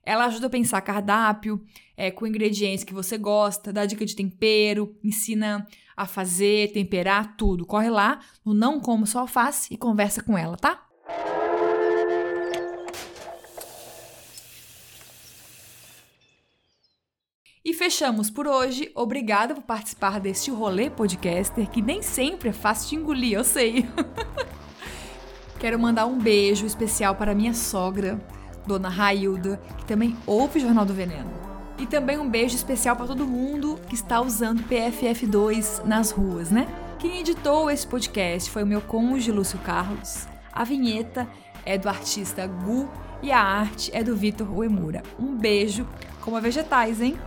Ela 0.06 0.26
ajuda 0.26 0.46
a 0.46 0.52
pensar 0.52 0.82
cardápio, 0.82 1.66
é, 1.98 2.12
com 2.12 2.28
ingredientes 2.28 2.84
que 2.84 2.94
você 2.94 3.18
gosta, 3.18 3.74
dá 3.74 3.88
dica 3.88 4.06
de 4.06 4.16
tempero, 4.16 4.96
ensina 5.04 5.66
a 5.98 6.06
fazer, 6.06 6.72
temperar, 6.74 7.36
tudo. 7.36 7.66
Corre 7.66 7.90
lá 7.90 8.20
no 8.46 8.54
Não 8.54 8.80
Como 8.80 9.08
Só 9.08 9.22
Alface 9.22 9.74
e 9.74 9.78
conversa 9.78 10.22
com 10.22 10.38
ela, 10.38 10.56
tá? 10.58 10.88
E 17.64 17.76
fechamos 17.76 18.32
por 18.32 18.48
hoje. 18.48 18.92
Obrigada 18.96 19.54
por 19.54 19.62
participar 19.62 20.20
deste 20.20 20.50
rolê 20.50 20.90
podcaster, 20.90 21.70
que 21.70 21.80
nem 21.80 22.02
sempre 22.02 22.50
é 22.50 22.54
fácil 22.54 22.90
de 22.90 22.96
engolir, 22.96 23.34
eu 23.34 23.44
sei. 23.44 23.88
Quero 25.60 25.78
mandar 25.78 26.08
um 26.08 26.18
beijo 26.18 26.66
especial 26.66 27.14
para 27.14 27.36
minha 27.36 27.54
sogra, 27.54 28.20
Dona 28.66 28.90
Railda, 28.90 29.62
que 29.78 29.86
também 29.86 30.18
ouve 30.26 30.58
o 30.58 30.62
Jornal 30.64 30.86
do 30.86 30.94
Veneno. 30.94 31.32
E 31.78 31.86
também 31.86 32.18
um 32.18 32.28
beijo 32.28 32.56
especial 32.56 32.96
para 32.96 33.06
todo 33.06 33.28
mundo 33.28 33.80
que 33.88 33.94
está 33.94 34.20
usando 34.20 34.64
PFF2 34.64 35.86
nas 35.86 36.10
ruas, 36.10 36.50
né? 36.50 36.68
Quem 36.98 37.20
editou 37.20 37.70
esse 37.70 37.86
podcast 37.86 38.50
foi 38.50 38.64
o 38.64 38.68
meu 38.68 38.82
cônjuge 38.82 39.32
Lúcio 39.32 39.60
Carlos. 39.60 40.28
A 40.52 40.64
vinheta 40.64 41.28
é 41.64 41.78
do 41.78 41.88
artista 41.88 42.48
Gu 42.48 42.90
e 43.22 43.32
a 43.32 43.40
arte 43.40 43.92
é 43.94 44.04
do 44.04 44.16
Vitor 44.16 44.52
Uemura. 44.58 45.04
Um 45.20 45.36
beijo, 45.36 45.88
coma 46.22 46.42
vegetais, 46.42 47.02
hein? 47.02 47.18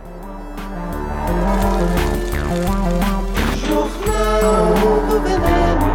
Jornal 3.67 4.63
do 5.09 5.19
Veneno. 5.21 5.94